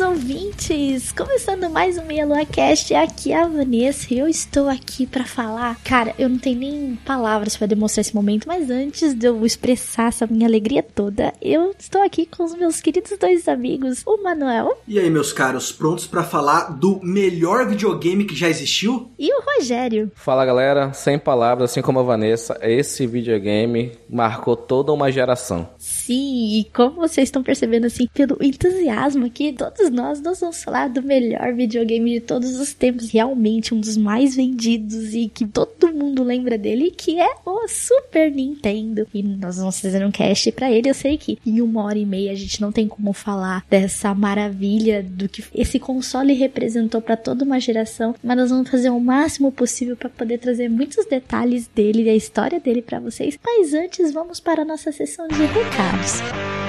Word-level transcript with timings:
ouvintes! 0.00 1.12
Começando 1.12 1.68
mais 1.68 1.98
um 1.98 2.04
Meia 2.04 2.24
Lua 2.24 2.44
Cast, 2.46 2.94
aqui 2.94 3.32
é 3.32 3.42
a 3.42 3.46
Vanessa 3.46 4.12
e 4.12 4.18
eu 4.18 4.26
estou 4.26 4.68
aqui 4.68 5.06
para 5.06 5.24
falar. 5.24 5.76
Cara, 5.84 6.14
eu 6.18 6.28
não 6.28 6.38
tenho 6.38 6.58
nem 6.58 6.98
palavras 7.04 7.56
para 7.56 7.66
demonstrar 7.66 8.00
esse 8.00 8.14
momento, 8.14 8.48
mas 8.48 8.70
antes 8.70 9.14
de 9.14 9.26
eu 9.26 9.44
expressar 9.44 10.08
essa 10.08 10.26
minha 10.26 10.46
alegria 10.46 10.82
toda, 10.82 11.34
eu 11.42 11.74
estou 11.78 12.02
aqui 12.02 12.24
com 12.24 12.44
os 12.44 12.54
meus 12.54 12.80
queridos 12.80 13.16
dois 13.18 13.46
amigos, 13.46 14.02
o 14.06 14.22
Manuel. 14.22 14.78
E 14.88 14.98
aí, 14.98 15.10
meus 15.10 15.32
caros, 15.32 15.70
prontos 15.70 16.06
para 16.06 16.22
falar 16.22 16.70
do 16.70 16.98
melhor 17.02 17.68
videogame 17.68 18.24
que 18.24 18.34
já 18.34 18.48
existiu? 18.48 19.10
E 19.18 19.30
o 19.34 19.42
Rogério. 19.42 20.10
Fala 20.14 20.46
galera, 20.46 20.92
sem 20.94 21.18
palavras, 21.18 21.70
assim 21.70 21.82
como 21.82 22.00
a 22.00 22.04
Vanessa, 22.04 22.58
esse 22.62 23.06
videogame 23.06 23.92
marcou 24.08 24.56
toda 24.56 24.92
uma 24.92 25.12
geração. 25.12 25.68
Sim, 26.10 26.58
e 26.58 26.64
como 26.74 26.96
vocês 26.96 27.28
estão 27.28 27.40
percebendo 27.40 27.86
assim, 27.86 28.08
pelo 28.12 28.36
entusiasmo 28.42 29.26
aqui, 29.26 29.52
todos 29.52 29.88
nós, 29.90 30.20
nós 30.20 30.40
vamos 30.40 30.60
falar 30.60 30.88
do 30.88 31.00
melhor 31.00 31.54
videogame 31.54 32.14
de 32.14 32.20
todos 32.20 32.58
os 32.58 32.74
tempos, 32.74 33.12
realmente 33.12 33.72
um 33.72 33.78
dos 33.78 33.96
mais 33.96 34.34
vendidos 34.34 35.14
e 35.14 35.28
que 35.28 35.46
todo 35.46 35.94
mundo 35.94 36.24
lembra 36.24 36.58
dele, 36.58 36.90
que 36.90 37.20
é 37.20 37.30
o 37.46 37.68
Super 37.68 38.32
Nintendo. 38.32 39.06
E 39.14 39.22
nós 39.22 39.58
vamos 39.58 39.78
fazer 39.78 40.04
um 40.04 40.10
cast 40.10 40.50
para 40.50 40.68
ele, 40.68 40.90
eu 40.90 40.94
sei 40.94 41.16
que 41.16 41.38
em 41.46 41.60
uma 41.60 41.84
hora 41.84 41.96
e 41.96 42.04
meia 42.04 42.32
a 42.32 42.34
gente 42.34 42.60
não 42.60 42.72
tem 42.72 42.88
como 42.88 43.12
falar 43.12 43.64
dessa 43.70 44.12
maravilha 44.12 45.04
do 45.04 45.28
que 45.28 45.44
esse 45.54 45.78
console 45.78 46.32
representou 46.32 47.00
para 47.00 47.16
toda 47.16 47.44
uma 47.44 47.60
geração, 47.60 48.16
mas 48.20 48.36
nós 48.36 48.50
vamos 48.50 48.68
fazer 48.68 48.90
o 48.90 48.98
máximo 48.98 49.52
possível 49.52 49.96
para 49.96 50.08
poder 50.08 50.38
trazer 50.38 50.68
muitos 50.68 51.06
detalhes 51.06 51.68
dele 51.68 52.02
e 52.02 52.10
a 52.10 52.16
história 52.16 52.58
dele 52.58 52.82
para 52.82 52.98
vocês. 52.98 53.38
Mas 53.44 53.72
antes, 53.74 54.12
vamos 54.12 54.40
para 54.40 54.62
a 54.62 54.64
nossa 54.64 54.90
sessão 54.90 55.28
de 55.28 55.44
recados. 55.44 55.99
Muito 56.00 56.59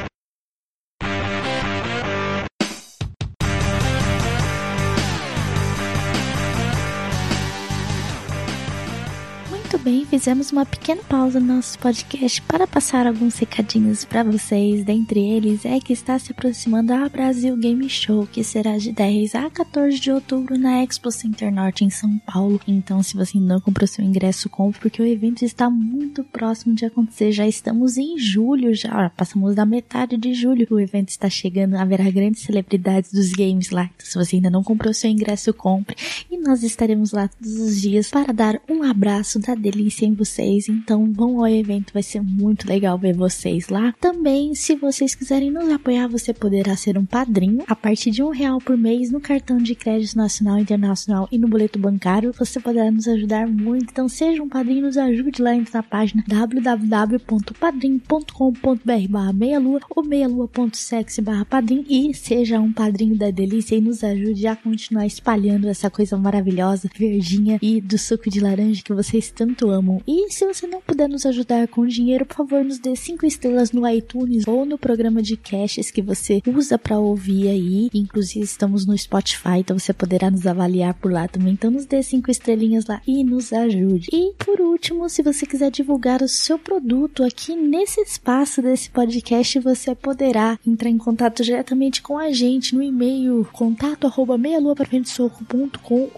bem, 9.82 10.06
fizemos 10.06 10.52
uma 10.52 10.64
pequena 10.64 11.02
pausa 11.04 11.40
no 11.40 11.56
nosso 11.56 11.80
podcast 11.80 12.40
para 12.44 12.68
passar 12.68 13.08
alguns 13.08 13.38
recadinhos 13.40 14.06
para 14.06 14.24
vocês. 14.24 14.84
Dentre 14.84 15.20
eles 15.20 15.66
é 15.66 15.80
que 15.80 15.92
está 15.92 16.20
se 16.20 16.32
aproximando 16.32 16.94
a 16.94 17.10
Brasil 17.10 17.58
Game 17.58 17.90
Show, 17.90 18.28
que 18.28 18.44
será 18.44 18.78
de 18.78 18.92
10 18.92 19.34
a 19.34 19.50
14 19.50 20.00
de 20.00 20.12
outubro 20.12 20.56
na 20.58 20.84
Expo 20.84 21.10
Center 21.12 21.52
Norte 21.52 21.84
em 21.84 21.90
São 21.90 22.20
Paulo. 22.20 22.62
Então, 22.68 23.02
se 23.02 23.16
você 23.16 23.40
não 23.40 23.60
comprou 23.60 23.88
seu 23.88 24.06
ingresso, 24.06 24.50
compre, 24.50 24.80
porque 24.80 25.02
o 25.02 25.06
evento 25.06 25.44
está 25.44 25.68
muito 25.68 26.24
próximo 26.24 26.76
de 26.76 26.86
acontecer. 26.86 27.32
Já 27.32 27.48
estamos 27.48 27.98
em 27.98 28.20
julho, 28.20 28.76
já 28.76 29.10
passamos 29.10 29.56
da 29.56 29.66
metade 29.66 30.16
de 30.16 30.36
julho. 30.36 30.68
O 30.70 30.80
evento 30.80 31.10
está 31.10 31.30
chegando, 31.30 31.76
haverá 31.76 32.10
grandes 32.12 32.44
celebridades 32.44 33.12
dos 33.12 33.32
games 33.32 33.72
lá. 33.72 33.90
Então, 33.96 34.06
se 34.06 34.16
você 34.16 34.36
ainda 34.36 34.50
não 34.52 34.64
comprou 34.64 34.94
seu 34.94 35.10
ingresso, 35.10 35.52
compre. 35.54 35.96
E 36.30 36.38
nós 36.38 36.62
estaremos 36.62 37.12
lá 37.12 37.28
todos 37.28 37.56
os 37.56 37.82
dias 37.82 38.10
para 38.10 38.32
dar 38.32 38.62
um 38.70 38.84
abraço 38.84 39.40
da 39.40 39.56
delícia 39.72 40.06
em 40.06 40.14
vocês. 40.14 40.70
Então 40.70 41.12
vão 41.12 41.40
ao 41.40 41.48
evento, 41.48 41.94
vai 41.94 42.04
ser 42.04 42.22
muito 42.22 42.68
legal 42.68 42.98
ver 42.98 43.16
vocês 43.16 43.70
lá. 43.70 43.94
Também, 44.00 44.54
se 44.54 44.76
vocês 44.76 45.16
quiserem 45.16 45.52
nos 45.52 45.70
apoiar, 45.70 46.08
você 46.08 46.34
poderá 46.34 46.76
ser 46.76 46.98
um 46.98 47.06
padrinho 47.06 47.64
a 47.68 47.76
partir 47.76 48.12
de 48.12 48.22
um 48.22 48.30
real 48.30 48.60
por 48.60 48.78
mês 48.78 49.12
no 49.12 49.22
cartão 49.22 49.58
de 49.58 49.74
crédito 49.74 50.18
nacional, 50.18 50.60
internacional 50.60 51.28
e 51.32 51.38
no 51.38 51.48
boleto 51.48 51.80
bancário. 51.80 52.34
Você 52.38 52.60
poderá 52.60 52.92
nos 52.92 53.08
ajudar 53.08 53.48
muito. 53.48 53.92
Então 53.92 54.10
seja 54.10 54.44
um 54.44 54.50
padrinho, 54.50 54.84
nos 54.84 54.98
ajude 54.98 55.42
lá 55.42 55.52
na 55.74 55.84
página 55.84 56.24
www.padrim.com.br 56.28 59.08
barra 59.10 59.34
meialua 59.34 59.80
ou 59.90 60.04
meialua.sexy 60.04 61.22
barra 61.22 61.46
padrim 61.46 61.86
e 61.88 62.14
seja 62.14 62.60
um 62.60 62.74
padrinho 62.74 63.18
da 63.18 63.30
delícia 63.30 63.76
e 63.76 63.82
nos 63.82 64.04
ajude 64.04 64.48
a 64.48 64.56
continuar 64.56 65.06
espalhando 65.06 65.68
essa 65.68 65.90
coisa 65.90 66.18
maravilhosa, 66.18 66.90
verdinha 66.98 67.60
e 67.62 67.80
do 67.80 67.98
suco 67.98 68.30
de 68.30 68.40
laranja 68.40 68.82
que 68.84 68.94
vocês 68.94 69.32
tanto 69.32 69.61
amam. 69.70 70.02
E 70.08 70.32
se 70.32 70.46
você 70.46 70.68
não 70.68 70.82
puder 70.82 71.08
nos 71.08 71.26
ajudar 71.26 71.68
com 71.68 71.86
dinheiro, 71.86 72.26
por 72.26 72.38
favor, 72.38 72.64
nos 72.64 72.80
dê 72.80 72.96
5 72.96 73.26
estrelas 73.26 73.72
no 73.72 73.88
iTunes 73.88 74.48
ou 74.48 74.66
no 74.66 74.78
programa 74.78 75.22
de 75.22 75.38
caches 75.38 75.92
que 75.92 76.02
você 76.02 76.42
usa 76.48 76.78
para 76.78 77.00
ouvir 77.00 77.50
aí. 77.50 77.90
Inclusive, 77.94 78.44
estamos 78.44 78.86
no 78.86 78.98
Spotify, 78.98 79.60
então 79.60 79.78
você 79.78 79.94
poderá 79.94 80.32
nos 80.32 80.46
avaliar 80.48 80.94
por 80.96 81.12
lá 81.12 81.28
também. 81.28 81.54
Então, 81.54 81.72
nos 81.72 81.86
dê 81.86 82.02
5 82.02 82.32
estrelinhas 82.32 82.86
lá 82.86 83.02
e 83.08 83.24
nos 83.24 83.54
ajude. 83.54 84.10
E 84.12 84.34
por 84.44 84.60
último, 84.60 85.10
se 85.10 85.22
você 85.22 85.46
quiser 85.46 85.72
divulgar 85.72 86.22
o 86.22 86.28
seu 86.28 86.58
produto 86.58 87.24
aqui 87.24 87.56
nesse 87.56 88.02
espaço 88.02 88.62
desse 88.62 88.90
podcast, 88.90 89.60
você 89.60 89.94
poderá 89.94 90.58
entrar 90.66 90.90
em 90.90 90.98
contato 90.98 91.44
diretamente 91.44 92.02
com 92.02 92.18
a 92.18 92.32
gente 92.32 92.76
no 92.76 92.82
e-mail 92.82 93.48
contato 93.54 94.08
arroba 94.08 94.40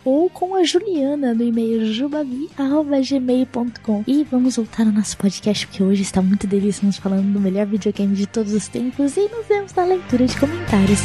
ou 0.05 0.29
com 0.29 0.55
a 0.55 0.63
Juliana 0.63 1.33
no 1.33 1.43
e-mail 1.43 1.85
jubavi.gmail 1.85 3.32
gmail.com. 3.33 4.03
E 4.07 4.23
vamos 4.23 4.55
voltar 4.55 4.85
ao 4.85 4.93
nosso 4.93 5.17
podcast, 5.17 5.67
porque 5.67 5.83
hoje 5.83 6.03
está 6.03 6.21
muito 6.21 6.45
delicioso 6.45 7.01
falando 7.01 7.33
do 7.33 7.39
melhor 7.39 7.65
videogame 7.65 8.15
de 8.15 8.27
todos 8.27 8.53
os 8.53 8.67
tempos. 8.67 9.17
E 9.17 9.27
nos 9.29 9.47
vemos 9.47 9.73
na 9.73 9.85
leitura 9.85 10.25
de 10.25 10.39
comentários. 10.39 11.01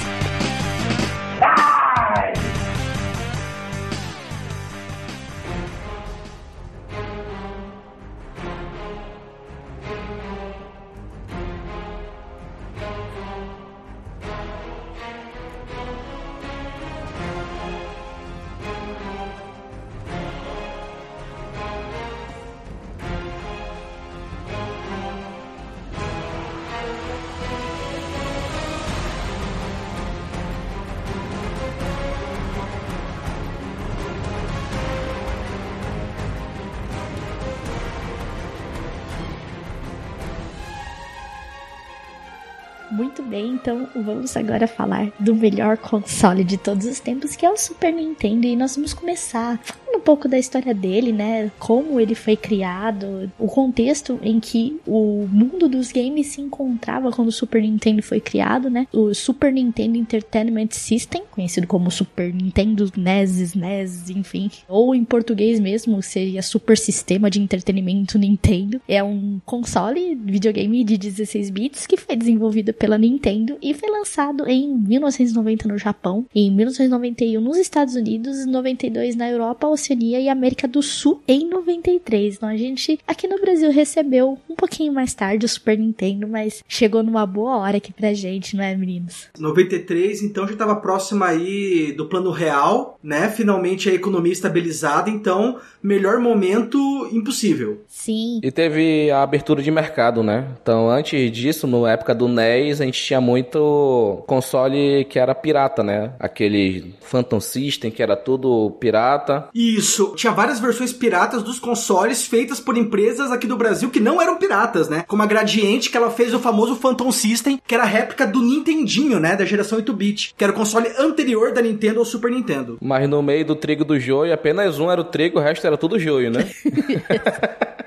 Então 43.68 43.86
vamos 44.02 44.34
agora 44.34 44.66
falar 44.66 45.12
do 45.20 45.34
melhor 45.34 45.76
console 45.76 46.42
de 46.42 46.56
todos 46.56 46.86
os 46.86 47.00
tempos, 47.00 47.36
que 47.36 47.44
é 47.44 47.50
o 47.50 47.56
Super 47.58 47.92
Nintendo, 47.92 48.46
e 48.46 48.56
nós 48.56 48.74
vamos 48.74 48.94
começar 48.94 49.60
pouco 50.08 50.26
da 50.26 50.38
história 50.38 50.72
dele, 50.72 51.12
né? 51.12 51.52
Como 51.58 52.00
ele 52.00 52.14
foi 52.14 52.34
criado, 52.34 53.30
o 53.38 53.46
contexto 53.46 54.18
em 54.22 54.40
que 54.40 54.80
o 54.86 55.28
mundo 55.30 55.68
dos 55.68 55.92
games 55.92 56.28
se 56.28 56.40
encontrava 56.40 57.12
quando 57.12 57.28
o 57.28 57.32
Super 57.32 57.60
Nintendo 57.60 58.02
foi 58.02 58.18
criado, 58.18 58.70
né? 58.70 58.86
O 58.90 59.12
Super 59.12 59.52
Nintendo 59.52 59.98
Entertainment 59.98 60.68
System, 60.70 61.24
conhecido 61.30 61.66
como 61.66 61.90
Super 61.90 62.32
Nintendo 62.32 62.90
NES, 62.96 63.38
SNES, 63.38 64.08
enfim, 64.08 64.50
ou 64.66 64.94
em 64.94 65.04
português 65.04 65.60
mesmo 65.60 66.02
seria 66.02 66.40
Super 66.40 66.78
Sistema 66.78 67.28
de 67.30 67.42
Entretenimento 67.42 68.18
Nintendo. 68.18 68.80
É 68.88 69.04
um 69.04 69.38
console 69.44 70.14
videogame 70.14 70.84
de 70.84 70.96
16 70.96 71.50
bits 71.50 71.86
que 71.86 71.98
foi 71.98 72.16
desenvolvido 72.16 72.72
pela 72.72 72.96
Nintendo 72.96 73.58
e 73.60 73.74
foi 73.74 73.90
lançado 73.90 74.48
em 74.48 74.74
1990 74.74 75.68
no 75.68 75.76
Japão, 75.76 76.24
em 76.34 76.50
1991 76.50 77.42
nos 77.42 77.58
Estados 77.58 77.94
Unidos, 77.94 78.46
92 78.46 79.14
na 79.14 79.28
Europa, 79.28 79.68
Oceania 79.68 79.97
Oceania 79.98 80.20
e 80.20 80.28
América 80.28 80.68
do 80.68 80.80
Sul 80.80 81.20
em 81.26 81.48
93. 81.48 82.36
Então 82.36 82.48
a 82.48 82.56
gente 82.56 82.98
aqui 83.06 83.26
no 83.26 83.40
Brasil 83.40 83.70
recebeu 83.72 84.38
um 84.48 84.54
pouquinho 84.54 84.92
mais 84.92 85.12
tarde 85.12 85.44
o 85.44 85.48
Super 85.48 85.76
Nintendo, 85.76 86.28
mas 86.28 86.62
chegou 86.68 87.02
numa 87.02 87.26
boa 87.26 87.58
hora 87.58 87.78
aqui 87.78 87.92
pra 87.92 88.14
gente, 88.14 88.56
não 88.56 88.62
é, 88.62 88.76
meninos? 88.76 89.28
93, 89.38 90.22
então 90.22 90.46
já 90.46 90.52
estava 90.52 90.76
próximo 90.76 91.24
aí 91.24 91.92
do 91.92 92.06
plano 92.06 92.30
real, 92.30 92.98
né? 93.02 93.28
Finalmente 93.28 93.90
a 93.90 93.94
economia 93.94 94.32
estabilizada, 94.32 95.10
então 95.10 95.58
melhor 95.82 96.18
momento 96.20 96.78
impossível. 97.12 97.82
Sim. 97.88 98.40
E 98.42 98.50
teve 98.52 99.10
a 99.10 99.22
abertura 99.22 99.62
de 99.62 99.70
mercado, 99.70 100.22
né? 100.22 100.46
Então, 100.62 100.88
antes 100.88 101.30
disso, 101.32 101.66
na 101.66 101.90
época 101.92 102.14
do 102.14 102.28
NES, 102.28 102.80
a 102.80 102.84
gente 102.84 103.02
tinha 103.02 103.20
muito 103.20 104.22
console 104.26 105.04
que 105.06 105.18
era 105.18 105.34
pirata, 105.34 105.82
né? 105.82 106.12
Aquele 106.18 106.94
Phantom 107.00 107.40
System, 107.40 107.90
que 107.90 108.02
era 108.02 108.16
tudo 108.16 108.70
pirata. 108.78 109.48
Isso. 109.78 110.12
Tinha 110.16 110.32
várias 110.32 110.58
versões 110.58 110.92
piratas 110.92 111.42
dos 111.42 111.58
consoles 111.58 112.26
feitas 112.26 112.58
por 112.58 112.76
empresas 112.76 113.30
aqui 113.30 113.46
do 113.46 113.56
Brasil 113.56 113.90
que 113.90 114.00
não 114.00 114.20
eram 114.20 114.36
piratas, 114.36 114.88
né? 114.88 115.04
Como 115.06 115.22
a 115.22 115.26
Gradiente, 115.26 115.88
que 115.88 115.96
ela 115.96 116.10
fez 116.10 116.34
o 116.34 116.40
famoso 116.40 116.74
Phantom 116.74 117.12
System, 117.12 117.60
que 117.64 117.74
era 117.74 117.84
a 117.84 117.86
réplica 117.86 118.26
do 118.26 118.42
Nintendinho, 118.42 119.20
né? 119.20 119.36
Da 119.36 119.44
geração 119.44 119.78
8-bit, 119.78 120.34
que 120.36 120.42
era 120.42 120.52
o 120.52 120.56
console 120.56 120.88
anterior 120.98 121.52
da 121.52 121.62
Nintendo 121.62 122.00
ao 122.00 122.04
Super 122.04 122.30
Nintendo. 122.30 122.76
Mas 122.80 123.08
no 123.08 123.22
meio 123.22 123.44
do 123.44 123.54
trigo 123.54 123.84
do 123.84 123.98
joio, 124.00 124.34
apenas 124.34 124.78
um 124.80 124.90
era 124.90 125.00
o 125.00 125.04
trigo, 125.04 125.38
o 125.38 125.42
resto 125.42 125.66
era 125.66 125.76
tudo 125.76 125.98
joio, 125.98 126.30
né? 126.30 126.50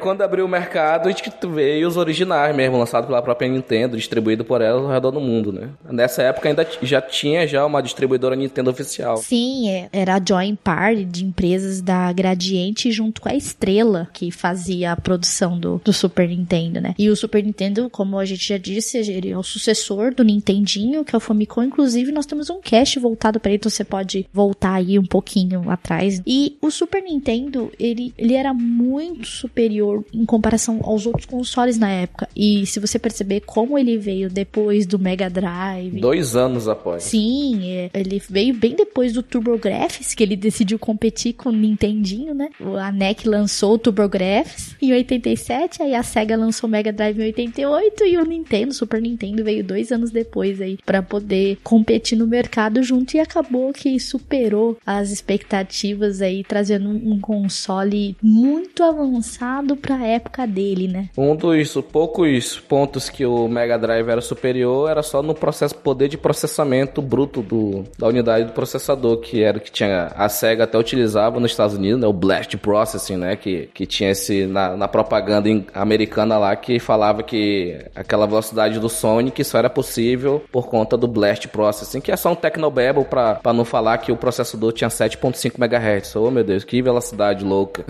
Quando 0.00 0.22
abriu 0.22 0.44
o 0.44 0.48
mercado, 0.48 1.08
a 1.08 1.10
gente 1.10 1.30
veio 1.48 1.86
os 1.88 1.96
originais 1.96 2.54
mesmo, 2.54 2.78
lançados 2.78 3.06
pela 3.06 3.22
própria 3.22 3.48
Nintendo, 3.48 3.96
distribuído 3.96 4.44
por 4.44 4.60
ela 4.60 4.80
ao 4.80 4.88
redor 4.88 5.10
do 5.10 5.20
mundo, 5.20 5.52
né? 5.52 5.70
Nessa 5.90 6.22
época 6.22 6.48
ainda 6.48 6.66
já 6.82 7.00
tinha 7.00 7.46
já 7.46 7.64
uma 7.64 7.82
distribuidora 7.82 8.36
Nintendo 8.36 8.70
oficial. 8.70 9.16
Sim, 9.18 9.70
é, 9.70 9.88
era 9.92 10.16
a 10.16 10.22
joint 10.24 10.58
party 10.62 11.04
de 11.04 11.24
empresas 11.24 11.80
da 11.80 12.12
Gradiente 12.12 12.90
junto 12.92 13.20
com 13.20 13.28
a 13.28 13.34
Estrela, 13.34 14.08
que 14.12 14.30
fazia 14.30 14.92
a 14.92 14.96
produção 14.96 15.58
do, 15.58 15.80
do 15.84 15.92
Super 15.92 16.28
Nintendo, 16.28 16.80
né? 16.80 16.94
E 16.98 17.08
o 17.08 17.16
Super 17.16 17.42
Nintendo, 17.42 17.88
como 17.90 18.18
a 18.18 18.24
gente 18.24 18.48
já 18.48 18.58
disse, 18.58 18.98
ele 18.98 19.30
é 19.30 19.38
o 19.38 19.42
sucessor 19.42 20.14
do 20.14 20.24
Nintendinho, 20.24 21.04
que 21.04 21.14
é 21.14 21.18
o 21.18 21.20
Famicom. 21.20 21.62
Inclusive, 21.62 22.12
nós 22.12 22.26
temos 22.26 22.50
um 22.50 22.60
cast 22.60 22.98
voltado 22.98 23.40
para 23.40 23.50
ele, 23.50 23.56
então 23.56 23.70
você 23.70 23.84
pode 23.84 24.26
voltar 24.32 24.74
aí 24.74 24.98
um 24.98 25.04
pouquinho 25.04 25.70
atrás. 25.70 26.22
E 26.26 26.56
o 26.60 26.70
Super 26.70 27.02
Nintendo, 27.02 27.70
ele, 27.78 28.12
ele 28.16 28.34
era 28.34 28.52
muito 28.52 29.26
superior 29.26 29.87
em 30.12 30.24
comparação 30.24 30.80
aos 30.82 31.06
outros 31.06 31.26
consoles 31.26 31.78
na 31.78 31.90
época. 31.90 32.28
E 32.34 32.66
se 32.66 32.80
você 32.80 32.98
perceber 32.98 33.40
como 33.40 33.78
ele 33.78 33.96
veio 33.98 34.30
depois 34.30 34.86
do 34.86 34.98
Mega 34.98 35.28
Drive. 35.28 36.00
Dois 36.00 36.36
anos 36.36 36.68
após. 36.68 37.04
Sim, 37.04 37.70
é, 37.70 37.90
ele 37.94 38.22
veio 38.28 38.54
bem 38.54 38.74
depois 38.74 39.12
do 39.12 39.22
TurboGrafx, 39.22 40.14
que 40.14 40.22
ele 40.22 40.36
decidiu 40.36 40.78
competir 40.78 41.32
com 41.34 41.48
o 41.48 41.52
Nintendinho, 41.52 42.34
né? 42.34 42.50
A 42.80 42.92
NEC 42.92 43.26
lançou 43.26 43.74
o 43.74 43.78
TurboGrafx 43.78 44.76
em 44.80 44.92
87, 44.92 45.82
aí 45.82 45.94
a 45.94 46.02
Sega 46.02 46.36
lançou 46.36 46.68
o 46.68 46.70
Mega 46.70 46.92
Drive 46.92 47.18
em 47.18 47.26
88 47.26 48.04
e 48.04 48.16
o 48.18 48.24
Nintendo, 48.24 48.72
Super 48.72 49.00
Nintendo, 49.00 49.44
veio 49.44 49.64
dois 49.64 49.92
anos 49.92 50.10
depois 50.10 50.60
aí 50.60 50.78
para 50.84 51.02
poder 51.02 51.58
competir 51.62 52.16
no 52.16 52.26
mercado 52.26 52.82
junto 52.82 53.16
e 53.16 53.20
acabou 53.20 53.72
que 53.72 53.98
superou 53.98 54.76
as 54.84 55.10
expectativas 55.10 56.20
aí, 56.20 56.44
trazendo 56.44 56.88
um 56.88 57.20
console 57.20 58.16
muito 58.22 58.82
avançado 58.82 59.76
pra 59.78 60.04
época 60.06 60.46
dele, 60.46 60.88
né? 60.88 61.08
Um 61.16 61.34
dos 61.34 61.74
poucos 61.90 62.58
pontos 62.58 63.08
que 63.08 63.24
o 63.24 63.48
Mega 63.48 63.78
Drive 63.78 64.08
era 64.08 64.20
superior 64.20 64.90
era 64.90 65.02
só 65.02 65.22
no 65.22 65.34
processo 65.34 65.74
poder 65.76 66.08
de 66.08 66.18
processamento 66.18 67.00
bruto 67.00 67.42
do, 67.42 67.84
da 67.98 68.08
unidade 68.08 68.46
do 68.46 68.52
processador, 68.52 69.18
que 69.18 69.42
era 69.42 69.58
o 69.58 69.60
que 69.60 69.70
tinha 69.70 70.12
a 70.14 70.28
Sega 70.28 70.64
até 70.64 70.78
utilizava 70.78 71.40
nos 71.40 71.50
Estados 71.50 71.76
Unidos, 71.76 72.00
né, 72.00 72.06
o 72.06 72.12
Blast 72.12 72.56
Processing, 72.56 73.16
né, 73.16 73.36
que, 73.36 73.68
que 73.72 73.86
tinha 73.86 74.10
esse 74.10 74.46
na, 74.46 74.76
na 74.76 74.88
propaganda 74.88 75.48
americana 75.74 76.38
lá 76.38 76.54
que 76.56 76.78
falava 76.78 77.22
que 77.22 77.78
aquela 77.94 78.26
velocidade 78.26 78.78
do 78.78 78.88
Sonic 78.88 79.42
só 79.44 79.58
era 79.58 79.70
possível 79.70 80.42
por 80.50 80.68
conta 80.68 80.96
do 80.96 81.06
Blast 81.06 81.48
Processing, 81.48 82.00
que 82.00 82.12
é 82.12 82.16
só 82.16 82.32
um 82.32 82.34
Technobabble 82.34 83.04
pra, 83.04 83.36
pra 83.36 83.52
não 83.52 83.64
falar 83.64 83.98
que 83.98 84.12
o 84.12 84.16
processador 84.16 84.72
tinha 84.72 84.88
7.5 84.88 85.58
MHz. 85.58 86.16
Oh 86.16 86.30
meu 86.30 86.44
Deus, 86.44 86.64
que 86.64 86.82
velocidade 86.82 87.44
louca. 87.44 87.84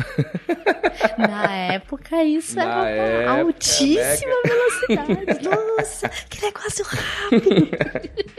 Na 1.17 1.55
época 1.55 1.78
isso 2.25 2.57
Na 2.57 2.63
era 2.63 2.75
uma 2.75 2.89
época, 2.89 3.41
altíssima 3.41 4.35
velocidade. 4.45 5.49
Nossa, 5.77 6.09
que 6.29 6.43
negócio 6.43 6.85
rápido. 6.85 7.69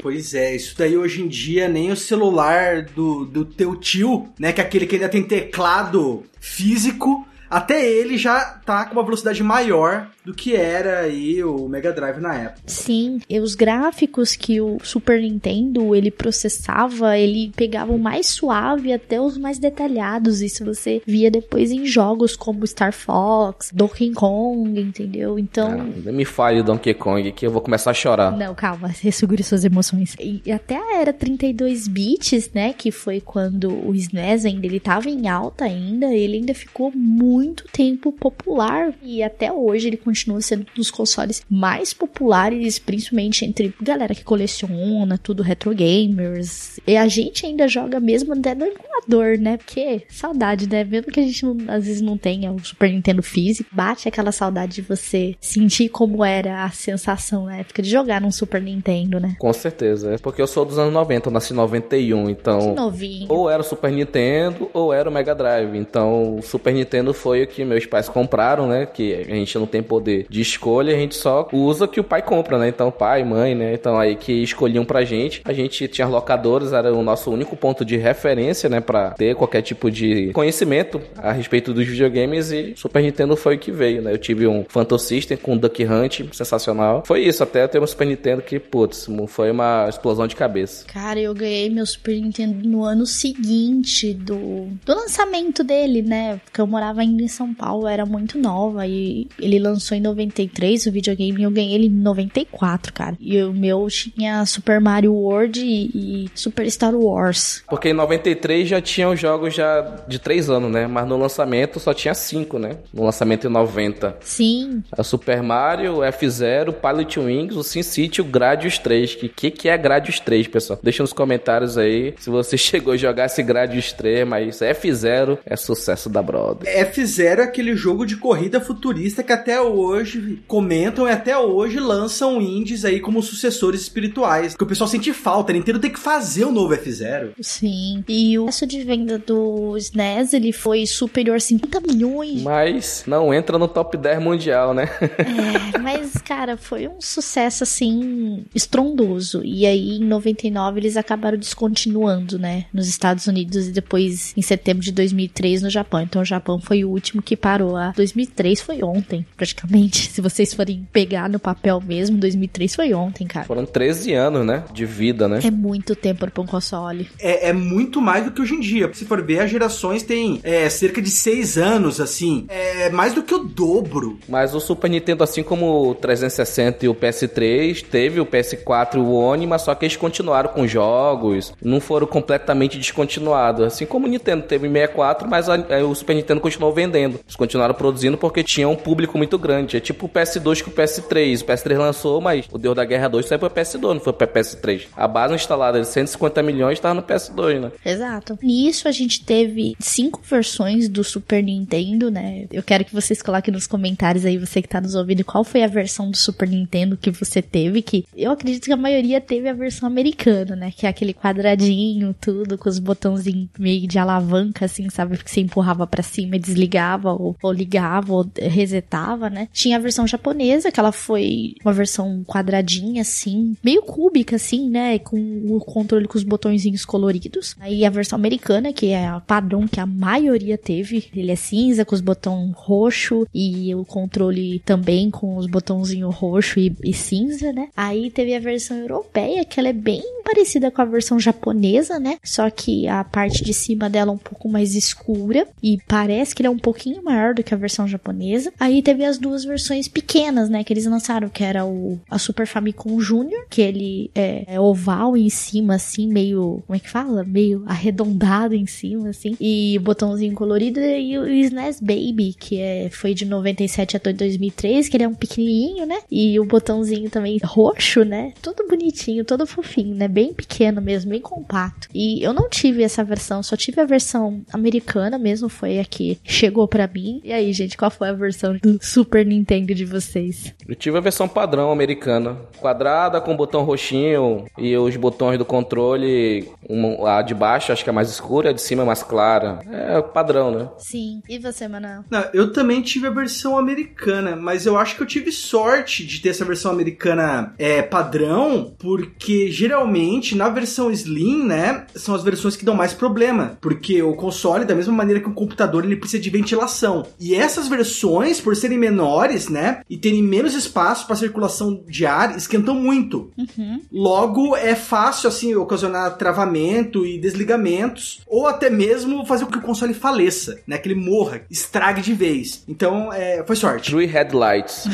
Pois 0.02 0.34
é, 0.34 0.56
isso 0.56 0.76
daí 0.78 0.98
hoje 0.98 1.22
em 1.22 1.28
dia 1.28 1.68
nem 1.68 1.92
o 1.92 1.96
celular 1.96 2.84
do, 2.84 3.26
do 3.26 3.46
teu 3.46 3.76
tio, 3.76 4.30
né, 4.40 4.52
que 4.52 4.62
é 4.62 4.64
aquele 4.64 4.88
que 4.88 4.96
ainda 4.96 5.10
tem 5.10 5.24
teclado 5.24 6.24
físico, 6.40 7.28
até 7.50 7.86
ele 7.90 8.18
já 8.18 8.42
tá 8.66 8.86
com 8.86 8.94
uma 8.94 9.04
velocidade 9.04 9.42
maior 9.42 10.08
do 10.24 10.34
que 10.34 10.56
era 10.56 11.00
aí 11.00 11.44
o 11.44 11.68
Mega 11.68 11.92
Drive 11.92 12.20
na 12.20 12.36
época. 12.36 12.62
Sim, 12.68 13.20
e 13.28 13.40
os 13.40 13.56
gráficos 13.56 14.36
que 14.36 14.62
o 14.62 14.78
Super 14.84 15.22
Nintendo 15.22 15.96
ele 15.96 16.12
processava, 16.12 17.18
ele 17.18 17.52
pegava 17.56 17.92
o 17.92 17.98
mais 17.98 18.28
suave 18.28 18.94
até 18.94 19.20
os 19.20 19.38
mais 19.38 19.58
detalhados. 19.58 20.42
Isso 20.42 20.64
você 20.64 21.02
via 21.08 21.32
depois 21.32 21.72
em 21.72 21.86
jogos 21.86 22.36
como 22.36 22.68
Star 22.68 22.94
Fox, 22.94 23.72
Donkey 23.74 24.12
Kong, 24.12 24.80
entendeu? 24.80 25.40
Então. 25.40 25.82
Ah, 26.06 26.12
me 26.12 26.26
fale 26.26 26.62
Donkey 26.62 26.94
Kong 26.94 27.32
que 27.32 27.48
eu 27.48 27.52
vou 27.52 27.62
começar 27.62 27.92
a 27.92 27.94
chorar. 27.94 28.32
Não, 28.32 28.54
calma, 28.54 28.94
segure 29.12 29.42
suas 29.42 29.66
emoções. 29.66 30.16
E 30.20 30.52
até 30.52 30.76
a 30.76 31.00
era 31.02 31.12
32 31.12 31.88
bits, 31.88 32.52
né, 32.54 32.74
que 32.74 32.92
foi 32.92 33.20
quando 33.20 33.72
o 33.88 33.96
SNES 33.96 34.46
ainda 34.46 34.68
ele 34.68 34.80
tava 34.80 35.10
em 35.10 35.28
alta 35.28 35.66
ainda, 35.66 36.14
ele 36.14 36.38
ainda 36.38 36.54
ficou 36.54 36.92
muito 36.96 37.39
tempo 37.72 38.12
popular 38.12 38.94
e 39.02 39.24
até 39.24 39.52
hoje 39.52 39.88
ele 39.88 39.98
continua 39.98 40.42
sendo 40.42 40.62
um 40.62 40.76
dos 40.76 40.92
consoles 40.92 41.44
mais 41.50 41.94
populares, 41.94 42.80
principalmente 42.80 43.46
entre 43.46 43.74
galera 43.82 44.16
que 44.16 44.24
coleciona, 44.24 45.18
tudo 45.18 45.44
retro 45.44 45.74
gamers. 45.74 46.80
E 46.86 46.98
a 46.98 47.08
gente 47.08 47.46
ainda 47.46 47.68
joga 47.68 48.00
mesmo 48.00 48.34
até 48.34 48.56
no 48.56 48.66
emulador, 48.66 49.38
né? 49.40 49.58
Porque 49.58 50.04
saudade, 50.10 50.68
né? 50.68 50.84
Mesmo 50.84 51.12
que 51.12 51.20
a 51.20 51.24
gente 51.24 51.46
não, 51.46 51.58
às 51.68 51.86
vezes 51.86 52.02
não 52.02 52.18
tenha 52.18 52.52
o 52.52 52.60
Super 52.60 52.92
Nintendo 52.92 53.22
físico, 53.22 53.70
bate 53.72 54.08
aquela 54.08 54.32
saudade 54.32 54.76
de 54.76 54.82
você 54.82 55.36
sentir 55.40 55.90
como 55.90 56.24
era 56.24 56.64
a 56.64 56.70
sensação 56.70 57.46
na 57.46 57.58
época 57.58 57.82
de 57.82 57.90
jogar 57.90 58.22
num 58.22 58.32
Super 58.32 58.62
Nintendo, 58.62 59.20
né? 59.20 59.36
Com 59.40 59.54
certeza. 59.54 60.14
É 60.14 60.18
porque 60.18 60.42
eu 60.42 60.48
sou 60.48 60.66
dos 60.66 60.78
anos 60.78 60.94
90, 60.94 61.28
eu 61.30 61.34
nasci 61.34 61.54
em 61.54 61.56
91, 61.56 62.30
então. 62.30 62.74
Novinho. 62.74 63.28
Ou 63.30 63.50
era 63.50 63.62
o 63.62 63.66
Super 63.66 63.92
Nintendo 63.92 64.70
ou 64.74 64.94
era 64.94 65.10
o 65.10 65.12
Mega 65.12 65.36
Drive. 65.36 65.78
Então, 65.78 66.38
o 66.38 66.42
Super 66.42 66.74
Nintendo 66.74 67.14
foi 67.14 67.29
o 67.36 67.48
que 67.48 67.64
meus 67.66 67.86
pais 67.86 68.10
compraram, 68.10 68.68
né? 68.68 68.86
Que 68.86 69.14
a 69.14 69.36
gente 69.36 69.58
não 69.58 69.66
tem 69.66 69.82
poder 69.82 70.26
de 70.30 70.42
escolha, 70.42 70.96
a 70.96 70.98
gente 70.98 71.16
só 71.16 71.48
usa 71.52 71.86
o 71.86 71.88
que 71.88 72.00
o 72.00 72.04
pai 72.04 72.22
compra, 72.22 72.58
né? 72.58 72.68
Então, 72.70 72.92
pai, 72.92 73.24
mãe, 73.24 73.56
né? 73.56 73.74
Então, 73.74 73.98
aí 73.98 74.16
que 74.16 74.32
escolhiam 74.32 74.86
pra 74.86 75.04
gente. 75.04 75.42
A 75.46 75.54
gente 75.54 75.88
tinha 75.88 76.08
locadores, 76.08 76.74
era 76.74 76.94
o 76.94 77.04
nosso 77.04 77.32
único 77.32 77.56
ponto 77.56 77.84
de 77.86 77.98
referência, 77.98 78.70
né? 78.70 78.80
Pra 78.80 79.12
ter 79.12 79.36
qualquer 79.36 79.62
tipo 79.62 79.90
de 79.90 80.32
conhecimento 80.34 81.02
a 81.18 81.32
respeito 81.32 81.74
dos 81.74 81.86
videogames 81.86 82.52
e 82.52 82.74
Super 82.76 83.02
Nintendo 83.04 83.36
foi 83.36 83.56
o 83.56 83.60
que 83.60 83.72
veio, 83.72 84.02
né? 84.02 84.14
Eu 84.14 84.18
tive 84.18 84.48
um 84.48 84.66
Phantom 84.68 84.98
System 84.98 85.38
com 85.38 85.58
Duck 85.58 85.84
Hunt, 85.84 86.22
sensacional. 86.32 87.04
Foi 87.06 87.22
isso, 87.22 87.44
até 87.44 87.68
ter 87.68 87.82
um 87.82 87.88
Super 87.88 88.08
Nintendo 88.08 88.42
que, 88.42 88.60
putz, 88.60 89.08
foi 89.28 89.52
uma 89.52 89.88
explosão 89.90 90.28
de 90.28 90.36
cabeça. 90.36 90.86
Cara, 90.86 91.20
eu 91.20 91.34
ganhei 91.34 91.70
meu 91.70 91.86
Super 91.86 92.20
Nintendo 92.20 92.68
no 92.68 92.84
ano 92.84 93.06
seguinte 93.06 94.14
do, 94.14 94.68
do 94.86 94.96
lançamento 94.96 95.64
dele, 95.64 96.02
né? 96.02 96.40
Porque 96.46 96.62
eu 96.62 96.68
morava 96.68 97.04
ainda 97.20 97.24
em 97.24 97.28
São 97.28 97.54
Paulo, 97.54 97.88
era 97.88 98.06
muito 98.06 98.38
nova 98.38 98.88
e 98.88 99.28
ele 99.40 99.60
lançou 99.60 99.98
em 99.98 100.02
93 100.02 100.86
o 100.86 100.92
videogame 100.92 101.42
e 101.42 101.44
eu 101.44 101.52
ganhei 101.52 101.76
ele 101.76 101.88
em 101.88 101.90
94, 101.90 102.94
cara. 102.94 103.18
E 103.20 103.42
o 103.44 103.54
meu 103.54 103.88
tinha 103.88 104.46
Super 104.46 104.80
Mario 104.80 105.14
World 105.14 105.60
e, 105.60 106.26
e 106.26 106.30
Super 106.34 106.70
Star 106.72 106.96
Wars. 106.96 107.64
Porque 107.70 107.90
em 107.90 107.94
93 107.94 108.68
já 108.68 108.82
tinham 108.82 109.16
jogos 109.16 109.54
já 109.54 109.82
de 110.08 110.20
3 110.20 110.50
anos, 110.50 110.72
né? 110.72 110.88
Mas 110.88 111.08
no 111.08 111.18
lançamento 111.18 111.80
só 111.80 111.94
tinha 111.94 112.14
5, 112.14 112.58
né? 112.58 112.78
No 112.94 113.04
lançamento 113.04 113.48
em 113.48 113.50
90. 113.50 114.18
Sim. 114.22 114.84
A 114.92 115.04
Super 115.04 115.44
Mario, 115.44 115.98
o 115.98 116.00
F0, 116.00 116.70
o 116.70 116.74
Pilot 116.74 117.20
Wings, 117.20 117.56
o 117.56 117.64
Sin 117.64 117.84
City, 117.84 118.22
o 118.22 118.26
Gradius 118.26 118.78
3. 118.78 119.16
Que 119.16 119.30
que, 119.30 119.52
que 119.52 119.70
é 119.70 119.78
Gradius 119.78 120.20
3, 120.20 120.48
pessoal? 120.48 120.80
Deixa 120.82 121.04
nos 121.04 121.14
comentários 121.14 121.78
aí 121.78 122.14
se 122.20 122.30
você 122.30 122.56
chegou 122.58 122.94
a 122.94 122.98
jogar 122.98 123.26
esse 123.26 123.42
Gradius 123.44 123.92
3, 123.92 124.28
mas 124.28 124.60
F0 124.60 125.40
é 125.46 125.56
sucesso 125.56 126.10
da 126.10 126.22
Brother. 126.22 126.70
F0 126.92 127.09
F-Zero 127.10 127.42
é 127.42 127.46
aquele 127.46 127.76
jogo 127.76 128.06
de 128.06 128.16
corrida 128.16 128.62
futurista 128.62 129.24
que 129.24 129.34
até 129.34 129.60
hoje 129.60 130.40
comentam 130.48 131.08
e 131.08 131.12
até 131.12 131.36
hoje 131.36 131.80
lançam 131.80 132.40
indies 132.40 132.86
aí 132.86 133.00
como 133.00 133.24
sucessores 133.24 133.82
espirituais. 133.82 134.56
Que 134.56 134.64
o 134.64 134.68
pessoal 134.68 134.88
sente 134.88 135.12
falta. 135.12 135.52
A 135.52 135.56
Nintendo 135.56 135.80
tem 135.80 135.92
que 135.92 136.00
fazer 136.00 136.46
o 136.46 136.52
novo 136.52 136.74
F-Zero. 136.76 137.34
Sim. 137.42 138.04
E 138.08 138.38
o 138.38 138.44
preço 138.44 138.68
de 138.68 138.84
venda 138.84 139.18
do 139.18 139.76
SNES, 139.76 140.34
ele 140.34 140.52
foi 140.52 140.86
superior 140.86 141.38
a 141.38 141.40
50 141.40 141.80
milhões. 141.82 142.44
Mas 142.44 143.04
não 143.08 143.34
entra 143.34 143.58
no 143.58 143.68
top 143.68 143.98
10 143.98 144.22
mundial, 144.22 144.74
né? 144.74 144.88
É, 145.02 145.80
mas, 145.80 146.14
cara, 146.18 146.58
foi 146.58 146.88
um 146.88 147.02
sucesso, 147.02 147.64
assim, 147.64 148.46
estrondoso. 148.54 149.42
E 149.44 149.66
aí, 149.66 149.98
em 149.98 150.06
99, 150.06 150.80
eles 150.80 150.96
acabaram 150.96 151.38
descontinuando, 151.38 152.38
né? 152.38 152.66
Nos 152.72 152.88
Estados 152.88 153.26
Unidos 153.26 153.68
e 153.68 153.72
depois, 153.72 154.34
em 154.38 154.42
setembro 154.44 154.84
de 154.84 154.92
2003, 154.92 155.64
no 155.64 155.70
Japão. 155.70 156.02
Então, 156.02 156.22
o 156.22 156.26
Japão 156.26 156.60
foi 156.60 156.86
o 156.86 156.99
último 157.00 157.22
que 157.22 157.36
parou. 157.36 157.76
A 157.76 157.92
2003 157.92 158.62
foi 158.62 158.84
ontem, 158.84 159.26
praticamente. 159.36 160.10
Se 160.12 160.22
vocês 160.22 160.54
forem 160.54 160.88
pegar 160.92 161.30
no 161.30 161.40
papel 161.40 161.82
mesmo, 161.86 162.18
2003 162.18 162.76
foi 162.76 162.94
ontem, 162.94 163.26
cara. 163.26 163.46
Foram 163.46 163.66
13 163.66 164.14
anos, 164.14 164.46
né? 164.46 164.64
De 164.74 164.86
vida, 164.86 165.28
né? 165.28 165.40
É 165.44 165.52
muito 165.52 165.96
tempo 165.96 166.30
pra 166.30 166.42
um 166.42 166.46
console. 166.46 167.08
É, 167.20 167.50
é 167.50 167.54
muito 167.54 168.02
mais 168.02 168.26
do 168.26 168.32
que 168.32 168.42
hoje 168.42 168.56
em 168.56 168.60
dia. 168.60 168.92
Se 168.94 169.06
for 169.06 169.22
ver, 169.24 169.40
as 169.40 169.50
gerações 169.50 170.04
têm 170.04 170.40
é, 170.44 170.70
cerca 170.70 171.02
de 171.02 171.10
6 171.10 171.58
anos, 171.58 172.02
assim. 172.02 172.46
É 172.50 172.90
mais 172.90 173.14
do 173.14 173.24
que 173.24 173.34
o 173.34 173.40
dobro. 173.40 174.20
Mas 174.28 174.54
o 174.54 174.60
Super 174.60 174.90
Nintendo, 174.90 175.24
assim 175.24 175.42
como 175.42 175.90
o 175.90 175.96
360 175.96 176.86
e 176.86 176.90
o 176.90 176.96
PS3, 176.96 177.84
teve 177.84 178.20
o 178.20 178.26
PS4 178.26 178.96
e 178.96 178.98
o 178.98 179.14
One, 179.14 179.48
mas 179.48 179.62
só 179.62 179.74
que 179.74 179.86
eles 179.86 179.96
continuaram 179.96 180.50
com 180.50 180.68
jogos, 180.68 181.54
não 181.64 181.80
foram 181.80 182.06
completamente 182.06 182.78
descontinuados. 182.78 183.66
Assim 183.66 183.86
como 183.86 184.06
o 184.06 184.10
Nintendo 184.10 184.44
teve 184.44 184.68
64, 184.68 185.30
mas 185.30 185.48
a, 185.48 185.56
a, 185.56 185.86
o 185.86 185.96
Super 185.96 186.16
Nintendo 186.16 186.42
continuou 186.42 186.74
vendendo. 186.74 186.89
Eles 186.98 187.36
continuaram 187.36 187.74
produzindo 187.74 188.18
porque 188.18 188.44
tinha 188.44 188.68
um 188.68 188.76
público 188.76 189.18
muito 189.18 189.38
grande. 189.38 189.78
É 189.78 189.80
tipo 189.80 190.06
o 190.06 190.10
PS2 190.10 190.64
com 190.64 190.72
o 190.72 190.74
PS3. 190.74 191.42
O 191.42 191.46
PS3 191.46 191.78
lançou, 191.78 192.22
mas 192.22 192.46
o 192.52 192.58
Deus 192.58 192.76
da 192.76 192.86
Guerra 192.86 193.08
2 193.08 193.26
saiu 193.26 193.40
pra 193.40 193.50
PS2, 193.50 193.94
não 193.94 194.00
foi 194.00 194.14
pra 194.14 194.28
PS3. 194.28 194.88
A 194.96 195.08
base 195.08 195.36
instalada 195.36 195.80
de 195.80 195.88
150 195.88 196.42
milhões 196.44 196.74
estava 196.74 196.94
no 196.96 197.04
PS2, 197.04 197.60
né? 197.60 197.72
Exato. 197.86 198.38
Nisso 198.42 198.88
a 198.88 198.92
gente 198.92 199.24
teve 199.24 199.76
cinco 199.80 200.22
versões 200.24 200.88
do 200.90 201.04
Super 201.04 201.44
Nintendo, 201.44 202.10
né? 202.10 202.46
Eu 202.52 202.64
quero 202.64 202.86
que 202.86 202.94
vocês 202.94 203.22
coloquem 203.22 203.54
nos 203.54 203.68
comentários 203.68 204.26
aí, 204.26 204.38
você 204.38 204.62
que 204.62 204.68
tá 204.68 204.82
nos 204.82 204.96
ouvindo, 204.96 205.24
qual 205.24 205.44
foi 205.44 205.64
a 205.64 205.68
versão 205.68 206.10
do 206.10 206.18
Super 206.18 206.48
Nintendo 206.48 206.98
que 206.98 207.12
você 207.12 207.42
teve, 207.42 207.82
que 207.82 208.06
eu 208.16 208.32
acredito 208.32 208.66
que 208.66 208.74
a 208.74 208.78
maioria 208.78 209.22
teve 209.22 209.48
a 209.48 209.54
versão 209.54 209.88
americana, 209.88 210.56
né? 210.56 210.72
Que 210.76 210.86
é 210.86 210.90
aquele 210.90 211.14
quadradinho, 211.14 212.16
tudo, 212.20 212.58
com 212.58 212.70
os 212.70 212.80
botãozinhos 212.80 213.50
meio 213.58 213.88
de 213.88 213.98
alavanca, 214.00 214.66
assim, 214.66 214.90
sabe? 214.90 215.18
Que 215.18 215.30
você 215.30 215.42
empurrava 215.42 215.86
para 215.86 216.04
cima 216.04 216.36
e 216.36 216.40
desligava, 216.40 216.79
ou, 217.14 217.36
ou 217.42 217.52
ligava, 217.52 218.14
ou 218.14 218.30
resetava, 218.38 219.30
né? 219.30 219.48
Tinha 219.52 219.78
a 219.78 219.80
versão 219.80 220.08
japonesa, 220.08 220.72
que 220.72 220.80
ela 220.80 220.92
foi 220.92 221.56
uma 221.64 221.74
versão 221.74 222.24
quadradinha, 222.26 223.02
assim, 223.02 223.56
meio 223.64 223.82
cúbica, 223.82 224.36
assim, 224.36 224.70
né? 224.70 225.00
Com 225.00 225.18
o 225.48 225.60
controle 225.60 226.08
com 226.08 226.18
os 226.18 226.24
botõezinhos 226.24 226.86
coloridos. 226.86 227.56
Aí 227.60 227.86
a 227.86 227.90
versão 227.90 228.18
americana, 228.18 228.74
que 228.74 228.88
é 228.88 229.08
a 229.08 229.20
padrão 229.20 229.68
que 229.68 229.80
a 229.80 229.86
maioria 229.86 230.58
teve, 230.58 231.10
ele 231.16 231.32
é 231.32 231.36
cinza, 231.36 231.86
com 231.86 231.96
os 231.96 232.02
botões 232.02 232.54
roxo 232.56 233.28
e 233.34 233.74
o 233.76 233.86
controle 233.86 234.60
também 234.60 235.10
com 235.10 235.38
os 235.38 235.48
botãozinhos 235.48 236.16
roxo 236.16 236.60
e, 236.60 236.76
e 236.84 236.94
cinza, 236.94 237.52
né? 237.52 237.70
Aí 237.76 238.12
teve 238.12 238.36
a 238.36 238.40
versão 238.40 238.78
europeia, 238.78 239.46
que 239.46 239.60
ela 239.60 239.70
é 239.70 239.74
bem 239.74 240.04
parecida 240.24 240.70
com 240.70 240.82
a 240.82 240.86
versão 240.86 241.20
japonesa, 241.20 242.00
né? 242.00 242.18
Só 242.24 242.50
que 242.50 242.88
a 242.88 243.04
parte 243.04 243.44
de 243.44 243.54
cima 243.54 243.90
dela 243.90 244.12
é 244.12 244.14
um 244.14 244.18
pouco 244.18 244.48
mais 244.48 244.76
escura 244.76 245.48
e 245.62 245.80
parece 245.88 246.36
que 246.36 246.42
ele 246.42 246.48
é 246.48 246.52
um 246.52 246.59
pouquinho 246.60 247.04
maior 247.04 247.34
do 247.34 247.44
que 247.44 247.54
a 247.54 247.58
versão 247.58 247.88
japonesa. 247.88 248.52
Aí 248.60 248.82
teve 248.82 249.06
as 249.06 249.18
duas 249.18 249.44
versões 249.44 249.88
pequenas, 249.88 250.50
né? 250.50 250.64
Que 250.64 250.74
eles 250.74 250.86
lançaram, 250.86 251.30
que 251.30 251.44
era 251.44 251.66
o 251.66 252.00
a 252.10 252.18
Super 252.18 252.48
Famicom 252.48 253.00
Junior, 253.00 253.46
que 253.50 253.62
ele 253.62 254.12
é, 254.16 254.44
é 254.48 254.60
oval 254.60 255.16
em 255.16 255.30
cima, 255.30 255.76
assim, 255.76 256.08
meio. 256.08 256.64
Como 256.66 256.76
é 256.76 256.80
que 256.80 256.90
fala? 256.90 257.24
Meio 257.24 257.64
arredondado 257.66 258.56
em 258.56 258.66
cima, 258.66 259.10
assim. 259.10 259.36
E 259.40 259.80
botãozinho 259.82 260.34
colorido. 260.34 260.80
E 260.80 261.18
o 261.18 261.28
SNES 261.28 261.80
Baby, 261.80 262.36
que 262.38 262.60
é, 262.60 262.90
foi 262.90 263.14
de 263.14 263.26
97 263.26 263.98
até 263.98 264.14
2003, 264.14 264.90
que 264.90 264.98
ele 264.98 265.04
é 265.04 265.08
um 265.08 265.14
pequenininho, 265.14 265.86
né? 265.86 266.00
E 266.12 266.40
o 266.40 266.46
botãozinho 266.46 267.10
também 267.10 267.40
roxo, 267.44 268.04
né? 268.04 268.34
Todo 268.42 268.68
bonitinho, 268.68 269.26
todo 269.26 269.48
fofinho, 269.48 269.96
né? 269.96 270.08
Bem 270.08 270.34
pequeno 270.34 270.82
mesmo, 270.82 271.12
bem 271.12 271.22
compacto. 271.22 271.88
E 271.94 272.24
eu 272.24 272.34
não 272.34 272.50
tive 272.50 272.84
essa 272.84 273.04
versão, 273.04 273.42
só 273.44 273.56
tive 273.56 273.82
a 273.82 273.86
versão 273.86 274.42
americana 274.52 275.18
mesmo, 275.18 275.50
foi 275.50 275.80
a 275.80 275.86
que 275.86 276.18
chegou 276.24 276.49
para 276.68 276.88
mim. 276.88 277.22
E 277.24 277.32
aí, 277.32 277.52
gente, 277.54 277.78
qual 277.78 277.92
foi 277.92 278.10
a 278.10 278.14
versão 278.14 278.58
do 278.58 278.80
Super 278.82 279.26
Nintendo 279.26 279.74
de 279.74 279.86
vocês? 279.86 280.54
Eu 280.68 280.76
tive 280.76 280.98
a 280.98 281.02
versão 281.02 281.28
padrão 281.28 281.72
americana, 281.72 282.38
quadrada 282.60 283.22
com 283.22 283.36
botão 283.36 283.64
roxinho 283.64 284.46
e 284.58 284.76
os 284.78 284.96
botões 284.96 285.38
do 285.38 285.46
controle, 285.46 286.48
uma, 286.68 287.18
a 287.18 287.22
de 287.22 287.34
baixo 287.34 287.72
acho 287.72 287.84
que 287.84 287.90
é 287.90 287.94
mais 287.94 288.10
escura, 288.10 288.50
a 288.50 288.54
de 288.54 288.62
cima 288.62 288.84
é 288.84 288.86
mais 288.86 289.04
clara. 289.04 289.60
É 289.70 290.02
padrão, 290.02 290.52
né? 290.52 290.70
Sim. 290.78 291.22
E 291.28 291.38
você, 291.38 291.68
Manuel? 291.68 292.04
Não, 292.10 292.26
eu 292.34 292.52
também 292.52 292.82
tive 292.82 293.08
a 293.08 293.12
versão 293.12 293.58
americana, 293.58 294.36
mas 294.36 294.66
eu 294.66 294.78
acho 294.78 294.96
que 294.96 295.04
eu 295.04 295.08
tive 295.08 295.32
sorte 295.32 296.06
de 296.06 296.22
ter 296.22 296.30
essa 296.30 296.46
versão 296.46 296.72
americana 296.72 297.54
é, 297.58 297.82
padrão, 297.82 298.74
porque 298.78 299.52
geralmente 299.52 300.36
na 300.36 300.50
versão 300.50 300.92
Slim, 300.92 301.46
né, 301.46 301.86
são 301.96 302.16
as 302.16 302.24
versões 302.24 302.56
que 302.56 302.66
dão 302.66 302.76
mais 302.76 302.94
problema, 302.94 303.58
porque 303.62 304.02
o 304.02 304.14
console, 304.14 304.66
da 304.66 304.76
mesma 304.76 304.94
maneira 304.94 305.22
que 305.22 305.30
o 305.30 305.34
computador, 305.34 305.84
ele 305.84 305.96
precisa 305.96 306.22
de 306.22 306.30
ventilação. 306.40 307.06
E 307.20 307.36
essas 307.36 307.68
versões, 307.68 308.40
por 308.40 308.56
serem 308.56 308.78
menores, 308.78 309.50
né, 309.50 309.82
e 309.90 309.98
terem 309.98 310.24
menos 310.24 310.54
espaço 310.54 311.06
para 311.06 311.16
circulação 311.16 311.84
de 311.88 312.06
ar, 312.06 312.36
esquentam 312.38 312.76
muito. 312.76 313.32
Uhum. 313.38 313.82
Logo, 313.92 314.56
é 314.56 314.76
fácil, 314.76 315.28
assim, 315.28 315.56
ocasionar 315.56 316.18
travamento 316.18 317.06
e 317.06 317.20
desligamentos, 317.20 318.22
ou 318.28 318.48
até 318.48 318.70
mesmo 318.70 319.26
fazer 319.26 319.46
com 319.46 319.52
que 319.52 319.58
o 319.58 319.62
console 319.62 319.94
faleça, 319.94 320.60
né, 320.66 320.78
que 320.78 320.88
ele 320.88 321.00
morra, 321.00 321.42
estrague 321.50 322.02
de 322.02 322.14
vez. 322.14 322.64
Então, 322.68 323.12
é, 323.12 323.44
foi 323.46 323.56
sorte. 323.56 323.92
True 323.92 324.06
Headlights. 324.06 324.86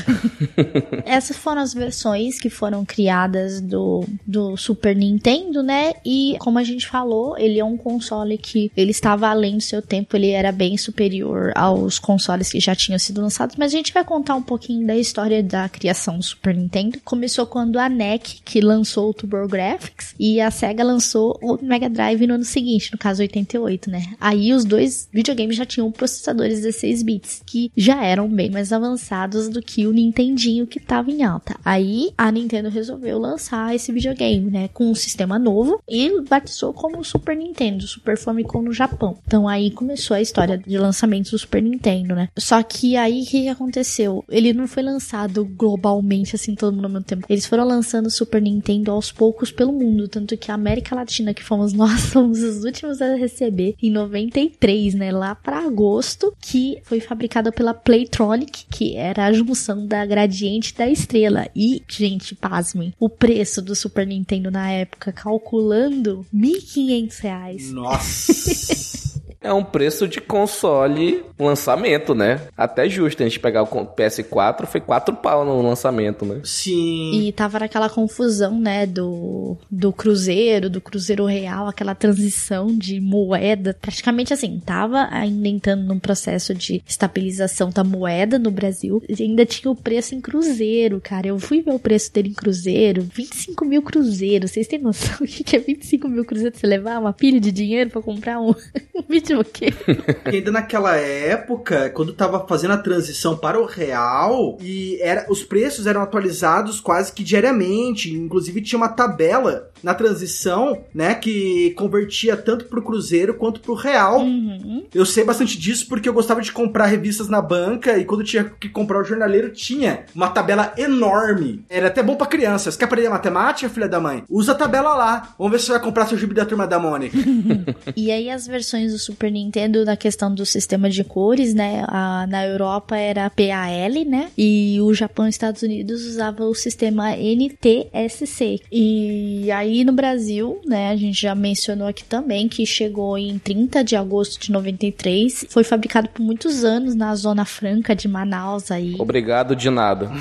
Essas 1.05 1.37
foram 1.37 1.61
as 1.61 1.73
versões 1.73 2.39
que 2.39 2.49
foram 2.49 2.83
criadas 2.83 3.61
do, 3.61 4.05
do 4.25 4.57
Super 4.57 4.95
Nintendo, 4.95 5.61
né? 5.61 5.93
E 6.05 6.35
como 6.39 6.57
a 6.57 6.63
gente 6.63 6.87
falou, 6.87 7.37
ele 7.37 7.59
é 7.59 7.65
um 7.65 7.77
console 7.77 8.37
que 8.37 8.71
ele 8.75 8.91
estava 8.91 9.27
além 9.27 9.57
do 9.57 9.63
seu 9.63 9.81
tempo, 9.81 10.15
ele 10.15 10.31
era 10.31 10.51
bem 10.51 10.77
superior 10.77 11.34
aos 11.55 11.99
consoles 11.99 12.51
que 12.51 12.59
já 12.59 12.75
tinham 12.75 12.99
sido 12.99 13.21
lançados, 13.21 13.55
mas 13.55 13.73
a 13.73 13.77
gente 13.77 13.93
vai 13.93 14.03
contar 14.03 14.35
um 14.35 14.41
pouquinho 14.41 14.85
da 14.85 14.95
história 14.95 15.41
da 15.41 15.67
criação 15.69 16.17
do 16.17 16.23
Super 16.23 16.55
Nintendo. 16.55 16.99
Começou 17.03 17.45
quando 17.45 17.77
a 17.77 17.89
NEC, 17.89 18.41
que 18.43 18.61
lançou 18.61 19.09
o 19.09 19.13
TurboGrafx, 19.13 20.15
e 20.19 20.39
a 20.41 20.51
Sega 20.51 20.83
lançou 20.83 21.37
o 21.41 21.57
Mega 21.63 21.89
Drive 21.89 22.25
no 22.27 22.35
ano 22.35 22.45
seguinte, 22.45 22.91
no 22.91 22.97
caso 22.97 23.21
88, 23.21 23.89
né? 23.89 24.13
Aí 24.19 24.53
os 24.53 24.65
dois 24.65 25.07
videogames 25.11 25.55
já 25.55 25.65
tinham 25.65 25.91
processadores 25.91 26.61
16 26.61 27.03
bits, 27.03 27.41
que 27.45 27.71
já 27.75 28.03
eram 28.03 28.27
bem 28.27 28.49
mais 28.49 28.71
avançados 28.71 29.49
do 29.49 29.61
que 29.61 29.87
o 29.87 29.91
Nintendinho 29.91 30.67
que 30.67 30.79
estava 30.79 31.11
em 31.11 31.23
alta. 31.23 31.55
Aí 31.63 32.11
a 32.17 32.31
Nintendo 32.31 32.69
resolveu 32.69 33.17
lançar 33.17 33.75
esse 33.75 33.91
videogame, 33.91 34.51
né, 34.51 34.69
com 34.69 34.89
um 34.89 34.95
sistema 34.95 35.39
novo 35.39 35.81
e 35.87 36.21
batizou 36.21 36.73
como 36.73 37.03
Super 37.03 37.35
Nintendo, 37.35 37.87
Super 37.87 38.17
Famicom 38.17 38.61
no 38.61 38.73
Japão. 38.73 39.17
Então 39.25 39.47
aí 39.47 39.71
começou 39.71 40.15
a 40.15 40.21
história 40.21 40.57
de 40.57 40.77
lançamento 40.77 41.24
do 41.31 41.39
Super 41.39 41.61
Nintendo, 41.61 42.15
né? 42.15 42.29
Só 42.37 42.61
que 42.63 42.95
aí 42.95 43.21
o 43.21 43.25
que, 43.25 43.43
que 43.43 43.49
aconteceu? 43.49 44.23
Ele 44.29 44.53
não 44.53 44.67
foi 44.67 44.83
lançado 44.83 45.45
globalmente 45.45 46.35
assim 46.35 46.55
todo 46.55 46.73
mundo 46.73 46.85
ao 46.85 46.91
mesmo 46.91 47.05
tempo. 47.05 47.25
Eles 47.29 47.45
foram 47.45 47.65
lançando 47.65 48.07
o 48.07 48.11
Super 48.11 48.41
Nintendo 48.41 48.91
aos 48.91 49.11
poucos 49.11 49.51
pelo 49.51 49.71
mundo, 49.71 50.07
tanto 50.07 50.37
que 50.37 50.51
a 50.51 50.55
América 50.55 50.95
Latina, 50.95 51.33
que 51.33 51.43
fomos 51.43 51.71
nós, 51.73 52.05
fomos 52.07 52.41
os 52.41 52.63
últimos 52.63 53.01
a 53.01 53.15
receber 53.15 53.75
em 53.81 53.91
93, 53.91 54.93
né, 54.93 55.11
lá 55.11 55.35
para 55.35 55.65
agosto, 55.65 56.33
que 56.41 56.79
foi 56.83 56.99
fabricada 56.99 57.51
pela 57.51 57.73
Playtronic, 57.73 58.65
que 58.69 58.95
era 58.95 59.25
a 59.25 59.33
junção 59.33 59.85
da 59.85 60.05
Gradiente 60.05 60.75
da 60.75 60.89
Estrela. 60.89 61.47
E, 61.55 61.81
gente, 61.87 62.35
pasmem, 62.35 62.93
o 62.99 63.09
preço 63.09 63.61
do 63.61 63.75
Super 63.75 64.05
Nintendo 64.05 64.51
na 64.51 64.71
época, 64.71 65.11
calculando, 65.11 66.25
1.500 66.33 67.19
reais. 67.19 67.71
Nossa. 67.71 68.95
É 69.45 69.53
um 69.53 69.63
preço 69.63 70.07
de 70.07 70.19
console 70.19 71.23
lançamento, 71.37 72.15
né? 72.15 72.41
Até 72.57 72.89
justo 72.89 73.21
a 73.21 73.25
gente 73.27 73.39
pegar 73.39 73.61
o 73.61 73.67
PS4, 73.67 74.65
foi 74.65 74.81
4 74.81 75.15
pau 75.17 75.45
no 75.45 75.61
lançamento, 75.61 76.25
né? 76.25 76.41
Sim. 76.43 77.11
E 77.13 77.31
tava 77.31 77.59
naquela 77.59 77.87
confusão, 77.87 78.59
né, 78.59 78.87
do, 78.87 79.55
do 79.69 79.93
cruzeiro, 79.93 80.67
do 80.67 80.81
cruzeiro 80.81 81.25
real, 81.25 81.67
aquela 81.67 81.93
transição 81.93 82.67
de 82.67 82.99
moeda. 82.99 83.77
Praticamente 83.79 84.33
assim, 84.33 84.59
tava 84.65 85.07
ainda 85.11 85.47
entrando 85.47 85.83
num 85.83 85.99
processo 85.99 86.55
de 86.55 86.81
estabilização 86.87 87.69
da 87.69 87.83
moeda 87.83 88.39
no 88.39 88.49
Brasil. 88.49 89.03
E 89.07 89.21
ainda 89.21 89.45
tinha 89.45 89.71
o 89.71 89.75
preço 89.75 90.15
em 90.15 90.21
cruzeiro, 90.21 90.99
cara. 90.99 91.27
Eu 91.27 91.37
fui 91.37 91.61
ver 91.61 91.73
o 91.73 91.79
preço 91.79 92.11
dele 92.11 92.29
em 92.29 92.33
cruzeiro, 92.33 93.07
25 93.13 93.63
mil 93.63 93.83
cruzeiros. 93.83 94.51
Vocês 94.51 94.67
têm 94.67 94.79
noção 94.79 95.17
o 95.21 95.25
que 95.25 95.55
é 95.55 95.59
25 95.59 96.07
mil 96.07 96.25
cruzeiros? 96.25 96.59
Você 96.59 96.65
levar 96.65 96.99
uma 96.99 97.13
pilha 97.13 97.39
de 97.39 97.51
dinheiro 97.51 97.89
pra 97.89 98.01
comprar 98.01 98.39
um, 98.39 98.49
um 98.95 99.03
vídeo 99.07 99.34
o 99.35 99.43
quê? 99.43 99.71
Porque 99.71 100.37
ainda 100.37 100.51
naquela 100.51 100.95
época, 100.95 101.89
quando 101.91 102.13
tava 102.13 102.45
fazendo 102.47 102.73
a 102.73 102.77
transição 102.77 103.37
para 103.37 103.59
o 103.59 103.65
real, 103.65 104.57
e 104.61 104.97
era, 105.01 105.25
os 105.29 105.43
preços 105.43 105.87
eram 105.87 106.01
atualizados 106.01 106.79
quase 106.79 107.11
que 107.11 107.23
diariamente, 107.23 108.13
inclusive 108.13 108.61
tinha 108.61 108.77
uma 108.77 108.89
tabela 108.89 109.69
na 109.83 109.93
transição, 109.93 110.83
né, 110.93 111.13
que 111.13 111.71
convertia 111.77 112.35
tanto 112.35 112.65
pro 112.65 112.81
cruzeiro 112.81 113.35
quanto 113.35 113.59
pro 113.59 113.75
real. 113.75 114.21
Uhum. 114.21 114.83
Eu 114.93 115.05
sei 115.05 115.23
bastante 115.23 115.59
disso 115.59 115.87
porque 115.87 116.09
eu 116.09 116.13
gostava 116.13 116.41
de 116.41 116.51
comprar 116.51 116.87
revistas 116.87 117.29
na 117.29 117.39
banca 117.39 117.97
e 117.97 118.03
quando 118.03 118.23
tinha 118.23 118.43
que 118.43 118.67
comprar 118.67 118.99
o 118.99 119.03
jornaleiro 119.03 119.51
tinha 119.51 120.05
uma 120.15 120.29
tabela 120.29 120.73
enorme. 120.75 121.63
Era 121.69 121.87
até 121.87 122.01
bom 122.01 122.15
pra 122.15 122.25
crianças. 122.25 122.75
Quer 122.75 122.85
aprender 122.85 123.09
matemática, 123.09 123.69
filha 123.69 123.87
da 123.87 123.99
mãe? 123.99 124.23
Usa 124.27 124.53
a 124.53 124.55
tabela 124.55 124.95
lá. 124.95 125.35
Vamos 125.37 125.51
ver 125.51 125.59
se 125.59 125.65
você 125.65 125.73
vai 125.73 125.81
comprar 125.81 126.07
seu 126.07 126.17
gibi 126.17 126.33
da 126.33 126.45
turma 126.45 126.65
da 126.65 126.79
Mônica. 126.79 127.15
E 127.95 128.11
aí 128.11 128.29
as 128.29 128.47
versões 128.47 128.91
do 128.91 128.99
Super 128.99 129.24
Nintendo 129.29 129.83
na 129.85 129.95
questão 129.95 130.33
do 130.33 130.45
sistema 130.45 130.89
de 130.89 131.03
cores, 131.03 131.53
né? 131.53 131.83
A- 131.87 132.25
na 132.27 132.45
Europa 132.45 132.97
era 132.97 133.29
PAL, 133.29 134.05
né? 134.05 134.29
E 134.37 134.79
o 134.81 134.93
Japão 134.93 135.25
e 135.25 135.29
os 135.29 135.35
Estados 135.35 135.61
Unidos 135.61 136.05
usava 136.05 136.43
o 136.45 136.53
sistema 136.55 137.15
NTSC. 137.15 138.59
E 138.71 139.49
aí 139.51 139.83
no 139.83 139.93
Brasil, 139.93 140.59
né, 140.65 140.89
a 140.89 140.95
gente 140.95 141.21
já 141.21 141.35
mencionou 141.35 141.87
aqui 141.87 142.03
também 142.03 142.47
que 142.47 142.65
chegou 142.65 143.17
em 143.17 143.37
30 143.37 143.83
de 143.83 143.95
agosto 143.95 144.39
de 144.41 144.51
93, 144.51 145.45
foi 145.49 145.63
fabricado 145.63 146.09
por 146.09 146.21
muitos 146.21 146.63
anos 146.63 146.95
na 146.95 147.13
Zona 147.15 147.45
Franca 147.45 147.95
de 147.95 148.07
Manaus 148.07 148.71
aí. 148.71 148.95
Obrigado 148.97 149.55
de 149.55 149.69
nada. 149.69 150.09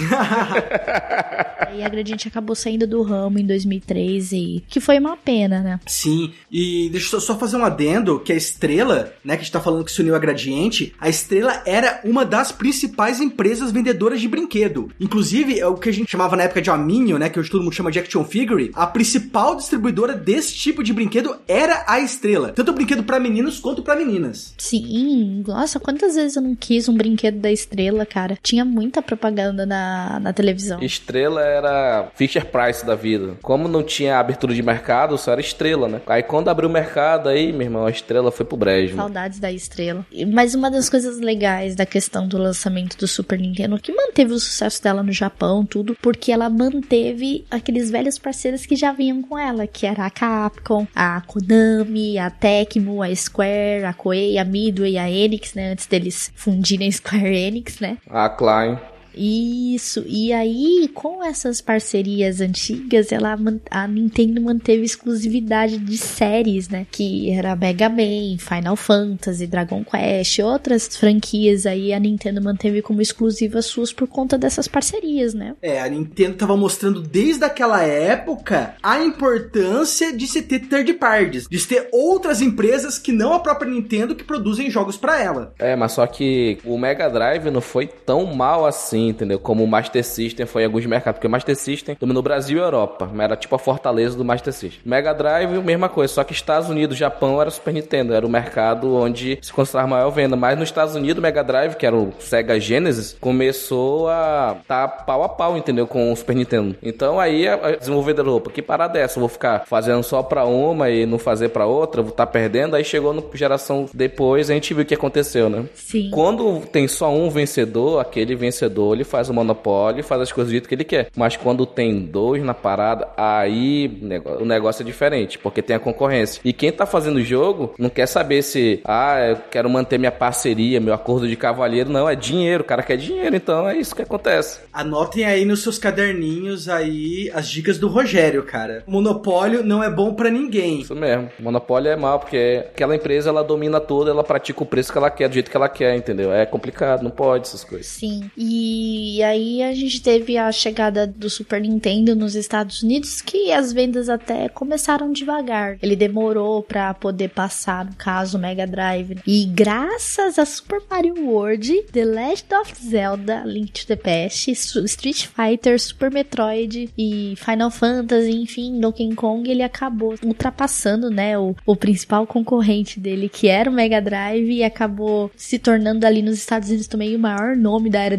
Aí 1.67 1.83
a 1.83 1.89
Gradiente 1.89 2.29
acabou 2.29 2.55
saindo 2.55 2.87
do 2.87 3.03
ramo 3.03 3.39
em 3.39 3.47
2003 3.47 4.33
e 4.33 4.65
que 4.69 4.81
foi 4.81 4.99
uma 4.99 5.17
pena, 5.17 5.61
né? 5.61 5.81
Sim, 5.87 6.33
e 6.51 6.89
deixa 6.91 7.17
eu 7.17 7.21
só 7.21 7.37
fazer 7.39 7.57
um 7.57 7.65
adendo, 7.65 8.21
que 8.21 8.33
a 8.33 8.37
Estrela, 8.37 8.84
né, 8.85 9.11
que 9.25 9.31
a 9.33 9.37
gente 9.37 9.53
tá 9.53 9.61
falando 9.61 9.85
que 9.85 9.93
se 9.93 10.01
uniu 10.01 10.15
a 10.15 10.19
Gradiente, 10.19 10.95
a 11.01 11.09
Estrela 11.09 11.63
era 11.67 12.01
uma 12.05 12.25
das 12.25 12.53
principais 12.53 13.21
empresas 13.21 13.73
vendedoras 13.73 14.21
de 14.21 14.29
brinquedo. 14.29 14.91
Inclusive, 15.01 15.59
é 15.59 15.67
o 15.67 15.75
que 15.75 15.89
a 15.89 15.93
gente 15.93 16.11
chamava 16.11 16.37
na 16.37 16.45
época 16.45 16.63
de 16.63 16.71
Aminho, 16.71 17.19
né, 17.19 17.29
que 17.29 17.39
hoje 17.39 17.51
todo 17.51 17.63
mundo 17.63 17.75
chama 17.75 17.91
de 17.91 17.99
Action 17.99 18.25
Figure, 18.25 18.71
a 18.75 18.87
principal 18.87 19.57
distribuidora 19.57 20.15
desse 20.15 20.55
tipo 20.55 20.83
de 20.83 20.93
brinquedo 20.93 21.37
era 21.47 21.85
a 21.87 22.01
Estrela. 22.01 22.51
Tanto 22.51 22.73
brinquedo 22.73 23.05
pra 23.05 23.19
meninos 23.19 23.59
quanto 23.59 23.83
pra 23.83 23.97
meninas. 23.97 24.55
Sim, 24.59 25.43
nossa, 25.47 25.81
quantas 25.81 26.15
vezes 26.15 26.37
eu 26.37 26.43
não 26.43 26.55
quis 26.55 26.89
um 26.89 26.95
brinquedo 26.95 27.39
da 27.39 27.51
estrela, 27.51 28.05
cara? 28.05 28.39
Tinha 28.43 28.65
muita 28.65 29.01
propaganda 29.03 29.65
na, 29.67 30.19
na 30.21 30.33
televisão. 30.33 30.83
Estrela 30.83 31.43
era 31.43 32.11
Fisher 32.15 32.45
Price 32.47 32.85
da 32.85 32.95
vida. 32.95 33.37
Como 33.43 33.69
não 33.69 33.83
tinha 33.83 34.19
abertura 34.19 34.55
de 34.55 34.63
mercado, 34.63 35.17
só 35.17 35.33
era 35.33 35.41
estrela, 35.41 35.89
né? 35.89 36.01
Aí 36.07 36.23
quando 36.23 36.49
abriu 36.49 36.69
o 36.69 36.73
mercado, 36.73 37.29
aí, 37.29 37.53
meu 37.53 37.63
irmão, 37.63 37.87
a 37.87 37.91
estrela 37.91 38.31
foi 38.31 38.45
pro 38.45 38.57
brejo. 38.75 38.97
Saudades 38.97 39.39
da 39.39 39.53
estrela. 39.53 40.07
Mas 40.33 40.55
uma 40.55 40.71
das 40.71 40.89
coisas 40.89 41.19
legais 41.19 41.75
da 41.75 41.87
questão 41.87 42.27
do 42.27 42.39
lançamento 42.39 42.97
do 42.97 43.07
Super 43.07 43.39
Nintendo, 43.39 43.79
que 43.79 43.93
manteve 43.93 44.33
o 44.33 44.39
sucesso 44.39 44.83
dela 44.83 45.03
no 45.03 45.13
Japão, 45.13 45.65
tudo, 45.65 45.97
porque 46.01 46.33
ela 46.33 46.49
manteve 46.49 47.45
aqueles 47.51 47.91
velhos 47.91 48.19
parceiros 48.19 48.67
que 48.67 48.77
já 48.77 48.93
vinham 48.93 49.23
com 49.23 49.39
ela, 49.39 49.67
que 49.67 49.87
era 49.87 50.07
a 50.07 50.11
Capcom, 50.11 50.87
a 50.95 51.21
Konami, 51.23 52.19
a 52.19 52.31
Tecmo, 52.31 53.03
a 53.03 53.15
Square, 53.15 53.85
a 53.85 53.93
Koei, 53.93 54.39
a 54.39 54.45
Midway, 54.45 54.99
a 54.99 55.11
Enix, 55.11 55.55
né? 55.55 55.73
Antes 55.73 55.87
deles 55.87 56.33
fundirem 56.35 56.91
Square 56.91 57.37
Enix, 57.37 57.81
né? 57.81 57.99
A 58.09 58.29
Klein. 58.29 58.79
Isso, 59.17 60.05
e 60.07 60.33
aí 60.33 60.89
com 60.93 61.23
essas 61.23 61.61
parcerias 61.61 62.41
antigas, 62.41 63.13
ela 63.13 63.37
a 63.71 63.89
Nintendo 63.89 64.41
manteve 64.41 64.85
exclusividade 64.85 65.79
de 65.79 65.99
séries, 65.99 66.69
né? 66.69 66.87
Que 66.91 67.31
era 67.31 67.57
Mega 67.57 67.89
Man, 67.89 68.37
Final 68.39 68.77
Fantasy, 68.77 69.47
Dragon 69.47 69.85
Quest, 69.85 70.39
outras 70.41 70.97
franquias 70.97 71.67
aí 71.67 71.93
a 71.93 72.01
Nintendo 72.01 72.43
manteve 72.43 72.83
como 72.83 73.01
exclusivas 73.01 73.67
suas 73.67 73.93
por 73.93 74.09
conta 74.09 74.37
dessas 74.39 74.69
parcerias, 74.69 75.35
né? 75.35 75.55
É, 75.63 75.81
a 75.81 75.89
Nintendo 75.89 76.37
tava 76.37 76.57
mostrando 76.57 77.01
desde 77.01 77.45
aquela 77.45 77.83
época 77.83 78.75
a 78.83 79.03
importância 79.03 80.17
de 80.17 80.27
se 80.27 80.43
ter 80.43 80.61
third 80.61 80.93
parties, 80.95 81.47
de 81.49 81.59
se 81.59 81.69
ter 81.69 81.89
outras 81.93 82.41
empresas 82.41 82.99
que 82.99 83.13
não 83.13 83.33
a 83.33 83.41
própria 83.41 83.71
Nintendo 83.71 84.15
que 84.15 84.25
produzem 84.25 84.71
jogos 84.71 84.97
pra 84.97 85.21
ela. 85.21 85.55
É, 85.59 85.77
mas 85.77 85.93
só 85.93 86.07
que 86.07 86.59
o 86.65 86.79
Mega 86.79 87.09
Drive 87.09 87.51
não 87.51 87.61
foi 87.61 87.87
tão 87.87 88.35
mal 88.35 88.67
assim, 88.67 89.04
entendeu? 89.11 89.39
Como 89.39 89.65
o 89.65 89.67
Master 89.67 90.05
System 90.05 90.47
foi 90.47 90.63
em 90.63 90.67
alguns 90.67 90.87
mercados. 90.87 91.19
Porque 91.19 91.27
o 91.27 91.31
Master 91.31 91.57
System 91.57 91.97
dominou 91.99 92.23
Brasil 92.23 92.59
e 92.59 92.61
Europa. 92.61 93.09
Mas 93.13 93.25
era 93.25 93.37
tipo 93.37 93.55
a 93.55 93.59
fortaleza 93.59 94.17
do 94.17 94.25
Master 94.25 94.53
System. 94.53 94.81
Mega 94.85 95.13
Drive, 95.13 95.63
mesma 95.63 95.89
coisa. 95.89 96.13
Só 96.13 96.25
que 96.25 96.33
Estados 96.33 96.69
Unidos, 96.69 96.97
Japão 96.97 97.41
era 97.41 97.51
Super 97.51 97.75
Nintendo. 97.75 98.15
Era 98.15 98.27
o 98.27 98.31
mercado 98.31 98.95
onde 98.95 99.39
se 99.41 99.53
considerava 99.53 99.89
a 99.89 99.91
maior 99.91 100.11
venda. 100.11 100.37
Mas 100.37 100.59
nos 100.59 100.69
Estados 100.69 100.95
Unidos, 100.95 101.19
o 101.19 101.23
Mega 101.23 101.43
Drive, 101.43 101.75
que 101.77 101.87
era 101.87 101.97
o 101.97 102.13
Sega 102.19 102.59
Genesis, 102.59 103.17
começou 103.21 104.09
a 104.09 104.57
tá 104.67 104.89
pau 104.89 105.23
a 105.23 105.29
pau, 105.29 105.57
entendeu? 105.57 105.87
Com 105.87 106.13
o 106.13 106.17
Super 106.17 106.37
Nintendo. 106.37 106.77
Então 106.83 107.19
aí 107.21 107.47
a 107.47 107.77
desenvolvedora, 107.77 108.31
opa, 108.31 108.51
que 108.51 108.63
parada 108.63 108.99
é 108.99 109.03
essa? 109.03 109.19
Eu 109.19 109.21
vou 109.21 109.29
ficar 109.29 109.65
fazendo 109.67 110.03
só 110.03 110.23
pra 110.23 110.45
uma 110.45 110.91
e 110.91 111.07
não 111.07 111.19
fazer 111.19 111.51
pra 111.51 111.67
outra? 111.67 112.03
Vou 112.03 112.11
estar 112.11 112.27
perdendo? 112.27 112.77
Aí 112.77 112.85
chegou 112.85 113.13
no 113.13 113.25
geração 113.35 113.87
depois, 113.93 114.51
a 114.51 114.55
gente 114.55 114.73
viu 114.73 114.83
o 114.83 114.87
que 114.87 114.95
aconteceu, 114.95 115.49
né? 115.49 115.65
Sim. 115.75 116.11
Quando 116.11 116.61
tem 116.73 116.87
só 116.89 117.13
um 117.13 117.29
vencedor, 117.29 118.01
aquele 118.01 118.35
vencedor 118.35 118.94
ele 118.95 119.05
faz 119.05 119.29
o 119.29 119.35
monopólio, 119.35 120.05
faz 120.05 120.23
as 120.23 120.33
coisas 120.33 120.51
do 120.51 120.53
jeito 120.53 120.69
que 120.69 120.75
ele 120.75 120.85
quer. 120.85 121.09
Mas 121.17 121.37
quando 121.37 121.67
tem 121.67 122.01
dois 122.01 122.43
na 122.43 122.55
parada, 122.55 123.09
aí 123.17 124.01
o 124.41 124.45
negócio 124.45 124.83
é 124.83 124.87
diferente, 124.87 125.39
porque 125.39 125.63
tem 125.63 125.77
a 125.77 125.81
concorrência. 125.81 126.41
E 126.45 126.53
quem 126.53 126.73
tá 126.73 126.87
fazendo 126.87 127.17
o 127.17 127.25
jogo 127.25 127.75
não 127.79 127.91
quer 127.91 128.07
saber 128.07 128.43
se, 128.43 128.81
ah, 128.85 129.19
eu 129.21 129.37
quero 129.51 129.69
manter 129.69 129.99
minha 129.99 130.13
parceria, 130.13 130.81
meu 130.81 130.95
acordo 130.95 131.29
de 131.29 131.37
cavalheiro. 131.37 131.91
Não, 131.91 132.09
é 132.09 132.15
dinheiro, 132.15 132.63
o 132.63 132.67
cara 132.67 132.83
quer 132.83 132.97
dinheiro, 132.97 133.35
então 133.37 133.69
é 133.69 133.77
isso 133.77 133.95
que 133.95 134.03
acontece. 134.03 134.61
Anotem 134.73 135.25
aí 135.25 135.45
nos 135.45 135.63
seus 135.63 135.79
caderninhos 135.79 136.69
aí 136.69 137.31
as 137.35 137.49
dicas 137.49 137.79
do 137.79 137.89
Rogério, 137.89 138.43
cara. 138.43 138.83
Monopólio 138.87 139.63
não 139.65 139.83
é 139.83 139.91
bom 139.91 140.15
pra 140.15 140.31
ninguém. 140.31 140.81
Isso 140.81 140.95
mesmo. 140.95 141.31
Monopólio 141.39 141.91
é 141.91 141.97
mal, 141.97 142.19
porque 142.19 142.65
aquela 142.69 142.95
empresa 142.95 143.31
ela 143.31 143.43
domina 143.43 143.81
tudo, 143.81 144.11
ela 144.11 144.25
pratica 144.25 144.63
o 144.63 144.67
preço 144.67 144.93
que 144.93 144.99
ela 144.99 145.11
quer, 145.11 145.29
do 145.29 145.35
jeito 145.35 145.51
que 145.51 145.57
ela 145.57 145.69
quer, 145.69 145.97
entendeu? 145.97 146.33
É 146.33 146.47
complicado, 146.47 147.03
não 147.03 147.11
pode 147.11 147.47
essas 147.47 147.65
coisas. 147.65 147.87
Sim. 147.87 148.31
E 148.37 148.84
aí 149.23 149.63
a 149.63 149.73
gente 149.75 150.03
teve 150.03 150.37
a 150.37 150.51
chegada 150.53 151.07
do 151.07 151.29
Super 151.31 151.61
Nintendo 151.61 152.15
nos 152.15 152.35
Estados 152.35 152.83
Unidos, 152.83 153.21
que 153.21 153.53
as 153.53 153.73
vendas 153.73 154.09
até 154.09 154.49
começaram 154.49 155.13
devagar. 155.13 155.79
Ele 155.83 155.97
demorou 155.97 156.63
pra 156.63 156.93
poder 156.95 157.31
passar, 157.31 157.85
no 157.85 157.95
caso, 157.95 158.37
o 158.37 158.41
Mega 158.41 158.67
Drive. 158.67 159.19
E 159.27 159.45
graças 159.45 160.39
a 160.39 160.45
Super 160.45 160.81
Mario 160.91 161.27
World, 161.27 161.85
The 161.93 162.05
Legend 162.05 162.55
of 162.61 162.75
Zelda, 162.75 163.43
Link 163.45 163.73
to 163.73 163.87
the 163.87 163.97
Past, 163.97 164.51
Street 164.51 165.27
Fighter, 165.27 165.81
Super 165.81 166.11
Metroid 166.11 166.91
e 166.97 167.35
Final 167.37 167.71
Fantasy, 167.71 168.33
enfim, 168.33 168.81
Donkey 168.81 169.15
Kong, 169.15 169.49
ele 169.51 169.63
acabou 169.63 170.15
ultrapassando, 170.25 171.11
né, 171.11 171.39
o, 171.39 171.55
o 171.67 171.77
principal 171.77 172.27
concorrente 172.27 172.99
dele, 172.99 173.29
que 173.29 173.49
era 173.49 173.71
o 173.71 173.73
Mega 173.73 174.01
Drive, 174.01 174.51
e 174.51 174.65
acabou 174.65 175.31
se 175.37 175.59
tornando 175.59 176.07
ali 176.07 176.23
nos 176.23 176.39
Estados 176.39 176.69
Unidos 176.69 176.87
também 176.87 177.15
o 177.15 177.19
maior 177.19 177.57
nome 177.57 177.91
da 177.91 178.01
era 178.01 178.17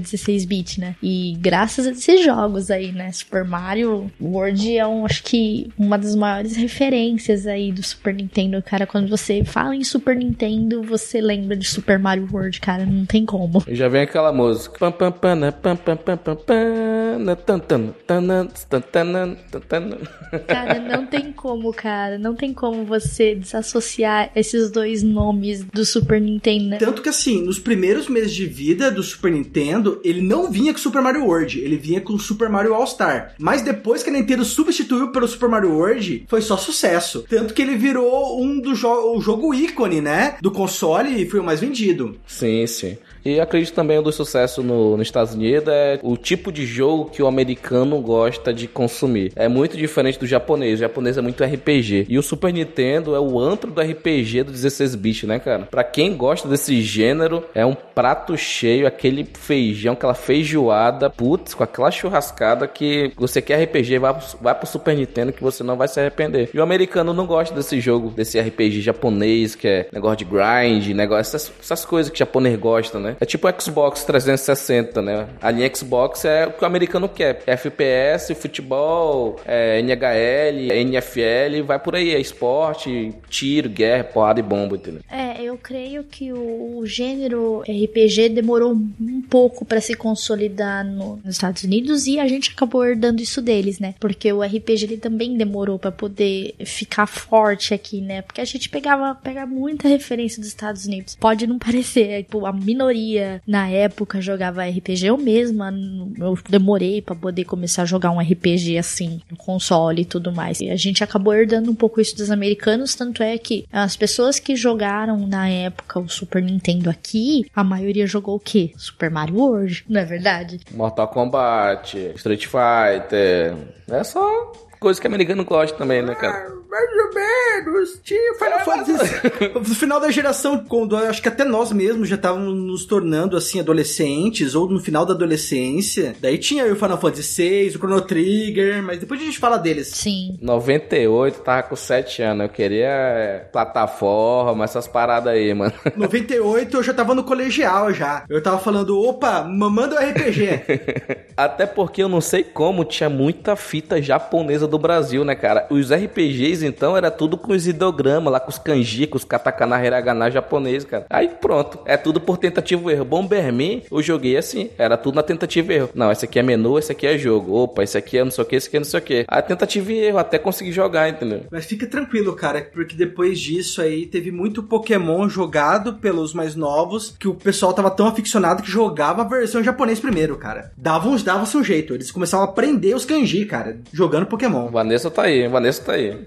16-bit, 0.56 0.80
né? 0.80 0.96
E 1.02 1.36
graças 1.40 1.88
a 1.88 1.92
esses 1.92 2.24
jogos 2.24 2.72
aí, 2.72 2.92
né? 2.92 3.12
Super 3.12 3.44
Mario 3.44 4.12
World 4.22 4.78
é 4.78 4.88
um, 4.88 5.06
acho 5.06 5.24
que 5.24 5.72
uma 5.78 5.98
das 5.98 6.16
maiores 6.16 6.56
referências 6.56 7.46
aí 7.46 7.72
do 7.72 7.84
Super 7.84 8.14
Nintendo, 8.14 8.62
cara. 8.62 8.88
Quando 8.88 9.10
você 9.10 9.44
fala 9.44 9.76
em 9.76 9.84
Super 9.84 10.16
Nintendo, 10.16 10.82
você 10.84 11.20
lembra 11.20 11.56
de 11.56 11.68
Super 11.68 12.00
Mario 12.00 12.28
World, 12.32 12.60
cara. 12.60 12.86
Não 12.86 13.06
tem 13.06 13.26
como. 13.26 13.64
E 13.68 13.76
já 13.76 13.88
vem 13.88 14.02
aquela 14.02 14.32
música. 14.32 14.78
Pam, 14.78 14.92
pam, 14.92 15.12
pam, 15.12 15.36
na, 15.36 15.52
pam, 15.52 15.76
pam, 15.76 15.98
pam, 15.98 16.18
pam, 16.18 16.36
pam, 16.36 17.20
na, 17.20 17.36
tan, 17.36 17.60
tan, 17.60 17.94
tan, 18.08 18.22
na, 18.22 18.46
tan, 18.46 18.82
tan, 18.82 19.04
na, 19.04 19.36
tan, 19.52 19.60
tan, 19.60 19.80
na. 19.80 19.98
Cara, 20.46 20.80
não 20.80 21.06
tem 21.06 21.32
como, 21.32 21.74
cara. 21.74 22.18
Não 22.18 22.36
tem 22.36 22.54
como 22.54 22.86
você 22.86 23.36
desassociar 23.36 24.32
esses 24.36 24.70
dois 24.70 25.02
nomes 25.02 25.64
do 25.64 25.86
Super 25.86 26.20
Nintendo, 26.22 26.70
né? 26.70 26.78
Tanto 26.78 27.02
que 27.02 27.10
assim, 27.10 27.42
nos 27.42 27.60
primeiros 27.60 28.08
meses 28.08 28.34
de 28.34 28.46
vida 28.46 28.92
do 28.92 29.02
Super 29.02 29.32
Nintendo, 29.32 30.00
ele 30.04 30.22
não 30.22 30.45
vinha 30.50 30.74
com 30.74 30.80
Super 30.80 31.02
Mario 31.02 31.26
World, 31.26 31.60
ele 31.60 31.78
vinha 31.78 32.02
com 32.02 32.18
Super 32.18 32.50
Mario 32.50 32.74
All-Star. 32.74 33.34
Mas 33.38 33.62
depois 33.62 34.04
que 34.04 34.10
a 34.10 34.14
Nintendo 34.14 34.46
substituiu 34.46 35.12
pelo 35.12 35.28
Super 35.28 35.50
Mario 35.50 35.72
World, 35.72 36.26
foi 36.28 36.42
só 36.42 36.58
sucesso. 36.58 37.26
Tanto 37.30 37.54
que 37.54 37.62
ele 37.62 37.76
virou 37.76 38.42
um 38.42 38.60
do 38.60 38.76
jo 38.76 39.16
o 39.16 39.22
jogo 39.22 39.54
ícone, 39.54 40.02
né? 40.02 40.38
Do 40.42 40.52
console 40.52 41.22
e 41.22 41.30
foi 41.30 41.40
o 41.40 41.44
mais 41.44 41.60
vendido. 41.60 42.18
Sim, 42.26 42.66
sim. 42.68 42.98
E 43.26 43.40
acredito 43.40 43.74
também 43.74 43.98
um 43.98 44.04
do 44.04 44.12
sucesso 44.12 44.62
no, 44.62 44.96
nos 44.96 45.08
Estados 45.08 45.34
Unidos 45.34 45.68
é 45.68 46.00
o 46.04 46.16
tipo 46.16 46.52
de 46.52 46.64
jogo 46.64 47.06
que 47.06 47.24
o 47.24 47.28
americano 47.28 48.00
gosta 48.00 48.54
de 48.54 48.68
consumir. 48.68 49.32
É 49.36 49.48
muito 49.48 49.76
diferente 49.76 50.20
do 50.20 50.28
japonês. 50.28 50.76
O 50.76 50.82
japonês 50.82 51.18
é 51.18 51.22
muito 51.22 51.44
RPG. 51.44 52.06
E 52.08 52.20
o 52.20 52.24
Super 52.24 52.54
Nintendo 52.54 53.16
é 53.16 53.20
o 53.20 53.40
antro 53.40 53.72
do 53.72 53.82
RPG 53.82 54.44
do 54.44 54.52
16 54.52 54.94
bits, 54.94 55.24
né, 55.24 55.40
cara? 55.40 55.64
Pra 55.66 55.84
quem 55.84 56.16
gosta 56.16 56.48
desse 56.48 56.80
gênero, 56.84 57.44
é 57.56 57.66
um 57.66 57.74
prato 57.74 58.38
cheio, 58.38 58.86
aquele 58.86 59.28
feijão, 59.34 59.94
aquela 59.94 60.14
feijoada, 60.14 61.10
putz, 61.10 61.56
com 61.56 61.64
aquela 61.64 61.90
churrascada 61.90 62.68
que 62.68 63.12
você 63.18 63.42
quer 63.42 63.64
RPG, 63.64 63.98
vai, 63.98 64.16
vai 64.40 64.54
pro 64.54 64.68
Super 64.68 64.96
Nintendo 64.96 65.34
que 65.34 65.42
você 65.42 65.64
não 65.64 65.76
vai 65.76 65.88
se 65.88 66.00
arrepender. 66.00 66.52
E 66.54 66.60
o 66.60 66.64
americano 66.64 67.12
não 67.12 67.26
gosta 67.26 67.56
desse 67.56 67.80
jogo, 67.80 68.12
desse 68.12 68.40
RPG 68.40 68.82
japonês, 68.82 69.56
que 69.56 69.68
é 69.68 69.88
negócio 69.92 70.18
de 70.18 70.26
grind, 70.26 70.90
negócio, 70.96 71.22
essas, 71.22 71.52
essas 71.60 71.86
coisas 71.86 72.12
que 72.12 72.18
o 72.18 72.20
japonês 72.20 72.60
gosta, 72.60 73.00
né? 73.00 73.15
É 73.20 73.26
tipo 73.26 73.48
Xbox 73.62 74.04
360, 74.04 75.02
né? 75.02 75.28
A 75.42 75.52
linha 75.52 75.72
Xbox 75.74 76.26
é 76.26 76.46
o 76.48 76.52
que 76.52 76.64
o 76.64 76.68
americano 76.68 77.08
quer. 77.08 77.42
FPS, 77.46 78.34
futebol, 78.36 79.40
é, 79.46 79.80
NHL, 79.80 80.72
NFL, 80.72 81.64
vai 81.66 81.80
por 81.80 81.96
aí. 81.96 82.14
É 82.14 82.20
esporte, 82.20 83.14
tiro, 83.30 83.70
guerra, 83.70 84.04
porrada 84.04 84.40
e 84.40 84.44
bomba, 84.44 84.76
entendeu? 84.76 85.02
É, 85.10 85.42
eu 85.42 85.58
creio 85.58 86.04
que 86.04 86.32
o, 86.32 86.80
o 86.80 86.86
gênero 86.86 87.62
RPG 87.62 88.30
demorou 88.30 88.74
um 88.74 89.22
pouco 89.30 89.66
para 89.66 89.82
se 89.82 89.96
consolidar 89.96 90.86
no, 90.86 91.18
nos 91.24 91.36
Estados 91.36 91.64
Unidos 91.64 92.08
e 92.08 92.20
a 92.20 92.28
gente 92.28 92.52
acabou 92.52 92.86
herdando 92.86 93.22
isso 93.22 93.42
deles, 93.42 93.80
né? 93.80 93.96
Porque 94.00 94.32
o 94.32 94.42
RPG 94.42 94.84
ele 94.84 94.98
também 94.98 95.38
demorou 95.38 95.78
para 95.80 95.92
poder 95.92 96.56
ficar 96.66 97.06
forte 97.06 97.74
aqui, 97.74 98.02
né? 98.02 98.22
Porque 98.22 98.42
a 98.42 98.46
gente 98.46 98.70
pegava, 98.70 99.16
pegava 99.16 99.52
muita 99.52 99.88
referência 99.88 100.40
dos 100.40 100.48
Estados 100.48 100.86
Unidos. 100.86 101.16
Pode 101.16 101.48
não 101.48 101.58
parecer, 101.58 102.10
é, 102.10 102.24
tipo, 102.24 102.46
a 102.46 102.54
minoria 102.54 103.05
na 103.46 103.68
época 103.68 104.22
jogava 104.22 104.66
RPG. 104.66 105.08
Eu 105.08 105.18
mesma, 105.18 105.74
eu 106.18 106.38
demorei 106.50 107.02
para 107.02 107.16
poder 107.16 107.46
começar 107.46 107.84
a 107.84 107.86
jogar 107.86 108.12
um 108.12 108.20
RPG 108.20 108.78
assim, 108.78 109.22
no 109.30 109.38
console 109.38 110.02
e 110.02 110.06
tudo 110.06 110.32
mais. 110.32 110.60
E 110.62 110.70
a 110.70 110.76
gente 110.76 111.04
acabou 111.04 111.34
herdando 111.34 111.72
um 111.72 111.76
pouco 111.76 112.02
isso 112.02 112.16
dos 112.16 112.32
americanos, 112.32 112.96
tanto 112.96 113.22
é 113.22 113.38
que 113.38 113.66
as 113.72 113.96
pessoas 113.96 114.40
que 114.40 114.56
jogaram 114.56 115.28
na 115.28 115.50
época 115.50 116.00
o 116.00 116.10
Super 116.10 116.42
Nintendo 116.42 116.90
aqui, 116.90 117.46
a 117.56 117.64
maioria 117.64 118.08
jogou 118.08 118.36
o 118.36 118.40
quê? 118.40 118.72
Super 118.78 119.10
Mario 119.10 119.36
World, 119.38 119.86
não 119.88 120.02
é 120.02 120.06
verdade? 120.06 120.60
Mortal 120.72 121.08
Kombat, 121.08 121.98
Street 122.16 122.46
Fighter. 122.46 123.56
É 123.90 124.04
só 124.04 124.52
coisa 124.80 125.00
que 125.00 125.08
americano 125.08 125.44
gosta 125.44 125.78
também, 125.78 126.02
né, 126.02 126.14
cara? 126.16 126.54
Mais 126.76 126.92
ou 126.92 127.14
menos. 127.14 128.00
Tinha 128.04 128.34
Final 128.36 128.60
é, 128.60 128.64
Fantasy. 128.64 129.14
No 129.54 129.64
final 129.76 130.00
da 130.00 130.12
geração, 130.12 130.64
quando 130.68 130.96
acho 130.96 131.22
que 131.22 131.28
até 131.28 131.44
nós 131.44 131.72
mesmos 131.72 132.08
já 132.08 132.16
estávamos 132.16 132.54
nos 132.54 132.86
tornando 132.86 133.36
assim 133.36 133.60
adolescentes, 133.60 134.54
ou 134.54 134.70
no 134.70 134.80
final 134.80 135.06
da 135.06 135.14
adolescência. 135.14 136.16
Daí 136.22 136.38
tinha 136.38 136.66
o 136.66 136.76
Final 136.76 137.00
Fantasy 137.00 137.42
VI, 137.42 137.70
o 137.70 137.80
Chrono 137.80 138.02
Trigger, 138.02 138.84
mas 138.84 139.00
depois 139.00 139.20
a 139.20 139.24
gente 139.24 139.40
fala 139.40 139.58
deles. 139.58 139.88
Sim. 139.88 140.38
98, 140.42 141.40
tava 141.40 141.64
com 141.64 141.76
7 141.76 142.22
anos. 142.22 142.44
Eu 142.44 142.50
queria 142.50 142.88
é, 142.88 143.40
plataforma, 143.52 144.64
essas 144.64 144.88
paradas 144.88 145.34
aí, 145.34 145.54
mano. 145.54 145.74
98 145.96 146.78
eu 146.78 146.84
já 146.84 146.94
tava 146.94 147.16
no 147.16 147.24
colegial 147.24 147.92
já. 147.92 148.24
Eu 148.30 148.44
tava 148.44 148.60
falando, 148.60 149.02
opa, 149.02 149.44
manda 149.44 149.96
o 149.96 150.00
RPG. 150.00 151.26
até 151.36 151.66
porque 151.66 152.04
eu 152.04 152.10
não 152.10 152.22
sei 152.22 152.44
como 152.44 152.86
tinha 152.86 153.10
muita 153.10 153.56
fita 153.56 154.00
japonesa 154.00 154.68
do 154.68 154.76
do 154.76 154.80
Brasil, 154.80 155.24
né, 155.24 155.36
cara? 155.36 155.68
Os 155.70 155.92
RPGs, 155.92 156.65
então, 156.66 156.98
era 156.98 157.12
tudo 157.12 157.38
com 157.38 157.54
os 157.54 157.68
ideogramas 157.68 158.32
lá, 158.32 158.40
com 158.40 158.50
os 158.50 158.58
kanji, 158.58 159.08
com 159.08 159.18
os 159.18 159.24
katakana, 159.24 159.84
hiragana 159.86 160.30
japonês, 160.30 160.84
cara. 160.84 161.06
Aí 161.10 161.28
pronto, 161.28 161.80
é 161.86 161.98
tudo 161.98 162.20
por 162.20 162.38
tentativa 162.38 162.92
e 162.92 162.96
erro. 162.96 163.06
Bomberman, 163.06 163.84
eu 163.92 164.02
joguei 164.02 164.38
assim, 164.38 164.70
era 164.78 164.98
tudo 164.98 165.16
na 165.16 165.24
tentativa 165.24 165.74
e 165.74 165.76
erro. 165.78 165.90
Não, 165.94 166.12
esse 166.12 166.26
aqui 166.26 166.40
é 166.40 166.44
menu, 166.44 166.78
esse 166.78 166.92
aqui 166.92 167.08
é 167.08 167.18
jogo. 167.18 167.56
Opa, 167.56 167.84
esse 167.84 167.98
aqui 167.98 168.18
é 168.18 168.24
não 168.24 168.32
sei 168.32 168.44
o 168.44 168.48
que, 168.48 168.56
esse 168.56 168.68
aqui 168.68 168.78
é 168.78 168.80
não 168.80 168.86
sei 168.86 169.00
o 169.00 169.04
que. 169.04 169.26
A 169.28 169.42
tentativa 169.42 169.92
e 169.92 170.00
erro, 170.00 170.18
até 170.18 170.38
conseguir 170.38 170.72
jogar, 170.72 171.10
entendeu? 171.10 171.44
Mas 171.52 171.66
fica 171.66 171.86
tranquilo, 171.88 172.34
cara, 172.34 172.68
porque 172.74 172.96
depois 172.96 173.40
disso 173.40 173.82
aí 173.82 174.06
teve 174.06 174.32
muito 174.32 174.64
Pokémon 174.64 175.28
jogado 175.30 175.96
pelos 175.96 176.34
mais 176.34 176.56
novos, 176.56 177.16
que 177.20 177.28
o 177.28 177.34
pessoal 177.34 177.74
tava 177.74 177.92
tão 177.92 178.08
aficionado 178.08 178.64
que 178.64 178.70
jogava 178.70 179.22
a 179.22 179.26
versão 179.26 179.64
japonês 179.64 180.00
primeiro, 180.00 180.38
cara. 180.38 180.72
Dava 180.78 181.08
uns, 181.10 181.24
dava-se 181.24 181.56
um 181.58 181.64
jeito. 181.64 181.94
Eles 181.94 182.12
começavam 182.12 182.46
a 182.46 182.50
aprender 182.50 182.96
os 182.96 183.06
kanji, 183.06 183.46
cara, 183.46 183.78
jogando 183.92 184.26
Pokémon. 184.26 184.70
Vanessa 184.70 185.12
tá 185.12 185.24
aí, 185.24 185.48
Vanessa 185.48 185.84
tá 185.84 185.94
aí. 185.94 186.12
O 186.12 186.26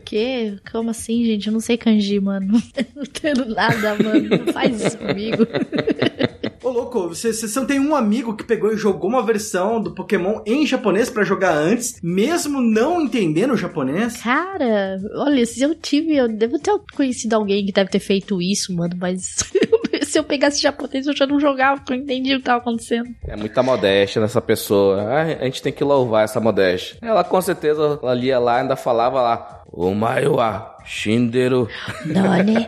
Como 0.71 0.91
assim, 0.91 1.25
gente? 1.25 1.47
Eu 1.47 1.53
não 1.53 1.61
sei 1.61 1.77
kanji, 1.77 2.21
mano. 2.21 2.47
não 2.95 3.03
entendo 3.03 3.45
nada, 3.47 3.97
mano. 4.03 4.45
Não 4.45 4.53
faz 4.53 4.81
isso 4.85 4.99
comigo. 4.99 5.47
Ô, 6.63 6.71
louco, 6.71 7.09
você, 7.09 7.33
você 7.33 7.59
não 7.59 7.67
tem 7.67 7.79
um 7.79 7.95
amigo 7.95 8.37
que 8.37 8.45
pegou 8.45 8.73
e 8.73 8.77
jogou 8.77 9.09
uma 9.09 9.23
versão 9.23 9.81
do 9.81 9.93
Pokémon 9.93 10.41
em 10.45 10.67
japonês 10.67 11.09
para 11.09 11.25
jogar 11.25 11.53
antes, 11.53 11.99
mesmo 12.03 12.61
não 12.61 13.01
entendendo 13.01 13.53
o 13.55 13.57
japonês? 13.57 14.21
Cara, 14.23 14.97
olha, 15.17 15.45
se 15.47 15.63
eu 15.63 15.75
tive, 15.75 16.17
eu 16.17 16.29
devo 16.29 16.59
ter 16.59 16.73
conhecido 16.95 17.35
alguém 17.35 17.65
que 17.65 17.73
deve 17.73 17.91
ter 17.91 18.01
feito 18.01 18.43
isso, 18.43 18.75
mano, 18.75 18.97
mas 18.99 19.37
se 20.03 20.19
eu 20.19 20.25
pegasse 20.25 20.61
japonês 20.61 21.07
eu 21.07 21.17
já 21.17 21.27
não 21.27 21.39
jogava, 21.39 21.77
porque 21.77 21.93
eu 21.93 21.97
entendi 21.97 22.35
o 22.35 22.39
que 22.39 22.45
tava 22.45 22.59
acontecendo. 22.59 23.09
É 23.27 23.37
muita 23.37 23.63
modéstia 23.63 24.21
nessa 24.21 24.41
pessoa. 24.41 25.03
a 25.41 25.45
gente 25.45 25.63
tem 25.63 25.73
que 25.73 25.85
louvar 25.85 26.25
essa 26.25 26.41
modéstia. 26.41 26.99
Ela 27.01 27.23
com 27.23 27.41
certeza 27.41 27.99
ela 28.03 28.15
lia 28.15 28.39
lá 28.39 28.61
ainda 28.61 28.77
falava 28.77 29.21
lá. 29.21 29.65
O 29.71 29.95
Maiwa 29.95 30.77
Shinderu. 30.85 31.69
Nani. 32.07 32.67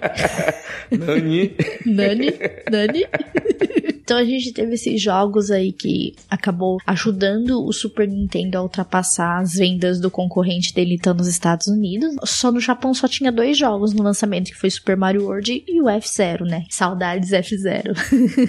Nani. 0.91 1.57
Nani. 1.87 2.33
Nani. 2.71 3.07
Então 4.11 4.19
a 4.19 4.25
gente 4.25 4.53
teve 4.53 4.75
esses 4.75 5.01
jogos 5.01 5.53
aí 5.53 5.71
que 5.71 6.17
acabou 6.29 6.79
ajudando 6.85 7.65
o 7.65 7.73
Super 7.73 8.09
Nintendo 8.09 8.59
a 8.59 8.63
ultrapassar 8.63 9.39
as 9.39 9.55
vendas 9.55 10.01
do 10.01 10.11
concorrente 10.11 10.75
dele 10.75 10.97
então 10.97 11.15
nos 11.15 11.29
Estados 11.29 11.69
Unidos. 11.69 12.17
Só 12.25 12.51
no 12.51 12.59
Japão 12.59 12.93
só 12.93 13.07
tinha 13.07 13.31
dois 13.31 13.57
jogos 13.57 13.93
no 13.93 14.03
lançamento, 14.03 14.51
que 14.51 14.57
foi 14.57 14.69
Super 14.69 14.97
Mario 14.97 15.27
World 15.27 15.63
e 15.65 15.81
o 15.81 15.85
F0, 15.85 16.41
né? 16.41 16.65
Saudades 16.69 17.31
F0. 17.31 17.95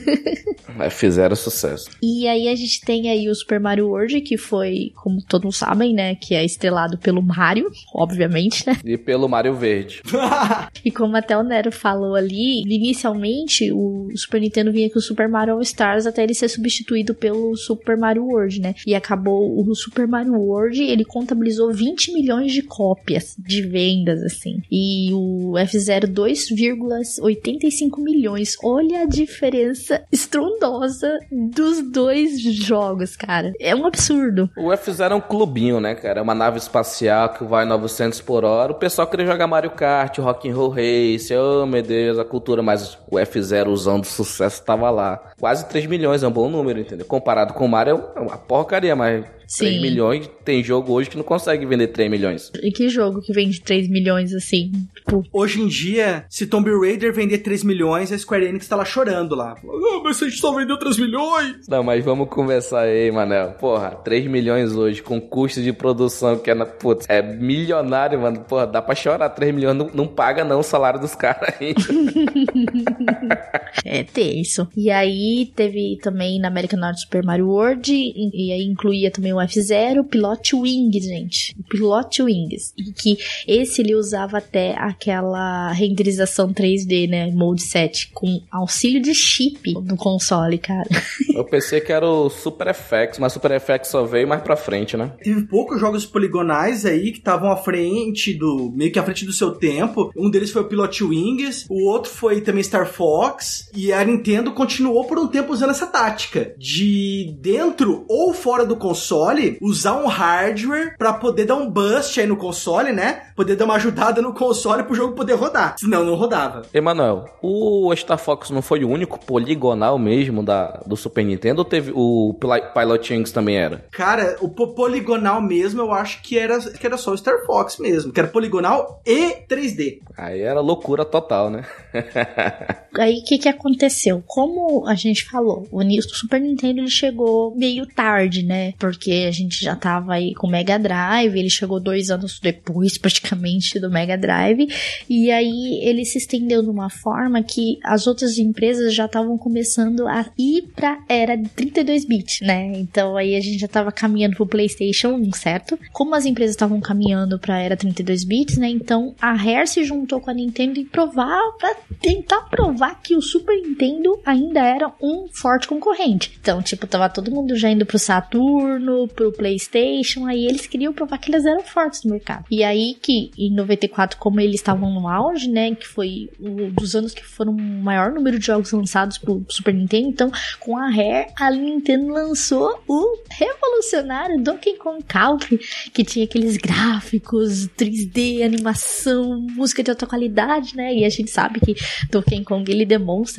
F0 0.80 1.32
é 1.32 1.36
sucesso. 1.36 1.92
E 2.02 2.28
aí 2.28 2.48
a 2.48 2.56
gente 2.56 2.82
tem 2.82 3.12
aí 3.12 3.30
o 3.30 3.36
Super 3.36 3.60
Mario 3.60 3.90
World, 3.90 4.20
que 4.22 4.38
foi, 4.38 4.92
como 4.96 5.22
todos 5.22 5.58
sabem, 5.58 5.94
né, 5.94 6.16
que 6.16 6.34
é 6.34 6.44
estrelado 6.44 6.98
pelo 6.98 7.22
Mario, 7.22 7.70
obviamente, 7.94 8.66
né? 8.66 8.78
E 8.84 8.98
pelo 8.98 9.30
Mario 9.30 9.54
Verde. 9.54 10.02
e 10.84 10.90
como 10.90 11.16
até 11.16 11.38
o 11.38 11.44
Nero 11.44 11.72
falou 11.72 12.16
ali, 12.16 12.64
inicialmente 12.64 13.72
o 13.72 14.10
Super 14.16 14.42
Nintendo 14.42 14.72
vinha 14.72 14.90
com 14.90 14.98
o 14.98 15.02
Super 15.02 15.30
Mario 15.30 15.51
All 15.52 15.62
Stars 15.62 16.06
até 16.06 16.24
ele 16.24 16.34
ser 16.34 16.50
substituído 16.50 17.14
pelo 17.14 17.56
Super 17.56 17.98
Mario 17.98 18.26
World, 18.26 18.62
né? 18.62 18.76
E 18.86 18.96
acabou 18.96 19.60
o 19.60 19.76
Super 19.76 20.08
Mario 20.08 20.34
World, 20.34 20.82
ele 20.84 21.06
contabilizou 21.06 21.72
20 21.72 22.14
milhões 22.14 22.52
de 22.52 22.62
cópias 22.62 23.36
de 23.38 23.62
vendas, 23.62 24.22
assim. 24.24 24.62
E 24.72 25.12
o 25.14 25.54
F0 25.58 26.08
2,85 26.08 28.00
milhões. 28.00 28.56
Olha 28.64 29.02
a 29.02 29.06
diferença 29.06 30.04
estrondosa 30.12 31.20
dos 31.32 31.82
dois 31.92 32.42
jogos, 32.42 33.16
cara. 33.16 33.54
É 33.60 33.76
um 33.76 33.86
absurdo. 33.86 34.50
O 34.58 34.70
F0 34.70 35.12
é 35.12 35.16
um 35.16 35.22
clubinho, 35.22 35.80
né, 35.80 35.96
cara? 35.96 36.20
É 36.20 36.22
uma 36.22 36.36
nave 36.36 36.58
espacial 36.58 37.30
que 37.30 37.44
vai 37.44 37.66
900 37.66 38.22
por 38.22 38.44
hora. 38.44 38.72
O 38.72 38.76
pessoal 38.76 39.08
queria 39.08 39.26
jogar 39.26 39.48
Mario 39.48 39.72
Kart, 39.72 40.18
Rock 40.20 40.50
Roll 40.50 40.70
Race, 40.70 41.34
oh 41.36 41.66
meu 41.66 41.82
Deus, 41.82 42.20
a 42.20 42.26
cultura, 42.26 42.62
mas 42.62 42.98
o 43.10 43.18
F0 43.18 43.68
usando 43.68 44.06
sucesso 44.06 44.64
tava 44.64 44.90
lá 44.90 45.32
quase 45.42 45.68
3 45.68 45.88
milhões, 45.88 46.22
é 46.22 46.28
um 46.28 46.32
bom 46.32 46.48
número, 46.48 46.80
entendeu? 46.80 47.04
Comparado 47.04 47.56
com 47.56 47.66
o 47.66 47.68
Mario, 47.68 48.04
é 48.16 48.20
uma 48.20 48.38
porcaria, 48.38 48.96
mas 48.96 49.26
Sim. 49.48 49.66
3 49.66 49.82
milhões, 49.82 50.30
tem 50.46 50.64
jogo 50.64 50.94
hoje 50.94 51.10
que 51.10 51.18
não 51.18 51.24
consegue 51.24 51.66
vender 51.66 51.88
3 51.88 52.10
milhões. 52.10 52.52
E 52.62 52.72
que 52.72 52.88
jogo 52.88 53.22
que 53.22 53.34
vende 53.34 53.60
3 53.60 53.90
milhões 53.90 54.34
assim? 54.34 54.72
Tipo... 54.96 55.26
Hoje 55.34 55.60
em 55.60 55.68
dia, 55.68 56.26
se 56.30 56.46
Tomb 56.46 56.70
Raider 56.80 57.12
vender 57.12 57.40
3 57.40 57.64
milhões, 57.64 58.14
a 58.14 58.18
Square 58.18 58.46
Enix 58.46 58.68
tá 58.68 58.76
lá 58.78 58.86
chorando 58.86 59.36
lá. 59.36 59.56
Ah, 59.62 60.02
mas 60.04 60.22
a 60.22 60.30
gente 60.30 60.40
só 60.40 60.54
vendeu 60.54 60.78
3 60.78 60.98
milhões! 61.00 61.68
Não, 61.68 61.84
mas 61.84 62.06
vamos 62.06 62.30
conversar 62.30 62.84
aí, 62.84 63.12
Manel. 63.12 63.54
Porra, 63.60 63.90
3 63.92 64.28
milhões 64.28 64.74
hoje, 64.74 65.02
com 65.02 65.20
custo 65.20 65.62
de 65.62 65.74
produção 65.74 66.38
que 66.38 66.52
é, 66.52 66.54
na, 66.54 66.66
putz, 66.66 67.06
é 67.10 67.22
milionário, 67.22 68.22
mano. 68.22 68.42
Porra, 68.48 68.68
dá 68.68 68.82
pra 68.82 68.96
chorar 68.96 69.28
3 69.30 69.54
milhões, 69.54 69.76
não, 69.76 69.90
não 69.94 70.08
paga 70.08 70.46
não 70.46 70.60
o 70.60 70.64
salário 70.64 71.00
dos 71.00 71.16
caras 71.16 71.56
ainda. 71.60 71.82
é 73.86 74.04
tenso. 74.04 74.68
E 74.76 74.90
aí, 74.90 75.52
teve 75.56 75.98
também 76.02 76.40
na 76.40 76.48
American 76.48 76.80
North 76.80 76.98
Super 76.98 77.24
Mario 77.24 77.48
World, 77.48 77.92
e, 77.94 78.48
e 78.48 78.52
aí 78.52 78.64
incluía 78.64 79.12
também 79.12 79.34
o 79.34 79.38
F0 79.38 80.08
Pilot 80.08 80.56
Wings, 80.56 81.04
gente. 81.04 81.56
Pilot 81.70 82.24
Wings. 82.24 82.74
E 82.78 82.92
que 82.92 83.18
esse 83.48 83.82
ele 83.82 83.96
usava 83.96 84.38
até 84.38 84.76
aquela 84.78 85.72
renderização 85.72 86.54
3D, 86.54 87.10
né? 87.10 87.32
Mode 87.32 87.62
7, 87.64 88.12
com 88.14 88.42
auxílio 88.52 89.02
de 89.02 89.14
chip 89.14 89.74
no 89.74 89.96
console, 89.96 90.58
cara. 90.58 90.90
Eu 91.34 91.46
pensei 91.46 91.82
que 91.82 91.92
era 91.92 92.08
o 92.08 92.30
Super 92.30 92.74
FX, 92.74 93.18
mas 93.20 93.34
Super 93.34 93.60
FX 93.60 93.88
só 93.88 94.04
veio 94.04 94.28
mais 94.28 94.42
pra 94.42 94.56
frente, 94.56 94.96
né? 94.98 95.14
Teve 95.24 95.44
poucos 95.44 95.80
jogos 95.80 96.06
poligonais 96.06 96.86
aí 96.86 97.12
que 97.12 97.18
estavam 97.18 97.52
à 97.52 97.58
frente 97.58 98.34
do. 98.34 98.72
meio 98.74 98.92
que 98.92 99.00
à 99.00 99.04
frente 99.04 99.26
do 99.26 99.34
seu 99.34 99.52
tempo. 99.52 100.12
Um 100.16 100.30
deles 100.30 100.52
foi 100.52 100.62
o 100.62 100.66
Pilot 100.66 101.04
Wings, 101.04 101.66
o 101.70 101.90
outro 101.90 102.12
foi 102.12 102.42
também 102.42 102.64
Star 102.64 102.88
Fox. 102.88 103.61
E 103.74 103.92
a 103.92 104.04
Nintendo 104.04 104.52
continuou 104.52 105.06
por 105.06 105.18
um 105.20 105.28
tempo 105.28 105.54
usando 105.54 105.72
essa 105.72 105.88
tática 105.88 106.54
de 106.58 107.36
dentro 107.40 108.06
ou 108.08 108.34
fora 108.34 108.66
do 108.66 108.76
console 108.76 109.58
usar 109.62 109.96
um 109.96 110.08
hardware 110.08 110.96
para 110.98 111.14
poder 111.14 111.46
dar 111.46 111.56
um 111.56 111.70
boost 111.70 112.20
aí 112.20 112.28
no 112.28 112.38
console, 112.38 112.92
né? 112.92 113.24
Poder 113.36 113.56
dar 113.56 113.66
uma 113.66 113.76
ajudada 113.76 114.22
no 114.22 114.34
console 114.34 114.84
pro 114.84 114.96
jogo 114.96 115.16
poder 115.16 115.34
rodar. 115.34 115.76
Senão 115.80 116.04
não 116.04 116.16
rodava. 116.16 116.64
Emanuel, 116.74 117.26
o 117.42 117.94
Star 117.96 118.18
Fox 118.18 118.50
não 118.50 118.62
foi 118.62 118.84
o 118.84 118.90
único 118.90 119.20
poligonal 119.20 119.98
mesmo 119.98 120.44
da, 120.44 120.82
do 120.86 120.96
Super 120.96 121.24
Nintendo 121.24 121.60
ou 121.60 121.66
teve 121.66 121.92
o 121.94 122.36
Pilot 122.74 123.14
Wings 123.14 123.32
também 123.32 123.58
era? 123.58 123.86
Cara, 123.92 124.38
o 124.42 124.50
poligonal 124.50 125.42
mesmo 125.42 125.82
eu 125.82 125.92
acho 125.92 126.22
que 126.22 126.38
era, 126.38 126.60
que 126.60 126.86
era 126.86 126.98
só 126.98 127.12
o 127.12 127.18
Star 127.18 127.46
Fox 127.46 127.78
mesmo, 127.78 128.12
que 128.12 128.20
era 128.20 128.30
poligonal 128.30 129.02
e 129.06 129.46
3D. 129.48 130.00
Aí 130.18 130.42
era 130.42 130.60
loucura 130.60 131.06
total, 131.06 131.50
né? 131.50 131.66
Aí 132.98 133.20
o 133.20 133.24
que, 133.24 133.38
que 133.38 133.50
aconteceu? 133.52 134.24
Como 134.26 134.86
a 134.88 134.96
gente 134.96 135.26
falou, 135.26 135.68
o 135.72 135.82
Super 136.02 136.42
Nintendo 136.42 136.82
ele 136.82 136.90
chegou 136.90 137.56
meio 137.56 137.86
tarde, 137.86 138.44
né? 138.44 138.74
Porque 138.80 139.26
a 139.28 139.32
gente 139.32 139.64
já 139.64 139.76
tava 139.76 140.14
aí 140.14 140.34
com 140.34 140.48
o 140.48 140.50
Mega 140.50 140.78
Drive, 140.78 141.38
ele 141.38 141.50
chegou 141.50 141.80
dois 141.80 142.10
anos 142.10 142.40
depois, 142.40 142.98
praticamente, 142.98 143.80
do 143.80 143.90
Mega 143.90 144.18
Drive. 144.18 144.68
E 145.10 145.32
aí 145.32 145.80
ele 145.84 146.06
se 146.06 146.18
estendeu 146.18 146.62
de 146.62 146.70
uma 146.70 146.90
forma 146.90 147.44
que 147.44 147.78
as 147.84 148.08
outras 148.08 148.38
empresas 148.38 148.94
já 148.94 149.06
estavam 149.06 149.38
começando 149.38 150.08
a 150.08 150.26
ir 150.38 150.64
pra 150.76 151.04
era 151.08 151.36
de 151.36 151.50
32 151.50 152.06
bits, 152.06 152.42
né? 152.42 152.72
Então 152.76 153.18
aí 153.18 153.36
a 153.36 153.42
gente 153.42 153.60
já 153.60 153.68
tava 153.68 153.92
caminhando 153.92 154.36
pro 154.36 154.46
PlayStation 154.46 155.10
1, 155.10 155.34
certo? 155.34 155.78
Como 155.92 156.16
as 156.16 156.26
empresas 156.26 156.56
estavam 156.56 156.80
caminhando 156.80 157.40
pra 157.40 157.60
era 157.60 157.76
32 157.76 158.24
bits, 158.24 158.58
né? 158.58 158.70
Então 158.70 159.16
a 159.22 159.34
Rare 159.34 159.68
se 159.68 159.84
juntou 159.84 160.20
com 160.20 160.30
a 160.30 160.34
Nintendo 160.34 160.80
e 160.80 160.86
provar 160.86 161.40
para 161.60 161.76
tentar 162.00 162.42
provar 162.50 163.02
que 163.02 163.16
o 163.16 163.22
Super 163.22 163.41
Nintendo 163.50 164.20
ainda 164.26 164.60
era 164.62 164.92
um 165.02 165.28
forte 165.32 165.68
concorrente. 165.68 166.38
Então, 166.40 166.62
tipo, 166.62 166.88
tava 166.88 167.10
todo 167.10 167.32
mundo 167.32 167.56
já 167.56 167.70
indo 167.70 167.86
pro 167.86 168.00
Saturno, 168.00 169.08
pro 169.08 169.32
PlayStation, 169.32 170.26
aí 170.26 170.46
eles 170.46 170.68
queriam 170.68 170.94
provar 170.94 171.18
que 171.18 171.32
eles 171.32 171.46
eram 171.46 171.62
fortes 171.62 172.04
no 172.04 172.12
mercado. 172.12 172.46
E 172.50 172.64
aí 172.64 172.96
que 173.02 173.32
em 173.38 173.54
94, 173.54 174.18
como 174.18 174.40
eles 174.40 174.56
estavam 174.56 174.92
no 174.94 175.08
auge, 175.08 175.50
né, 175.50 175.74
que 175.76 175.88
foi 175.88 176.30
um 176.40 176.70
dos 176.72 176.96
anos 176.96 177.14
que 177.14 177.24
foram 177.24 177.54
o 177.54 177.62
maior 177.62 178.12
número 178.12 178.38
de 178.38 178.46
jogos 178.46 178.72
lançados 178.72 179.18
pro 179.18 179.46
Super 179.50 179.74
Nintendo, 179.74 180.08
então 180.10 180.32
com 180.60 180.78
a 180.78 180.90
Rare, 180.90 181.28
a 181.40 181.52
Nintendo 181.52 182.08
lançou 182.08 182.82
o 182.88 183.18
revolucionário 183.30 184.42
Donkey 184.42 184.78
Kong 184.78 185.04
Country, 185.04 185.60
que 185.94 186.04
tinha 186.04 186.26
aqueles 186.26 186.58
gráficos 186.58 187.68
3D, 187.78 188.44
animação, 188.44 189.40
música 189.40 189.84
de 189.84 189.92
alta 189.92 190.06
qualidade, 190.06 190.76
né? 190.76 190.94
E 190.94 191.06
a 191.06 191.10
gente 191.10 191.32
sabe 191.32 191.60
que 191.60 191.76
Donkey 192.10 192.44
Kong 192.44 192.70
ele 192.70 192.86
demonstra 192.86 193.31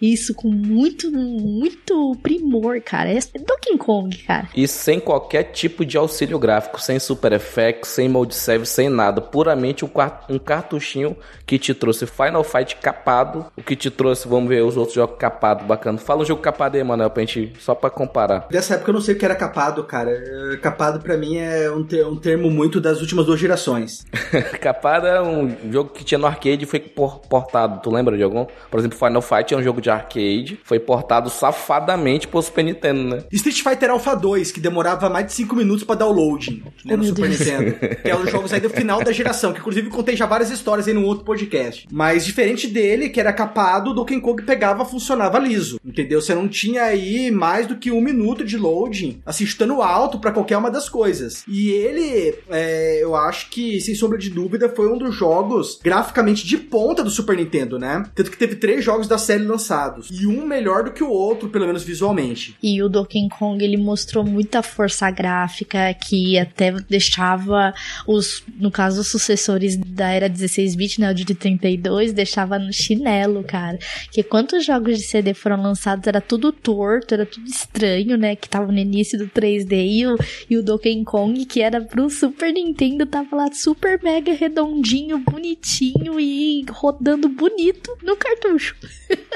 isso 0.00 0.34
com 0.34 0.48
muito, 0.48 1.10
muito 1.10 2.16
primor, 2.22 2.80
cara. 2.80 3.10
É 3.10 3.18
Donkey 3.38 3.76
Kong, 3.78 4.16
cara. 4.18 4.48
E 4.54 4.66
sem 4.66 5.00
qualquer 5.00 5.44
tipo 5.44 5.84
de 5.84 5.96
auxílio 5.96 6.38
gráfico, 6.38 6.80
sem 6.80 6.98
Super 6.98 7.32
Effects, 7.32 7.90
sem 7.90 8.08
Mode 8.08 8.34
Save, 8.34 8.66
sem 8.66 8.88
nada. 8.88 9.20
Puramente 9.20 9.84
um, 9.84 9.90
um 10.28 10.38
cartuchinho 10.38 11.16
que 11.46 11.58
te 11.58 11.74
trouxe 11.74 12.06
Final 12.06 12.44
Fight 12.44 12.76
capado, 12.76 13.46
o 13.56 13.62
que 13.62 13.76
te 13.76 13.90
trouxe, 13.90 14.28
vamos 14.28 14.48
ver 14.48 14.62
os 14.62 14.76
outros 14.76 14.94
jogos 14.94 15.16
capados, 15.18 15.66
bacana. 15.66 15.98
Fala 15.98 16.22
um 16.22 16.24
jogo 16.24 16.42
capado 16.42 16.76
aí, 16.76 16.84
Manuel, 16.84 17.10
pra 17.10 17.24
gente, 17.24 17.52
só 17.58 17.74
pra 17.74 17.90
comparar. 17.90 18.46
Dessa 18.50 18.74
época 18.74 18.90
eu 18.90 18.94
não 18.94 19.00
sei 19.00 19.14
o 19.14 19.18
que 19.18 19.24
era 19.24 19.34
capado, 19.34 19.82
cara. 19.84 20.58
Capado 20.60 21.00
pra 21.00 21.16
mim 21.16 21.36
é 21.36 21.70
um, 21.70 21.84
ter, 21.84 22.06
um 22.06 22.16
termo 22.16 22.50
muito 22.50 22.80
das 22.80 23.00
últimas 23.00 23.26
duas 23.26 23.40
gerações. 23.40 24.04
capado 24.60 25.06
é 25.06 25.20
um 25.22 25.54
jogo 25.70 25.90
que 25.90 26.04
tinha 26.04 26.18
no 26.18 26.26
arcade 26.26 26.64
e 26.64 26.66
foi 26.66 26.80
portado, 26.80 27.80
tu 27.82 27.90
lembra 27.90 28.16
de 28.16 28.22
algum? 28.22 28.46
Por 28.70 28.78
exemplo, 28.78 28.98
Final 28.98 29.22
Fight 29.22 29.39
é 29.54 29.56
um 29.56 29.62
jogo 29.62 29.80
de 29.80 29.90
arcade, 29.90 30.58
foi 30.64 30.78
portado 30.78 31.30
safadamente 31.30 32.28
pro 32.28 32.40
Super 32.42 32.64
Nintendo, 32.64 33.02
né? 33.02 33.24
Street 33.32 33.62
Fighter 33.62 33.90
Alpha 33.90 34.14
2, 34.14 34.52
que 34.52 34.60
demorava 34.60 35.08
mais 35.08 35.26
de 35.26 35.32
5 35.32 35.54
minutos 35.56 35.84
pra 35.84 35.94
download 35.94 36.62
né, 36.84 36.96
no 36.96 37.04
Super 37.04 37.28
Deus. 37.28 37.40
Nintendo. 37.40 37.80
Que 38.00 38.10
é 38.10 38.16
um 38.16 38.22
dos 38.22 38.30
jogos 38.30 38.52
aí 38.52 38.60
do 38.60 38.70
final 38.70 39.02
da 39.02 39.12
geração, 39.12 39.52
que 39.52 39.60
inclusive 39.60 39.90
contei 39.90 40.16
já 40.16 40.26
várias 40.26 40.50
histórias 40.50 40.88
aí 40.88 40.94
num 40.94 41.04
outro 41.04 41.24
podcast. 41.24 41.86
Mas 41.90 42.24
diferente 42.24 42.66
dele, 42.66 43.08
que 43.08 43.20
era 43.20 43.32
capado, 43.32 43.90
o 43.90 43.94
Donkey 43.94 44.20
Kong 44.20 44.42
pegava, 44.42 44.84
funcionava 44.84 45.38
liso. 45.38 45.80
Entendeu? 45.84 46.20
Você 46.20 46.34
não 46.34 46.48
tinha 46.48 46.84
aí 46.84 47.30
mais 47.30 47.66
do 47.66 47.76
que 47.76 47.90
um 47.90 48.00
minuto 48.00 48.44
de 48.44 48.56
loading, 48.56 49.20
assim, 49.24 49.44
chutando 49.46 49.82
alto 49.82 50.18
para 50.18 50.32
qualquer 50.32 50.56
uma 50.56 50.70
das 50.70 50.88
coisas. 50.88 51.44
E 51.46 51.70
ele, 51.70 52.34
é, 52.48 53.02
eu 53.02 53.14
acho 53.14 53.50
que, 53.50 53.80
sem 53.80 53.94
sombra 53.94 54.18
de 54.18 54.30
dúvida, 54.30 54.68
foi 54.68 54.90
um 54.90 54.98
dos 54.98 55.14
jogos 55.14 55.78
graficamente 55.82 56.46
de 56.46 56.56
ponta 56.56 57.02
do 57.02 57.10
Super 57.10 57.36
Nintendo, 57.36 57.78
né? 57.78 58.04
Tanto 58.14 58.30
que 58.30 58.36
teve 58.36 58.56
três 58.56 58.84
jogos 58.84 59.08
da 59.08 59.18
série 59.18 59.29
lançados. 59.38 60.08
E 60.10 60.26
um 60.26 60.44
melhor 60.44 60.84
do 60.84 60.92
que 60.92 61.02
o 61.02 61.10
outro, 61.10 61.48
pelo 61.48 61.66
menos 61.66 61.82
visualmente. 61.82 62.56
E 62.62 62.82
o 62.82 62.88
Donkey 62.88 63.28
Kong, 63.28 63.62
ele 63.62 63.76
mostrou 63.76 64.24
muita 64.24 64.62
força 64.62 65.10
gráfica 65.10 65.92
que 65.94 66.38
até 66.38 66.72
deixava 66.72 67.74
os, 68.06 68.42
no 68.58 68.70
caso, 68.70 69.00
os 69.00 69.08
sucessores 69.08 69.76
da 69.76 70.10
era 70.10 70.28
16-bit, 70.28 71.00
né? 71.00 71.10
O 71.10 71.14
de 71.14 71.34
32, 71.34 72.12
deixava 72.12 72.58
no 72.58 72.72
chinelo, 72.72 73.42
cara. 73.44 73.78
Que 74.10 74.22
quantos 74.22 74.64
jogos 74.64 74.98
de 74.98 75.04
CD 75.04 75.34
foram 75.34 75.62
lançados, 75.62 76.06
era 76.06 76.20
tudo 76.20 76.52
torto, 76.52 77.14
era 77.14 77.26
tudo 77.26 77.46
estranho, 77.46 78.16
né? 78.16 78.36
Que 78.36 78.48
tava 78.48 78.70
no 78.70 78.78
início 78.78 79.18
do 79.18 79.26
3D. 79.26 79.86
E 79.86 80.06
o, 80.06 80.16
e 80.48 80.56
o 80.56 80.62
Donkey 80.62 81.04
Kong, 81.04 81.44
que 81.44 81.60
era 81.60 81.80
pro 81.80 82.10
Super 82.10 82.52
Nintendo, 82.52 83.06
tava 83.06 83.36
lá 83.36 83.52
super 83.52 84.00
mega 84.02 84.32
redondinho, 84.32 85.18
bonitinho 85.18 86.18
e 86.18 86.64
rodando 86.68 87.28
bonito 87.28 87.96
no 88.02 88.16
cartucho. 88.16 88.76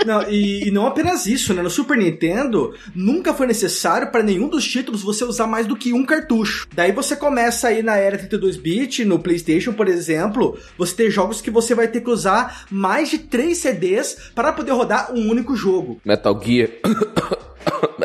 Não, 0.04 0.28
e, 0.28 0.68
e, 0.68 0.70
não 0.70 0.86
apenas 0.86 1.26
isso, 1.26 1.54
né? 1.54 1.62
No 1.62 1.70
Super 1.70 1.96
Nintendo, 1.96 2.74
nunca 2.94 3.32
foi 3.32 3.46
necessário 3.46 4.10
para 4.10 4.22
nenhum 4.22 4.48
dos 4.48 4.66
títulos 4.66 5.02
você 5.02 5.24
usar 5.24 5.46
mais 5.46 5.66
do 5.66 5.76
que 5.76 5.92
um 5.92 6.04
cartucho. 6.04 6.68
Daí 6.74 6.92
você 6.92 7.16
começa 7.16 7.68
aí 7.68 7.82
na 7.82 7.96
era 7.96 8.18
32-bit, 8.18 9.04
no 9.04 9.18
PlayStation, 9.18 9.72
por 9.72 9.88
exemplo, 9.88 10.58
você 10.76 10.94
tem 10.94 11.10
jogos 11.10 11.40
que 11.40 11.50
você 11.50 11.74
vai 11.74 11.88
ter 11.88 12.02
que 12.02 12.10
usar 12.10 12.66
mais 12.70 13.08
de 13.08 13.18
três 13.18 13.58
CDs 13.58 14.16
para 14.34 14.52
poder 14.52 14.72
rodar 14.72 15.12
um 15.14 15.30
único 15.30 15.56
jogo. 15.56 16.00
Metal 16.04 16.38
Gear. 16.42 16.70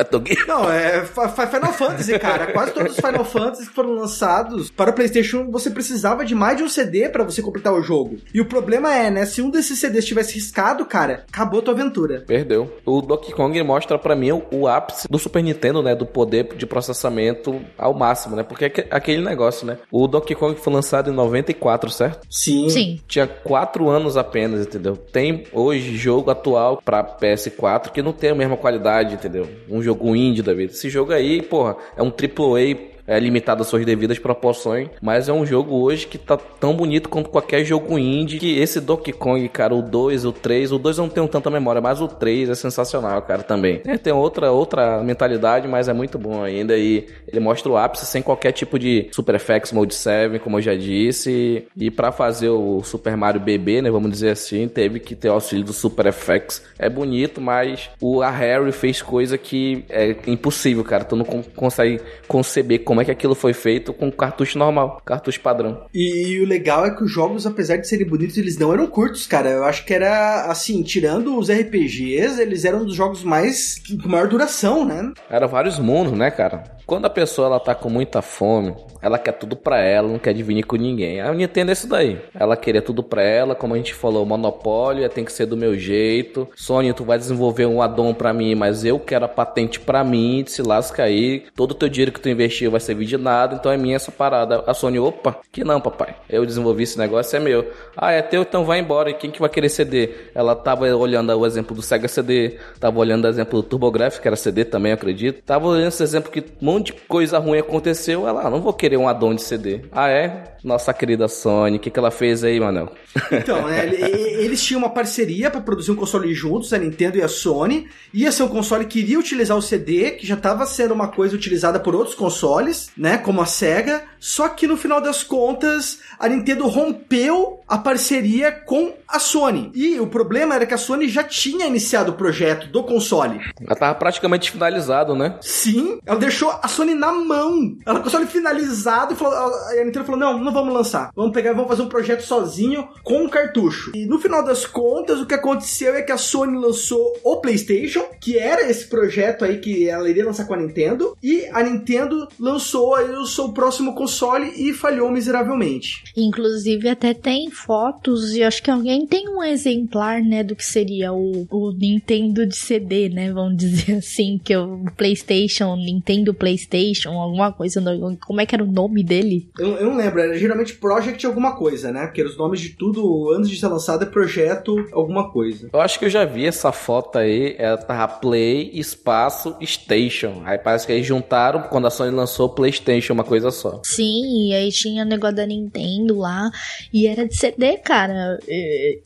Metal 0.00 0.22
Gear. 0.26 0.46
Não, 0.46 0.70
é 0.70 1.04
Final 1.04 1.72
Fantasy, 1.72 2.18
cara. 2.18 2.52
Quase 2.52 2.72
todos 2.72 2.92
os 2.92 2.96
Final 2.96 3.24
Fantasy 3.24 3.66
que 3.66 3.74
foram 3.74 3.94
lançados 3.94 4.70
para 4.70 4.90
o 4.90 4.92
PlayStation, 4.94 5.50
você 5.50 5.70
precisava 5.70 6.24
de 6.24 6.34
mais 6.34 6.56
de 6.56 6.62
um 6.62 6.68
CD 6.68 7.08
para 7.08 7.24
você 7.24 7.42
completar 7.42 7.72
o 7.72 7.82
jogo. 7.82 8.16
E 8.32 8.40
o 8.40 8.46
problema 8.46 8.94
é, 8.94 9.10
né? 9.10 9.26
Se 9.26 9.42
um 9.42 9.50
desses 9.50 9.78
CDs 9.78 10.04
tivesse 10.04 10.34
riscado, 10.34 10.84
cara, 10.84 11.24
acabou 11.28 11.60
a 11.60 11.62
tua 11.62 11.74
aventura. 11.74 12.24
Perdeu. 12.26 12.72
O 12.84 13.00
Donkey 13.02 13.32
Kong 13.32 13.62
mostra 13.62 13.98
para 13.98 14.16
mim 14.16 14.32
o, 14.32 14.42
o, 14.50 14.68
ápice 14.68 15.08
do 15.08 15.18
Super 15.18 15.42
Nintendo, 15.42 15.82
né? 15.82 15.94
Do 15.94 16.06
poder 16.06 16.54
de 16.54 16.66
processamento 16.66 17.60
ao 17.76 17.94
máximo, 17.94 18.36
né? 18.36 18.42
Porque 18.42 18.64
é 18.64 18.86
aquele 18.90 19.22
negócio, 19.22 19.66
né? 19.66 19.78
O 19.90 20.06
Donkey 20.06 20.34
Kong 20.34 20.58
foi 20.58 20.72
lançado 20.72 21.10
em 21.10 21.14
94, 21.14 21.90
certo? 21.90 22.26
Sim. 22.30 22.68
Sim. 22.68 23.00
Tinha 23.06 23.26
quatro 23.26 23.88
anos 23.88 24.16
apenas, 24.16 24.66
entendeu? 24.66 24.96
Tem 24.96 25.44
hoje 25.52 25.96
jogo 25.96 26.30
atual 26.30 26.80
para 26.84 27.04
PS4 27.04 27.90
que 27.90 28.02
não 28.02 28.12
tem 28.12 28.30
a 28.30 28.34
mesma 28.34 28.56
qualidade, 28.56 29.14
entendeu? 29.14 29.48
Um 29.68 29.82
jogo 29.82 29.89
indie 30.16 30.42
da 30.42 30.54
vida. 30.54 30.72
Esse 30.72 30.88
jogo 30.88 31.12
aí, 31.12 31.42
porra, 31.42 31.76
é 31.96 32.02
um 32.02 32.08
AAA 32.08 32.99
é 33.10 33.18
limitado 33.18 33.62
às 33.62 33.68
suas 33.68 33.84
devidas 33.84 34.20
proporções, 34.20 34.88
mas 35.02 35.28
é 35.28 35.32
um 35.32 35.44
jogo 35.44 35.74
hoje 35.82 36.06
que 36.06 36.16
tá 36.16 36.36
tão 36.36 36.76
bonito 36.76 37.08
quanto 37.08 37.28
qualquer 37.28 37.64
jogo 37.64 37.98
indie, 37.98 38.38
que 38.38 38.56
esse 38.60 38.80
Donkey 38.80 39.12
Kong, 39.12 39.48
cara, 39.48 39.74
o 39.74 39.82
2, 39.82 40.24
o 40.24 40.32
3, 40.32 40.70
o 40.70 40.78
2 40.78 40.98
eu 40.98 41.02
não 41.02 41.10
tenho 41.10 41.26
tanta 41.26 41.50
memória, 41.50 41.80
mas 41.80 42.00
o 42.00 42.06
3 42.06 42.50
é 42.50 42.54
sensacional, 42.54 43.20
cara, 43.22 43.42
também. 43.42 43.82
É, 43.84 43.98
tem 43.98 44.12
outra 44.12 44.52
outra 44.52 45.02
mentalidade, 45.02 45.66
mas 45.66 45.88
é 45.88 45.92
muito 45.92 46.18
bom 46.18 46.44
ainda 46.44 46.76
e 46.78 47.08
ele 47.26 47.40
mostra 47.40 47.70
o 47.72 47.76
ápice 47.76 48.06
sem 48.06 48.22
qualquer 48.22 48.52
tipo 48.52 48.78
de 48.78 49.08
Super 49.10 49.34
Effects 49.34 49.72
Mode 49.72 49.94
7, 49.94 50.38
como 50.38 50.58
eu 50.58 50.62
já 50.62 50.76
disse, 50.76 51.66
e 51.76 51.90
para 51.90 52.12
fazer 52.12 52.50
o 52.50 52.80
Super 52.84 53.16
Mario 53.16 53.40
bebê, 53.40 53.82
né, 53.82 53.90
vamos 53.90 54.10
dizer 54.12 54.30
assim, 54.30 54.68
teve 54.68 55.00
que 55.00 55.16
ter 55.16 55.30
o 55.30 55.32
auxílio 55.32 55.64
do 55.64 55.72
Super 55.72 56.06
Effects. 56.06 56.62
É 56.78 56.88
bonito, 56.88 57.40
mas 57.40 57.90
o 58.00 58.22
a 58.22 58.30
Harry 58.30 58.70
fez 58.70 59.02
coisa 59.02 59.36
que 59.36 59.84
é 59.88 60.14
impossível, 60.28 60.84
cara, 60.84 61.02
tu 61.02 61.16
não 61.16 61.24
consegue 61.24 62.00
conceber 62.28 62.84
como 62.84 62.99
é 63.00 63.04
que 63.04 63.10
aquilo 63.10 63.34
foi 63.34 63.52
feito 63.52 63.92
com 63.92 64.10
cartucho 64.10 64.58
normal, 64.58 65.00
cartucho 65.04 65.40
padrão. 65.40 65.84
E, 65.94 66.28
e, 66.28 66.40
o 66.40 66.46
legal 66.46 66.86
é 66.86 66.94
que 66.94 67.02
os 67.02 67.10
jogos, 67.10 67.46
apesar 67.46 67.76
de 67.76 67.88
serem 67.88 68.06
bonitos, 68.06 68.36
eles 68.36 68.58
não 68.58 68.72
eram 68.72 68.86
curtos, 68.86 69.26
cara. 69.26 69.50
Eu 69.50 69.64
acho 69.64 69.84
que 69.84 69.94
era, 69.94 70.46
assim, 70.50 70.82
tirando 70.82 71.38
os 71.38 71.50
RPGs, 71.50 72.40
eles 72.40 72.64
eram 72.64 72.82
um 72.82 72.86
dos 72.86 72.94
jogos 72.94 73.22
mais 73.22 73.80
com 74.02 74.08
maior 74.08 74.28
duração, 74.28 74.84
né? 74.84 75.12
Era 75.28 75.46
vários 75.46 75.78
mundos, 75.78 76.12
né, 76.12 76.30
cara? 76.30 76.64
Quando 76.90 77.06
a 77.06 77.10
pessoa 77.10 77.46
ela 77.46 77.60
tá 77.60 77.72
com 77.72 77.88
muita 77.88 78.20
fome, 78.20 78.74
ela 79.00 79.16
quer 79.16 79.30
tudo 79.32 79.54
pra 79.56 79.80
ela, 79.80 80.08
não 80.08 80.18
quer 80.18 80.34
dividir 80.34 80.64
com 80.64 80.74
ninguém. 80.74 81.20
A 81.20 81.32
Nintendo 81.32 81.70
é 81.70 81.72
isso 81.72 81.86
daí. 81.86 82.18
Ela 82.34 82.56
queria 82.56 82.82
tudo 82.82 83.00
pra 83.00 83.22
ela, 83.22 83.54
como 83.54 83.74
a 83.74 83.76
gente 83.76 83.94
falou, 83.94 84.26
monopólio, 84.26 85.08
tem 85.08 85.24
que 85.24 85.32
ser 85.32 85.46
do 85.46 85.56
meu 85.56 85.78
jeito. 85.78 86.48
Sony, 86.56 86.92
tu 86.92 87.04
vai 87.04 87.16
desenvolver 87.16 87.66
um 87.66 87.80
addon 87.80 88.12
pra 88.12 88.32
mim, 88.32 88.56
mas 88.56 88.84
eu 88.84 88.98
quero 88.98 89.24
a 89.24 89.28
patente 89.28 89.78
pra 89.78 90.02
mim, 90.02 90.44
se 90.46 90.62
lasca 90.62 91.04
aí. 91.04 91.44
Todo 91.54 91.70
o 91.70 91.74
teu 91.74 91.88
dinheiro 91.88 92.10
que 92.10 92.20
tu 92.20 92.28
investiu 92.28 92.72
vai 92.72 92.79
servir 92.80 93.06
de 93.06 93.16
nada, 93.16 93.54
então 93.54 93.70
é 93.70 93.76
minha 93.76 93.96
essa 93.96 94.10
parada. 94.10 94.62
A 94.66 94.74
Sony, 94.74 94.98
opa, 94.98 95.38
que 95.52 95.64
não, 95.64 95.80
papai. 95.80 96.16
Eu 96.28 96.44
desenvolvi 96.44 96.84
esse 96.84 96.98
negócio, 96.98 97.36
é 97.36 97.40
meu. 97.40 97.70
Ah, 97.96 98.12
é 98.12 98.22
teu, 98.22 98.42
então 98.42 98.64
vai 98.64 98.80
embora. 98.80 99.10
E 99.10 99.14
quem 99.14 99.30
que 99.30 99.40
vai 99.40 99.48
querer 99.48 99.68
CD? 99.68 100.10
Ela 100.34 100.54
tava 100.54 100.86
olhando 100.94 101.30
o 101.36 101.46
exemplo 101.46 101.74
do 101.74 101.82
Sega 101.82 102.08
CD, 102.08 102.58
tava 102.78 102.98
olhando 102.98 103.24
o 103.24 103.28
exemplo 103.28 103.62
do 103.62 103.68
TurboGrafx, 103.68 104.18
que 104.18 104.28
era 104.28 104.36
CD 104.36 104.64
também, 104.64 104.92
acredito. 104.92 105.42
Tava 105.42 105.68
olhando 105.68 105.88
esse 105.88 106.02
exemplo 106.02 106.30
que 106.30 106.40
um 106.40 106.44
monte 106.64 106.86
de 106.86 106.92
coisa 107.08 107.38
ruim 107.38 107.58
aconteceu. 107.58 108.26
Ela, 108.26 108.46
ah, 108.46 108.50
não 108.50 108.60
vou 108.60 108.72
querer 108.72 108.96
um 108.96 109.08
addon 109.08 109.34
de 109.34 109.42
CD. 109.42 109.80
Ah, 109.92 110.08
é? 110.08 110.54
Nossa 110.62 110.92
querida 110.92 111.26
Sony, 111.26 111.76
o 111.76 111.80
que, 111.80 111.90
que 111.90 111.98
ela 111.98 112.10
fez 112.10 112.44
aí, 112.44 112.60
Manel? 112.60 112.92
Então, 113.32 113.66
né, 113.66 113.86
eles 113.86 114.62
tinham 114.62 114.78
uma 114.78 114.90
parceria 114.90 115.50
para 115.50 115.60
produzir 115.60 115.90
um 115.90 115.96
console 115.96 116.32
juntos, 116.34 116.72
a 116.72 116.78
Nintendo 116.78 117.16
e 117.16 117.22
a 117.22 117.28
Sony. 117.28 117.88
Ia 118.12 118.30
ser 118.30 118.42
um 118.42 118.48
console 118.48 118.84
que 118.84 119.00
iria 119.00 119.18
utilizar 119.18 119.56
o 119.56 119.62
CD, 119.62 120.12
que 120.12 120.26
já 120.26 120.34
estava 120.34 120.66
sendo 120.66 120.92
uma 120.92 121.08
coisa 121.08 121.34
utilizada 121.34 121.80
por 121.80 121.94
outros 121.94 122.14
consoles, 122.14 122.69
né, 122.96 123.18
como 123.18 123.42
a 123.42 123.46
Sega. 123.46 124.04
Só 124.18 124.48
que 124.48 124.66
no 124.66 124.76
final 124.76 125.00
das 125.00 125.22
contas, 125.22 126.00
a 126.18 126.28
Nintendo 126.28 126.66
rompeu 126.66 127.60
a 127.66 127.78
parceria 127.78 128.52
com 128.52 128.92
a 129.10 129.18
Sony. 129.18 129.70
E 129.74 129.98
o 130.00 130.06
problema 130.06 130.54
era 130.54 130.66
que 130.66 130.74
a 130.74 130.78
Sony 130.78 131.08
já 131.08 131.24
tinha 131.24 131.66
iniciado 131.66 132.12
o 132.12 132.14
projeto 132.14 132.68
do 132.68 132.82
console. 132.82 133.40
Ela 133.60 133.76
tava 133.76 133.94
praticamente 133.94 134.50
finalizado, 134.50 135.14
né? 135.14 135.38
Sim, 135.40 135.98
ela 136.06 136.18
deixou 136.18 136.50
a 136.50 136.68
Sony 136.68 136.94
na 136.94 137.12
mão. 137.12 137.76
Ela 137.84 137.96
com 137.96 138.02
o 138.02 138.04
console 138.04 138.26
finalizado 138.26 139.14
e 139.14 139.16
falou, 139.16 139.34
a 139.34 139.84
Nintendo 139.84 140.04
falou: 140.04 140.20
"Não, 140.20 140.38
não 140.38 140.52
vamos 140.52 140.72
lançar. 140.72 141.10
Vamos 141.14 141.32
pegar, 141.32 141.52
vamos 141.52 141.68
fazer 141.68 141.82
um 141.82 141.88
projeto 141.88 142.22
sozinho 142.22 142.88
com 143.02 143.24
um 143.24 143.28
cartucho". 143.28 143.92
E 143.94 144.06
no 144.06 144.18
final 144.18 144.44
das 144.44 144.66
contas, 144.66 145.20
o 145.20 145.26
que 145.26 145.34
aconteceu 145.34 145.94
é 145.94 146.02
que 146.02 146.12
a 146.12 146.18
Sony 146.18 146.58
lançou 146.58 147.18
o 147.22 147.36
PlayStation, 147.40 148.04
que 148.20 148.38
era 148.38 148.68
esse 148.68 148.86
projeto 148.86 149.44
aí 149.44 149.58
que 149.58 149.88
ela 149.88 150.08
iria 150.08 150.24
lançar 150.24 150.46
com 150.46 150.54
a 150.54 150.56
Nintendo, 150.56 151.16
e 151.22 151.46
a 151.52 151.62
Nintendo 151.62 152.28
lançou 152.38 152.94
aí 152.94 153.10
o 153.10 153.26
seu 153.26 153.52
próximo 153.52 153.94
console 153.94 154.52
e 154.56 154.72
falhou 154.72 155.10
miseravelmente. 155.10 156.04
Inclusive 156.16 156.88
até 156.88 157.14
tem 157.14 157.50
fotos 157.50 158.34
e 158.34 158.42
acho 158.42 158.62
que 158.62 158.70
alguém 158.70 158.99
tem 159.06 159.28
um 159.28 159.42
exemplar, 159.42 160.22
né, 160.22 160.42
do 160.42 160.56
que 160.56 160.64
seria 160.64 161.12
o, 161.12 161.46
o 161.50 161.72
Nintendo 161.72 162.46
de 162.46 162.56
CD, 162.56 163.08
né, 163.08 163.32
vamos 163.32 163.56
dizer 163.56 163.96
assim, 163.98 164.40
que 164.42 164.52
é 164.52 164.58
o 164.58 164.84
PlayStation, 164.96 165.76
Nintendo 165.76 166.34
PlayStation, 166.34 167.10
alguma 167.10 167.52
coisa, 167.52 167.82
como 168.26 168.40
é 168.40 168.46
que 168.46 168.54
era 168.54 168.64
o 168.64 168.70
nome 168.70 169.02
dele? 169.02 169.48
Eu, 169.58 169.76
eu 169.76 169.86
não 169.86 169.96
lembro, 169.96 170.20
era 170.20 170.38
geralmente 170.38 170.74
Project 170.74 171.24
alguma 171.26 171.56
coisa, 171.56 171.92
né, 171.92 172.06
porque 172.06 172.22
os 172.22 172.36
nomes 172.36 172.60
de 172.60 172.70
tudo 172.70 173.32
antes 173.32 173.50
de 173.50 173.58
ser 173.58 173.68
lançado 173.68 174.02
é 174.04 174.06
Projeto 174.06 174.76
alguma 174.92 175.30
coisa. 175.30 175.68
Eu 175.72 175.80
acho 175.80 175.98
que 175.98 176.04
eu 176.04 176.10
já 176.10 176.24
vi 176.24 176.46
essa 176.46 176.72
foto 176.72 177.18
aí, 177.18 177.54
ela 177.58 177.76
tava 177.76 178.08
Play, 178.14 178.70
espaço, 178.74 179.56
Station, 179.62 180.42
aí 180.44 180.58
parece 180.58 180.86
que 180.86 180.92
eles 180.92 181.06
juntaram 181.06 181.62
quando 181.62 181.86
a 181.86 181.90
Sony 181.90 182.10
lançou 182.10 182.46
o 182.46 182.54
PlayStation, 182.54 183.12
uma 183.12 183.24
coisa 183.24 183.50
só. 183.50 183.80
Sim, 183.84 184.48
e 184.48 184.54
aí 184.54 184.70
tinha 184.70 185.04
o 185.04 185.06
negócio 185.06 185.36
da 185.36 185.46
Nintendo 185.46 186.18
lá, 186.18 186.50
e 186.92 187.06
era 187.06 187.26
de 187.26 187.36
CD, 187.36 187.78
cara, 187.78 188.38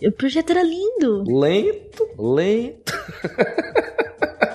o 0.02 0.12
projeto 0.12 0.50
era 0.50 0.62
lindo. 0.62 1.24
Lento, 1.26 2.08
lento. 2.18 2.92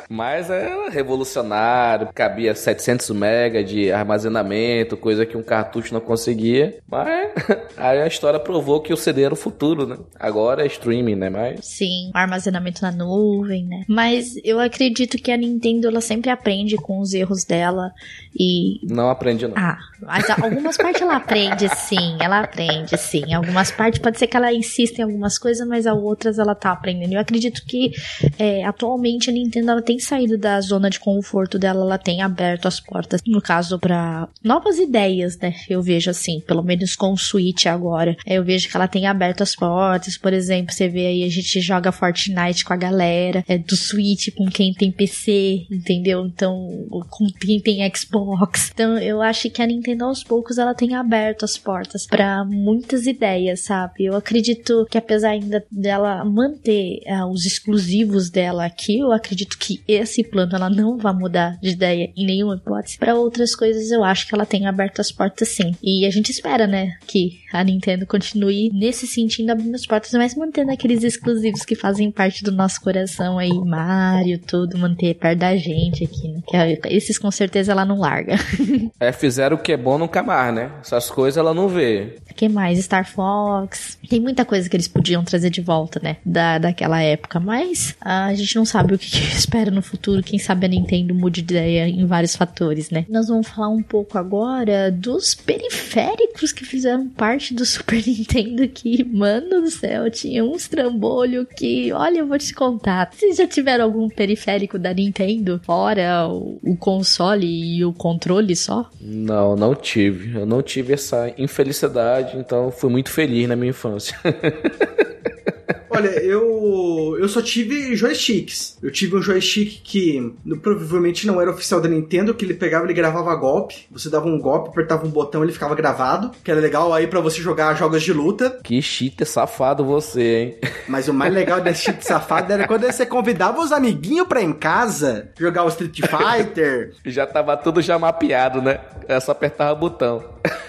Mas 0.10 0.50
era 0.50 0.90
revolucionário, 0.90 2.10
cabia 2.14 2.56
700 2.56 3.12
MB 3.12 3.64
de 3.64 3.92
armazenamento, 3.92 4.98
coisa 4.98 5.24
que 5.24 5.38
um 5.38 5.44
cartucho 5.44 5.94
não 5.94 6.02
conseguia. 6.02 6.80
Mas 6.90 7.32
aí 7.78 8.02
a 8.02 8.08
história 8.08 8.40
provou 8.40 8.82
que 8.82 8.92
o 8.92 8.98
CD 8.98 9.22
era 9.22 9.34
o 9.34 9.38
futuro, 9.38 9.86
né? 9.86 9.98
Agora 10.20 10.64
é 10.64 10.68
streaming, 10.68 11.16
né? 11.16 11.30
Mas... 11.30 11.60
Sim, 11.64 12.10
armazenamento 12.14 12.82
na 12.82 12.92
nuvem, 12.92 13.66
né? 13.66 13.84
Mas 13.88 14.36
eu 14.44 14.60
acredito 14.60 15.18
que 15.18 15.32
a 15.32 15.38
Nintendo 15.38 15.88
ela 15.88 16.02
sempre 16.02 16.32
aprende 16.32 16.76
com 16.76 17.00
os 17.00 17.14
erros 17.14 17.46
dela 17.46 17.92
e. 18.38 18.80
Não 18.92 19.12
aprende, 19.12 19.48
não. 19.48 19.56
Ah, 19.56 19.78
mas 20.02 20.28
algumas 20.30 20.76
partes 20.76 21.02
ela 21.04 21.18
aprende 21.18 21.70
sim, 21.76 22.18
ela 22.20 22.40
aprende 22.40 22.98
sim. 22.98 23.32
Algumas 23.34 23.72
partes 23.72 24.00
pode 24.00 24.18
ser 24.18 24.26
que 24.26 24.36
ela 24.36 24.52
insista 24.52 25.02
em 25.02 25.04
algumas 25.04 25.38
coisas, 25.38 25.68
mas 25.68 25.86
a 25.86 25.94
outras 25.94 26.40
ela 26.40 26.56
tá 26.56 26.72
aprendendo. 26.72 27.14
Eu 27.14 27.20
acredito 27.20 27.64
que 27.66 27.92
é, 28.40 28.66
atualmente 28.66 29.30
a 29.30 29.34
Nintendo 29.34 29.70
ela 29.70 29.82
tem 29.82 29.99
saído 30.00 30.38
da 30.38 30.60
zona 30.62 30.90
de 30.90 31.00
conforto 31.00 31.58
dela, 31.58 31.82
ela 31.82 31.98
tem 31.98 32.22
aberto 32.22 32.68
as 32.68 32.80
portas, 32.80 33.22
no 33.26 33.42
caso, 33.42 33.80
para 33.80 34.28
novas 34.44 34.78
ideias, 34.78 35.38
né? 35.38 35.54
Eu 35.70 35.82
vejo 35.82 36.10
assim, 36.10 36.42
pelo 36.42 36.64
menos 36.64 36.96
com 36.96 37.14
o 37.14 37.18
Switch 37.18 37.66
agora. 37.66 38.16
Eu 38.26 38.44
vejo 38.44 38.70
que 38.70 38.76
ela 38.76 38.88
tem 38.88 39.08
aberto 39.08 39.42
as 39.42 39.56
portas, 39.56 40.18
por 40.18 40.34
exemplo, 40.34 40.74
você 40.74 40.88
vê 40.88 41.08
aí 41.08 41.24
a 41.24 41.30
gente 41.30 41.62
joga 41.62 41.92
Fortnite 41.92 42.66
com 42.66 42.74
a 42.74 42.78
galera, 42.78 43.44
é 43.48 43.58
do 43.58 43.76
Switch 43.76 44.30
com 44.36 44.46
quem 44.46 44.74
tem 44.74 44.92
PC, 44.92 45.66
entendeu? 45.72 46.26
Então, 46.26 46.88
com 47.10 47.28
quem 47.40 47.60
tem 47.60 47.90
Xbox. 47.94 48.72
Então, 48.74 48.98
eu 48.98 49.22
acho 49.22 49.50
que 49.50 49.62
a 49.62 49.68
Nintendo 49.68 50.06
aos 50.06 50.24
poucos 50.24 50.58
ela 50.58 50.74
tem 50.74 50.96
aberto 50.96 51.46
as 51.46 51.58
portas 51.58 52.06
para 52.06 52.44
muitas 52.46 53.06
ideias, 53.06 53.62
sabe? 53.62 54.06
Eu 54.06 54.16
acredito 54.16 54.86
que 54.90 54.98
apesar 54.98 55.30
ainda 55.30 55.64
dela 55.72 56.24
manter 56.26 57.02
uh, 57.08 57.32
os 57.32 57.46
exclusivos 57.46 58.30
dela 58.30 58.66
aqui, 58.66 59.00
eu 59.00 59.12
acredito 59.12 59.58
que 59.58 59.82
esse 59.94 60.24
plano 60.24 60.56
ela 60.56 60.70
não 60.70 60.98
vai 60.98 61.14
mudar 61.14 61.58
de 61.62 61.70
ideia 61.70 62.12
em 62.16 62.26
nenhuma 62.26 62.56
hipótese. 62.56 62.98
Para 62.98 63.16
outras 63.16 63.56
coisas, 63.56 63.92
eu 63.92 64.04
acho 64.04 64.28
que 64.28 64.36
ela 64.36 64.46
tem 64.46 64.68
aberto 64.68 65.00
as 65.00 65.12
portas 65.12 65.48
sim. 65.50 65.76
E 65.82 66.06
a 66.06 66.10
gente 66.10 66.32
espera, 66.32 66.68
né, 66.68 66.94
que 67.08 67.40
a 67.52 67.64
Nintendo 67.64 68.06
continue 68.06 68.70
nesse 68.74 69.08
sentido 69.08 69.50
abrindo 69.50 69.76
as 69.76 69.86
portas, 69.86 70.12
mas 70.14 70.36
mantendo 70.36 70.72
aqueles 70.72 71.04
exclusivos 71.04 71.64
que 71.64 71.76
fazem 71.76 72.12
parte 72.12 72.44
do 72.44 72.52
nosso 72.52 72.82
coração 72.82 73.38
aí, 73.38 73.54
Mario, 73.54 74.40
tudo, 74.40 74.78
manter 74.78 75.16
perto 75.16 75.40
da 75.40 75.56
gente 75.56 76.04
aqui, 76.04 76.28
né? 76.28 76.42
Que 76.48 76.58
é, 76.58 76.80
esses 76.90 77.18
com 77.18 77.32
certeza 77.32 77.72
ela 77.72 77.86
não 77.86 78.00
larga. 78.00 78.36
é, 79.00 79.12
fizeram 79.12 79.58
o 79.58 79.60
que 79.60 79.72
é 79.72 79.78
bom 79.78 79.98
nunca 79.98 80.22
mais, 80.22 80.54
né? 80.54 80.72
Essas 80.82 81.10
coisas 81.10 81.38
ela 81.38 81.54
não 81.54 81.68
vê. 81.68 82.18
O 82.30 82.34
que 82.34 82.48
mais? 82.48 82.80
Star 82.80 83.10
Fox. 83.10 83.98
Tem 84.10 84.20
muita 84.20 84.46
coisa 84.46 84.70
que 84.70 84.76
eles 84.76 84.88
podiam 84.88 85.24
trazer 85.24 85.50
de 85.50 85.62
volta, 85.62 86.00
né? 86.02 86.18
Da, 86.26 86.58
daquela 86.58 87.02
época, 87.02 87.40
mas 87.40 87.96
a 88.02 88.34
gente 88.34 88.56
não 88.56 88.66
sabe 88.66 88.94
o 88.94 89.00
que, 89.00 89.10
que 89.10 89.20
espera 89.36 89.72
no 89.72 89.79
futuro. 89.82 90.24
Quem 90.24 90.40
sabe 90.40 90.66
a 90.66 90.70
Nintendo 90.70 91.14
mude 91.14 91.42
de 91.42 91.54
ideia 91.54 91.88
em 91.88 92.06
vários 92.06 92.36
fatores, 92.36 92.90
né? 92.90 93.06
Nós 93.10 93.28
vamos 93.28 93.48
falar 93.48 93.70
um 93.70 93.82
pouco 93.82 94.18
agora 94.18 94.92
dos 94.92 95.34
periféricos 95.34 96.52
que 96.52 96.66
fizeram 96.66 97.08
parte 97.10 97.54
do 97.54 97.66
Super 97.66 98.02
Nintendo 98.06 98.68
que, 98.68 99.04
mano 99.04 99.62
do 99.62 99.72
céu, 99.72 100.10
tinha 100.10 100.44
uns 100.44 100.68
trambolho 100.68 101.46
que, 101.46 101.92
olha, 101.92 102.20
eu 102.20 102.28
vou 102.28 102.38
te 102.38 102.54
contar. 102.54 103.10
Vocês 103.12 103.38
já 103.38 103.48
tiveram 103.48 103.86
algum 103.86 104.08
periférico 104.10 104.78
da 104.78 104.94
Nintendo? 104.94 105.60
Fora 105.64 106.28
o, 106.28 106.60
o 106.64 106.78
console 106.78 107.48
e 107.48 107.84
o 107.84 107.94
controle 107.94 108.56
só? 108.56 108.90
Não, 109.02 109.56
não 109.56 109.76
tive. 109.76 110.40
Eu 110.40 110.46
não 110.46 110.62
tive 110.62 110.94
essa 110.94 111.34
infelicidade, 111.38 112.38
então 112.38 112.72
fui 112.72 112.90
muito 112.90 113.10
feliz 113.10 113.48
na 113.48 113.56
minha 113.56 113.72
infância. 113.72 114.18
Olha, 116.00 116.24
eu 116.24 117.18
eu 117.20 117.28
só 117.28 117.42
tive 117.42 117.94
joysticks. 117.96 118.78
Eu 118.82 118.90
tive 118.90 119.18
um 119.18 119.22
joystick 119.22 119.82
que 119.84 120.34
provavelmente 120.62 121.28
não 121.28 121.42
era 121.42 121.52
oficial 121.52 121.82
da 121.82 121.90
Nintendo, 121.90 122.34
que 122.34 122.46
ele 122.46 122.54
pegava 122.54 122.90
e 122.90 122.94
gravava 122.94 123.36
golpe. 123.36 123.86
Você 123.92 124.10
dava 124.10 124.26
um 124.26 124.40
golpe, 124.40 124.70
apertava 124.70 125.06
um 125.06 125.10
botão, 125.10 125.44
ele 125.44 125.52
ficava 125.52 125.76
gravado, 125.76 126.32
que 126.42 126.50
era 126.50 126.62
legal 126.62 126.94
aí 126.94 127.06
para 127.06 127.20
você 127.20 127.42
jogar 127.42 127.74
jogos 127.74 128.02
de 128.02 128.14
luta. 128.14 128.60
Que 128.64 128.82
cheater 128.82 129.28
safado 129.28 129.84
você, 129.84 130.22
hein? 130.22 130.58
Mas 130.88 131.10
o 131.10 131.14
mais 131.14 131.34
legal 131.34 131.60
desse 131.60 131.84
cheat 131.84 132.06
safado 132.06 132.54
era 132.54 132.66
quando 132.66 132.86
você 132.86 133.06
convidava 133.06 133.62
os 133.62 133.72
amiguinhos 133.72 134.28
pra 134.28 134.42
ir 134.42 134.46
em 134.46 134.54
casa 134.54 135.32
jogar 135.38 135.66
o 135.66 135.68
Street 135.68 136.00
Fighter. 136.00 136.94
já 137.06 137.28
tava 137.28 137.58
tudo 137.58 137.82
já 137.82 138.00
mapeado, 138.00 138.62
né? 138.62 138.80
É 139.08 139.20
só 139.20 139.34
apertar 139.34 139.74
o 139.74 139.76
botão. 139.76 140.24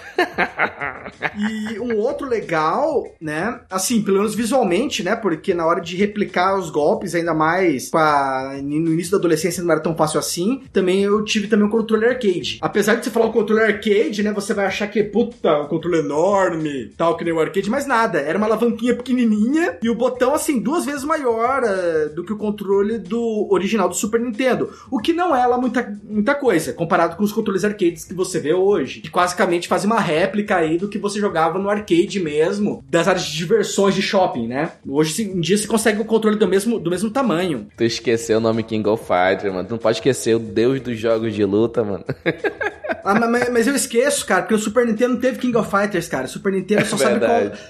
e 1.37 1.79
um 1.79 1.97
outro 1.97 2.27
legal, 2.27 3.05
né? 3.19 3.59
Assim, 3.69 4.01
pelo 4.01 4.17
menos 4.17 4.35
visualmente, 4.35 5.03
né? 5.03 5.15
Porque 5.15 5.53
na 5.53 5.65
hora 5.65 5.81
de 5.81 5.95
replicar 5.95 6.57
os 6.57 6.69
golpes, 6.69 7.15
ainda 7.15 7.33
mais 7.33 7.89
a, 7.93 8.53
no 8.61 8.91
início 8.91 9.11
da 9.11 9.17
adolescência 9.17 9.63
não 9.63 9.71
era 9.71 9.81
tão 9.81 9.95
fácil 9.95 10.19
assim. 10.19 10.63
Também 10.71 11.03
eu 11.03 11.23
tive 11.23 11.47
também 11.47 11.65
um 11.65 11.69
controle 11.69 12.05
arcade. 12.05 12.59
Apesar 12.61 12.95
de 12.95 13.05
você 13.05 13.11
falar 13.11 13.27
o 13.27 13.33
controle 13.33 13.61
arcade, 13.61 14.23
né? 14.23 14.31
Você 14.33 14.53
vai 14.53 14.65
achar 14.65 14.87
que, 14.87 15.03
puta, 15.03 15.59
o 15.59 15.67
controle 15.67 15.99
enorme, 15.99 16.91
tal, 16.97 17.17
que 17.17 17.23
nem 17.23 17.33
o 17.33 17.39
arcade, 17.39 17.69
mas 17.69 17.85
nada. 17.85 18.19
Era 18.19 18.37
uma 18.37 18.47
alavanquinha 18.47 18.95
pequenininha 18.95 19.77
e 19.81 19.89
o 19.89 19.95
botão, 19.95 20.33
assim, 20.33 20.59
duas 20.59 20.85
vezes 20.85 21.03
maior 21.03 21.63
uh, 21.63 22.15
do 22.15 22.23
que 22.23 22.33
o 22.33 22.37
controle 22.37 22.97
do 22.97 23.47
original 23.49 23.87
do 23.87 23.95
Super 23.95 24.19
Nintendo. 24.19 24.71
O 24.89 24.99
que 24.99 25.13
não 25.13 25.35
é 25.35 25.45
lá 25.45 25.57
muita, 25.57 25.99
muita 26.03 26.35
coisa, 26.35 26.73
comparado 26.73 27.15
com 27.15 27.23
os 27.23 27.31
controles 27.31 27.63
arcades 27.63 28.05
que 28.05 28.13
você 28.13 28.39
vê 28.39 28.53
hoje, 28.53 29.01
que 29.01 29.09
basicamente 29.09 29.67
fazem 29.67 29.89
uma 29.89 29.99
réplica 30.11 30.57
aí 30.57 30.77
do 30.77 30.87
que 30.87 30.97
você 30.97 31.19
jogava 31.19 31.57
no 31.57 31.69
arcade 31.69 32.19
mesmo, 32.19 32.83
das 32.89 33.07
áreas 33.07 33.25
de 33.25 33.37
diversões 33.37 33.95
de 33.95 34.01
shopping, 34.01 34.47
né? 34.47 34.71
Hoje 34.87 35.23
em 35.23 35.39
dia 35.39 35.57
você 35.57 35.67
consegue 35.67 36.01
o 36.01 36.05
controle 36.05 36.37
do 36.37 36.47
mesmo, 36.47 36.79
do 36.79 36.89
mesmo 36.89 37.09
tamanho. 37.09 37.67
Tu 37.77 37.83
esqueceu 37.83 38.37
o 38.37 38.41
nome 38.41 38.63
King 38.63 38.87
of 38.87 39.03
Fighters, 39.03 39.53
mano. 39.53 39.67
Tu 39.67 39.71
não 39.71 39.77
pode 39.77 39.97
esquecer 39.97 40.35
o 40.35 40.39
deus 40.39 40.79
dos 40.81 40.97
jogos 40.99 41.33
de 41.33 41.43
luta, 41.45 41.83
mano. 41.83 42.03
ah, 43.03 43.19
mas, 43.27 43.49
mas, 43.49 43.67
eu 43.67 43.75
esqueço, 43.75 44.25
cara, 44.25 44.41
porque 44.41 44.55
o 44.55 44.59
Super 44.59 44.85
Nintendo 44.85 45.13
não 45.13 45.21
teve 45.21 45.39
King 45.39 45.55
of 45.57 45.69
Fighters, 45.69 46.07
cara. 46.07 46.25
O 46.25 46.29
Super 46.29 46.51
Nintendo 46.51 46.85
só, 46.85 46.97
sabe, 46.97 47.25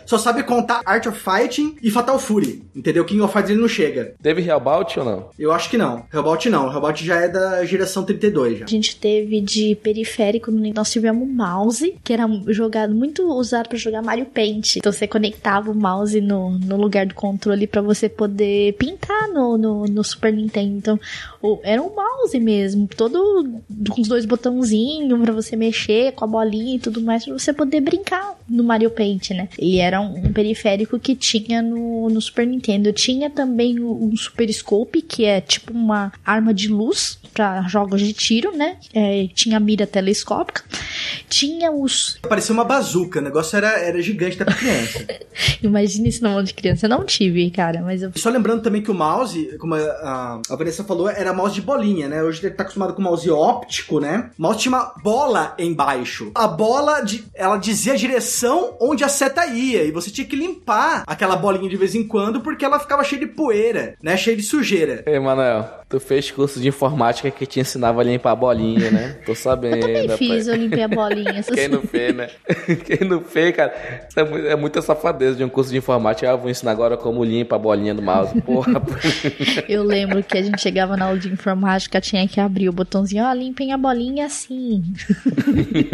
só 0.06 0.18
sabe 0.18 0.44
contar 0.44 0.82
Art 0.86 1.06
of 1.06 1.20
Fighting 1.20 1.78
e 1.82 1.92
Fatal 1.92 2.20
Fury, 2.20 2.64
entendeu? 2.76 3.06
King 3.06 3.22
of 3.22 3.32
Fighters 3.32 3.52
ele 3.52 3.62
não 3.62 3.68
chega. 3.68 4.16
Teve 4.22 4.42
Hellbout 4.42 5.00
ou 5.00 5.06
não? 5.06 5.30
Eu 5.38 5.52
acho 5.52 5.70
que 5.70 5.78
não. 5.78 6.06
Hellbout 6.14 6.50
não. 6.50 6.72
Hellbout 6.72 7.06
já 7.06 7.16
é 7.18 7.28
da 7.28 7.64
geração 7.66 8.04
32 8.04 8.60
já. 8.60 8.66
A 8.66 8.68
gente 8.68 8.96
teve 8.96 9.42
de 9.42 9.76
periférico, 9.76 10.52
nós 10.52 10.92
tivemos 10.92 11.28
mouse, 11.28 11.96
que 12.04 12.14
era 12.14 12.28
jogado, 12.48 12.94
muito 12.94 13.24
usado 13.34 13.70
para 13.70 13.78
jogar 13.78 14.02
Mario 14.02 14.26
Paint. 14.26 14.78
Então 14.78 14.92
você 14.92 15.08
conectava 15.08 15.72
o 15.72 15.76
mouse 15.76 16.20
no, 16.20 16.52
no 16.52 16.78
lugar 16.78 17.06
do 17.06 17.14
controle 17.14 17.68
para 17.68 17.82
você 17.82 18.08
poder 18.10 18.74
pintar 18.74 19.28
no, 19.30 19.58
no, 19.58 19.86
no 19.86 20.04
Super 20.04 20.34
Nintendo. 20.34 20.78
Então, 20.78 21.00
o, 21.42 21.60
era 21.64 21.82
um 21.82 21.94
mouse 21.96 22.40
mesmo, 22.40 22.88
todo 22.88 23.62
com 23.90 24.02
os 24.02 24.08
dois 24.08 24.26
botãozinhos 24.26 25.20
para 25.22 25.34
você 25.34 25.56
mexer 25.56 26.12
com 26.14 26.26
a 26.26 26.28
bolinha 26.28 26.76
e 26.76 26.80
tudo 26.80 27.02
mais, 27.02 27.26
pra 27.26 27.34
você 27.34 27.54
poder 27.54 27.82
brincar 27.82 28.36
no 28.48 28.64
Mario 28.64 28.92
Paint, 28.92 29.32
né? 29.32 29.50
Ele 29.58 29.78
era 29.78 30.02
um, 30.02 30.28
um 30.28 30.34
periférico 30.34 31.00
que 31.00 31.16
tinha 31.16 31.62
no, 31.62 32.10
no 32.10 32.22
Super 32.22 32.46
Nintendo. 32.46 32.92
Tinha 32.92 33.30
também 33.30 33.80
um 33.80 34.16
Super 34.16 34.52
Scope, 34.52 35.02
que 35.02 35.26
é 35.26 35.42
tipo 35.42 35.74
uma 35.74 36.12
arma 36.26 36.54
de 36.54 36.68
luz 36.68 37.20
para 37.34 37.62
jogos 37.68 38.02
de 38.02 38.14
tiro, 38.14 38.56
né? 38.56 38.78
É, 38.94 39.28
tinha 39.34 39.60
mira 39.60 39.88
telescópica. 39.88 40.64
Tinha 41.30 41.72
os. 41.72 42.11
Parecia 42.22 42.54
uma 42.54 42.64
bazuca, 42.64 43.20
o 43.20 43.24
negócio 43.24 43.58
era, 43.58 43.80
era 43.80 44.02
gigante 44.02 44.36
até 44.36 44.46
pra 44.46 44.54
criança. 44.54 45.06
Imagina 45.62 46.08
isso 46.08 46.24
na 46.24 46.30
mão 46.30 46.44
de 46.44 46.54
criança. 46.54 46.86
Eu 46.86 46.90
não 46.90 47.06
tive, 47.06 47.50
cara, 47.52 47.82
mas 47.82 48.02
eu. 48.02 48.12
Só 48.16 48.30
lembrando 48.30 48.62
também 48.62 48.82
que 48.82 48.92
o 48.92 48.94
mouse, 48.94 49.58
como 49.60 49.76
a, 49.76 50.42
a 50.50 50.56
Vanessa 50.56 50.84
falou, 50.84 51.10
era 51.10 51.34
mouse 51.34 51.56
de 51.56 51.62
bolinha, 51.62 52.08
né? 52.08 52.24
Hoje 52.24 52.46
ele 52.46 52.56
tá 52.56 52.64
acostumado 52.64 52.94
com 52.94 53.02
mouse 53.02 53.30
óptico, 53.30 54.00
né? 54.00 54.30
O 54.38 54.42
mouse 54.42 54.60
tinha 54.60 54.74
uma 54.74 54.94
bola 55.04 55.56
embaixo. 55.58 56.32
A 56.36 56.48
bola, 56.48 57.02
de, 57.02 57.24
ela 57.34 57.58
dizia 57.58 57.94
a 57.94 57.96
direção 57.96 58.76
onde 58.80 59.04
a 59.04 59.10
seta 59.10 59.46
ia. 59.46 59.84
E 59.84 59.92
você 59.92 60.10
tinha 60.10 60.26
que 60.26 60.36
limpar 60.36 61.04
aquela 61.06 61.36
bolinha 61.36 61.70
de 61.70 61.78
vez 61.78 61.96
em 61.96 62.08
quando 62.08 62.42
porque 62.42 62.66
ela 62.66 62.80
ficava 62.80 63.04
cheia 63.04 63.22
de 63.22 63.28
poeira, 63.28 63.96
né? 64.02 64.18
Cheia 64.18 64.36
de 64.36 64.44
sujeira. 64.44 65.04
Ei, 65.06 65.20
Manuel, 65.20 65.68
tu 65.90 66.00
fez 66.00 66.32
curso 66.32 66.60
de 66.60 66.68
informática 66.68 67.30
que 67.30 67.46
te 67.46 67.60
ensinava 67.60 68.02
a 68.02 68.04
limpar 68.04 68.32
a 68.32 68.36
bolinha, 68.36 68.92
né? 68.92 69.18
Tô 69.26 69.36
sabendo. 69.36 69.88
Eu 69.88 70.08
também 70.08 70.18
fiz, 70.18 70.48
eu 70.48 70.56
limpei 70.56 70.84
a 70.84 70.88
bolinha. 70.88 71.44
Quem 71.54 71.68
não 71.68 71.82
fez, 71.82 72.01
né? 72.14 72.30
Quem 72.86 73.08
não 73.08 73.22
fez, 73.22 73.56
cara, 73.56 73.74
isso 74.08 74.20
é, 74.20 74.52
é 74.52 74.56
muita 74.56 74.82
safadeza 74.82 75.36
de 75.36 75.44
um 75.44 75.50
curso 75.50 75.72
de 75.72 75.78
informática. 75.78 76.32
Ah, 76.32 76.36
vou 76.36 76.50
ensinar 76.50 76.72
agora 76.72 76.98
como 76.98 77.24
limpa 77.24 77.56
a 77.56 77.60
bolinha 77.60 77.94
do 77.94 78.02
mouse. 78.02 78.40
Porra. 78.42 78.82
eu 79.68 79.84
lembro 79.84 80.24
que 80.24 80.38
a 80.38 80.42
gente 80.42 80.62
chegava 80.62 80.98
na 80.98 81.06
aula 81.06 81.20
de 81.20 81.30
informática, 81.30 82.02
tinha 82.02 82.28
que 82.28 82.40
abrir 82.40 82.70
o 82.70 82.74
botãozinho, 82.74 83.24
ó, 83.24 83.32
oh, 83.32 83.34
limpem 83.34 83.74
a 83.74 83.78
bolinha 83.78 84.26
assim. 84.26 84.84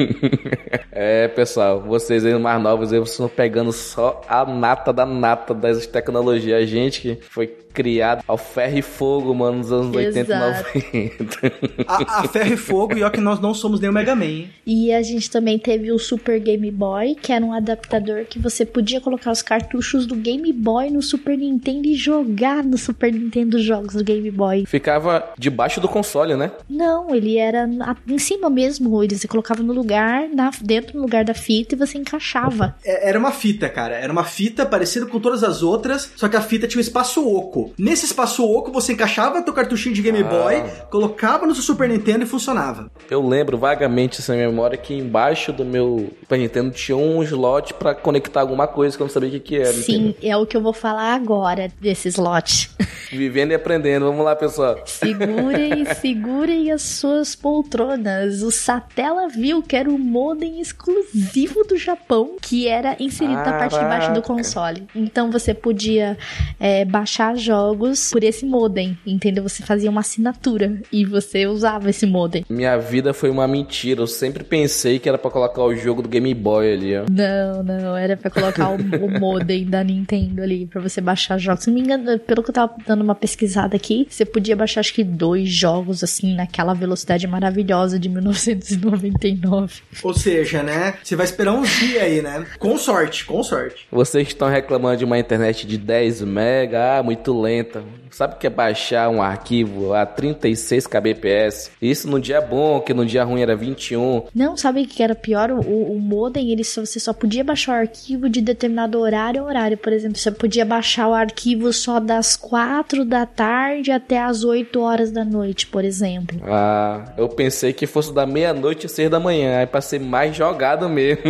é, 0.91 1.27
pessoal, 1.27 1.81
vocês 1.81 2.25
aí 2.25 2.37
mais 2.37 2.61
novos, 2.61 2.89
vocês 2.89 3.09
estão 3.09 3.27
pegando 3.27 3.71
só 3.71 4.21
a 4.27 4.45
nata 4.45 4.93
da 4.93 5.05
nata 5.05 5.53
das 5.53 5.85
tecnologias. 5.85 6.61
A 6.61 6.65
gente 6.65 7.01
que 7.01 7.17
foi 7.21 7.47
criado 7.77 8.23
ao 8.27 8.39
ferro 8.39 8.79
e 8.79 8.81
fogo, 8.81 9.35
mano, 9.35 9.59
nos 9.59 9.71
anos 9.71 9.95
Exato. 9.95 10.65
80 10.77 10.87
e 10.87 11.11
90. 11.19 11.83
A, 11.87 12.21
a 12.21 12.27
ferro 12.27 12.53
e 12.53 12.57
fogo, 12.57 12.97
e 12.97 13.03
ó 13.03 13.09
que 13.11 13.21
nós 13.21 13.39
não 13.39 13.53
somos 13.53 13.79
nem 13.79 13.87
o 13.87 13.93
Mega 13.93 14.15
Man. 14.15 14.45
E 14.65 14.91
a 14.91 15.03
gente 15.03 15.29
também 15.29 15.59
teve 15.59 15.91
o 15.91 15.96
Super 15.99 16.39
Game 16.39 16.69
Boy, 16.71 17.15
que 17.15 17.31
era 17.31 17.43
um 17.43 17.53
adaptador 17.53 18.25
que 18.25 18.39
você 18.39 18.65
podia 18.65 19.01
colocar 19.01 19.31
os 19.31 19.41
cartuchos 19.41 20.05
do 20.05 20.15
Game 20.15 20.51
Boy 20.53 20.89
no 20.89 21.01
Super 21.01 21.37
Nintendo 21.37 21.87
e 21.87 21.95
jogar 21.95 22.63
no 22.63 22.77
Super 22.77 23.11
Nintendo 23.11 23.59
jogos 23.59 23.95
do 23.95 24.03
Game 24.03 24.29
Boy. 24.31 24.65
Ficava 24.65 25.31
debaixo 25.37 25.79
do 25.81 25.87
console, 25.87 26.35
né? 26.35 26.51
Não, 26.69 27.13
ele 27.13 27.37
era 27.37 27.69
em 28.07 28.19
cima 28.19 28.49
mesmo. 28.49 29.03
Ele 29.03 29.17
você 29.17 29.27
colocava 29.27 29.63
no 29.63 29.73
lugar, 29.73 30.29
na, 30.29 30.51
dentro 30.61 30.93
do 30.93 31.01
lugar 31.01 31.23
da 31.23 31.33
fita 31.33 31.75
e 31.75 31.77
você 31.77 31.97
encaixava. 31.97 32.75
É, 32.83 33.09
era 33.09 33.17
uma 33.17 33.31
fita, 33.31 33.69
cara. 33.69 33.95
Era 33.95 34.11
uma 34.11 34.23
fita 34.23 34.65
parecida 34.65 35.05
com 35.05 35.19
todas 35.19 35.43
as 35.43 35.63
outras, 35.63 36.11
só 36.15 36.27
que 36.27 36.35
a 36.35 36.41
fita 36.41 36.67
tinha 36.67 36.79
um 36.79 36.81
espaço 36.81 37.27
oco. 37.27 37.73
Nesse 37.77 38.05
espaço 38.05 38.45
oco, 38.45 38.71
você 38.71 38.93
encaixava 38.93 39.41
teu 39.41 39.53
cartuchinho 39.53 39.95
de 39.95 40.01
Game 40.01 40.21
ah. 40.21 40.23
Boy, 40.23 40.63
colocava 40.89 41.45
no 41.45 41.53
seu 41.53 41.63
Super 41.63 41.89
Nintendo 41.89 42.23
e 42.23 42.27
funcionava. 42.27 42.89
Eu 43.09 43.25
lembro 43.25 43.57
vagamente 43.57 44.19
essa 44.19 44.35
memória 44.35 44.77
que 44.77 44.93
embaixo 44.93 45.51
do 45.51 45.65
meu 45.65 45.86
Super 46.21 46.39
Nintendo 46.39 46.71
tinha 46.71 46.97
um 46.97 47.23
slot 47.23 47.73
para 47.73 47.95
conectar 47.95 48.41
alguma 48.41 48.67
coisa 48.67 48.95
que 48.95 49.01
eu 49.01 49.05
não 49.05 49.13
sabia 49.13 49.29
o 49.29 49.31
que, 49.31 49.39
que 49.39 49.55
era. 49.57 49.73
Sim, 49.73 50.09
entendeu? 50.09 50.31
é 50.31 50.37
o 50.37 50.45
que 50.45 50.57
eu 50.57 50.61
vou 50.61 50.73
falar 50.73 51.13
agora 51.13 51.71
desse 51.79 52.09
slot. 52.09 52.69
Vivendo 53.11 53.51
e 53.51 53.55
aprendendo. 53.55 54.05
Vamos 54.05 54.25
lá, 54.25 54.35
pessoal. 54.35 54.81
Segurem, 54.85 55.85
segurem 55.95 56.71
as 56.71 56.81
suas 56.81 57.35
poltronas. 57.35 58.41
O 58.41 58.51
Satella 58.51 59.29
viu 59.29 59.63
que 59.63 59.77
era 59.77 59.89
o 59.89 59.97
modem 59.97 60.59
exclusivo 60.59 61.63
do 61.63 61.77
Japão, 61.77 62.35
que 62.41 62.67
era 62.67 62.97
inserido 62.99 63.35
Caraca. 63.35 63.51
na 63.51 63.57
parte 63.59 63.79
de 63.79 63.85
baixo 63.85 64.13
do 64.13 64.21
console. 64.21 64.83
Então 64.93 65.31
você 65.31 65.53
podia 65.53 66.17
é, 66.59 66.83
baixar 66.83 67.37
jogos 67.37 67.77
jogos 67.77 68.11
por 68.11 68.23
esse 68.23 68.45
modem, 68.45 68.97
entendeu? 69.05 69.43
Você 69.43 69.63
fazia 69.63 69.89
uma 69.89 70.01
assinatura 70.01 70.79
e 70.91 71.05
você 71.05 71.45
usava 71.45 71.89
esse 71.89 72.05
modem. 72.05 72.45
Minha 72.49 72.77
vida 72.77 73.13
foi 73.13 73.29
uma 73.29 73.47
mentira. 73.47 74.01
Eu 74.01 74.07
sempre 74.07 74.43
pensei 74.43 74.99
que 74.99 75.07
era 75.07 75.17
para 75.17 75.31
colocar 75.31 75.63
o 75.63 75.75
jogo 75.77 76.01
do 76.01 76.09
Game 76.09 76.33
Boy 76.33 76.73
ali, 76.73 76.97
ó. 76.97 77.05
Não, 77.09 77.63
não, 77.63 77.97
era 77.97 78.17
para 78.17 78.29
colocar 78.29 78.69
o, 78.69 78.75
o, 78.75 79.11
modem 79.19 79.65
da 79.65 79.83
Nintendo 79.83 80.41
ali 80.41 80.65
para 80.65 80.81
você 80.81 81.01
baixar 81.01 81.37
jogos. 81.37 81.63
Se 81.63 81.69
não 81.69 81.75
me 81.75 81.81
engano, 81.81 82.19
pelo 82.19 82.43
que 82.43 82.49
eu 82.49 82.53
tava 82.53 82.75
dando 82.85 83.01
uma 83.01 83.15
pesquisada 83.15 83.75
aqui, 83.75 84.07
você 84.09 84.25
podia 84.25 84.55
baixar 84.55 84.81
acho 84.81 84.93
que 84.93 85.03
dois 85.03 85.49
jogos 85.49 86.03
assim 86.03 86.35
naquela 86.35 86.73
velocidade 86.73 87.27
maravilhosa 87.27 87.99
de 87.99 88.09
1999. 88.09 89.81
Ou 90.03 90.13
seja, 90.13 90.63
né? 90.63 90.95
Você 91.03 91.15
vai 91.15 91.25
esperar 91.25 91.53
uns 91.53 91.69
dias 91.79 92.03
aí, 92.03 92.21
né? 92.21 92.45
Com 92.59 92.77
sorte, 92.77 93.25
com 93.25 93.41
sorte. 93.43 93.87
Vocês 93.91 94.27
estão 94.27 94.49
reclamando 94.49 94.97
de 94.97 95.05
uma 95.05 95.17
internet 95.17 95.65
de 95.65 95.77
10 95.77 96.21
mega, 96.23 96.99
ah, 96.99 97.03
muito 97.03 97.39
lenta. 97.39 97.83
Sabe 98.11 98.35
o 98.35 98.37
que 98.37 98.47
é 98.47 98.49
baixar 98.49 99.09
um 99.09 99.21
arquivo 99.21 99.93
a 99.93 100.05
36 100.05 100.87
kbps? 100.87 101.71
Isso 101.81 102.09
no 102.09 102.19
dia 102.19 102.41
bom, 102.41 102.79
que 102.79 102.93
no 102.93 103.05
dia 103.05 103.23
ruim 103.23 103.41
era 103.41 103.55
21. 103.55 104.23
Não, 104.33 104.57
sabe 104.57 104.81
o 104.81 104.87
que 104.87 105.03
era 105.03 105.13
pior? 105.13 105.51
O, 105.51 105.66
o 105.67 105.99
modem, 105.99 106.51
ele 106.51 106.63
só, 106.63 106.85
você 106.85 106.99
só 106.99 107.13
podia 107.13 107.43
baixar 107.43 107.73
o 107.73 107.81
arquivo 107.81 108.29
de 108.29 108.41
determinado 108.41 108.99
horário 108.99 109.43
horário. 109.43 109.77
Por 109.77 109.91
exemplo, 109.93 110.17
você 110.17 110.31
podia 110.31 110.65
baixar 110.65 111.07
o 111.07 111.13
arquivo 111.13 111.71
só 111.73 111.99
das 111.99 112.35
4 112.35 113.03
da 113.05 113.25
tarde 113.25 113.91
até 113.91 114.19
as 114.19 114.43
8 114.43 114.79
horas 114.79 115.11
da 115.11 115.25
noite, 115.25 115.67
por 115.67 115.83
exemplo. 115.83 116.39
Ah, 116.45 117.13
eu 117.17 117.27
pensei 117.29 117.73
que 117.73 117.87
fosse 117.87 118.13
da 118.13 118.25
meia-noite 118.25 118.85
às 118.85 118.91
6 118.93 119.09
da 119.09 119.19
manhã, 119.19 119.59
aí 119.59 119.67
pra 119.67 119.81
ser 119.81 119.99
mais 119.99 120.35
jogado 120.35 120.87
mesmo. 120.89 121.23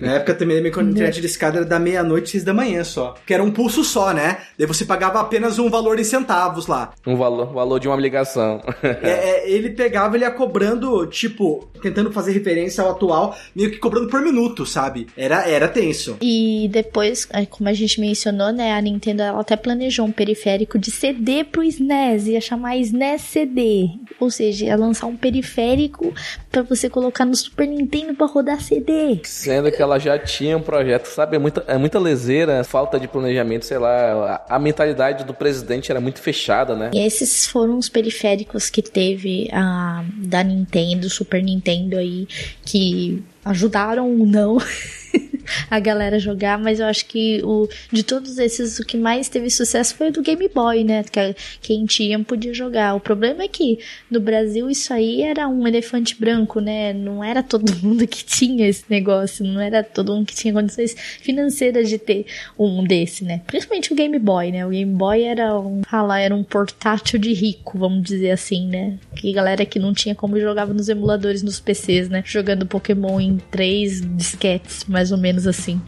Na 0.00 0.14
época 0.14 0.34
também 0.34 0.58
a 0.58 0.60
minha 0.60 0.72
internet 0.72 1.20
de 1.20 1.26
escada 1.26 1.58
era 1.58 1.66
da 1.66 1.78
meia-noite 1.78 2.24
às 2.24 2.30
6 2.32 2.44
da 2.44 2.54
manhã 2.54 2.84
só. 2.84 3.14
Que 3.26 3.34
era 3.34 3.42
um 3.42 3.50
pulso 3.50 3.84
só, 3.84 4.12
né? 4.12 4.38
Daí 4.58 4.66
você 4.66 4.84
pagava 4.84 5.20
apenas 5.20 5.58
um 5.58 5.70
valor 5.70 5.98
em 5.98 6.04
centavos 6.04 6.66
lá. 6.66 6.92
Um 7.06 7.16
valor, 7.16 7.52
valor 7.52 7.78
de 7.78 7.88
uma 7.88 7.96
ligação. 7.96 8.60
é, 8.82 9.10
é, 9.10 9.50
ele 9.50 9.70
pegava, 9.70 10.16
ele 10.16 10.24
ia 10.24 10.30
cobrando, 10.30 11.06
tipo, 11.06 11.68
tentando 11.82 12.12
fazer 12.12 12.32
referência 12.32 12.82
ao 12.82 12.90
atual, 12.90 13.21
meio 13.54 13.70
que 13.70 13.78
cobrando 13.78 14.08
por 14.08 14.20
minuto, 14.20 14.64
sabe? 14.66 15.06
Era, 15.16 15.48
era 15.48 15.68
tenso. 15.68 16.16
E 16.20 16.68
depois, 16.70 17.26
é, 17.30 17.46
como 17.46 17.68
a 17.68 17.72
gente 17.72 18.00
mencionou, 18.00 18.52
né, 18.52 18.72
a 18.72 18.80
Nintendo 18.80 19.22
ela 19.22 19.40
até 19.40 19.56
planejou 19.56 20.06
um 20.06 20.12
periférico 20.12 20.78
de 20.78 20.90
CD 20.90 21.44
pro 21.44 21.62
SNES, 21.62 22.28
ia 22.28 22.40
chamar 22.40 22.76
SNES 22.76 23.22
CD. 23.22 23.90
Ou 24.18 24.30
seja, 24.30 24.66
ia 24.66 24.76
lançar 24.76 25.06
um 25.06 25.16
periférico 25.16 26.12
para 26.50 26.62
você 26.62 26.88
colocar 26.88 27.24
no 27.24 27.34
Super 27.34 27.66
Nintendo 27.66 28.14
para 28.14 28.26
rodar 28.26 28.60
CD. 28.60 29.20
Sendo 29.24 29.70
que 29.70 29.80
ela 29.80 29.98
já 29.98 30.18
tinha 30.18 30.56
um 30.56 30.62
projeto, 30.62 31.06
sabe? 31.06 31.36
É 31.36 31.38
muita, 31.38 31.64
é 31.66 31.78
muita 31.78 31.98
leseira, 31.98 32.62
falta 32.64 32.98
de 32.98 33.08
planejamento, 33.08 33.64
sei 33.64 33.78
lá. 33.78 34.42
A, 34.48 34.56
a 34.56 34.58
mentalidade 34.58 35.24
do 35.24 35.34
presidente 35.34 35.90
era 35.90 36.00
muito 36.00 36.20
fechada, 36.20 36.76
né? 36.76 36.90
E 36.94 37.00
esses 37.04 37.46
foram 37.46 37.78
os 37.78 37.88
periféricos 37.88 38.70
que 38.70 38.82
teve 38.82 39.48
a 39.52 40.04
da 40.18 40.42
Nintendo, 40.42 41.08
Super 41.08 41.42
Nintendo 41.42 41.96
aí, 41.96 42.26
que 42.64 43.11
ajudaram 43.44 44.08
ou 44.18 44.26
não 44.26 44.58
a 45.70 45.78
galera 45.78 46.18
jogar, 46.18 46.58
mas 46.58 46.80
eu 46.80 46.86
acho 46.86 47.06
que 47.06 47.40
o 47.44 47.68
de 47.90 48.02
todos 48.02 48.38
esses, 48.38 48.78
o 48.78 48.84
que 48.84 48.96
mais 48.96 49.28
teve 49.28 49.50
sucesso 49.50 49.94
foi 49.94 50.08
o 50.08 50.12
do 50.12 50.22
Game 50.22 50.48
Boy, 50.48 50.84
né? 50.84 51.02
Que 51.04 51.34
quem 51.60 51.84
tinha 51.84 52.18
podia 52.20 52.54
jogar. 52.54 52.94
O 52.94 53.00
problema 53.00 53.42
é 53.42 53.48
que 53.48 53.78
no 54.10 54.20
Brasil 54.20 54.70
isso 54.70 54.92
aí 54.92 55.22
era 55.22 55.48
um 55.48 55.66
elefante 55.66 56.18
branco, 56.18 56.60
né? 56.60 56.92
Não 56.92 57.22
era 57.22 57.42
todo 57.42 57.72
mundo 57.82 58.06
que 58.06 58.24
tinha 58.24 58.68
esse 58.68 58.84
negócio, 58.88 59.44
não 59.44 59.60
era 59.60 59.82
todo 59.82 60.14
mundo 60.14 60.26
que 60.26 60.34
tinha 60.34 60.52
condições 60.52 60.94
financeiras 61.20 61.88
de 61.88 61.98
ter 61.98 62.26
um 62.58 62.84
desse, 62.84 63.24
né? 63.24 63.40
Principalmente 63.46 63.92
o 63.92 63.96
Game 63.96 64.18
Boy, 64.18 64.52
né? 64.52 64.66
O 64.66 64.70
Game 64.70 64.92
Boy 64.94 65.22
era 65.22 65.58
um, 65.58 65.82
ah 65.90 66.20
era 66.20 66.34
um 66.34 66.44
portátil 66.44 67.18
de 67.18 67.32
rico, 67.32 67.78
vamos 67.78 68.02
dizer 68.02 68.30
assim, 68.30 68.66
né? 68.66 68.98
Que 69.16 69.32
galera 69.32 69.64
que 69.64 69.78
não 69.78 69.92
tinha 69.92 70.14
como 70.14 70.38
jogava 70.38 70.74
nos 70.74 70.88
emuladores 70.88 71.42
nos 71.42 71.60
PCs, 71.60 72.08
né? 72.08 72.22
Jogando 72.26 72.66
Pokémon 72.66 73.20
em 73.20 73.38
três 73.50 74.00
disquetes, 74.16 74.84
mais 74.84 75.12
ou 75.12 75.18
menos 75.18 75.31
assim. 75.46 75.80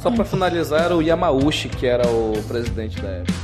Só 0.00 0.10
para 0.10 0.24
finalizar, 0.24 0.92
o 0.92 1.00
Yamauchi, 1.00 1.68
que 1.68 1.86
era 1.86 2.06
o 2.08 2.32
presidente 2.48 3.00
da 3.00 3.08
época. 3.08 3.41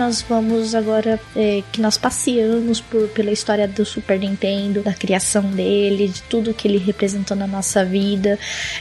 Nós 0.00 0.22
vamos 0.22 0.74
agora 0.74 1.20
é, 1.36 1.62
que 1.70 1.78
nós 1.78 1.98
passeamos 1.98 2.80
por, 2.80 3.06
pela 3.08 3.30
história 3.30 3.68
do 3.68 3.84
Super 3.84 4.18
Nintendo, 4.18 4.80
da 4.80 4.94
criação 4.94 5.42
dele, 5.42 6.08
de 6.08 6.22
tudo 6.22 6.54
que 6.54 6.66
ele 6.66 6.78
representou 6.78 7.36
na 7.36 7.46
nossa 7.46 7.84
vida, 7.84 8.38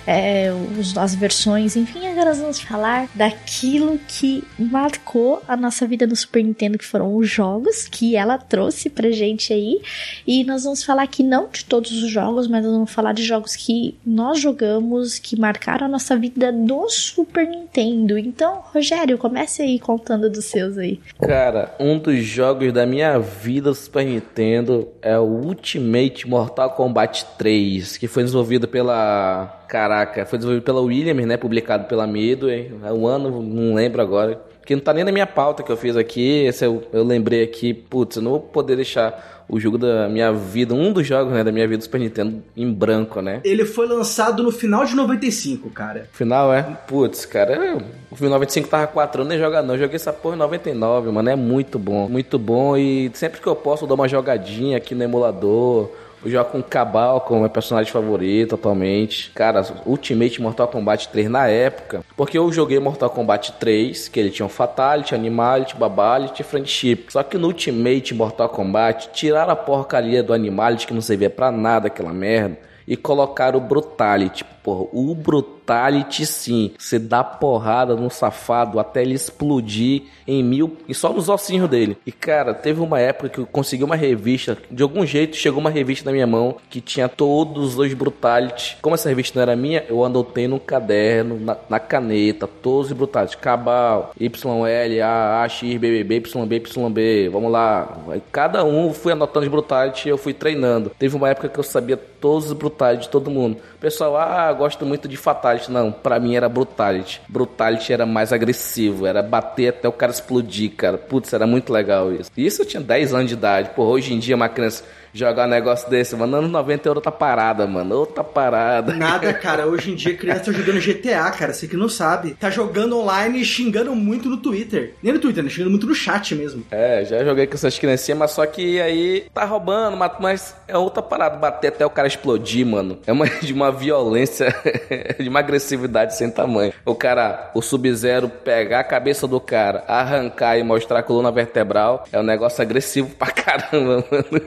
é, 0.07 0.49
os, 0.79 0.97
as 0.97 1.13
versões, 1.13 1.75
enfim, 1.75 2.07
agora 2.07 2.29
nós 2.29 2.39
vamos 2.39 2.61
falar 2.61 3.09
daquilo 3.13 3.99
que 4.07 4.45
marcou 4.57 5.43
a 5.45 5.57
nossa 5.57 5.85
vida 5.85 6.07
no 6.07 6.15
Super 6.15 6.41
Nintendo, 6.41 6.77
que 6.77 6.85
foram 6.85 7.13
os 7.13 7.29
jogos 7.29 7.85
que 7.85 8.15
ela 8.15 8.37
trouxe 8.37 8.89
pra 8.89 9.11
gente 9.11 9.51
aí. 9.51 9.81
E 10.25 10.45
nós 10.45 10.63
vamos 10.63 10.85
falar 10.85 11.03
aqui 11.03 11.21
não 11.21 11.49
de 11.49 11.65
todos 11.65 11.91
os 11.91 12.09
jogos, 12.09 12.47
mas 12.47 12.63
nós 12.63 12.71
vamos 12.71 12.91
falar 12.91 13.11
de 13.11 13.23
jogos 13.23 13.57
que 13.57 13.97
nós 14.05 14.39
jogamos, 14.39 15.19
que 15.19 15.37
marcaram 15.37 15.85
a 15.85 15.89
nossa 15.89 16.15
vida 16.15 16.49
no 16.49 16.89
Super 16.89 17.45
Nintendo. 17.45 18.17
Então, 18.17 18.63
Rogério, 18.73 19.17
comece 19.17 19.61
aí 19.61 19.79
contando 19.79 20.29
dos 20.29 20.45
seus 20.45 20.77
aí. 20.77 20.97
Cara, 21.17 21.75
um 21.79 21.97
dos 21.97 22.23
jogos 22.23 22.71
da 22.71 22.85
minha 22.85 23.19
vida 23.19 23.73
Super 23.73 24.05
Nintendo 24.05 24.87
é 25.01 25.17
o 25.19 25.23
Ultimate 25.23 26.27
Mortal 26.27 26.71
Kombat 26.71 27.25
3, 27.37 27.97
que 27.97 28.07
foi 28.07 28.23
desenvolvido 28.23 28.67
pela. 28.67 29.65
Caraca, 29.67 30.25
foi 30.25 30.37
desenvolvido 30.39 30.63
pela 30.63 30.81
Williams, 30.81 31.25
né? 31.25 31.37
Publicado 31.37 31.85
pela 31.85 32.07
Midway. 32.07 32.71
É 32.83 32.93
um 32.93 33.05
ano, 33.05 33.41
não 33.41 33.75
lembro 33.75 34.01
agora. 34.01 34.41
Que 34.65 34.75
não 34.75 34.81
tá 34.81 34.93
nem 34.93 35.03
na 35.03 35.11
minha 35.11 35.27
pauta 35.27 35.63
que 35.63 35.71
eu 35.71 35.77
fiz 35.77 35.97
aqui. 35.97 36.45
Esse 36.45 36.65
eu, 36.65 36.83
eu 36.93 37.03
lembrei 37.03 37.43
aqui, 37.43 37.73
putz, 37.73 38.17
eu 38.17 38.21
não 38.21 38.31
vou 38.31 38.39
poder 38.39 38.75
deixar 38.75 39.38
o 39.49 39.59
jogo 39.59 39.77
da 39.77 40.07
minha 40.07 40.31
vida, 40.31 40.75
um 40.75 40.93
dos 40.93 41.05
jogos, 41.05 41.33
né, 41.33 41.43
da 41.43 41.51
minha 41.51 41.67
vida 41.67 41.79
do 41.79 41.83
Super 41.83 41.99
Nintendo 41.99 42.41
em 42.55 42.71
branco, 42.71 43.19
né? 43.19 43.41
Ele 43.43 43.65
foi 43.65 43.87
lançado 43.87 44.43
no 44.43 44.51
final 44.51 44.85
de 44.85 44.95
95, 44.95 45.69
cara. 45.71 46.07
Final, 46.13 46.53
é? 46.53 46.61
Putz, 46.87 47.25
cara, 47.25 47.55
eu, 47.55 47.81
o 48.11 48.15
final 48.15 48.33
95 48.33 48.69
tava 48.69 48.87
4 48.87 49.21
anos 49.21 49.29
nem 49.29 49.39
jogar 49.39 49.63
não. 49.63 49.73
Eu 49.73 49.79
joguei 49.81 49.95
essa 49.95 50.13
porra 50.13 50.35
em 50.35 50.39
99, 50.39 51.11
mano. 51.11 51.29
É 51.29 51.35
muito 51.35 51.79
bom. 51.79 52.07
Muito 52.07 52.37
bom. 52.37 52.77
E 52.77 53.11
sempre 53.15 53.41
que 53.41 53.47
eu 53.47 53.55
posso, 53.55 53.83
eu 53.83 53.87
dou 53.87 53.95
uma 53.95 54.07
jogadinha 54.07 54.77
aqui 54.77 54.93
no 54.93 55.03
emulador 55.03 55.89
eu 56.23 56.29
jogo 56.29 56.51
com 56.51 56.61
Cabal 56.61 57.21
como 57.21 57.41
meu 57.41 57.49
personagem 57.49 57.91
favorito 57.91 58.55
atualmente. 58.55 59.31
Cara, 59.33 59.65
Ultimate 59.85 60.41
Mortal 60.41 60.67
Kombat 60.67 61.09
3 61.09 61.29
na 61.29 61.47
época. 61.47 62.03
Porque 62.15 62.37
eu 62.37 62.51
joguei 62.51 62.79
Mortal 62.79 63.09
Kombat 63.09 63.53
3, 63.53 64.07
que 64.09 64.19
ele 64.19 64.29
tinha 64.29 64.45
o 64.45 64.49
Fatality, 64.49 65.15
Animality, 65.15 65.75
Babality 65.75 66.41
e 66.41 66.45
Friendship. 66.45 67.05
Só 67.09 67.23
que 67.23 67.37
no 67.37 67.47
Ultimate 67.47 68.13
Mortal 68.13 68.49
Kombat, 68.49 69.09
tiraram 69.13 69.53
a 69.53 69.55
porcaria 69.55 70.21
do 70.21 70.33
Animality, 70.33 70.87
que 70.87 70.93
não 70.93 71.01
servia 71.01 71.29
pra 71.29 71.51
nada 71.51 71.87
aquela 71.87 72.13
merda, 72.13 72.57
e 72.87 72.97
colocaram 72.97 73.59
o 73.59 73.61
Brutality. 73.61 74.43
Porra, 74.63 74.89
o 74.91 75.15
Brutality 75.15 75.58
Brutality 75.69 76.25
sim. 76.25 76.71
Você 76.79 76.97
dá 76.97 77.23
porrada 77.23 77.95
no 77.95 78.09
safado 78.09 78.79
até 78.79 79.03
ele 79.03 79.13
explodir 79.13 80.03
em 80.27 80.43
mil 80.43 80.77
e 80.87 80.95
só 80.95 81.13
nos 81.13 81.29
ossinhos 81.29 81.69
dele. 81.69 81.95
E 82.07 82.11
cara, 82.11 82.55
teve 82.55 82.81
uma 82.81 82.99
época 82.99 83.29
que 83.29 83.37
eu 83.37 83.45
consegui 83.45 83.83
uma 83.83 83.95
revista, 83.95 84.57
de 84.71 84.81
algum 84.81 85.05
jeito 85.05 85.35
chegou 85.35 85.59
uma 85.59 85.69
revista 85.69 86.05
na 86.05 86.11
minha 86.11 86.25
mão 86.25 86.55
que 86.69 86.81
tinha 86.81 87.07
todos 87.07 87.77
os 87.77 87.93
Brutality. 87.93 88.77
Como 88.81 88.95
essa 88.95 89.09
revista 89.09 89.37
não 89.37 89.43
era 89.43 89.55
minha, 89.55 89.85
eu 89.87 90.03
anotei 90.03 90.47
no 90.47 90.59
caderno, 90.59 91.39
na, 91.39 91.55
na 91.69 91.79
caneta, 91.79 92.47
todos 92.47 92.87
os 92.87 92.93
Brutality. 92.93 93.37
Cabal, 93.37 94.11
YL, 94.19 95.01
A, 95.03 95.43
A, 95.43 95.49
X, 95.49 95.77
BBB, 95.77 96.15
YB, 96.15 96.63
YB. 96.65 97.29
Vamos 97.29 97.51
lá. 97.51 97.95
Cada 98.31 98.63
um 98.63 98.91
fui 98.91 99.11
anotando 99.11 99.45
os 99.45 99.51
Brutality 99.51 100.09
eu 100.09 100.17
fui 100.17 100.33
treinando. 100.33 100.91
Teve 100.97 101.15
uma 101.15 101.29
época 101.29 101.47
que 101.47 101.59
eu 101.59 101.63
sabia 101.63 101.97
todos 101.97 102.47
os 102.47 102.53
Brutality 102.53 103.03
de 103.03 103.09
todo 103.09 103.29
mundo. 103.29 103.57
Pessoal, 103.79 104.17
ah, 104.17 104.51
gosto 104.51 104.85
muito 104.85 105.07
de 105.07 105.15
Fatality. 105.15 105.58
Não, 105.67 105.91
pra 105.91 106.19
mim 106.19 106.35
era 106.35 106.47
Brutality. 106.47 107.21
Brutality 107.27 107.91
era 107.91 108.05
mais 108.05 108.31
agressivo, 108.31 109.05
era 109.05 109.21
bater 109.21 109.69
até 109.69 109.87
o 109.87 109.91
cara 109.91 110.11
explodir, 110.11 110.71
cara. 110.75 110.97
Putz, 110.97 111.33
era 111.33 111.45
muito 111.45 111.73
legal 111.73 112.13
isso. 112.13 112.31
Isso 112.37 112.61
eu 112.61 112.65
tinha 112.65 112.81
10 112.81 113.13
anos 113.13 113.27
de 113.27 113.33
idade. 113.33 113.71
Pô, 113.75 113.83
hoje 113.83 114.13
em 114.13 114.19
dia 114.19 114.35
uma 114.35 114.49
criança 114.49 114.83
jogar 115.13 115.45
um 115.47 115.49
negócio 115.49 115.89
desse, 115.89 116.15
mano. 116.15 116.37
Anos 116.37 116.51
90 116.51 116.87
é 116.87 116.91
outra 116.91 117.11
parada, 117.11 117.65
mano. 117.67 117.95
Outra 117.95 118.23
parada. 118.23 118.93
Nada, 118.93 119.33
cara. 119.35 119.67
Hoje 119.67 119.91
em 119.91 119.95
dia 119.95 120.15
criança 120.15 120.45
tá 120.45 120.51
jogando 120.51 120.79
GTA, 120.79 121.29
cara. 121.31 121.53
Você 121.53 121.67
que 121.67 121.77
não 121.77 121.89
sabe. 121.89 122.35
Tá 122.39 122.49
jogando 122.49 122.97
online 122.97 123.41
e 123.41 123.45
xingando 123.45 123.95
muito 123.95 124.29
no 124.29 124.37
Twitter. 124.37 124.93
Nem 125.01 125.13
no 125.13 125.19
Twitter, 125.19 125.43
né? 125.43 125.49
Xingando 125.49 125.71
muito 125.71 125.87
no 125.87 125.95
chat 125.95 126.35
mesmo. 126.35 126.63
É, 126.71 127.03
já 127.05 127.23
joguei 127.23 127.47
com 127.47 127.55
essas 127.55 127.77
criancinhas, 127.77 128.17
mas 128.19 128.31
só 128.31 128.45
que 128.45 128.79
aí 128.81 129.25
tá 129.33 129.45
roubando, 129.45 129.97
mas 130.19 130.55
é 130.67 130.77
outra 130.77 131.01
parada. 131.01 131.37
Bater 131.37 131.69
até 131.69 131.85
o 131.85 131.89
cara 131.89 132.07
explodir, 132.07 132.65
mano. 132.65 132.99
É 133.05 133.11
uma, 133.11 133.25
de 133.41 133.53
uma 133.53 133.71
violência, 133.71 134.53
de 135.19 135.29
uma 135.29 135.39
agressividade 135.39 136.15
sem 136.15 136.29
tamanho. 136.29 136.73
O 136.85 136.95
cara, 136.95 137.51
o 137.53 137.61
Sub-Zero 137.61 138.29
pegar 138.29 138.79
a 138.79 138.83
cabeça 138.83 139.27
do 139.27 139.39
cara, 139.39 139.83
arrancar 139.87 140.57
e 140.57 140.63
mostrar 140.63 140.99
a 140.99 141.03
coluna 141.03 141.31
vertebral 141.31 142.05
é 142.11 142.19
um 142.19 142.23
negócio 142.23 142.61
agressivo 142.61 143.09
pra 143.15 143.31
caramba, 143.31 144.03
mano. 144.11 144.41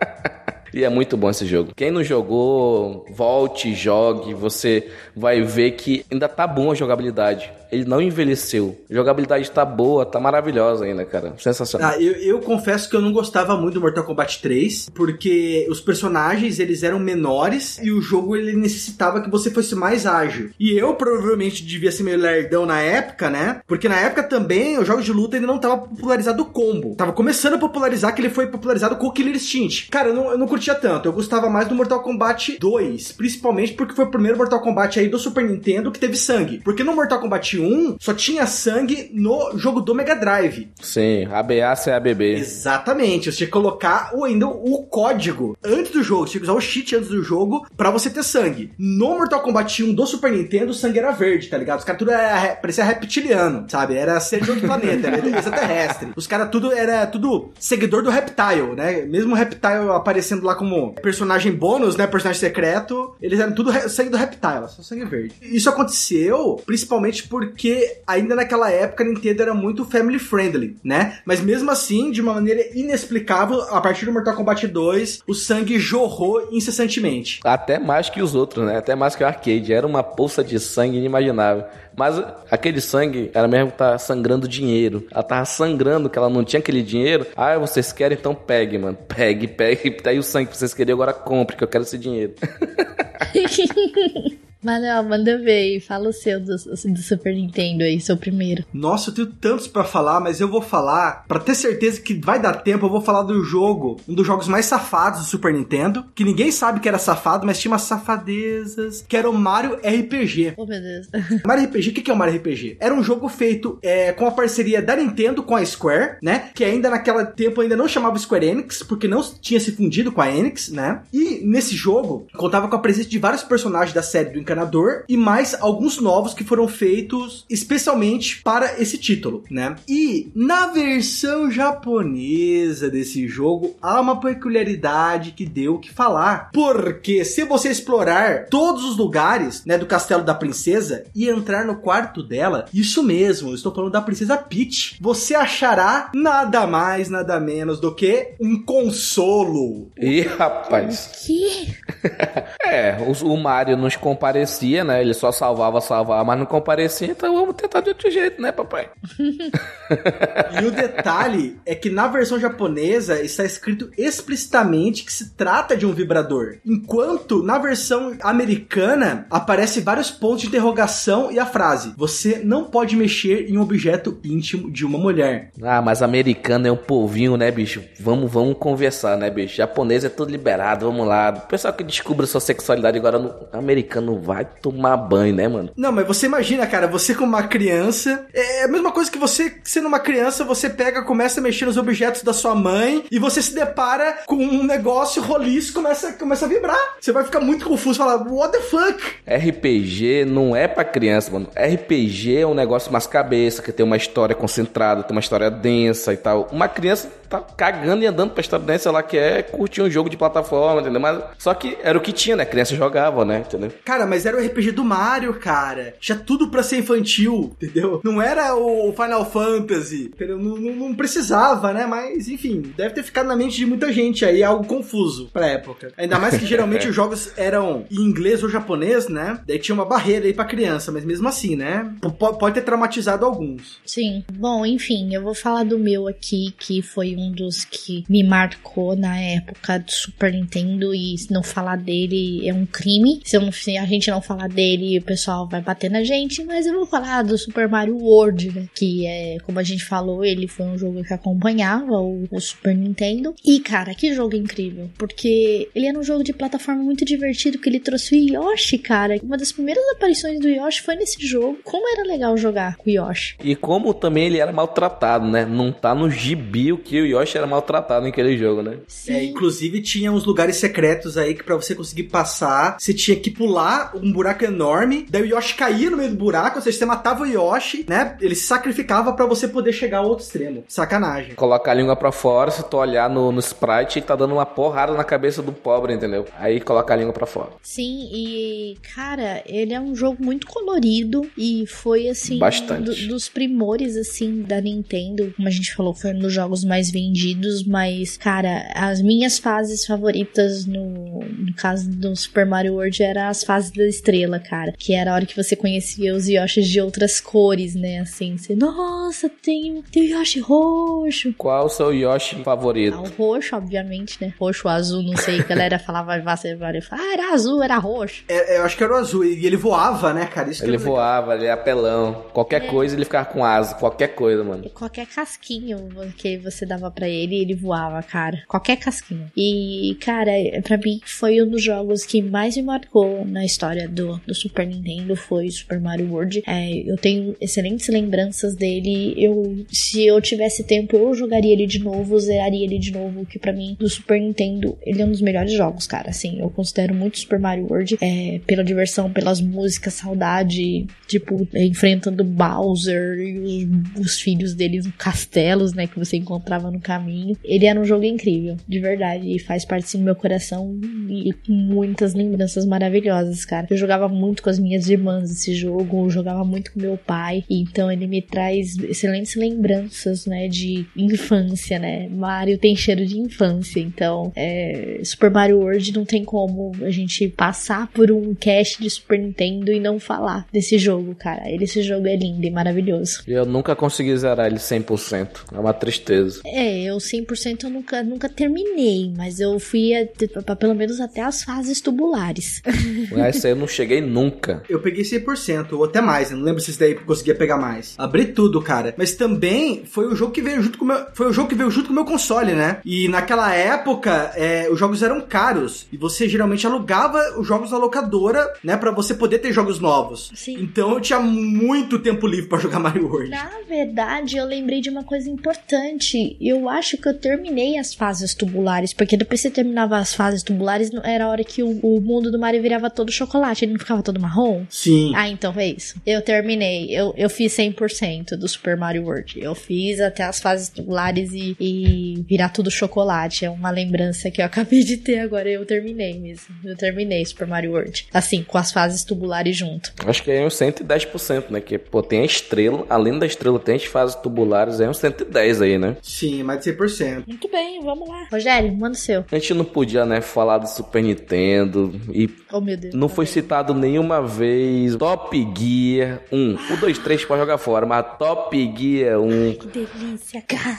E 0.72 0.84
é 0.84 0.88
muito 0.88 1.16
bom 1.16 1.30
esse 1.30 1.46
jogo. 1.46 1.72
Quem 1.74 1.90
não 1.90 2.04
jogou, 2.04 3.06
volte, 3.10 3.74
jogue. 3.74 4.34
Você 4.34 4.90
vai 5.16 5.40
ver 5.40 5.72
que 5.72 6.04
ainda 6.12 6.28
tá 6.28 6.46
bom 6.46 6.70
a 6.70 6.74
jogabilidade 6.74 7.50
ele 7.70 7.84
não 7.84 8.00
envelheceu. 8.00 8.78
A 8.90 8.94
jogabilidade 8.94 9.50
tá 9.50 9.64
boa, 9.64 10.04
tá 10.04 10.20
maravilhosa 10.20 10.84
ainda, 10.84 11.04
cara. 11.04 11.34
Sensacional. 11.38 11.90
Ah, 11.90 12.02
eu, 12.02 12.12
eu 12.14 12.40
confesso 12.40 12.88
que 12.88 12.96
eu 12.96 13.00
não 13.00 13.12
gostava 13.12 13.56
muito 13.56 13.74
do 13.74 13.80
Mortal 13.80 14.04
Kombat 14.04 14.40
3, 14.40 14.90
porque 14.94 15.66
os 15.70 15.80
personagens, 15.80 16.58
eles 16.58 16.82
eram 16.82 16.98
menores 16.98 17.78
e 17.82 17.90
o 17.90 18.00
jogo, 18.00 18.36
ele 18.36 18.54
necessitava 18.56 19.20
que 19.20 19.30
você 19.30 19.50
fosse 19.50 19.74
mais 19.74 20.06
ágil. 20.06 20.50
E 20.58 20.76
eu, 20.76 20.94
provavelmente, 20.94 21.64
devia 21.64 21.92
ser 21.92 22.02
meio 22.02 22.18
lerdão 22.18 22.66
na 22.66 22.80
época, 22.80 23.30
né? 23.30 23.60
Porque 23.66 23.88
na 23.88 23.96
época 23.96 24.22
também, 24.22 24.78
os 24.78 24.86
jogos 24.86 25.04
de 25.04 25.12
luta 25.12 25.36
ainda 25.36 25.46
não 25.46 25.58
tava 25.58 25.78
popularizado 25.78 26.42
o 26.42 26.46
combo. 26.46 26.94
Tava 26.96 27.12
começando 27.12 27.54
a 27.54 27.58
popularizar, 27.58 28.14
que 28.14 28.20
ele 28.20 28.30
foi 28.30 28.46
popularizado 28.46 28.96
com 28.96 29.06
o 29.06 29.12
Killer 29.12 29.36
Instinct. 29.36 29.88
Cara, 29.90 30.08
eu 30.08 30.14
não, 30.14 30.30
eu 30.30 30.38
não 30.38 30.46
curtia 30.46 30.74
tanto. 30.74 31.08
Eu 31.08 31.12
gostava 31.12 31.48
mais 31.48 31.68
do 31.68 31.74
Mortal 31.74 32.02
Kombat 32.02 32.58
2, 32.58 33.12
principalmente 33.12 33.74
porque 33.74 33.94
foi 33.94 34.04
o 34.04 34.10
primeiro 34.10 34.38
Mortal 34.38 34.60
Kombat 34.60 34.98
aí 34.98 35.08
do 35.08 35.18
Super 35.18 35.44
Nintendo 35.44 35.90
que 35.90 35.98
teve 35.98 36.16
sangue. 36.16 36.60
Porque 36.64 36.84
no 36.84 36.94
Mortal 36.94 37.20
Kombat 37.20 37.57
1 37.60 37.96
só 38.00 38.14
tinha 38.14 38.46
sangue 38.46 39.10
no 39.12 39.56
jogo 39.56 39.80
do 39.80 39.94
Mega 39.94 40.14
Drive. 40.14 40.70
Sim, 40.80 41.26
ABA 41.26 41.76
sem 41.76 41.92
ABB. 41.92 42.34
Exatamente, 42.34 43.30
você 43.30 43.38
tinha 43.38 43.46
que 43.46 43.52
colocar 43.52 44.10
o, 44.14 44.24
ainda 44.24 44.46
o 44.46 44.84
código 44.84 45.56
antes 45.64 45.92
do 45.92 46.02
jogo, 46.02 46.26
você 46.26 46.32
tinha 46.32 46.40
que 46.40 46.46
usar 46.46 46.56
o 46.56 46.60
cheat 46.60 46.96
antes 46.96 47.08
do 47.08 47.22
jogo 47.22 47.66
para 47.76 47.90
você 47.90 48.10
ter 48.10 48.22
sangue. 48.22 48.72
No 48.78 49.10
Mortal 49.10 49.40
Kombat 49.40 49.82
1 49.82 49.94
do 49.94 50.06
Super 50.06 50.32
Nintendo, 50.32 50.70
o 50.70 50.74
sangue 50.74 50.98
era 50.98 51.12
verde, 51.12 51.48
tá 51.48 51.58
ligado? 51.58 51.78
Os 51.78 51.84
caras 51.84 51.98
tudo 51.98 52.10
era, 52.10 52.56
parecia 52.56 52.84
reptiliano, 52.84 53.66
sabe? 53.68 53.94
Era 53.94 54.18
ser 54.20 54.42
de 54.42 54.50
outro 54.50 54.66
planeta, 54.66 55.08
era 55.08 55.28
extraterrestre. 55.28 56.12
Os 56.16 56.26
caras 56.26 56.50
tudo 56.50 56.72
era 56.72 57.06
tudo 57.06 57.50
seguidor 57.58 58.02
do 58.02 58.10
Reptile, 58.10 58.74
né? 58.76 59.02
Mesmo 59.02 59.32
o 59.32 59.36
Reptile 59.36 59.90
aparecendo 59.94 60.44
lá 60.44 60.54
como 60.54 60.94
personagem 60.94 61.52
bônus, 61.52 61.96
né? 61.96 62.06
Personagem 62.06 62.40
secreto, 62.40 63.14
eles 63.20 63.40
eram 63.40 63.54
tudo 63.54 63.72
sangue 63.88 64.10
do 64.10 64.16
Reptile, 64.16 64.68
só 64.68 64.82
sangue 64.82 65.04
verde. 65.04 65.34
Isso 65.42 65.68
aconteceu 65.68 66.60
principalmente 66.64 67.26
porque 67.28 67.47
porque 67.48 68.00
ainda 68.06 68.34
naquela 68.34 68.70
época 68.70 69.02
a 69.02 69.06
Nintendo 69.06 69.42
era 69.42 69.54
muito 69.54 69.84
family 69.84 70.18
friendly, 70.18 70.76
né? 70.82 71.18
Mas 71.24 71.40
mesmo 71.40 71.70
assim, 71.70 72.10
de 72.10 72.20
uma 72.20 72.34
maneira 72.34 72.64
inexplicável, 72.74 73.62
a 73.62 73.80
partir 73.80 74.04
do 74.04 74.12
Mortal 74.12 74.34
Kombat 74.34 74.66
2, 74.66 75.22
o 75.26 75.34
sangue 75.34 75.78
jorrou 75.78 76.48
incessantemente. 76.52 77.40
Até 77.44 77.78
mais 77.78 78.10
que 78.10 78.22
os 78.22 78.34
outros, 78.34 78.66
né? 78.66 78.76
Até 78.76 78.94
mais 78.94 79.16
que 79.16 79.24
o 79.24 79.26
arcade. 79.26 79.72
Era 79.72 79.86
uma 79.86 80.02
poça 80.02 80.44
de 80.44 80.58
sangue 80.58 80.98
inimaginável. 80.98 81.64
Mas 81.96 82.22
aquele 82.48 82.80
sangue 82.80 83.30
era 83.34 83.48
mesmo 83.48 83.72
que 83.72 83.78
tá 83.78 83.98
sangrando 83.98 84.46
dinheiro. 84.46 85.04
Ela 85.10 85.22
tava 85.22 85.44
sangrando 85.44 86.08
que 86.08 86.16
ela 86.16 86.30
não 86.30 86.44
tinha 86.44 86.60
aquele 86.60 86.82
dinheiro. 86.82 87.26
Ah, 87.36 87.58
vocês 87.58 87.92
querem? 87.92 88.16
Então 88.16 88.34
pegue, 88.34 88.78
mano. 88.78 88.96
Pegue, 89.08 89.48
pegue. 89.48 89.90
Tá 89.90 90.10
aí 90.10 90.18
o 90.18 90.22
sangue 90.22 90.50
que 90.50 90.56
vocês 90.56 90.72
queriam, 90.72 90.94
agora 90.94 91.12
compre, 91.12 91.56
que 91.56 91.64
eu 91.64 91.68
quero 91.68 91.82
esse 91.82 91.98
dinheiro. 91.98 92.34
Manuel, 94.62 95.04
manda 95.04 95.38
ver 95.38 95.50
aí. 95.50 95.80
Fala 95.80 96.08
o 96.08 96.12
seu 96.12 96.40
do, 96.40 96.56
do, 96.56 97.02
Super 97.02 97.34
Nintendo 97.34 97.84
aí, 97.84 98.00
seu 98.00 98.16
primeiro. 98.16 98.64
Nossa, 98.72 99.10
eu 99.10 99.14
tenho 99.14 99.26
tantos 99.28 99.68
para 99.68 99.84
falar, 99.84 100.20
mas 100.20 100.40
eu 100.40 100.48
vou 100.48 100.60
falar, 100.60 101.24
para 101.28 101.38
ter 101.38 101.54
certeza 101.54 102.00
que 102.00 102.14
vai 102.14 102.40
dar 102.40 102.54
tempo, 102.54 102.86
eu 102.86 102.90
vou 102.90 103.00
falar 103.00 103.22
do 103.22 103.42
jogo, 103.44 104.00
um 104.08 104.14
dos 104.14 104.26
jogos 104.26 104.48
mais 104.48 104.66
safados 104.66 105.20
do 105.20 105.26
Super 105.26 105.52
Nintendo, 105.52 106.04
que 106.14 106.24
ninguém 106.24 106.50
sabe 106.50 106.80
que 106.80 106.88
era 106.88 106.98
safado, 106.98 107.46
mas 107.46 107.58
tinha 107.58 107.70
umas 107.70 107.82
safadezas, 107.82 109.04
que 109.08 109.16
era 109.16 109.30
o 109.30 109.32
Mario 109.32 109.76
RPG. 109.76 110.54
Oh, 110.56 110.66
meu 110.66 110.80
Deus. 110.80 111.08
Mario 111.46 111.66
RPG, 111.66 111.90
o 111.90 111.92
que 111.92 112.10
é 112.10 112.14
o 112.14 112.16
Mario 112.16 112.36
RPG? 112.36 112.76
Era 112.80 112.94
um 112.94 113.02
jogo 113.02 113.28
feito 113.28 113.78
é, 113.82 114.12
com 114.12 114.26
a 114.26 114.30
parceria 114.30 114.82
da 114.82 114.96
Nintendo 114.96 115.42
com 115.42 115.54
a 115.54 115.64
Square, 115.64 116.16
né? 116.22 116.50
Que 116.54 116.64
ainda 116.64 116.90
naquela 116.90 117.24
tempo 117.24 117.60
ainda 117.60 117.76
não 117.76 117.86
chamava 117.86 118.18
Square 118.18 118.46
Enix, 118.46 118.82
porque 118.82 119.06
não 119.06 119.22
tinha 119.40 119.60
se 119.60 119.72
fundido 119.72 120.10
com 120.10 120.20
a 120.20 120.30
Enix, 120.30 120.70
né? 120.70 121.02
E 121.12 121.40
nesse 121.44 121.76
jogo, 121.76 122.26
contava 122.36 122.68
com 122.68 122.76
a 122.76 122.80
presença 122.80 123.08
de 123.08 123.18
vários 123.18 123.42
personagens 123.42 123.94
da 123.94 124.02
série 124.02 124.30
do 124.30 124.38
encanador 124.48 125.04
e 125.08 125.16
mais 125.16 125.54
alguns 125.60 126.00
novos 126.00 126.32
que 126.32 126.42
foram 126.42 126.66
feitos 126.66 127.44
especialmente 127.50 128.42
para 128.42 128.80
esse 128.80 128.96
título, 128.96 129.44
né? 129.50 129.76
E 129.86 130.30
na 130.34 130.68
versão 130.68 131.50
japonesa 131.50 132.88
desse 132.88 133.28
jogo 133.28 133.76
há 133.82 134.00
uma 134.00 134.20
peculiaridade 134.20 135.32
que 135.32 135.44
deu 135.44 135.74
o 135.74 135.78
que 135.78 135.92
falar, 135.92 136.50
porque 136.52 137.24
se 137.24 137.44
você 137.44 137.68
explorar 137.68 138.46
todos 138.46 138.84
os 138.84 138.96
lugares, 138.96 139.64
né, 139.64 139.76
do 139.76 139.86
castelo 139.86 140.22
da 140.22 140.34
princesa 140.34 141.04
e 141.14 141.28
entrar 141.28 141.64
no 141.64 141.76
quarto 141.76 142.22
dela, 142.22 142.66
isso 142.72 143.02
mesmo, 143.02 143.54
estou 143.54 143.74
falando 143.74 143.92
da 143.92 144.00
princesa 144.00 144.36
Peach, 144.36 144.96
você 145.00 145.34
achará 145.34 146.10
nada 146.14 146.66
mais, 146.66 147.08
nada 147.08 147.38
menos 147.38 147.80
do 147.80 147.94
que 147.94 148.34
um 148.40 148.62
consolo. 148.62 149.90
Ih, 149.98 150.22
rapaz. 150.22 151.24
Que? 151.26 151.74
é, 152.64 152.96
o, 153.00 153.26
o 153.26 153.36
Mario 153.36 153.76
nos 153.76 153.96
compareceu 153.96 154.37
comparecia, 154.38 154.84
né? 154.84 155.00
Ele 155.00 155.14
só 155.14 155.32
salvava, 155.32 155.80
salvava, 155.80 156.24
mas 156.24 156.38
não 156.38 156.46
comparecia, 156.46 157.08
então 157.08 157.34
vamos 157.34 157.56
tentar 157.56 157.80
de 157.80 157.88
outro 157.88 158.10
jeito, 158.10 158.40
né, 158.40 158.52
papai? 158.52 158.88
e 159.18 160.64
o 160.64 160.70
detalhe 160.70 161.58
é 161.66 161.74
que 161.74 161.90
na 161.90 162.06
versão 162.08 162.38
japonesa 162.38 163.20
está 163.20 163.44
escrito 163.44 163.90
explicitamente 163.96 165.04
que 165.04 165.12
se 165.12 165.34
trata 165.34 165.76
de 165.76 165.86
um 165.86 165.92
vibrador, 165.92 166.56
enquanto 166.64 167.42
na 167.42 167.58
versão 167.58 168.16
americana 168.22 169.26
aparece 169.30 169.80
vários 169.80 170.10
pontos 170.10 170.42
de 170.42 170.48
interrogação 170.48 171.32
e 171.32 171.38
a 171.38 171.46
frase: 171.46 171.94
você 171.96 172.40
não 172.44 172.64
pode 172.64 172.96
mexer 172.96 173.50
em 173.50 173.56
um 173.56 173.62
objeto 173.62 174.18
íntimo 174.24 174.70
de 174.70 174.84
uma 174.84 174.98
mulher. 174.98 175.50
Ah, 175.62 175.82
mas 175.82 176.02
americano 176.02 176.66
é 176.66 176.72
um 176.72 176.76
povinho, 176.76 177.36
né, 177.36 177.50
bicho? 177.50 177.82
Vamos, 177.98 178.30
vamos 178.30 178.56
conversar, 178.58 179.16
né, 179.16 179.30
bicho? 179.30 179.56
Japonês 179.56 180.04
é 180.04 180.08
tudo 180.08 180.30
liberado, 180.30 180.86
vamos 180.86 181.06
lá. 181.06 181.30
O 181.44 181.48
pessoal 181.48 181.72
que 181.72 181.84
descobre 181.84 182.26
sua 182.26 182.40
sexualidade 182.40 182.98
agora 182.98 183.18
no 183.18 183.34
americano 183.52 184.18
vai 184.28 184.44
tomar 184.44 184.96
banho, 184.98 185.34
né, 185.34 185.48
mano? 185.48 185.70
Não, 185.74 185.90
mas 185.90 186.06
você 186.06 186.26
imagina, 186.26 186.66
cara, 186.66 186.86
você 186.86 187.14
como 187.14 187.28
uma 187.28 187.44
criança, 187.44 188.26
é 188.34 188.64
a 188.64 188.68
mesma 188.68 188.92
coisa 188.92 189.10
que 189.10 189.18
você, 189.18 189.56
sendo 189.64 189.88
uma 189.88 189.98
criança, 189.98 190.44
você 190.44 190.68
pega, 190.68 191.02
começa 191.02 191.40
a 191.40 191.42
mexer 191.42 191.64
nos 191.64 191.78
objetos 191.78 192.22
da 192.22 192.34
sua 192.34 192.54
mãe 192.54 193.04
e 193.10 193.18
você 193.18 193.40
se 193.40 193.54
depara 193.54 194.18
com 194.26 194.36
um 194.36 194.62
negócio 194.62 195.22
roliço 195.22 195.72
começa, 195.72 196.12
começa 196.12 196.44
a 196.44 196.48
vibrar. 196.48 196.96
Você 197.00 197.10
vai 197.10 197.24
ficar 197.24 197.40
muito 197.40 197.66
confuso, 197.66 197.98
falar, 197.98 198.16
what 198.16 198.52
the 198.52 198.60
fuck? 198.60 199.02
RPG 199.26 200.26
não 200.26 200.54
é 200.54 200.68
pra 200.68 200.84
criança, 200.84 201.30
mano. 201.30 201.48
RPG 201.56 202.36
é 202.38 202.46
um 202.46 202.54
negócio 202.54 202.92
mais 202.92 203.06
cabeça, 203.06 203.62
que 203.62 203.72
tem 203.72 203.84
uma 203.84 203.96
história 203.96 204.34
concentrada, 204.34 205.02
tem 205.02 205.16
uma 205.16 205.20
história 205.20 205.50
densa 205.50 206.12
e 206.12 206.16
tal. 206.16 206.48
Uma 206.52 206.68
criança 206.68 207.08
tá 207.28 207.40
cagando 207.40 208.02
e 208.02 208.06
andando 208.06 208.30
pra 208.30 208.40
história 208.40 208.64
densa, 208.64 208.88
ela 208.88 209.02
quer 209.02 209.50
curtir 209.50 209.82
um 209.82 209.90
jogo 209.90 210.08
de 210.08 210.16
plataforma, 210.16 210.80
entendeu? 210.80 211.00
Mas 211.00 211.22
só 211.38 211.54
que 211.54 211.76
era 211.82 211.96
o 211.96 212.00
que 212.00 212.12
tinha, 212.12 212.36
né? 212.36 212.44
Criança 212.44 212.74
jogava, 212.74 213.24
né? 213.24 213.44
Entendeu? 213.46 213.72
Cara, 213.84 214.06
mas 214.06 214.26
era 214.26 214.36
o 214.36 214.44
RPG 214.44 214.72
do 214.72 214.84
Mario, 214.84 215.34
cara. 215.34 215.94
Tinha 216.00 216.16
tudo 216.18 216.48
pra 216.48 216.62
ser 216.62 216.78
infantil, 216.78 217.54
entendeu? 217.60 218.00
Não 218.02 218.20
era 218.20 218.54
o 218.54 218.92
Final 218.92 219.30
Fantasy, 219.30 220.10
entendeu? 220.14 220.38
Não, 220.38 220.56
não, 220.56 220.88
não, 220.88 220.94
precisava, 220.94 221.72
né? 221.72 221.86
Mas, 221.86 222.28
enfim, 222.28 222.72
deve 222.76 222.94
ter 222.94 223.02
ficado 223.02 223.26
na 223.26 223.36
mente 223.36 223.56
de 223.56 223.66
muita 223.66 223.92
gente 223.92 224.24
aí 224.24 224.42
algo 224.42 224.66
confuso 224.66 225.28
pra 225.32 225.46
época. 225.46 225.92
Ainda 225.96 226.18
mais 226.18 226.36
que 226.36 226.46
geralmente 226.46 226.86
os 226.88 226.94
jogos 226.94 227.32
eram 227.36 227.84
em 227.90 228.00
inglês 228.00 228.42
ou 228.42 228.48
japonês, 228.48 229.08
né? 229.08 229.40
Daí 229.46 229.58
tinha 229.58 229.74
uma 229.74 229.84
barreira 229.84 230.26
aí 230.26 230.32
pra 230.32 230.44
criança, 230.44 230.90
mas 230.90 231.04
mesmo 231.04 231.28
assim, 231.28 231.56
né? 231.56 231.92
P 232.00 232.38
pode 232.38 232.54
ter 232.54 232.62
traumatizado 232.62 233.24
alguns. 233.24 233.78
Sim. 233.84 234.24
Bom, 234.32 234.64
enfim, 234.64 235.14
eu 235.14 235.22
vou 235.22 235.34
falar 235.34 235.64
do 235.64 235.78
meu 235.78 236.08
aqui, 236.08 236.54
que 236.58 236.82
foi 236.82 237.17
um 237.18 237.32
dos 237.32 237.64
que 237.64 238.04
me 238.08 238.22
marcou 238.22 238.96
na 238.96 239.18
época 239.20 239.78
do 239.78 239.90
Super 239.90 240.32
Nintendo 240.32 240.94
e 240.94 241.16
não 241.30 241.42
falar 241.42 241.76
dele 241.76 242.48
é 242.48 242.54
um 242.54 242.66
crime. 242.66 243.20
Se, 243.24 243.38
não, 243.38 243.50
se 243.52 243.76
a 243.76 243.86
gente 243.86 244.10
não 244.10 244.20
falar 244.20 244.48
dele, 244.48 244.98
o 244.98 245.02
pessoal 245.02 245.48
vai 245.48 245.60
bater 245.60 245.90
na 245.90 246.04
gente, 246.04 246.44
mas 246.44 246.66
eu 246.66 246.74
vou 246.74 246.86
falar 246.86 247.22
do 247.22 247.36
Super 247.36 247.68
Mario 247.68 247.96
World, 247.96 248.52
né? 248.52 248.68
Que 248.74 249.06
é, 249.06 249.38
como 249.44 249.58
a 249.58 249.62
gente 249.62 249.84
falou, 249.84 250.24
ele 250.24 250.46
foi 250.46 250.66
um 250.66 250.78
jogo 250.78 251.02
que 251.02 251.12
acompanhava 251.12 251.92
o, 251.92 252.26
o 252.30 252.40
Super 252.40 252.76
Nintendo. 252.76 253.34
E, 253.44 253.60
cara, 253.60 253.94
que 253.94 254.14
jogo 254.14 254.36
incrível, 254.36 254.90
porque 254.96 255.68
ele 255.74 255.86
era 255.86 255.98
um 255.98 256.02
jogo 256.02 256.22
de 256.22 256.32
plataforma 256.32 256.82
muito 256.82 257.04
divertido, 257.04 257.58
que 257.58 257.68
ele 257.68 257.80
trouxe 257.80 258.16
o 258.16 258.18
Yoshi, 258.18 258.78
cara. 258.78 259.18
Uma 259.22 259.36
das 259.36 259.52
primeiras 259.52 259.84
aparições 259.94 260.40
do 260.40 260.48
Yoshi 260.48 260.82
foi 260.82 260.96
nesse 260.96 261.24
jogo. 261.26 261.58
Como 261.64 261.88
era 261.88 262.06
legal 262.06 262.36
jogar 262.36 262.76
com 262.76 262.90
o 262.90 262.92
Yoshi. 262.92 263.36
E 263.42 263.54
como 263.54 263.92
também 263.94 264.26
ele 264.26 264.38
era 264.38 264.52
maltratado, 264.52 265.26
né? 265.26 265.44
Não 265.44 265.72
tá 265.72 265.94
no 265.94 266.10
gibi 266.10 266.72
o 266.72 266.78
que 266.78 267.00
o 267.00 267.06
Yoshi 267.08 267.38
era 267.38 267.46
maltratado 267.46 268.06
naquele 268.06 268.36
jogo, 268.36 268.62
né? 268.62 268.78
Sim. 268.86 269.12
É, 269.12 269.24
inclusive 269.24 269.80
tinha 269.82 270.12
uns 270.12 270.24
lugares 270.24 270.56
secretos 270.56 271.16
aí 271.16 271.34
que 271.34 271.42
para 271.42 271.56
você 271.56 271.74
conseguir 271.74 272.04
passar, 272.04 272.76
você 272.78 272.92
tinha 272.92 273.16
que 273.16 273.30
pular 273.30 273.92
um 273.94 274.12
buraco 274.12 274.44
enorme, 274.44 275.06
daí 275.08 275.22
o 275.22 275.36
Yoshi 275.36 275.54
caía 275.54 275.90
no 275.90 275.96
meio 275.96 276.10
do 276.10 276.16
buraco, 276.16 276.56
ou 276.56 276.62
seja, 276.62 276.78
você 276.78 276.86
matava 276.86 277.24
o 277.24 277.26
Yoshi, 277.26 277.84
né? 277.88 278.16
Ele 278.20 278.34
se 278.34 278.46
sacrificava 278.46 279.12
para 279.12 279.26
você 279.26 279.48
poder 279.48 279.72
chegar 279.72 279.98
ao 279.98 280.08
outro 280.08 280.24
extremo. 280.24 280.64
Sacanagem. 280.68 281.34
Colocar 281.34 281.72
a 281.72 281.74
língua 281.74 281.96
para 281.96 282.12
fora, 282.12 282.50
se 282.50 282.62
tu 282.68 282.76
olhar 282.76 283.08
no, 283.08 283.32
no 283.32 283.40
sprite, 283.40 284.00
tá 284.00 284.16
dando 284.16 284.34
uma 284.34 284.46
porrada 284.46 284.92
na 284.92 285.04
cabeça 285.04 285.42
do 285.42 285.52
pobre, 285.52 285.94
entendeu? 285.94 286.26
Aí 286.38 286.60
coloca 286.60 286.92
a 286.92 286.96
língua 286.96 287.12
para 287.12 287.26
fora. 287.26 287.50
Sim, 287.62 288.08
e 288.12 288.76
cara, 288.94 289.42
ele 289.46 289.72
é 289.72 289.80
um 289.80 289.94
jogo 289.94 290.22
muito 290.22 290.46
colorido 290.46 291.28
e 291.36 291.66
foi 291.66 292.08
assim 292.08 292.38
Bastante. 292.38 292.84
Do, 292.84 293.08
dos 293.08 293.28
primores 293.28 293.96
assim 293.96 294.42
da 294.42 294.60
Nintendo, 294.60 295.32
como 295.36 295.48
a 295.48 295.50
gente 295.50 295.74
falou, 295.74 295.94
foi 295.94 296.12
um 296.12 296.18
dos 296.18 296.32
jogos 296.32 296.64
mais 296.64 296.90
vendidos, 296.98 297.62
mas 297.62 298.16
cara, 298.16 298.68
as 298.74 299.00
minhas 299.00 299.38
fases 299.38 299.86
favoritas 299.86 300.66
no, 300.66 301.20
no 301.20 301.54
caso 301.54 301.88
do 301.88 302.14
Super 302.16 302.44
Mario 302.44 302.74
World 302.74 303.00
eram 303.02 303.28
as 303.28 303.44
fases 303.44 303.70
da 303.70 303.86
estrela, 303.86 304.40
cara, 304.40 304.72
que 304.76 304.94
era 304.94 305.12
a 305.12 305.14
hora 305.14 305.26
que 305.26 305.36
você 305.36 305.54
conhecia 305.54 306.14
os 306.14 306.28
Yoshis 306.28 306.66
de 306.66 306.80
outras 306.80 307.20
cores, 307.20 307.74
né? 307.74 308.00
Assim, 308.00 308.36
você, 308.36 308.56
nossa, 308.56 309.28
tem, 309.28 309.82
tem 309.92 310.10
Yoshi 310.10 310.40
roxo. 310.40 311.32
Qual 311.38 311.66
o 311.66 311.68
seu 311.68 311.94
Yoshi 311.94 312.42
favorito? 312.42 312.96
Ah, 312.96 313.02
o 313.02 313.08
roxo, 313.08 313.54
obviamente, 313.54 314.18
né? 314.20 314.34
Roxo, 314.38 314.68
azul, 314.68 315.02
não 315.02 315.16
sei. 315.16 315.40
A 315.40 315.44
galera 315.44 315.78
falava, 315.80 316.12
ah, 316.14 317.12
era 317.12 317.32
azul, 317.32 317.62
era 317.62 317.78
roxo. 317.78 318.24
É, 318.28 318.58
eu 318.58 318.64
acho 318.64 318.76
que 318.76 318.82
era 318.82 318.92
o 318.92 318.96
azul. 318.96 319.24
E 319.24 319.46
ele 319.46 319.56
voava, 319.56 320.12
né, 320.12 320.26
cara? 320.26 320.50
Isso 320.50 320.64
ele 320.64 320.76
voava, 320.76 321.34
ele 321.34 321.46
é 321.46 321.52
apelão. 321.52 322.24
Qualquer 322.32 322.64
é. 322.64 322.66
coisa 322.66 322.96
ele 322.96 323.04
ficava 323.04 323.26
com 323.26 323.44
asa, 323.44 323.74
qualquer 323.74 324.08
coisa, 324.08 324.42
mano. 324.42 324.64
E 324.64 324.70
qualquer 324.70 325.06
casquinho 325.06 325.88
que 326.16 326.38
você 326.38 326.64
dava 326.64 326.87
para 326.90 327.08
ele, 327.08 327.36
ele 327.36 327.54
voava, 327.54 328.02
cara. 328.02 328.42
Qualquer 328.48 328.76
casquinho. 328.76 329.30
E, 329.36 329.96
cara, 330.00 330.32
para 330.62 330.76
mim 330.78 331.00
foi 331.04 331.42
um 331.42 331.48
dos 331.48 331.62
jogos 331.62 332.04
que 332.04 332.22
mais 332.22 332.56
me 332.56 332.62
marcou 332.62 333.24
na 333.24 333.44
história 333.44 333.88
do, 333.88 334.20
do 334.26 334.34
Super 334.34 334.66
Nintendo 334.66 335.16
foi 335.16 335.50
Super 335.50 335.80
Mario 335.80 336.10
World. 336.10 336.42
É, 336.46 336.90
eu 336.90 336.96
tenho 336.96 337.36
excelentes 337.40 337.88
lembranças 337.88 338.54
dele. 338.54 339.14
Eu, 339.16 339.64
se 339.70 340.04
eu 340.04 340.20
tivesse 340.20 340.64
tempo, 340.64 340.96
eu 340.96 341.14
jogaria 341.14 341.52
ele 341.52 341.66
de 341.66 341.78
novo, 341.78 342.18
zeraria 342.18 342.64
ele 342.64 342.78
de 342.78 342.92
novo, 342.92 343.26
que 343.26 343.38
para 343.38 343.52
mim 343.52 343.76
do 343.78 343.88
Super 343.88 344.20
Nintendo 344.20 344.78
ele 344.84 345.02
é 345.02 345.04
um 345.04 345.10
dos 345.10 345.20
melhores 345.20 345.52
jogos, 345.52 345.86
cara. 345.86 346.10
Assim, 346.10 346.40
eu 346.40 346.50
considero 346.50 346.94
muito 346.94 347.18
Super 347.18 347.38
Mario 347.38 347.66
World 347.68 347.98
é, 348.00 348.40
pela 348.46 348.64
diversão, 348.64 349.10
pelas 349.10 349.40
músicas, 349.40 349.94
saudade, 349.94 350.86
tipo 351.06 351.46
enfrentando 351.54 352.24
Bowser 352.24 353.18
e 353.18 353.38
os, 353.38 354.06
os 354.06 354.20
filhos 354.20 354.54
deles, 354.54 354.88
castelos, 354.96 355.72
né, 355.72 355.86
que 355.86 355.98
você 355.98 356.16
encontrava 356.16 356.70
no 356.70 356.77
no 356.78 356.80
caminho. 356.80 357.36
Ele 357.44 357.66
era 357.66 357.78
um 357.78 357.84
jogo 357.84 358.04
incrível, 358.04 358.56
de 358.66 358.78
verdade, 358.78 359.34
e 359.34 359.38
faz 359.38 359.64
parte 359.64 359.88
sim 359.88 359.98
do 359.98 360.04
meu 360.04 360.14
coração 360.14 360.78
e 361.08 361.32
com 361.32 361.52
muitas 361.52 362.14
lembranças 362.14 362.64
maravilhosas, 362.64 363.44
cara. 363.44 363.66
Eu 363.70 363.76
jogava 363.76 364.08
muito 364.08 364.42
com 364.42 364.50
as 364.50 364.58
minhas 364.58 364.88
irmãs 364.88 365.30
esse 365.30 365.54
jogo, 365.54 366.04
eu 366.04 366.10
jogava 366.10 366.44
muito 366.44 366.72
com 366.72 366.80
meu 366.80 366.96
pai, 366.96 367.44
então 367.50 367.90
ele 367.90 368.06
me 368.06 368.22
traz 368.22 368.76
excelentes 368.78 369.34
lembranças, 369.34 370.26
né, 370.26 370.48
de 370.48 370.86
infância, 370.96 371.78
né? 371.78 372.08
Mario 372.08 372.58
tem 372.58 372.76
cheiro 372.76 373.04
de 373.04 373.18
infância, 373.18 373.80
então 373.80 374.32
é, 374.36 375.00
Super 375.02 375.30
Mario 375.30 375.58
World 375.58 375.92
não 375.92 376.04
tem 376.04 376.24
como 376.24 376.72
a 376.82 376.90
gente 376.90 377.28
passar 377.28 377.88
por 377.88 378.10
um 378.10 378.34
cast 378.34 378.80
de 378.80 378.88
Super 378.88 379.18
Nintendo 379.18 379.72
e 379.72 379.80
não 379.80 379.98
falar 379.98 380.46
desse 380.52 380.78
jogo, 380.78 381.14
cara. 381.14 381.42
Esse 381.50 381.82
jogo 381.82 382.06
é 382.06 382.16
lindo 382.16 382.46
e 382.46 382.50
maravilhoso. 382.50 383.22
Eu 383.26 383.44
nunca 383.44 383.74
consegui 383.74 384.16
zerar 384.16 384.46
ele 384.46 384.56
100%. 384.56 385.28
É 385.52 385.58
uma 385.58 385.72
tristeza. 385.72 386.40
É, 386.44 386.67
eu 386.68 386.96
100% 386.96 387.64
eu 387.64 387.70
nunca, 387.70 388.02
nunca 388.02 388.28
terminei, 388.28 389.12
mas 389.16 389.40
eu 389.40 389.58
fui 389.58 389.94
a, 389.94 390.06
a, 390.46 390.56
pelo 390.56 390.74
menos 390.74 391.00
até 391.00 391.22
as 391.22 391.42
fases 391.42 391.80
tubulares. 391.80 392.62
Essa 393.16 393.48
eu 393.48 393.56
não 393.56 393.66
cheguei 393.66 394.00
nunca. 394.00 394.62
Eu 394.68 394.80
peguei 394.80 395.02
100%, 395.02 395.72
ou 395.72 395.84
até 395.84 396.00
mais, 396.00 396.30
eu 396.30 396.36
não 396.36 396.44
lembro 396.44 396.60
se 396.60 396.70
isso 396.70 396.78
daí 396.78 396.94
conseguia 396.94 397.34
pegar 397.34 397.56
mais. 397.56 397.94
Abri 397.98 398.26
tudo, 398.26 398.60
cara. 398.60 398.94
Mas 398.96 399.14
também 399.14 399.84
foi 399.84 400.06
o 400.06 400.14
jogo 400.14 400.32
que 400.32 400.42
veio 400.42 400.62
junto 400.62 400.78
com 400.78 400.84
o 400.84 400.88
meu, 400.88 401.06
foi 401.12 401.28
o 401.28 401.32
jogo 401.32 401.48
que 401.48 401.54
veio 401.54 401.70
junto 401.70 401.86
com 401.86 401.92
o 401.92 401.94
meu 401.94 402.04
console, 402.04 402.52
né? 402.52 402.80
E 402.84 403.08
naquela 403.08 403.54
época, 403.54 404.32
é, 404.34 404.68
os 404.70 404.78
jogos 404.78 405.02
eram 405.02 405.20
caros 405.20 405.86
e 405.92 405.96
você 405.96 406.28
geralmente 406.28 406.66
alugava 406.66 407.38
os 407.38 407.46
jogos 407.46 407.70
na 407.70 407.78
locadora, 407.78 408.52
né, 408.62 408.76
para 408.76 408.90
você 408.90 409.14
poder 409.14 409.38
ter 409.38 409.52
jogos 409.52 409.80
novos. 409.80 410.30
Sim. 410.34 410.56
Então 410.60 410.92
eu 410.92 411.00
tinha 411.00 411.20
muito 411.20 411.98
tempo 411.98 412.26
livre 412.26 412.48
para 412.48 412.58
jogar 412.58 412.78
Mario 412.80 413.06
World. 413.06 413.30
Na 413.30 413.50
verdade, 413.68 414.36
eu 414.36 414.46
lembrei 414.46 414.80
de 414.80 414.90
uma 414.90 415.04
coisa 415.04 415.28
importante. 415.28 416.36
Eu 416.40 416.57
acho 416.66 416.96
que 416.96 417.06
eu 417.06 417.12
terminei 417.12 417.76
as 417.76 417.92
fases 417.92 418.34
tubulares, 418.34 418.94
porque 418.94 419.18
depois 419.18 419.42
que 419.42 419.48
você 419.48 419.54
terminava 419.54 419.98
as 419.98 420.14
fases 420.14 420.42
tubulares, 420.42 420.90
era 421.04 421.26
a 421.26 421.28
hora 421.28 421.44
que 421.44 421.62
o, 421.62 421.78
o 421.82 422.00
mundo 422.00 422.32
do 422.32 422.38
Mario 422.38 422.62
virava 422.62 422.88
todo 422.88 423.12
chocolate, 423.12 423.66
ele 423.66 423.72
não 423.72 423.78
ficava 423.78 424.02
todo 424.02 424.18
marrom. 424.18 424.64
Sim. 424.70 425.12
Ah, 425.14 425.28
então 425.28 425.52
foi 425.52 425.74
isso. 425.76 426.00
Eu 426.06 426.22
terminei. 426.22 426.88
Eu, 426.90 427.12
eu 427.18 427.28
fiz 427.28 427.54
100% 427.56 428.36
do 428.36 428.48
Super 428.48 428.76
Mario 428.76 429.04
World. 429.04 429.38
Eu 429.38 429.54
fiz 429.54 430.00
até 430.00 430.22
as 430.22 430.40
fases 430.40 430.70
tubulares 430.70 431.32
e, 431.32 431.54
e 431.60 432.24
virar 432.26 432.48
tudo 432.48 432.70
chocolate. 432.70 433.44
É 433.44 433.50
uma 433.50 433.70
lembrança 433.70 434.30
que 434.30 434.40
eu 434.40 434.46
acabei 434.46 434.82
de 434.82 434.96
ter 434.96 435.18
agora. 435.18 435.50
Eu 435.50 435.66
terminei 435.66 436.18
mesmo. 436.18 436.54
Eu 436.64 436.76
terminei 436.76 437.24
Super 437.26 437.46
Mario 437.46 437.72
World. 437.72 438.06
Assim, 438.14 438.42
com 438.42 438.56
as 438.56 438.72
fases 438.72 439.04
tubulares 439.04 439.56
junto. 439.56 439.92
Acho 440.06 440.22
que 440.22 440.30
é 440.30 440.44
uns 440.44 440.54
110%, 440.54 441.50
né? 441.50 441.60
Que, 441.60 441.76
pô, 441.76 442.02
tem 442.02 442.20
a 442.20 442.24
estrela, 442.24 442.86
além 442.88 443.18
da 443.18 443.26
estrela, 443.26 443.58
tem 443.58 443.76
as 443.76 443.84
fases 443.84 444.16
tubulares, 444.16 444.80
é 444.80 444.88
uns 444.88 444.98
110 444.98 445.62
aí, 445.62 445.78
né? 445.78 445.96
Sim, 446.02 446.37
mais 446.44 446.60
de 446.64 446.72
100%. 446.72 447.24
Muito 447.26 447.48
bem, 447.48 447.80
vamos 447.82 448.08
lá. 448.08 448.26
Rogério, 448.30 448.72
manda 448.74 448.92
o 448.94 448.98
seu. 448.98 449.24
A 449.30 449.34
gente 449.34 449.54
não 449.54 449.64
podia, 449.64 450.04
né, 450.04 450.20
falar 450.20 450.58
do 450.58 450.66
Super 450.68 451.02
Nintendo 451.02 451.92
e 452.12 452.28
Oh, 452.52 452.60
meu 452.60 452.76
Deus. 452.76 452.94
não 452.94 453.08
foi 453.08 453.26
citado 453.26 453.74
nenhuma 453.74 454.22
vez 454.22 454.96
Top 454.96 455.36
Gear 455.56 456.20
1. 456.32 456.56
O 456.72 456.76
2, 456.78 456.98
3 456.98 457.24
pode 457.24 457.40
jogar 457.40 457.58
fora, 457.58 457.84
mas 457.86 458.04
Top 458.18 458.56
Gear 458.76 459.20
1 459.20 459.54
Que 459.54 459.66
delícia, 459.68 460.42
cara. 460.46 460.78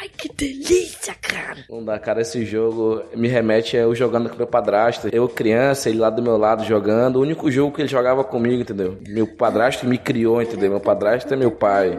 Ai, 0.00 0.08
que 0.16 0.28
delícia, 0.32 1.14
cara. 1.20 1.58
Não 1.68 1.84
dá, 1.84 1.98
cara, 1.98 2.20
esse 2.22 2.44
jogo 2.44 3.02
me 3.14 3.28
remete 3.28 3.76
a 3.76 3.80
eu 3.80 3.94
jogando 3.94 4.28
com 4.30 4.36
meu 4.36 4.46
padrasto. 4.46 5.08
Eu 5.12 5.28
criança, 5.28 5.88
ele 5.88 5.98
lá 5.98 6.10
do 6.10 6.22
meu 6.22 6.36
lado 6.36 6.64
jogando. 6.64 7.16
O 7.16 7.22
único 7.22 7.50
jogo 7.50 7.74
que 7.74 7.82
ele 7.82 7.88
jogava 7.88 8.24
comigo, 8.24 8.62
entendeu? 8.62 8.96
Meu 9.06 9.26
padrasto 9.26 9.86
me 9.86 9.98
criou, 9.98 10.40
entendeu? 10.40 10.70
Meu 10.70 10.80
padrasto 10.80 11.32
é 11.32 11.36
meu 11.36 11.50
pai. 11.50 11.98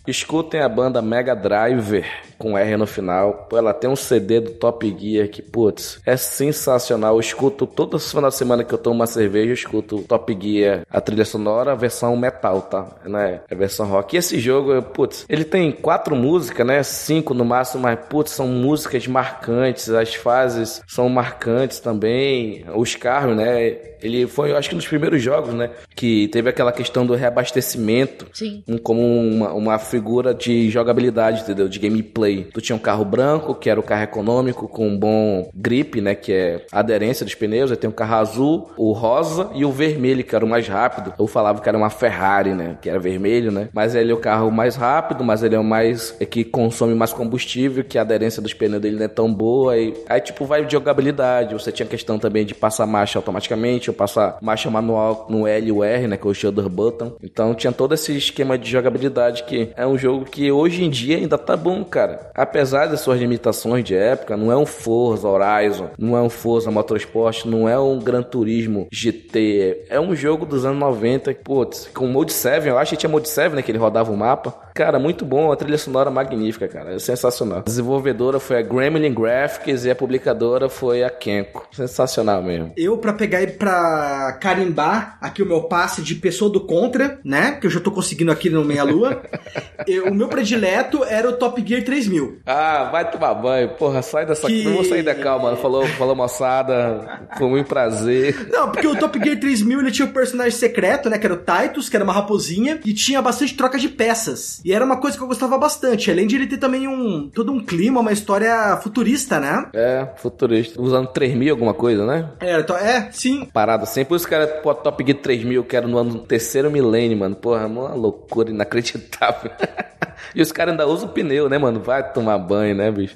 Escutem 0.07 0.61
a 0.61 0.69
banda 0.69 1.01
Mega 1.01 1.35
Driver 1.35 2.05
com 2.37 2.57
R 2.57 2.75
no 2.75 2.87
final. 2.87 3.47
Ela 3.53 3.71
tem 3.73 3.87
um 3.87 3.95
CD 3.95 4.39
do 4.39 4.51
Top 4.51 4.97
Gear 4.99 5.27
que, 5.29 5.43
putz, 5.43 6.01
é 6.05 6.17
sensacional. 6.17 7.15
Eu 7.15 7.19
escuto 7.19 7.67
toda 7.67 7.99
final 7.99 8.31
de 8.31 8.35
semana 8.35 8.63
que 8.63 8.73
eu 8.73 8.79
tomo 8.79 8.95
uma 8.95 9.05
cerveja, 9.05 9.51
eu 9.51 9.53
escuto 9.53 10.01
Top 10.03 10.37
Gear, 10.41 10.81
a 10.89 10.99
trilha 10.99 11.23
sonora, 11.23 11.73
a 11.73 11.75
versão 11.75 12.17
metal, 12.17 12.61
tá? 12.63 12.87
Né? 13.05 13.41
A 13.49 13.55
versão 13.55 13.85
rock. 13.85 14.15
E 14.15 14.19
esse 14.19 14.39
jogo, 14.39 14.81
putz, 14.81 15.23
ele 15.29 15.45
tem 15.45 15.71
quatro 15.71 16.15
músicas, 16.15 16.65
né? 16.65 16.81
Cinco 16.81 17.35
no 17.35 17.45
máximo, 17.45 17.83
mas, 17.83 17.99
putz, 18.09 18.31
são 18.31 18.47
músicas 18.47 19.05
marcantes. 19.05 19.89
As 19.89 20.15
fases 20.15 20.81
são 20.87 21.07
marcantes 21.09 21.79
também. 21.79 22.65
Os 22.75 22.95
carros, 22.95 23.37
né? 23.37 23.90
Ele 24.01 24.27
foi, 24.27 24.51
eu 24.51 24.57
acho 24.57 24.69
que, 24.69 24.75
um 24.75 24.77
dos 24.77 24.87
primeiros 24.87 25.21
jogos, 25.21 25.53
né? 25.53 25.69
Que 25.95 26.27
teve 26.29 26.49
aquela 26.49 26.71
questão 26.71 27.05
do 27.05 27.13
reabastecimento 27.15 28.27
Sim. 28.33 28.63
um- 28.67 28.77
como 28.77 29.01
uma, 29.01 29.53
uma 29.53 29.79
figura 29.79 30.33
de 30.33 30.69
jogabilidade, 30.69 31.41
entendeu? 31.41 31.67
De 31.67 31.79
gameplay. 31.79 32.47
Tu 32.53 32.61
tinha 32.61 32.75
um 32.75 32.79
carro 32.79 33.03
branco, 33.05 33.53
que 33.55 33.69
era 33.69 33.79
o 33.79 33.83
carro 33.83 34.03
econômico, 34.03 34.67
com 34.67 34.87
um 34.87 34.97
bom 34.97 35.49
grip, 35.53 35.99
né? 36.01 36.15
Que 36.15 36.31
é 36.33 36.65
a 36.71 36.79
aderência 36.79 37.25
dos 37.25 37.35
pneus. 37.35 37.71
Aí 37.71 37.77
tem 37.77 37.89
o 37.89 37.93
carro 37.93 38.15
azul, 38.15 38.71
o 38.77 38.91
rosa 38.91 39.49
e 39.53 39.65
o 39.65 39.71
vermelho, 39.71 40.23
que 40.23 40.35
era 40.35 40.45
o 40.45 40.47
mais 40.49 40.67
rápido. 40.67 41.13
Eu 41.19 41.27
falava 41.27 41.61
que 41.61 41.69
era 41.69 41.77
uma 41.77 41.89
Ferrari, 41.89 42.53
né? 42.53 42.77
Que 42.81 42.89
era 42.89 42.99
vermelho, 42.99 43.51
né? 43.51 43.69
Mas 43.73 43.95
ele 43.95 44.11
é 44.11 44.13
o 44.13 44.17
carro 44.17 44.49
mais 44.51 44.75
rápido, 44.75 45.23
mas 45.23 45.43
ele 45.43 45.55
é 45.55 45.59
o 45.59 45.63
mais... 45.63 46.15
É 46.19 46.25
que 46.25 46.43
consome 46.43 46.93
mais 46.95 47.13
combustível, 47.13 47.83
que 47.83 47.97
a 47.97 48.01
aderência 48.01 48.41
dos 48.41 48.53
pneus 48.53 48.81
dele 48.81 48.95
não 48.97 49.05
é 49.05 49.07
tão 49.07 49.31
boa. 49.33 49.77
E, 49.77 49.93
aí, 50.07 50.21
tipo, 50.21 50.45
vai 50.45 50.65
de 50.65 50.71
jogabilidade. 50.71 51.53
Você 51.53 51.71
tinha 51.71 51.85
questão 51.87 52.17
também 52.17 52.45
de 52.45 52.53
passar 52.55 52.85
marcha 52.85 53.19
automaticamente, 53.19 53.89
passar 53.93 54.37
marcha 54.41 54.69
manual 54.69 55.27
no 55.29 55.47
L 55.47 55.67
e 55.67 55.71
o 55.71 55.83
R, 55.83 56.07
né? 56.07 56.17
Que 56.17 56.27
é 56.27 56.29
o 56.29 56.33
shoulder 56.33 56.67
button. 56.69 57.13
Então 57.23 57.53
tinha 57.53 57.71
todo 57.71 57.93
esse 57.93 58.15
esquema 58.15 58.57
de 58.57 58.69
jogabilidade 58.69 59.43
que 59.43 59.69
é 59.75 59.85
um 59.85 59.97
jogo 59.97 60.25
que 60.25 60.51
hoje 60.51 60.83
em 60.83 60.89
dia 60.89 61.17
ainda 61.17 61.37
tá 61.37 61.55
bom, 61.55 61.83
cara. 61.83 62.31
Apesar 62.35 62.87
das 62.87 63.01
suas 63.01 63.19
limitações 63.19 63.83
de 63.83 63.95
época, 63.95 64.37
não 64.37 64.51
é 64.51 64.57
um 64.57 64.65
Forza 64.65 65.27
Horizon, 65.27 65.89
não 65.97 66.17
é 66.17 66.21
um 66.21 66.29
Forza 66.29 66.71
Motorsport, 66.71 67.45
não 67.45 67.67
é 67.67 67.79
um 67.79 67.99
Gran 67.99 68.23
Turismo 68.23 68.87
GT. 68.91 69.85
É 69.89 69.99
um 69.99 70.15
jogo 70.15 70.45
dos 70.45 70.65
anos 70.65 70.79
90, 70.79 71.33
putz, 71.43 71.89
com 71.93 72.07
Mode 72.07 72.33
7, 72.33 72.67
eu 72.67 72.77
acho 72.77 72.91
que 72.91 72.97
tinha 72.97 73.09
Mode 73.09 73.29
7, 73.29 73.55
né? 73.55 73.61
Que 73.61 73.71
ele 73.71 73.77
rodava 73.77 74.11
o 74.11 74.17
mapa. 74.17 74.70
Cara, 74.73 74.97
muito 74.99 75.25
bom, 75.25 75.51
a 75.51 75.55
trilha 75.55 75.77
sonora 75.77 76.09
magnífica, 76.09 76.67
cara. 76.67 76.93
É 76.95 76.99
sensacional. 76.99 77.59
A 77.59 77.61
desenvolvedora 77.61 78.39
foi 78.39 78.57
a 78.57 78.61
Gremlin 78.61 79.13
Graphics 79.13 79.85
e 79.85 79.91
a 79.91 79.95
publicadora 79.95 80.69
foi 80.69 81.03
a 81.03 81.09
Kenko. 81.09 81.67
Sensacional 81.71 82.41
mesmo. 82.41 82.71
Eu, 82.77 82.97
pra 82.97 83.13
pegar 83.13 83.41
e 83.41 83.47
pra 83.47 84.37
carimbar 84.39 85.17
aqui 85.21 85.41
o 85.43 85.45
meu 85.45 85.63
passe 85.63 86.01
de 86.01 86.15
pessoa 86.15 86.51
do 86.51 86.61
contra, 86.61 87.19
né? 87.23 87.53
Que 87.59 87.67
eu 87.67 87.71
já 87.71 87.79
tô 87.79 87.91
conseguindo 87.91 88.31
aqui 88.31 88.49
no 88.49 88.63
Meia 88.63 88.83
Lua. 88.83 89.21
eu- 89.87 90.07
o 90.11 90.15
meu 90.15 90.27
predileto 90.27 91.03
era 91.03 91.29
o 91.29 91.33
Top 91.33 91.61
Gear 91.65 91.83
3000. 91.83 92.39
Ah, 92.45 92.89
vai 92.91 93.09
tomar 93.09 93.33
banho. 93.33 93.69
Porra, 93.69 94.01
sai 94.01 94.25
dessa. 94.25 94.47
Que- 94.47 94.63
Não 94.63 94.73
vou 94.73 94.83
sair 94.85 95.03
da 95.03 95.15
calma. 95.15 95.55
Falou, 95.57 95.85
falou 95.87 96.15
moçada. 96.15 97.21
Foi 97.37 97.47
muito 97.49 97.67
prazer. 97.67 98.47
Não, 98.51 98.71
porque 98.71 98.87
o 98.87 98.95
Top 98.95 99.17
Gear 99.23 99.39
3000 99.39 99.79
ele 99.79 99.91
tinha 99.91 100.07
um 100.07 100.11
personagem 100.11 100.51
secreto, 100.57 101.09
né? 101.09 101.17
Que 101.17 101.25
era 101.25 101.33
o 101.35 101.37
Titus, 101.37 101.89
que 101.89 101.95
era 101.95 102.03
uma 102.03 102.13
raposinha, 102.13 102.79
e 102.85 102.93
tinha 102.93 103.21
bastante 103.21 103.55
troca 103.55 103.77
de 103.77 103.89
peças. 103.89 104.60
E 104.63 104.73
era 104.73 104.85
uma 104.85 104.97
coisa 104.97 105.17
que 105.17 105.23
eu 105.23 105.27
gostava 105.27 105.57
bastante. 105.57 106.11
Além 106.11 106.27
de 106.27 106.35
ele 106.35 106.47
ter 106.47 106.57
também 106.57 106.87
um 106.87 107.29
todo 107.29 107.51
um 107.51 107.63
clima, 107.63 107.99
uma 107.99 108.11
história 108.11 108.77
futurista, 108.77 109.39
né? 109.39 109.69
É, 109.73 110.07
futurista. 110.17 110.81
Usando 110.81 111.07
3000 111.07 111.53
alguma 111.53 111.73
coisa, 111.73 112.05
né? 112.05 112.29
É, 112.39 112.59
então- 112.59 112.77
é 112.77 113.09
sim. 113.11 113.45
Parada 113.51 113.85
isso 114.15 114.27
que 114.27 114.35
era 114.35 114.47
pô, 114.47 114.73
Top 114.73 115.03
Gear 115.03 115.17
3000, 115.19 115.63
que 115.63 115.75
era 115.75 115.87
no 115.87 115.97
ano 115.97 116.19
terceiro 116.19 116.69
milênio, 116.69 117.17
mano. 117.17 117.35
Porra, 117.35 117.65
uma 117.65 117.93
loucura 117.93 118.49
inacreditável. 118.49 119.51
e 120.35 120.41
os 120.41 120.51
caras 120.51 120.71
ainda 120.73 120.87
usam 120.87 121.09
pneu, 121.09 121.49
né, 121.49 121.57
mano? 121.57 121.79
Vai 121.79 122.11
tomar 122.11 122.37
banho, 122.37 122.75
né, 122.75 122.91
bicho? 122.91 123.15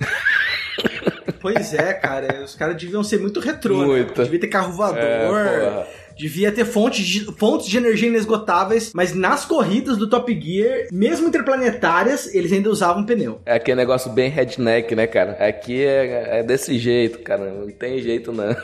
Pois 1.39 1.74
é, 1.74 1.93
cara. 1.93 2.43
Os 2.43 2.56
caras 2.56 2.76
deviam 2.76 3.04
ser 3.04 3.20
muito 3.20 3.39
retrô, 3.39 3.82
né? 3.82 3.86
Muito. 3.86 4.24
Devia 4.24 4.39
ter 4.39 4.48
carro 4.48 4.74
voador. 4.74 5.02
É. 5.02 6.05
Devia 6.18 6.51
ter 6.51 6.66
fontes 6.66 7.05
de, 7.05 7.26
fontes 7.38 7.68
de 7.68 7.78
energia 7.78 8.09
inesgotáveis, 8.09 8.91
mas 8.93 9.13
nas 9.13 9.45
corridas 9.45 9.97
do 9.97 10.09
Top 10.09 10.32
Gear, 10.39 10.88
mesmo 10.91 11.28
interplanetárias, 11.28 12.34
eles 12.34 12.51
ainda 12.51 12.70
usavam 12.70 13.05
pneu. 13.05 13.41
É 13.45 13.55
aquele 13.55 13.78
negócio 13.78 14.11
bem 14.11 14.30
redneck, 14.30 14.95
né, 14.95 15.07
cara? 15.07 15.34
Aqui 15.34 15.84
é, 15.84 16.39
é 16.39 16.43
desse 16.43 16.78
jeito, 16.78 17.20
cara. 17.20 17.51
Não 17.51 17.70
tem 17.70 18.01
jeito, 18.01 18.32
não. 18.32 18.55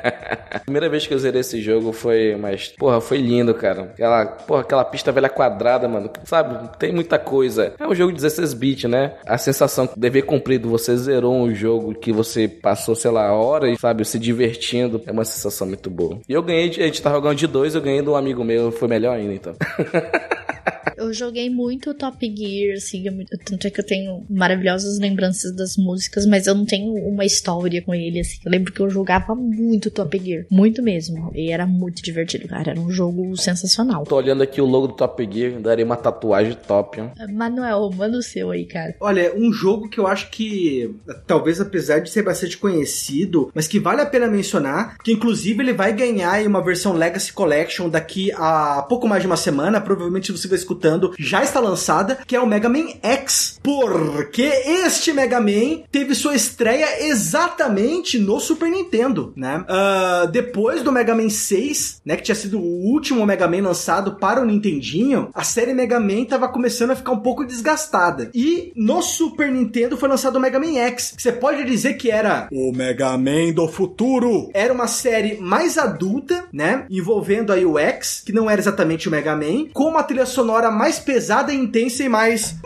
Primeira 0.64 0.88
vez 0.88 1.06
que 1.06 1.14
eu 1.14 1.18
zerei 1.18 1.40
esse 1.40 1.60
jogo 1.60 1.92
foi, 1.92 2.36
mas, 2.36 2.68
porra, 2.68 3.00
foi 3.00 3.18
lindo, 3.18 3.54
cara. 3.54 3.92
Aquela, 3.92 4.26
porra, 4.26 4.60
aquela 4.62 4.84
pista 4.84 5.12
velha 5.12 5.28
quadrada, 5.28 5.88
mano. 5.88 6.10
Sabe? 6.24 6.70
Tem 6.78 6.92
muita 6.92 7.18
coisa. 7.18 7.74
É 7.78 7.86
um 7.86 7.94
jogo 7.94 8.12
de 8.12 8.16
16 8.16 8.54
bits, 8.54 8.90
né? 8.90 9.14
A 9.26 9.36
sensação 9.36 9.86
de 9.86 9.92
dever 9.96 10.22
cumprido, 10.22 10.68
você 10.68 10.96
zerou 10.96 11.34
um 11.34 11.54
jogo 11.54 11.94
que 11.94 12.12
você 12.12 12.48
passou, 12.48 12.94
sei 12.94 13.10
lá, 13.10 13.32
horas, 13.32 13.78
sabe, 13.78 14.04
se 14.04 14.18
divertindo. 14.18 15.02
É 15.06 15.12
uma 15.12 15.24
sensação 15.24 15.66
muito 15.66 15.90
boa. 15.90 16.18
E 16.28 16.32
eu 16.32 16.42
ganhei, 16.42 16.68
de, 16.68 16.93
gente 16.94 17.02
tá 17.02 17.10
jogando 17.10 17.36
de 17.36 17.46
dois, 17.48 17.74
eu 17.74 17.82
ganhei 17.82 18.00
um 18.00 18.14
amigo 18.14 18.44
meu, 18.44 18.70
foi 18.70 18.86
melhor 18.86 19.16
ainda, 19.16 19.34
então. 19.34 19.54
Eu 21.04 21.12
joguei 21.12 21.50
muito 21.50 21.92
Top 21.92 22.18
Gear, 22.18 22.76
assim, 22.76 23.04
tanto 23.44 23.66
é 23.66 23.70
que 23.70 23.78
eu 23.78 23.84
tenho 23.84 24.24
maravilhosas 24.30 24.98
lembranças 24.98 25.54
das 25.54 25.76
músicas, 25.76 26.24
mas 26.24 26.46
eu 26.46 26.54
não 26.54 26.64
tenho 26.64 26.94
uma 26.94 27.26
história 27.26 27.82
com 27.82 27.94
ele, 27.94 28.20
assim. 28.20 28.38
Eu 28.42 28.50
lembro 28.50 28.72
que 28.72 28.80
eu 28.80 28.88
jogava 28.88 29.34
muito 29.34 29.90
Top 29.90 30.18
Gear, 30.18 30.46
muito 30.50 30.82
mesmo. 30.82 31.30
E 31.34 31.50
era 31.50 31.66
muito 31.66 32.02
divertido, 32.02 32.48
cara. 32.48 32.70
Era 32.70 32.80
um 32.80 32.90
jogo 32.90 33.36
sensacional. 33.36 34.04
Tô 34.04 34.16
olhando 34.16 34.42
aqui 34.42 34.62
o 34.62 34.64
logo 34.64 34.86
do 34.86 34.94
Top 34.94 35.28
Gear, 35.30 35.60
daria 35.60 35.84
uma 35.84 35.96
tatuagem 35.96 36.56
top, 36.66 36.98
hein? 36.98 37.10
Manuel, 37.30 37.90
manda 37.94 38.16
o 38.16 38.22
seu 38.22 38.50
aí, 38.50 38.64
cara. 38.64 38.96
Olha, 38.98 39.34
um 39.36 39.52
jogo 39.52 39.90
que 39.90 40.00
eu 40.00 40.06
acho 40.06 40.30
que, 40.30 40.94
talvez 41.26 41.60
apesar 41.60 41.98
de 41.98 42.08
ser 42.08 42.22
bastante 42.22 42.56
conhecido, 42.56 43.50
mas 43.54 43.68
que 43.68 43.78
vale 43.78 44.00
a 44.00 44.06
pena 44.06 44.26
mencionar, 44.26 44.96
que 45.04 45.12
inclusive 45.12 45.62
ele 45.62 45.74
vai 45.74 45.92
ganhar 45.92 46.42
uma 46.46 46.64
versão 46.64 46.94
Legacy 46.94 47.30
Collection 47.30 47.90
daqui 47.90 48.32
a 48.32 48.86
pouco 48.88 49.06
mais 49.06 49.20
de 49.20 49.26
uma 49.26 49.36
semana, 49.36 49.82
provavelmente 49.82 50.32
você 50.32 50.48
vai 50.48 50.56
escutando, 50.56 50.93
já 51.18 51.42
está 51.42 51.60
lançada, 51.60 52.18
que 52.26 52.36
é 52.36 52.40
o 52.40 52.46
Mega 52.46 52.68
Man 52.68 52.88
X. 53.02 53.58
Porque 53.62 54.42
este 54.42 55.12
Mega 55.12 55.40
Man 55.40 55.82
teve 55.90 56.14
sua 56.14 56.34
estreia 56.34 57.06
exatamente 57.06 58.18
no 58.18 58.38
Super 58.38 58.70
Nintendo, 58.70 59.32
né? 59.36 59.64
Uh, 59.64 60.28
depois 60.28 60.82
do 60.82 60.92
Mega 60.92 61.14
Man 61.14 61.30
6, 61.30 62.02
né, 62.04 62.16
que 62.16 62.22
tinha 62.22 62.34
sido 62.34 62.58
o 62.58 62.84
último 62.90 63.24
Mega 63.24 63.48
Man 63.48 63.62
lançado 63.62 64.16
para 64.16 64.40
o 64.40 64.44
Nintendinho, 64.44 65.30
a 65.34 65.42
série 65.42 65.72
Mega 65.72 65.98
Man 65.98 66.22
estava 66.22 66.48
começando 66.48 66.90
a 66.90 66.96
ficar 66.96 67.12
um 67.12 67.20
pouco 67.20 67.44
desgastada. 67.44 68.30
E 68.34 68.72
no 68.76 69.00
Super 69.02 69.50
Nintendo 69.50 69.96
foi 69.96 70.08
lançado 70.08 70.36
o 70.36 70.40
Mega 70.40 70.60
Man 70.60 70.76
X, 70.76 71.12
que 71.16 71.22
você 71.22 71.32
pode 71.32 71.64
dizer 71.64 71.94
que 71.94 72.10
era 72.10 72.48
o 72.52 72.72
Mega 72.72 73.16
Man 73.16 73.52
do 73.54 73.66
futuro. 73.66 74.50
Era 74.52 74.72
uma 74.72 74.86
série 74.86 75.38
mais 75.40 75.78
adulta, 75.78 76.44
né, 76.52 76.84
envolvendo 76.90 77.52
aí 77.52 77.64
o 77.64 77.78
X, 77.78 78.22
que 78.24 78.32
não 78.32 78.50
era 78.50 78.60
exatamente 78.60 79.08
o 79.08 79.10
Mega 79.10 79.34
Man, 79.34 79.68
com 79.72 79.84
uma 79.84 80.02
trilha 80.02 80.26
sonora 80.26 80.70
mais 80.70 80.83
pesada, 80.98 81.52
intensa 81.52 82.02
e 82.02 82.08
mais 82.08 82.56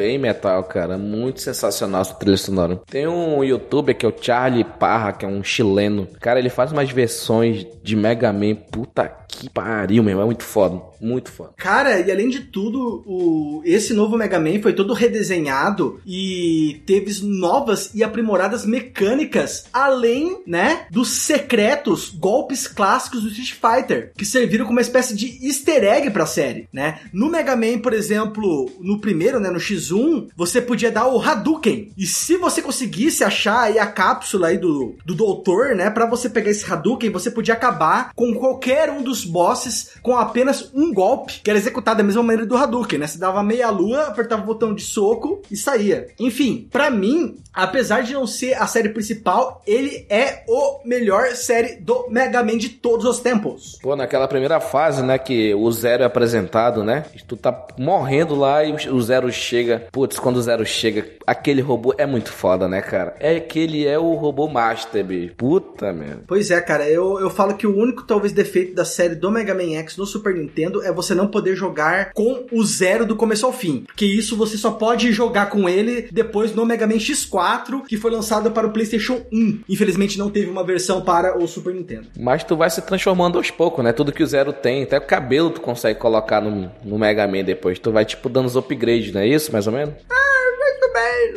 bem 0.00 0.16
metal, 0.16 0.64
cara. 0.64 0.96
Muito 0.96 1.42
sensacional 1.42 2.00
essa 2.00 2.14
trilha 2.14 2.38
sonora. 2.38 2.80
Tem 2.86 3.06
um 3.06 3.44
youtuber 3.44 3.94
que 3.94 4.06
é 4.06 4.08
o 4.08 4.14
Charlie 4.18 4.64
Parra, 4.64 5.12
que 5.12 5.26
é 5.26 5.28
um 5.28 5.44
chileno. 5.44 6.08
Cara, 6.18 6.38
ele 6.38 6.48
faz 6.48 6.72
umas 6.72 6.90
versões 6.90 7.66
de 7.82 7.96
Mega 7.96 8.32
Man. 8.32 8.54
Puta 8.54 9.06
que 9.28 9.50
pariu, 9.50 10.02
meu. 10.02 10.22
É 10.22 10.24
muito 10.24 10.42
foda. 10.42 10.80
Muito 11.00 11.32
foda. 11.32 11.52
Cara, 11.56 12.00
e 12.00 12.10
além 12.10 12.28
de 12.28 12.40
tudo, 12.40 13.02
o, 13.06 13.62
esse 13.64 13.94
novo 13.94 14.16
Mega 14.16 14.38
Man 14.38 14.60
foi 14.60 14.72
todo 14.72 14.92
redesenhado 14.92 16.00
e 16.06 16.82
teve 16.86 17.10
novas 17.22 17.90
e 17.94 18.04
aprimoradas 18.04 18.66
mecânicas, 18.66 19.64
além, 19.72 20.42
né, 20.46 20.86
dos 20.90 21.08
secretos 21.08 22.10
golpes 22.10 22.66
clássicos 22.66 23.22
do 23.22 23.28
Street 23.28 23.52
Fighter, 23.52 24.12
que 24.16 24.26
serviram 24.26 24.64
como 24.64 24.78
uma 24.78 24.82
espécie 24.82 25.16
de 25.16 25.38
easter 25.46 25.84
egg 25.84 26.10
pra 26.10 26.26
série, 26.26 26.68
né? 26.72 27.00
No 27.12 27.30
Mega 27.30 27.56
Man, 27.56 27.78
por 27.78 27.92
exemplo, 27.92 28.70
no 28.80 29.00
primeiro, 29.00 29.40
né, 29.40 29.50
no 29.50 29.58
X1, 29.58 30.28
você 30.36 30.60
podia 30.60 30.90
dar 30.90 31.06
o 31.06 31.20
Hadouken. 31.20 31.92
E 31.96 32.06
se 32.06 32.36
você 32.36 32.60
conseguisse 32.60 33.24
achar 33.24 33.62
aí 33.62 33.78
a 33.78 33.86
cápsula 33.86 34.48
aí 34.48 34.58
do, 34.58 34.96
do 35.04 35.14
doutor, 35.14 35.74
né, 35.74 35.90
para 35.90 36.06
você 36.06 36.28
pegar 36.28 36.50
esse 36.50 36.70
Hadouken, 36.70 37.10
você 37.10 37.30
podia 37.30 37.54
acabar 37.54 38.12
com 38.14 38.34
qualquer 38.34 38.90
um 38.90 39.02
dos 39.02 39.24
bosses 39.24 39.92
com 40.02 40.16
apenas 40.16 40.70
um 40.74 40.89
golpe, 40.92 41.40
que 41.42 41.50
era 41.50 41.58
executado 41.58 41.98
da 41.98 42.04
mesma 42.04 42.22
maneira 42.22 42.46
do 42.46 42.56
Hadouken, 42.56 42.98
né? 42.98 43.06
Você 43.06 43.18
dava 43.18 43.42
meia 43.42 43.70
lua, 43.70 44.08
apertava 44.08 44.42
o 44.42 44.46
botão 44.46 44.74
de 44.74 44.82
soco 44.82 45.42
e 45.50 45.56
saía. 45.56 46.08
Enfim, 46.18 46.68
para 46.70 46.90
mim, 46.90 47.36
apesar 47.52 48.02
de 48.02 48.14
não 48.14 48.26
ser 48.26 48.54
a 48.54 48.66
série 48.66 48.88
principal, 48.88 49.62
ele 49.66 50.06
é 50.08 50.44
o 50.48 50.80
melhor 50.84 51.28
série 51.30 51.76
do 51.76 52.08
Mega 52.08 52.42
Man 52.42 52.58
de 52.58 52.68
todos 52.68 53.04
os 53.06 53.20
tempos. 53.20 53.78
Pô, 53.82 53.96
naquela 53.96 54.28
primeira 54.28 54.60
fase, 54.60 55.02
né, 55.02 55.18
que 55.18 55.54
o 55.54 55.70
Zero 55.70 56.02
é 56.02 56.06
apresentado, 56.06 56.84
né? 56.84 57.04
Tu 57.26 57.36
tá 57.36 57.66
morrendo 57.78 58.34
lá 58.34 58.64
e 58.64 58.88
o 58.88 59.00
Zero 59.00 59.30
chega. 59.32 59.86
Putz, 59.92 60.18
quando 60.18 60.36
o 60.36 60.42
Zero 60.42 60.64
chega, 60.64 61.06
aquele 61.26 61.60
robô 61.60 61.94
é 61.96 62.06
muito 62.06 62.32
foda, 62.32 62.68
né, 62.68 62.80
cara? 62.80 63.14
É 63.20 63.38
que 63.40 63.58
ele 63.58 63.86
é 63.86 63.98
o 63.98 64.14
robô 64.14 64.48
Master, 64.48 65.04
bicho. 65.04 65.34
Puta, 65.36 65.92
merda. 65.92 66.24
Pois 66.26 66.50
é, 66.50 66.60
cara. 66.60 66.88
Eu, 66.88 67.20
eu 67.20 67.30
falo 67.30 67.54
que 67.54 67.66
o 67.66 67.76
único, 67.76 68.04
talvez, 68.04 68.32
defeito 68.32 68.74
da 68.74 68.84
série 68.84 69.14
do 69.14 69.30
Mega 69.30 69.54
Man 69.54 69.74
X 69.78 69.96
no 69.96 70.06
Super 70.06 70.34
Nintendo 70.34 70.79
é 70.82 70.92
você 70.92 71.14
não 71.14 71.26
poder 71.26 71.54
jogar 71.56 72.12
com 72.12 72.46
o 72.52 72.64
Zero 72.64 73.06
do 73.06 73.16
começo 73.16 73.46
ao 73.46 73.52
fim. 73.52 73.84
Porque 73.86 74.04
isso 74.04 74.36
você 74.36 74.56
só 74.56 74.70
pode 74.70 75.12
jogar 75.12 75.46
com 75.46 75.68
ele 75.68 76.08
depois 76.10 76.54
no 76.54 76.66
Mega 76.66 76.86
Man 76.86 76.94
X4, 76.94 77.84
que 77.86 77.96
foi 77.96 78.10
lançado 78.10 78.50
para 78.50 78.66
o 78.66 78.72
PlayStation 78.72 79.22
1. 79.32 79.60
Infelizmente 79.68 80.18
não 80.18 80.30
teve 80.30 80.50
uma 80.50 80.64
versão 80.64 81.02
para 81.02 81.38
o 81.38 81.46
Super 81.46 81.74
Nintendo. 81.74 82.08
Mas 82.18 82.44
tu 82.44 82.56
vai 82.56 82.70
se 82.70 82.82
transformando 82.82 83.38
aos 83.38 83.50
poucos, 83.50 83.84
né? 83.84 83.92
Tudo 83.92 84.12
que 84.12 84.22
o 84.22 84.26
Zero 84.26 84.52
tem, 84.52 84.82
até 84.82 84.98
o 84.98 85.06
cabelo 85.06 85.50
tu 85.50 85.60
consegue 85.60 85.98
colocar 85.98 86.40
no, 86.40 86.70
no 86.84 86.98
Mega 86.98 87.26
Man 87.26 87.44
depois. 87.44 87.78
Tu 87.78 87.90
vai, 87.90 88.04
tipo, 88.04 88.28
dando 88.28 88.46
os 88.46 88.56
upgrades, 88.56 89.12
não 89.12 89.20
é 89.20 89.28
isso, 89.28 89.52
mais 89.52 89.66
ou 89.66 89.72
menos? 89.72 89.94
Ah! 90.10 90.30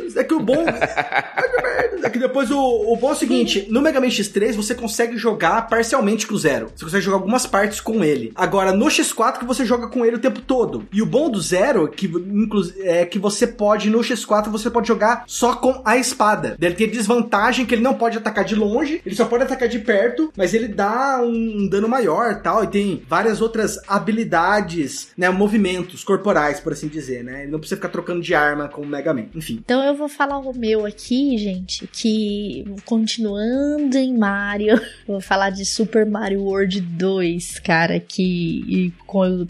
menos. 0.03 0.15
É 0.15 0.23
que 0.23 0.33
o 0.33 0.39
bom. 0.39 0.65
é 2.03 2.09
que 2.09 2.19
depois 2.19 2.51
o, 2.51 2.59
o 2.59 2.95
bom 2.95 3.09
é 3.09 3.13
o 3.13 3.15
seguinte: 3.15 3.67
no 3.69 3.81
Mega 3.81 3.99
Man 3.99 4.07
X3 4.07 4.53
você 4.53 4.75
consegue 4.75 5.17
jogar 5.17 5.67
parcialmente 5.67 6.27
com 6.27 6.35
o 6.35 6.37
Zero. 6.37 6.71
Você 6.75 6.85
consegue 6.85 7.03
jogar 7.03 7.17
algumas 7.17 7.45
partes 7.45 7.79
com 7.81 8.03
ele. 8.03 8.31
Agora, 8.35 8.71
no 8.71 8.85
X4 8.85 9.39
que 9.39 9.45
você 9.45 9.65
joga 9.65 9.87
com 9.87 10.05
ele 10.05 10.15
o 10.15 10.19
tempo 10.19 10.41
todo. 10.41 10.87
E 10.91 11.01
o 11.01 11.05
bom 11.05 11.29
do 11.29 11.41
Zero 11.41 11.87
que, 11.87 12.09
é 12.81 13.05
que 13.05 13.19
você 13.19 13.45
pode, 13.47 13.89
no 13.89 13.99
X4, 13.99 14.49
você 14.49 14.69
pode 14.69 14.87
jogar 14.87 15.23
só 15.27 15.55
com 15.55 15.81
a 15.83 15.97
espada. 15.97 16.55
Ele 16.61 16.75
tem 16.75 16.89
desvantagem 16.89 17.65
que 17.65 17.75
ele 17.75 17.81
não 17.81 17.95
pode 17.95 18.17
atacar 18.17 18.45
de 18.45 18.55
longe, 18.55 19.01
ele 19.05 19.15
só 19.15 19.25
pode 19.25 19.43
atacar 19.43 19.67
de 19.67 19.79
perto, 19.79 20.31
mas 20.37 20.53
ele 20.53 20.67
dá 20.67 21.19
um 21.21 21.67
dano 21.67 21.87
maior 21.87 22.41
tal. 22.41 22.63
E 22.63 22.67
tem 22.67 23.03
várias 23.07 23.41
outras 23.41 23.77
habilidades, 23.87 25.09
né? 25.17 25.29
Movimentos 25.29 26.03
corporais, 26.03 26.59
por 26.59 26.73
assim 26.73 26.87
dizer, 26.87 27.23
né? 27.23 27.43
Ele 27.43 27.51
não 27.51 27.59
precisa 27.59 27.77
ficar 27.77 27.89
trocando 27.89 28.21
de 28.21 28.33
arma 28.33 28.67
com 28.67 28.81
o 28.81 28.85
Mega 28.85 29.13
Man 29.13 29.23
enfim. 29.35 29.59
Então 29.63 29.83
eu 29.83 29.95
vou 29.95 30.07
falar 30.07 30.37
o 30.37 30.53
meu 30.53 30.85
aqui, 30.85 31.37
gente, 31.37 31.87
que 31.93 32.65
continuando 32.85 33.95
em 33.97 34.17
Mario, 34.17 34.81
vou 35.07 35.21
falar 35.21 35.51
de 35.51 35.63
Super 35.63 36.05
Mario 36.05 36.41
World 36.41 36.81
2, 36.81 37.59
cara, 37.59 37.99
que 37.99 38.91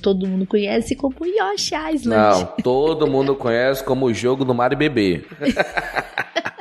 todo 0.01 0.27
mundo 0.27 0.45
conhece 0.45 0.95
como 0.95 1.15
Yoshi 1.25 1.73
Island. 1.73 2.07
Não, 2.07 2.45
todo 2.61 3.07
mundo 3.07 3.33
conhece 3.33 3.81
como 3.83 4.07
o 4.07 4.13
jogo 4.13 4.43
do 4.43 4.53
Mario 4.53 4.77
Bebê. 4.77 5.23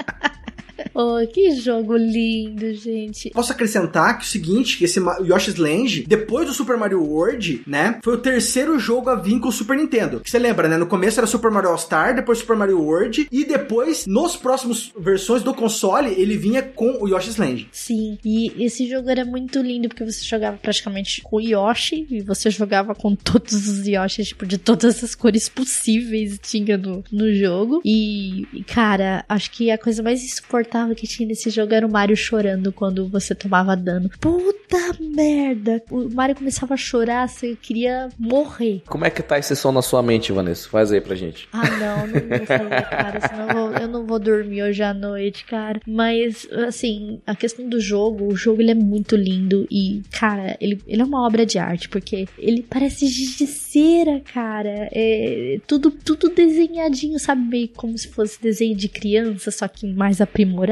Oh, 0.94 1.18
que 1.32 1.52
jogo 1.52 1.96
lindo, 1.96 2.74
gente. 2.74 3.30
Posso 3.30 3.52
acrescentar 3.52 4.18
que 4.18 4.24
o 4.24 4.28
seguinte, 4.28 4.78
que 4.78 4.84
esse 4.84 5.00
Yoshi's 5.00 5.56
Land, 5.56 6.04
depois 6.06 6.46
do 6.46 6.52
Super 6.52 6.76
Mario 6.76 7.02
World, 7.02 7.62
né, 7.66 7.98
foi 8.02 8.14
o 8.14 8.18
terceiro 8.18 8.78
jogo 8.78 9.10
a 9.10 9.14
vir 9.14 9.40
com 9.40 9.48
o 9.48 9.52
Super 9.52 9.76
Nintendo. 9.76 10.22
Você 10.24 10.38
lembra, 10.38 10.68
né? 10.68 10.76
No 10.76 10.86
começo 10.86 11.20
era 11.20 11.26
Super 11.26 11.50
Mario 11.50 11.70
All 11.70 11.78
Star, 11.78 12.14
depois 12.14 12.38
Super 12.38 12.56
Mario 12.56 12.80
World 12.80 13.28
e 13.30 13.44
depois, 13.44 14.06
nos 14.06 14.36
próximos 14.36 14.92
versões 14.98 15.42
do 15.42 15.54
console, 15.54 16.12
ele 16.20 16.36
vinha 16.36 16.62
com 16.62 16.98
o 17.00 17.08
Yoshi's 17.08 17.36
Land. 17.36 17.68
Sim, 17.72 18.18
e 18.24 18.64
esse 18.64 18.88
jogo 18.88 19.08
era 19.08 19.24
muito 19.24 19.60
lindo 19.60 19.88
porque 19.88 20.04
você 20.04 20.24
jogava 20.24 20.56
praticamente 20.56 21.22
com 21.22 21.36
o 21.36 21.40
Yoshi 21.40 22.06
e 22.10 22.20
você 22.20 22.50
jogava 22.50 22.94
com 22.94 23.14
todos 23.14 23.68
os 23.68 23.86
Yoshis, 23.86 24.28
tipo, 24.28 24.46
de 24.46 24.58
todas 24.58 25.02
as 25.02 25.14
cores 25.14 25.48
possíveis 25.48 26.38
tinha 26.42 26.76
no, 26.76 27.04
no 27.10 27.32
jogo. 27.34 27.80
E, 27.84 28.46
cara, 28.66 29.24
acho 29.28 29.50
que 29.50 29.70
a 29.70 29.78
coisa 29.78 30.02
mais 30.02 30.22
insuportável 30.22 30.81
que 30.94 31.06
tinha 31.06 31.28
nesse 31.28 31.50
jogo 31.50 31.72
era 31.74 31.86
o 31.86 31.90
Mario 31.90 32.16
chorando 32.16 32.72
quando 32.72 33.08
você 33.08 33.34
tomava 33.34 33.76
dano. 33.76 34.10
Puta 34.20 34.78
merda! 35.00 35.82
O 35.90 36.08
Mario 36.08 36.34
começava 36.34 36.74
a 36.74 36.76
chorar, 36.76 37.28
você 37.28 37.56
queria 37.60 38.08
morrer. 38.18 38.82
Como 38.86 39.04
é 39.04 39.10
que 39.10 39.22
tá 39.22 39.38
esse 39.38 39.54
som 39.54 39.72
na 39.72 39.82
sua 39.82 40.02
mente, 40.02 40.32
Vanessa? 40.32 40.68
Faz 40.68 40.92
aí 40.92 41.00
pra 41.00 41.14
gente. 41.14 41.48
Ah, 41.52 41.68
não, 41.70 42.06
não 42.06 42.38
vou 42.38 42.46
fazer, 42.46 42.88
cara. 42.88 43.20
Senão 43.20 43.48
eu, 43.48 43.54
vou, 43.54 43.72
eu 43.78 43.88
não 43.88 44.06
vou 44.06 44.18
dormir 44.18 44.62
hoje 44.62 44.82
à 44.82 44.92
noite, 44.92 45.44
cara. 45.44 45.80
Mas, 45.86 46.48
assim, 46.66 47.20
a 47.26 47.34
questão 47.34 47.68
do 47.68 47.80
jogo, 47.80 48.26
o 48.26 48.36
jogo 48.36 48.60
ele 48.60 48.72
é 48.72 48.74
muito 48.74 49.16
lindo 49.16 49.66
e, 49.70 50.02
cara, 50.10 50.56
ele, 50.60 50.80
ele 50.86 51.02
é 51.02 51.04
uma 51.04 51.26
obra 51.26 51.46
de 51.46 51.58
arte, 51.58 51.88
porque 51.88 52.26
ele 52.38 52.62
parece 52.68 53.06
de 53.06 53.46
cera, 53.46 54.20
cara. 54.32 54.88
É 54.92 55.60
tudo, 55.66 55.90
tudo 55.90 56.28
desenhadinho, 56.28 57.18
sabe? 57.18 57.42
Meio 57.42 57.68
como 57.68 57.96
se 57.96 58.08
fosse 58.08 58.40
desenho 58.40 58.76
de 58.76 58.88
criança, 58.88 59.50
só 59.50 59.68
que 59.68 59.86
mais 59.86 60.20
aprimorado 60.20 60.71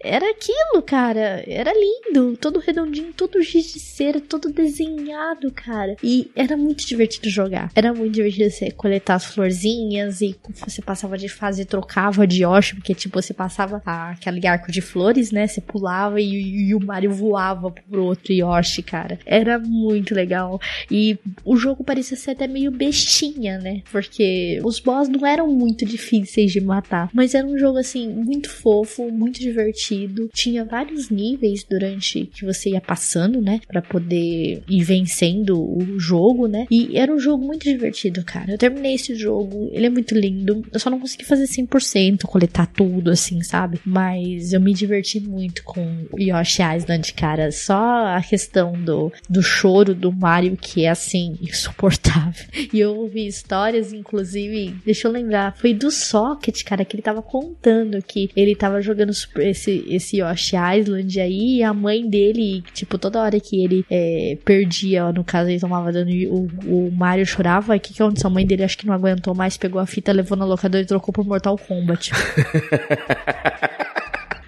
era 0.00 0.30
aquilo, 0.30 0.82
cara. 0.84 1.42
Era 1.46 1.72
lindo. 1.72 2.36
Todo 2.36 2.58
redondinho, 2.58 3.12
todo 3.12 3.42
giz 3.42 3.72
de 3.72 3.80
cera, 3.80 4.20
todo 4.20 4.50
desenhado, 4.50 5.50
cara. 5.50 5.96
E 6.02 6.30
era 6.34 6.56
muito 6.56 6.86
divertido 6.86 7.28
jogar. 7.28 7.70
Era 7.74 7.92
muito 7.92 8.14
divertido 8.14 8.50
você 8.50 8.70
coletar 8.70 9.14
as 9.14 9.24
florzinhas 9.24 10.20
e 10.20 10.36
você 10.64 10.82
passava 10.82 11.16
de 11.16 11.28
fase 11.28 11.62
e 11.62 11.64
trocava 11.64 12.26
de 12.26 12.42
Yoshi, 12.42 12.76
porque 12.76 12.94
tipo, 12.94 13.20
você 13.20 13.32
passava 13.32 13.82
aquele 13.84 14.46
arco 14.46 14.70
de 14.70 14.80
flores, 14.80 15.30
né? 15.30 15.46
Você 15.46 15.60
pulava 15.60 16.20
e, 16.20 16.68
e 16.68 16.74
o 16.74 16.80
Mario 16.80 17.12
voava 17.12 17.70
pro 17.70 18.04
outro 18.04 18.32
Yoshi, 18.32 18.82
cara. 18.82 19.18
Era 19.24 19.58
muito 19.58 20.14
legal. 20.14 20.60
E 20.90 21.18
o 21.44 21.56
jogo 21.56 21.84
parecia 21.84 22.16
ser 22.16 22.32
até 22.32 22.46
meio 22.46 22.70
bestinha, 22.70 23.58
né? 23.58 23.82
Porque 23.90 24.60
os 24.64 24.78
boss 24.80 25.08
não 25.08 25.26
eram 25.26 25.48
muito 25.48 25.84
difíceis 25.84 26.52
de 26.52 26.60
matar. 26.60 27.10
Mas 27.12 27.34
era 27.34 27.46
um 27.46 27.58
jogo 27.58 27.78
assim, 27.78 28.08
muito 28.08 28.48
fofo, 28.50 29.10
muito 29.10 29.39
divertido. 29.40 30.28
Tinha 30.32 30.64
vários 30.64 31.10
níveis 31.10 31.64
durante 31.68 32.26
que 32.26 32.44
você 32.44 32.70
ia 32.70 32.80
passando, 32.80 33.40
né? 33.40 33.60
Pra 33.66 33.82
poder 33.82 34.62
ir 34.68 34.84
vencendo 34.84 35.60
o 35.60 35.98
jogo, 35.98 36.46
né? 36.46 36.66
E 36.70 36.96
era 36.96 37.12
um 37.12 37.18
jogo 37.18 37.44
muito 37.44 37.64
divertido, 37.64 38.24
cara. 38.24 38.52
Eu 38.52 38.58
terminei 38.58 38.94
esse 38.94 39.14
jogo, 39.14 39.70
ele 39.72 39.86
é 39.86 39.90
muito 39.90 40.14
lindo. 40.14 40.64
Eu 40.72 40.80
só 40.80 40.90
não 40.90 41.00
consegui 41.00 41.24
fazer 41.24 41.44
100%, 41.44 42.22
coletar 42.22 42.66
tudo, 42.66 43.10
assim, 43.10 43.42
sabe? 43.42 43.80
Mas 43.84 44.52
eu 44.52 44.60
me 44.60 44.72
diverti 44.72 45.20
muito 45.20 45.64
com 45.64 46.06
Yoshi 46.18 46.62
Island, 46.62 47.12
cara. 47.14 47.50
Só 47.50 48.06
a 48.16 48.22
questão 48.22 48.72
do, 48.72 49.12
do 49.28 49.42
choro 49.42 49.94
do 49.94 50.12
Mario, 50.12 50.56
que 50.56 50.84
é, 50.84 50.90
assim, 50.90 51.36
insuportável. 51.40 52.44
E 52.72 52.78
eu 52.78 52.94
ouvi 52.96 53.26
histórias, 53.26 53.92
inclusive, 53.92 54.76
deixa 54.84 55.08
eu 55.08 55.12
lembrar, 55.12 55.56
foi 55.56 55.74
do 55.74 55.90
Socket, 55.90 56.62
cara, 56.62 56.84
que 56.84 56.94
ele 56.94 57.02
tava 57.02 57.20
contando 57.20 58.00
que 58.02 58.30
ele 58.36 58.54
tava 58.54 58.80
jogando 58.80 59.10
esse, 59.36 59.84
esse 59.88 60.18
Yoshi 60.18 60.56
Island 60.56 61.20
aí, 61.20 61.58
e 61.58 61.62
a 61.62 61.72
mãe 61.72 62.08
dele, 62.08 62.62
tipo, 62.72 62.98
toda 62.98 63.20
hora 63.20 63.38
que 63.38 63.62
ele 63.62 63.84
é, 63.90 64.36
perdia, 64.44 65.12
no 65.12 65.22
caso, 65.24 65.50
ele 65.50 65.60
tomava 65.60 65.92
dano 65.92 66.10
e 66.10 66.26
o, 66.26 66.48
o 66.66 66.90
Mario 66.92 67.26
chorava, 67.26 67.76
o 67.76 67.80
que 67.80 67.94
que 67.94 68.02
aconteceu? 68.02 68.28
A 68.28 68.32
mãe 68.32 68.46
dele 68.46 68.64
acho 68.64 68.78
que 68.78 68.86
não 68.86 68.94
aguentou 68.94 69.34
mais, 69.34 69.56
pegou 69.56 69.80
a 69.80 69.86
fita, 69.86 70.12
levou 70.12 70.36
na 70.36 70.44
locadora 70.44 70.82
e 70.82 70.86
trocou 70.86 71.12
por 71.12 71.24
Mortal 71.24 71.58
Kombat. 71.58 72.10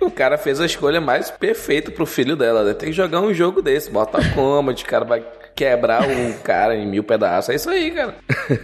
O 0.02 0.10
cara 0.10 0.36
fez 0.36 0.60
a 0.60 0.66
escolha 0.66 1.00
mais 1.00 1.30
perfeita 1.30 1.92
pro 1.92 2.04
filho 2.04 2.34
dela, 2.34 2.64
né? 2.64 2.74
Tem 2.74 2.88
que 2.88 2.94
jogar 2.94 3.20
um 3.20 3.32
jogo 3.32 3.62
desse, 3.62 3.90
Mortal 3.90 4.20
Kombat, 4.34 4.82
o 4.82 4.86
cara 4.86 5.04
vai 5.04 5.24
quebrar 5.54 6.06
um 6.08 6.32
cara 6.42 6.76
em 6.76 6.86
mil 6.86 7.04
pedaços. 7.04 7.50
É 7.50 7.54
isso 7.54 7.70
aí, 7.70 7.90
cara. 7.90 8.14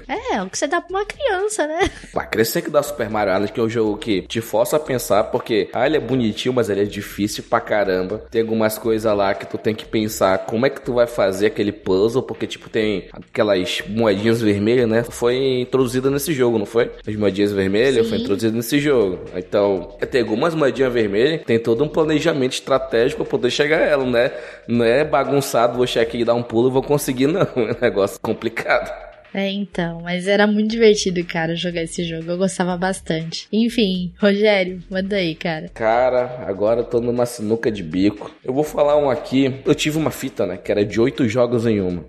É, 0.08 0.36
é 0.36 0.42
o 0.42 0.48
que 0.48 0.58
você 0.58 0.66
dá 0.66 0.80
pra 0.80 0.98
uma 0.98 1.04
criança, 1.04 1.66
né? 1.66 1.90
Pra 2.12 2.24
crescer 2.24 2.62
que 2.62 2.70
dá 2.70 2.82
Super 2.82 3.08
Mario 3.10 3.32
Island, 3.32 3.52
que 3.52 3.60
é 3.60 3.62
um 3.62 3.68
jogo 3.68 3.96
que 3.96 4.22
te 4.22 4.40
força 4.40 4.76
a 4.76 4.80
pensar, 4.80 5.24
porque, 5.24 5.68
ah, 5.72 5.86
ele 5.86 5.96
é 5.96 6.00
bonitinho, 6.00 6.54
mas 6.54 6.68
ele 6.68 6.82
é 6.82 6.84
difícil 6.84 7.44
pra 7.48 7.60
caramba. 7.60 8.22
Tem 8.30 8.42
algumas 8.42 8.78
coisas 8.78 9.14
lá 9.14 9.34
que 9.34 9.46
tu 9.46 9.58
tem 9.58 9.74
que 9.74 9.84
pensar 9.84 10.38
como 10.38 10.66
é 10.66 10.70
que 10.70 10.80
tu 10.80 10.94
vai 10.94 11.06
fazer 11.06 11.46
aquele 11.46 11.72
puzzle, 11.72 12.22
porque, 12.22 12.46
tipo, 12.46 12.68
tem 12.68 13.08
aquelas 13.12 13.82
moedinhas 13.88 14.40
vermelhas, 14.40 14.88
né? 14.88 15.04
Foi 15.04 15.60
introduzida 15.60 16.10
nesse 16.10 16.32
jogo, 16.32 16.58
não 16.58 16.66
foi? 16.66 16.90
As 17.06 17.16
moedinhas 17.16 17.52
vermelhas 17.52 18.04
Sim. 18.04 18.10
foi 18.10 18.18
introduzida 18.18 18.56
nesse 18.56 18.78
jogo. 18.78 19.20
Então, 19.36 19.96
tem 20.10 20.20
algumas 20.20 20.54
moedinhas 20.54 20.92
vermelhas, 20.92 21.42
tem 21.44 21.58
todo 21.58 21.84
um 21.84 21.88
planejamento 21.88 22.52
estratégico 22.52 23.22
pra 23.24 23.30
poder 23.30 23.50
chegar 23.50 23.78
a 23.78 23.84
ela, 23.84 24.04
né? 24.04 24.32
Não 24.66 24.84
é 24.84 25.04
bagunçado, 25.04 25.76
vou 25.76 25.86
chegar 25.86 26.06
aqui 26.06 26.18
e 26.18 26.24
dar 26.24 26.34
um 26.34 26.42
pulo, 26.42 26.70
vou 26.80 26.82
conseguir, 26.82 27.26
não. 27.26 27.42
É 27.56 27.72
um 27.72 27.80
negócio 27.80 28.20
complicado. 28.20 29.07
É, 29.32 29.50
então, 29.50 30.00
mas 30.02 30.26
era 30.26 30.46
muito 30.46 30.70
divertido, 30.70 31.22
cara, 31.24 31.54
jogar 31.54 31.82
esse 31.82 32.04
jogo. 32.04 32.30
Eu 32.30 32.38
gostava 32.38 32.76
bastante. 32.76 33.46
Enfim, 33.52 34.12
Rogério, 34.18 34.82
manda 34.90 35.16
aí, 35.16 35.34
cara. 35.34 35.68
Cara, 35.74 36.44
agora 36.46 36.80
eu 36.80 36.84
tô 36.84 37.00
numa 37.00 37.26
sinuca 37.26 37.70
de 37.70 37.82
bico. 37.82 38.34
Eu 38.44 38.52
vou 38.52 38.64
falar 38.64 38.96
um 38.96 39.10
aqui. 39.10 39.54
Eu 39.64 39.74
tive 39.74 39.98
uma 39.98 40.10
fita, 40.10 40.46
né, 40.46 40.56
que 40.56 40.70
era 40.70 40.84
de 40.84 41.00
oito 41.00 41.28
jogos 41.28 41.66
em 41.66 41.80
uma. 41.80 42.04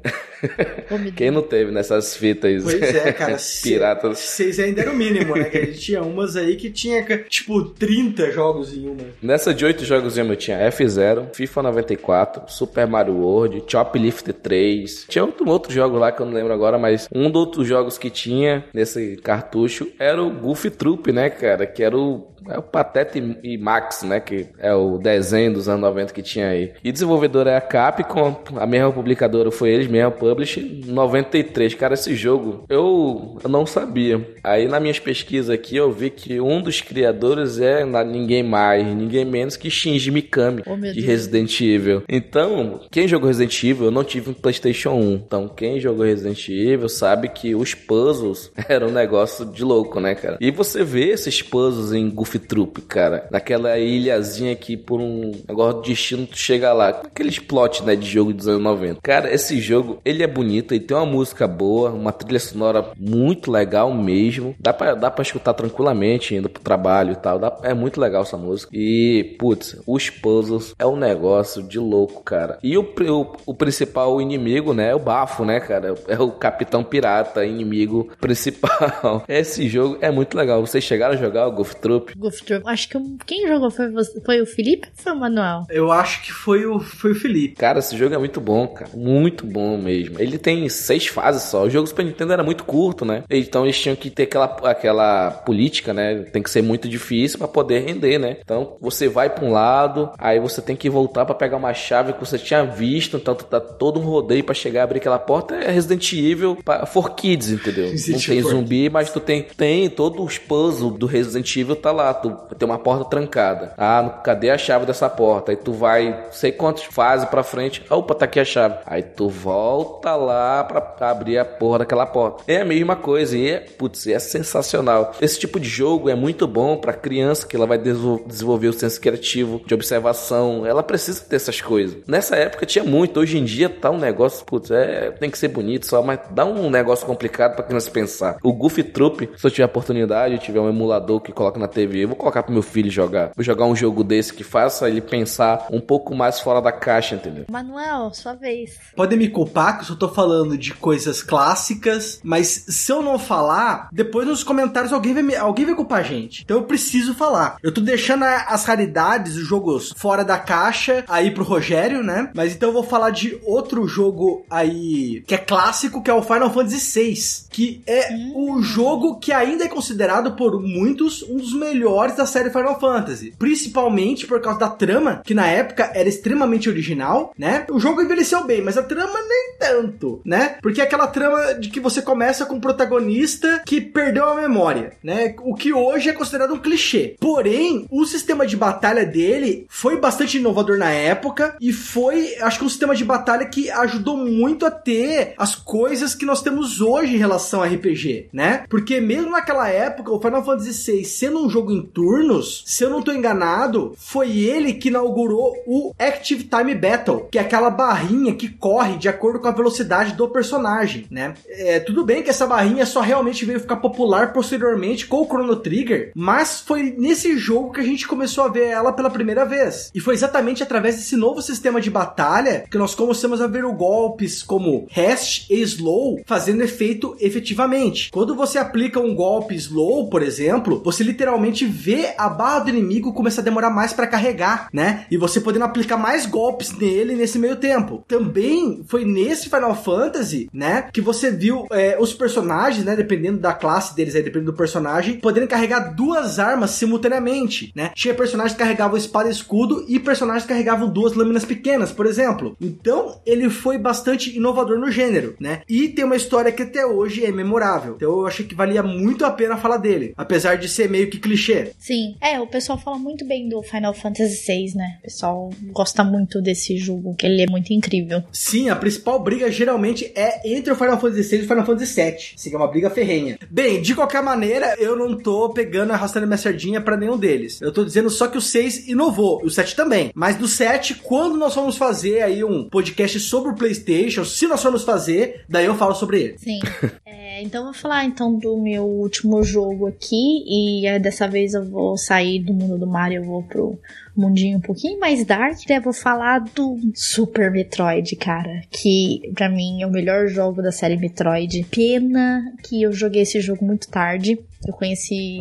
Oh, 0.90 1.12
Quem 1.16 1.32
não 1.32 1.42
teve 1.42 1.72
nessas 1.72 2.16
fitas 2.16 2.64
pois 2.64 2.82
é, 2.82 3.12
cara, 3.14 3.38
piratas? 3.62 4.20
Seis 4.20 4.60
ainda 4.60 4.82
era 4.82 4.92
o 4.92 4.96
mínimo, 4.96 5.36
né? 5.36 5.46
Que 5.46 5.58
a 5.58 5.66
gente 5.66 5.80
tinha 5.80 6.02
umas 6.02 6.36
aí 6.36 6.56
que 6.56 6.70
tinha, 6.70 7.04
tipo, 7.28 7.64
30 7.66 8.32
jogos 8.32 8.74
em 8.74 8.88
uma. 8.88 9.04
Nessa 9.22 9.54
de 9.54 9.66
oito 9.66 9.84
jogos 9.84 10.18
em 10.18 10.22
uma 10.22 10.34
eu 10.34 10.38
tinha 10.38 10.58
F0, 10.70 11.34
FIFA 11.34 11.64
94, 11.64 12.44
Super 12.48 12.88
Mario 12.88 13.16
World, 13.16 13.64
Choplift 13.68 14.32
3. 14.32 15.06
Tinha 15.10 15.26
outro, 15.26 15.48
outro 15.50 15.74
jogo 15.74 15.98
lá 15.98 16.12
que 16.12 16.22
eu 16.22 16.26
não 16.26 16.34
lembro 16.34 16.54
agora, 16.54 16.78
mas 16.78 17.09
um 17.12 17.30
dos 17.30 17.39
outros 17.39 17.68
jogos 17.68 17.97
que 17.97 18.10
tinha 18.10 18.66
nesse 18.74 19.18
cartucho 19.18 19.88
era 19.97 20.22
o 20.22 20.30
Goofy 20.30 20.70
Troop, 20.70 21.12
né, 21.12 21.30
cara? 21.30 21.66
Que 21.66 21.84
era 21.84 21.97
o 21.97 22.28
é 22.50 22.58
o 22.58 22.64
Pateta 22.64 23.18
e 23.43 23.58
Max, 23.58 24.04
né? 24.04 24.20
Que 24.20 24.47
é 24.58 24.74
o 24.74 24.97
desenho 24.97 25.54
dos 25.54 25.70
anos 25.70 25.82
90 25.82 26.14
que 26.14 26.22
tinha 26.22 26.50
aí. 26.50 26.72
E 26.84 26.91
desenvolvedor 26.91 27.47
é 27.47 27.56
a 27.56 27.62
Capcom, 27.62 28.36
a 28.56 28.66
mesma 28.66 28.91
publicadora 28.91 29.52
foi 29.52 29.70
eles, 29.70 29.88
mesma 29.88 30.12
publish, 30.12 30.84
93. 30.86 31.74
Cara, 31.76 31.93
esse 31.93 32.16
jogo 32.16 32.66
eu, 32.70 33.38
eu 33.43 33.50
não 33.50 33.66
sabia. 33.66 34.26
Aí 34.43 34.68
nas 34.68 34.82
minhas 34.82 35.00
pesquisas 35.00 35.50
aqui 35.50 35.76
eu 35.76 35.91
vi 35.91 36.10
que 36.10 36.39
um 36.39 36.62
dos 36.62 36.82
criadores 36.82 37.60
é 37.60 37.86
ninguém 38.06 38.43
mais, 38.43 38.86
ninguém 38.86 39.26
menos 39.26 39.56
que 39.56 39.70
Shinji 39.70 40.12
Mikami, 40.12 40.64
oh, 40.66 40.76
de 40.76 41.02
Resident 41.02 41.60
Evil. 41.62 42.04
Então, 42.08 42.82
quem 42.91 43.08
jogou 43.08 43.28
Resident 43.28 43.64
Evil, 43.64 43.86
eu 43.86 43.91
não 43.91 44.04
tive 44.04 44.32
um 44.32 44.34
PlayStation 44.34 44.91
1. 44.91 45.14
Então, 45.14 45.47
quem 45.47 45.80
jogou 45.80 46.06
Resident 46.06 46.47
Evil 46.50 46.89
sabe 46.89 47.30
que 47.30 47.56
os 47.56 47.74
puzzles 47.74 48.52
eram 48.68 48.88
um 48.88 48.91
negócio 48.91 49.45
de 49.45 49.64
louco, 49.64 50.00
né, 50.00 50.16
cara? 50.16 50.38
E 50.41 50.52
você 50.52 50.84
vê 50.84 51.10
esses 51.10 51.41
puzzles 51.41 51.91
em 51.91 52.10
Goof 52.10 52.39
Troop, 52.40 52.82
cara. 52.82 53.28
Naquela 53.32 53.78
ilhazinha 53.78 54.56
que 54.56 54.76
por 54.76 55.00
um 55.00 55.32
negócio 55.48 55.82
de 55.82 55.90
destino 55.90 56.26
tu 56.26 56.38
chega 56.38 56.74
lá. 56.74 56.90
Aqueles 56.90 57.40
plot, 57.40 57.84
né, 57.84 57.96
de 57.96 58.08
jogo 58.10 58.34
dos 58.34 58.48
anos 58.48 58.62
90. 58.62 59.02
Cara, 59.02 59.34
esse 59.34 59.60
jogo, 59.60 60.00
ele 60.04 60.24
é 60.24 60.28
bonito, 60.28 60.74
ele 60.74 60.84
tem 60.84 60.96
uma 60.96 61.06
música 61.06 61.48
boa, 61.48 61.92
uma 61.92 62.12
trilha 62.12 62.40
sonora 62.40 62.86
muito 62.98 63.52
legal 63.52 63.94
mesmo. 63.94 64.56
Dá 64.60 64.74
pra, 64.74 64.96
dá 64.96 65.12
pra 65.12 65.22
escutar 65.22 65.54
tranquilamente 65.54 66.36
indo 66.36 66.50
pro 66.50 66.62
trabalho 66.62 67.14
e 67.14 67.16
tal. 67.16 67.40
Dá, 67.40 67.58
é 67.64 67.74
muito 67.74 68.00
legal 68.00 68.24
essa 68.24 68.38
música. 68.38 68.70
E, 68.74 69.36
putz, 69.38 69.82
os 69.86 70.10
puzzles 70.10 70.74
é 70.78 70.86
um 70.86 70.96
negócio 70.96 71.64
de 71.64 71.80
louco, 71.80 72.24
cara. 72.24 72.60
E 72.64 72.78
o, 72.78 72.82
o, 72.82 73.36
o 73.46 73.54
principal 73.54 74.22
inimigo, 74.22 74.74
né, 74.74 74.90
é 74.90 74.96
o 74.96 75.00
Bafo, 75.00 75.46
né, 75.46 75.60
cara? 75.60 75.96
É 76.08 76.20
o 76.20 76.32
Capitão 76.32 76.84
Pirata, 76.84 77.46
inimigo 77.46 78.10
principal. 78.20 79.24
Esse 79.28 79.68
jogo 79.68 79.98
é 80.02 80.12
muito 80.12 80.36
legal. 80.38 80.66
Vocês 80.66 80.84
chegaram 80.84 81.14
a 81.14 81.18
jogar 81.18 81.48
o 81.48 81.52
Golf 81.52 81.74
Troop? 81.76 82.14
Golf 82.30 82.42
Troop. 82.42 82.64
Acho 82.68 82.90
que 82.90 83.00
quem 83.26 83.48
jogou 83.48 83.72
foi, 83.72 83.90
você, 83.90 84.22
foi 84.22 84.42
o 84.42 84.46
Felipe 84.46 84.88
ou 84.88 85.04
foi 85.04 85.14
o 85.14 85.20
Manuel? 85.20 85.66
Eu 85.70 85.92
acho 85.92 86.22
que 86.24 86.32
foi 86.32 86.66
o, 86.66 86.80
foi 86.80 87.12
o 87.12 87.16
Felipe. 87.16 87.56
Cara, 87.56 87.80
esse 87.80 87.98
jogo 87.98 88.14
é 88.14 88.18
muito 88.18 88.40
bom, 88.40 88.68
cara. 88.68 88.92
Muito 88.94 89.46
bom 89.46 89.78
mesmo. 89.78 90.20
Ele 90.20 90.38
tem 90.38 90.68
seis 90.70 91.08
fases 91.08 91.44
só. 91.44 91.64
O 91.64 91.70
jogo 91.70 91.88
Super 91.88 92.06
Nintendo 92.06 92.34
era 92.34 92.44
muito 92.44 92.64
curto, 92.64 93.04
né? 93.04 93.24
Então 93.30 93.66
eles 93.66 93.80
tinham 93.80 93.96
que 93.96 94.10
ter 94.10 94.24
aquela, 94.24 94.46
aquela 94.64 95.32
política, 95.32 95.94
né? 95.94 96.24
Tem 96.32 96.44
que 96.44 96.50
ser 96.50 96.62
muito 96.62 96.88
difícil 96.88 97.40
para 97.40 97.48
poder 97.48 97.80
render, 97.80 98.20
né? 98.20 98.38
Então 98.40 98.78
você 98.80 99.08
vai 99.08 99.30
para 99.30 99.46
um 99.46 99.52
lado, 99.52 100.12
aí 100.18 100.40
você 100.40 100.62
tem 100.62 100.76
que 100.76 100.90
voltar 100.90 101.26
para 101.26 101.36
pegar 101.36 101.58
uma 101.58 101.74
chave 101.74 102.14
que 102.14 102.20
você 102.20 102.38
tinha 102.38 102.64
visto, 102.64 103.18
então 103.18 103.34
tu 103.34 103.46
dá 103.50 103.60
todo 103.60 104.00
um 104.00 104.04
rodeio 104.04 104.44
para 104.44 104.54
chegar 104.54 104.82
a 104.82 104.84
abrir 104.84 105.00
aquela 105.00 105.20
porta. 105.20 105.56
É 105.56 105.72
Resident 105.72 106.14
Evil 106.14 106.58
pra, 106.64 106.86
for 106.86 107.16
kids, 107.16 107.50
entendeu? 107.50 107.90
Não 108.10 108.20
tem 108.20 108.42
zumbi, 108.42 108.90
mas 108.90 109.12
tu 109.12 109.20
tem, 109.20 109.44
tem 109.44 109.90
todos 109.90 110.24
os 110.24 110.38
puzzles 110.38 110.98
do 110.98 111.06
Resident 111.06 111.56
Evil 111.56 111.76
tá 111.76 111.92
lá 111.92 112.09
tu 112.14 112.32
tem 112.55 112.68
uma 112.68 112.80
porta 112.80 113.05
trancada. 113.05 113.74
Ah, 113.78 114.22
cadê 114.24 114.49
a 114.49 114.57
chave 114.57 114.86
dessa 114.86 115.10
porta? 115.10 115.51
Aí 115.51 115.55
tu 115.55 115.72
vai, 115.72 116.28
sei 116.32 116.51
quantas 116.51 116.84
fases 116.84 117.28
pra 117.28 117.43
frente. 117.43 117.84
Opa, 117.89 118.16
tá 118.16 118.26
aqui 118.26 118.39
a 118.39 118.45
chave. 118.45 118.76
Aí 118.86 119.03
tu 119.03 119.30
volta 119.30 120.16
lá 120.16 120.64
pra 120.64 121.10
abrir 121.10 121.38
a 121.38 121.45
porra 121.45 121.80
daquela 121.80 122.05
porta. 122.05 122.43
É 122.47 122.62
a 122.62 122.66
mesma 122.66 122.95
coisa 122.95 123.38
e 123.38 123.49
é, 123.49 123.60
putz, 123.78 124.07
é 124.07 124.20
sensacional. 124.20 125.14
Esse 125.22 125.39
tipo 125.39 125.60
de 125.60 125.68
jogo 125.68 126.10
é 126.10 126.16
muito 126.16 126.47
bom 126.47 126.78
pra 126.78 126.93
criança 126.93 127.47
que 127.47 127.55
ela 127.55 127.66
vai 127.66 127.78
desenvolver 127.78 128.68
o 128.68 128.74
senso 128.74 128.99
criativo 128.99 129.62
de 129.66 129.74
observação. 129.74 130.66
Ela 130.66 130.84
precisa 130.84 131.24
ter 131.24 131.36
essas 131.36 131.62
coisas. 131.62 131.97
Nessa 132.07 132.36
época 132.36 132.66
tinha 132.66 132.84
muito. 132.84 133.20
Hoje 133.20 133.38
em 133.38 133.43
dia 133.43 133.70
tá 133.70 133.89
um 133.89 133.97
negócio, 133.97 134.45
putz, 134.45 134.72
é, 134.72 135.12
tem 135.12 135.30
que 135.30 135.38
ser 135.38 135.49
bonito 135.49 135.86
só, 135.86 136.01
mas 136.01 136.20
dá 136.32 136.45
um 136.45 136.70
negócio 136.70 137.05
complicado 137.05 137.55
pra 137.55 137.64
criança 137.64 137.91
pensar. 137.91 138.38
O 138.43 138.53
Goofy 138.53 138.84
Troop, 138.84 139.30
se 139.36 139.47
eu 139.47 139.51
tiver 139.51 139.66
oportunidade, 139.66 140.39
tiver 140.39 140.60
um 140.60 140.70
emulador 140.70 141.22
que 141.22 141.32
coloca 141.32 141.60
na 141.60 141.68
TV 141.68 141.99
eu 142.04 142.08
vou 142.08 142.18
colocar 142.18 142.43
pro 142.43 142.54
meu 142.54 142.62
filho 142.62 142.89
jogar. 142.89 143.32
Vou 143.36 143.43
jogar 143.43 143.66
um 143.66 143.76
jogo 143.76 144.04
desse 144.04 144.34
que 144.34 144.43
faça 144.43 144.89
ele 144.89 145.02
pensar 145.02 145.68
um 145.72 145.80
pouco 145.80 146.16
mais 146.16 146.39
fora 146.39 146.62
da 146.62 146.72
caixa, 146.72 147.16
entendeu? 147.16 147.45
Manuel, 147.50 148.14
sua 148.14 148.34
vez. 148.34 148.78
Podem 148.95 149.18
me 149.18 149.30
culpar 149.30 149.78
que 149.78 149.84
eu 149.84 149.88
só 149.88 149.95
tô 149.95 150.10
falando 150.10 150.58
de 150.58 150.74
coisas 150.74 151.22
clássicas, 151.22 152.20
mas 152.24 152.47
se 152.68 152.91
eu 152.91 153.02
não 153.02 153.20
falar, 153.20 153.89
depois 153.91 154.28
nos 154.28 154.43
comentários 154.43 154.93
alguém 154.93 155.14
vai, 155.14 155.24
me, 155.24 155.36
alguém 155.36 155.66
vai 155.66 155.76
culpar 155.76 156.00
a 156.00 156.04
gente. 156.04 156.43
Então 156.43 156.58
eu 156.58 156.64
preciso 156.64 157.14
falar. 157.14 157.58
Eu 157.62 157.74
tô 157.74 157.82
deixando 157.82 158.24
as 158.24 158.66
raridades, 158.66 159.36
os 159.36 159.47
jogos 159.47 159.93
fora 159.95 160.24
da 160.24 160.38
caixa, 160.38 161.04
aí 161.08 161.32
pro 161.32 161.43
Rogério, 161.43 162.04
né? 162.04 162.32
Mas 162.34 162.54
então 162.54 162.70
eu 162.70 162.74
vou 162.74 162.84
falar 162.84 163.10
de 163.10 163.39
outro 163.43 163.88
jogo 163.88 164.45
aí 164.50 165.22
que 165.28 165.36
é 165.36 165.38
clássico, 165.38 166.02
que 166.02 166.10
é 166.10 166.14
o 166.14 166.22
Final 166.22 166.52
Fantasy 166.52 167.00
VI, 167.00 167.16
que 167.50 167.82
é 167.86 168.14
hum. 168.14 168.34
o 168.36 168.62
jogo 168.62 169.20
que 169.20 169.32
ainda 169.32 169.66
é 169.66 169.68
considerado 169.68 170.36
por 170.36 170.62
muitos 170.62 171.24
um 171.24 171.38
dos 171.38 171.54
melhores 171.54 171.89
melhores 171.90 172.16
da 172.16 172.26
série 172.26 172.52
Final 172.52 172.80
Fantasy. 172.80 173.34
Principalmente 173.38 174.28
por 174.28 174.40
causa 174.40 174.60
da 174.60 174.70
trama, 174.70 175.22
que 175.26 175.34
na 175.34 175.48
época 175.48 175.92
era 175.94 176.08
extremamente 176.08 176.70
original, 176.70 177.34
né? 177.38 177.66
O 177.72 177.80
jogo 177.80 178.02
envelheceu 178.02 178.44
bem, 178.44 178.62
mas 178.62 178.78
a 178.78 178.84
trama 178.84 179.20
nem 179.28 179.58
tanto, 179.60 180.22
né? 180.24 180.58
Porque 180.62 180.82
é 180.82 180.84
aquela 180.84 181.08
trama 181.08 181.56
de 181.56 181.70
que 181.70 181.80
você 181.80 182.02
começa 182.02 182.46
com 182.46 182.56
um 182.56 182.60
protagonista 182.60 183.62
que 183.66 183.82
perdeu 183.82 184.26
a 184.26 184.36
memória, 184.36 184.94
né? 185.04 185.36
O 185.42 185.56
que 185.56 185.74
hoje 185.74 186.10
é 186.10 186.14
considerado 186.14 186.54
um 186.54 186.60
clichê. 186.60 187.16
Porém, 187.20 187.88
o 187.90 188.06
sistema 188.06 188.46
de 188.46 188.56
batalha 188.56 189.06
dele 189.06 189.66
foi 189.68 189.98
bastante 189.98 190.38
inovador 190.38 190.78
na 190.78 190.92
época 190.92 191.56
e 191.60 191.74
foi, 191.74 192.36
acho 192.42 192.60
que 192.60 192.66
um 192.66 192.70
sistema 192.70 192.96
de 192.96 193.04
batalha 193.04 193.46
que 193.46 193.70
ajudou 193.72 194.16
muito 194.16 194.66
a 194.66 194.72
ter 194.72 195.34
as 195.38 195.56
coisas 195.56 196.14
que 196.14 196.26
nós 196.26 196.42
temos 196.42 196.82
hoje 196.82 197.16
em 197.16 197.18
relação 197.18 197.64
a 197.64 197.68
RPG, 197.68 198.30
né? 198.32 198.64
Porque 198.70 199.02
mesmo 199.02 199.32
naquela 199.32 199.68
época, 199.70 200.12
o 200.12 200.22
Final 200.22 200.46
Fantasy 200.46 200.92
VI 200.92 201.06
sendo 201.06 201.44
um 201.44 201.50
jogo 201.50 201.72
turnos, 201.82 202.64
se 202.66 202.84
eu 202.84 202.90
não 202.90 203.02
tô 203.02 203.12
enganado, 203.12 203.94
foi 203.98 204.40
ele 204.40 204.74
que 204.74 204.90
inaugurou 204.90 205.56
o 205.66 205.94
Active 205.98 206.44
Time 206.44 206.76
Battle, 206.76 207.28
que 207.32 207.38
é 207.38 207.42
aquela 207.42 207.70
barrinha 207.70 208.34
que 208.34 208.48
corre 208.48 208.98
de 208.98 209.08
acordo 209.08 209.40
com 209.40 209.48
a 209.48 209.52
velocidade 209.52 210.14
do 210.14 210.28
personagem, 210.28 211.06
né? 211.10 211.34
É, 211.48 211.80
tudo 211.80 212.06
bem 212.06 212.24
que 212.24 212.30
essa 212.30 212.48
barrinha 212.48 212.86
só 212.86 213.02
realmente 213.02 213.46
veio 213.46 213.60
ficar 213.60 213.78
popular 213.78 214.34
posteriormente 214.34 215.06
com 215.06 215.22
o 215.22 215.26
Chrono 215.26 215.56
Trigger, 215.56 216.12
mas 216.16 216.62
foi 216.62 216.96
nesse 216.98 217.38
jogo 217.38 217.72
que 217.72 217.82
a 217.82 217.84
gente 217.84 218.08
começou 218.08 218.44
a 218.44 218.50
ver 218.50 218.68
ela 218.68 218.92
pela 218.92 219.10
primeira 219.10 219.46
vez. 219.46 219.92
E 219.94 220.00
foi 220.00 220.14
exatamente 220.14 220.64
através 220.64 220.96
desse 220.96 221.16
novo 221.16 221.42
sistema 221.42 221.82
de 221.82 221.90
batalha 221.90 222.66
que 222.70 222.78
nós 222.78 222.96
começamos 222.96 223.42
a 223.42 223.48
ver 223.48 223.66
o 223.66 223.74
golpes 223.74 224.44
como 224.44 224.88
Hash 224.92 225.46
e 225.50 225.62
Slow 225.62 226.22
fazendo 226.26 226.64
efeito 226.64 227.16
efetivamente. 227.20 228.10
Quando 228.12 228.36
você 228.36 228.58
aplica 228.58 229.00
um 229.00 229.16
golpe 229.16 229.56
Slow, 229.56 230.10
por 230.10 230.22
exemplo, 230.22 230.82
você 230.84 231.04
literalmente 231.04 231.66
vê 231.70 232.14
a 232.18 232.30
barra 232.30 232.60
do 232.60 232.70
inimigo 232.70 233.14
começar 233.14 233.42
a 233.42 233.44
demorar 233.46 233.70
mais 233.70 233.94
para 233.94 234.08
carregar, 234.08 234.68
né? 234.74 235.06
E 235.10 235.18
você 235.18 235.40
podendo 235.40 235.66
aplicar 235.66 235.98
mais 235.98 236.26
golpes 236.26 236.72
nele 236.72 237.16
nesse 237.16 237.40
meio 237.40 237.56
tempo. 237.56 238.04
Também 238.08 238.84
foi 238.88 239.06
nesse 239.06 239.50
Final 239.50 239.76
Fantasy, 239.76 240.50
né, 240.54 240.90
que 240.94 241.02
você 241.02 241.32
viu 241.32 241.68
é, 241.72 241.98
os 242.00 242.14
personagens, 242.14 242.86
né, 242.86 242.96
dependendo 242.96 243.40
da 243.40 243.54
classe 243.54 243.96
deles, 243.96 244.16
aí, 244.16 244.24
dependendo 244.24 244.52
do 244.52 244.58
personagem, 244.58 245.20
poderem 245.20 245.48
carregar 245.48 245.94
duas 245.96 246.40
armas 246.40 246.72
simultaneamente, 246.72 247.72
né? 247.76 247.92
Tinha 247.94 248.14
personagens 248.14 248.54
que 248.54 248.60
carregavam 248.60 248.98
espada 248.98 249.30
e 249.30 249.32
escudo 249.32 249.86
e 249.88 250.00
personagens 250.00 250.44
que 250.44 250.50
carregavam 250.50 250.90
duas 250.90 251.14
lâminas 251.14 251.46
pequenas, 251.46 251.92
por 251.92 252.06
exemplo. 252.06 252.56
Então, 252.60 253.20
ele 253.26 253.50
foi 253.50 253.78
bastante 253.78 254.36
inovador 254.36 254.80
no 254.80 254.92
gênero, 254.92 255.36
né? 255.40 255.62
E 255.68 255.88
tem 255.90 256.06
uma 256.06 256.16
história 256.16 256.52
que 256.52 256.64
até 256.64 256.86
hoje 256.86 257.26
é 257.26 257.32
memorável. 257.32 257.96
Então, 257.96 258.12
eu 258.20 258.28
achei 258.28 258.46
que 258.46 258.56
valia 258.56 258.84
muito 258.84 259.26
a 259.26 259.32
pena 259.32 259.58
falar 259.58 259.78
dele, 259.78 260.14
apesar 260.18 260.56
de 260.56 260.68
ser 260.70 260.90
meio 260.90 261.10
que 261.10 261.20
clichê. 261.20 261.59
Sim. 261.78 262.16
É, 262.22 262.39
o 262.39 262.47
pessoal 262.47 262.78
fala 262.78 262.97
muito 262.97 263.26
bem 263.26 263.49
do 263.49 263.62
Final 263.62 263.93
Fantasy 263.93 264.45
VI, 264.45 264.74
né? 264.76 264.97
O 264.99 265.01
pessoal 265.03 265.49
gosta 265.72 266.03
muito 266.03 266.41
desse 266.41 266.78
jogo, 266.78 267.16
que 267.16 267.26
ele 267.26 267.43
é 267.43 267.47
muito 267.49 267.74
incrível. 267.74 268.24
Sim, 268.32 268.70
a 268.70 268.76
principal 268.76 269.20
briga 269.22 269.51
geralmente 269.51 270.12
é 270.16 270.41
entre 270.55 270.72
o 270.72 270.76
Final 270.76 270.99
Fantasy 270.99 271.24
VI 271.24 271.38
e 271.38 271.45
o 271.45 271.47
Final 271.47 271.66
Fantasy 271.66 271.95
VII. 271.95 272.16
Assim, 272.36 272.53
é 272.53 272.57
uma 272.57 272.68
briga 272.68 272.89
ferrenha. 272.89 273.38
Bem, 273.49 273.82
de 273.82 273.95
qualquer 273.95 274.22
maneira, 274.24 274.76
eu 274.78 274.95
não 274.95 275.18
tô 275.18 275.49
pegando, 275.49 275.91
arrastando 275.91 276.28
minha 276.28 276.38
sardinha 276.38 276.82
para 276.82 276.97
nenhum 276.97 277.18
deles. 277.18 277.62
Eu 277.62 277.72
tô 277.72 277.84
dizendo 277.84 278.10
só 278.10 278.28
que 278.28 278.38
o 278.38 278.41
6 278.41 278.88
inovou, 278.88 279.41
o 279.43 279.49
7 279.49 279.76
também. 279.76 280.12
Mas 280.14 280.38
do 280.38 280.47
7, 280.47 280.95
quando 280.95 281.38
nós 281.38 281.55
vamos 281.55 281.78
fazer 281.78 282.22
aí 282.22 282.43
um 282.43 282.70
podcast 282.70 283.20
sobre 283.20 283.51
o 283.51 283.55
PlayStation, 283.55 284.24
se 284.24 284.47
nós 284.47 284.62
formos 284.62 284.84
fazer, 284.84 285.43
daí 285.47 285.66
eu 285.66 285.76
falo 285.76 285.95
sobre 285.95 286.22
ele. 286.22 286.38
Sim. 286.38 286.60
é, 287.40 287.42
então 287.42 287.64
vou 287.64 287.74
falar 287.74 288.06
então 288.06 288.38
do 288.38 288.58
meu 288.58 288.84
último 288.86 289.42
jogo 289.44 289.88
aqui 289.88 290.44
e 290.46 290.86
é, 290.86 291.00
dessa 291.00 291.28
vez 291.28 291.54
eu 291.54 291.64
vou 291.64 291.98
sair 291.98 292.40
do 292.40 292.54
mundo 292.54 292.78
do 292.78 292.86
Mario, 292.86 293.22
eu 293.22 293.26
vou 293.26 293.44
pro 293.44 293.80
mundinho 294.16 294.57
um 294.57 294.62
pouquinho 294.62 294.99
mais 294.99 295.26
dark, 295.26 295.57
né? 295.70 295.80
Vou 295.80 295.93
falar 295.93 296.39
do 296.39 296.78
Super 296.93 297.51
Metroid, 297.51 298.16
cara, 298.16 298.62
que 298.70 299.32
para 299.36 299.49
mim 299.49 299.82
é 299.82 299.88
o 299.88 299.91
melhor 299.91 300.28
jogo 300.28 300.62
da 300.62 300.72
série 300.72 300.97
Metroid. 300.97 301.66
Pena 301.70 302.43
que 302.64 302.82
eu 302.82 302.91
joguei 302.91 303.22
esse 303.22 303.39
jogo 303.39 303.66
muito 303.66 303.88
tarde. 303.89 304.38
Eu 304.68 304.74
conheci. 304.74 305.39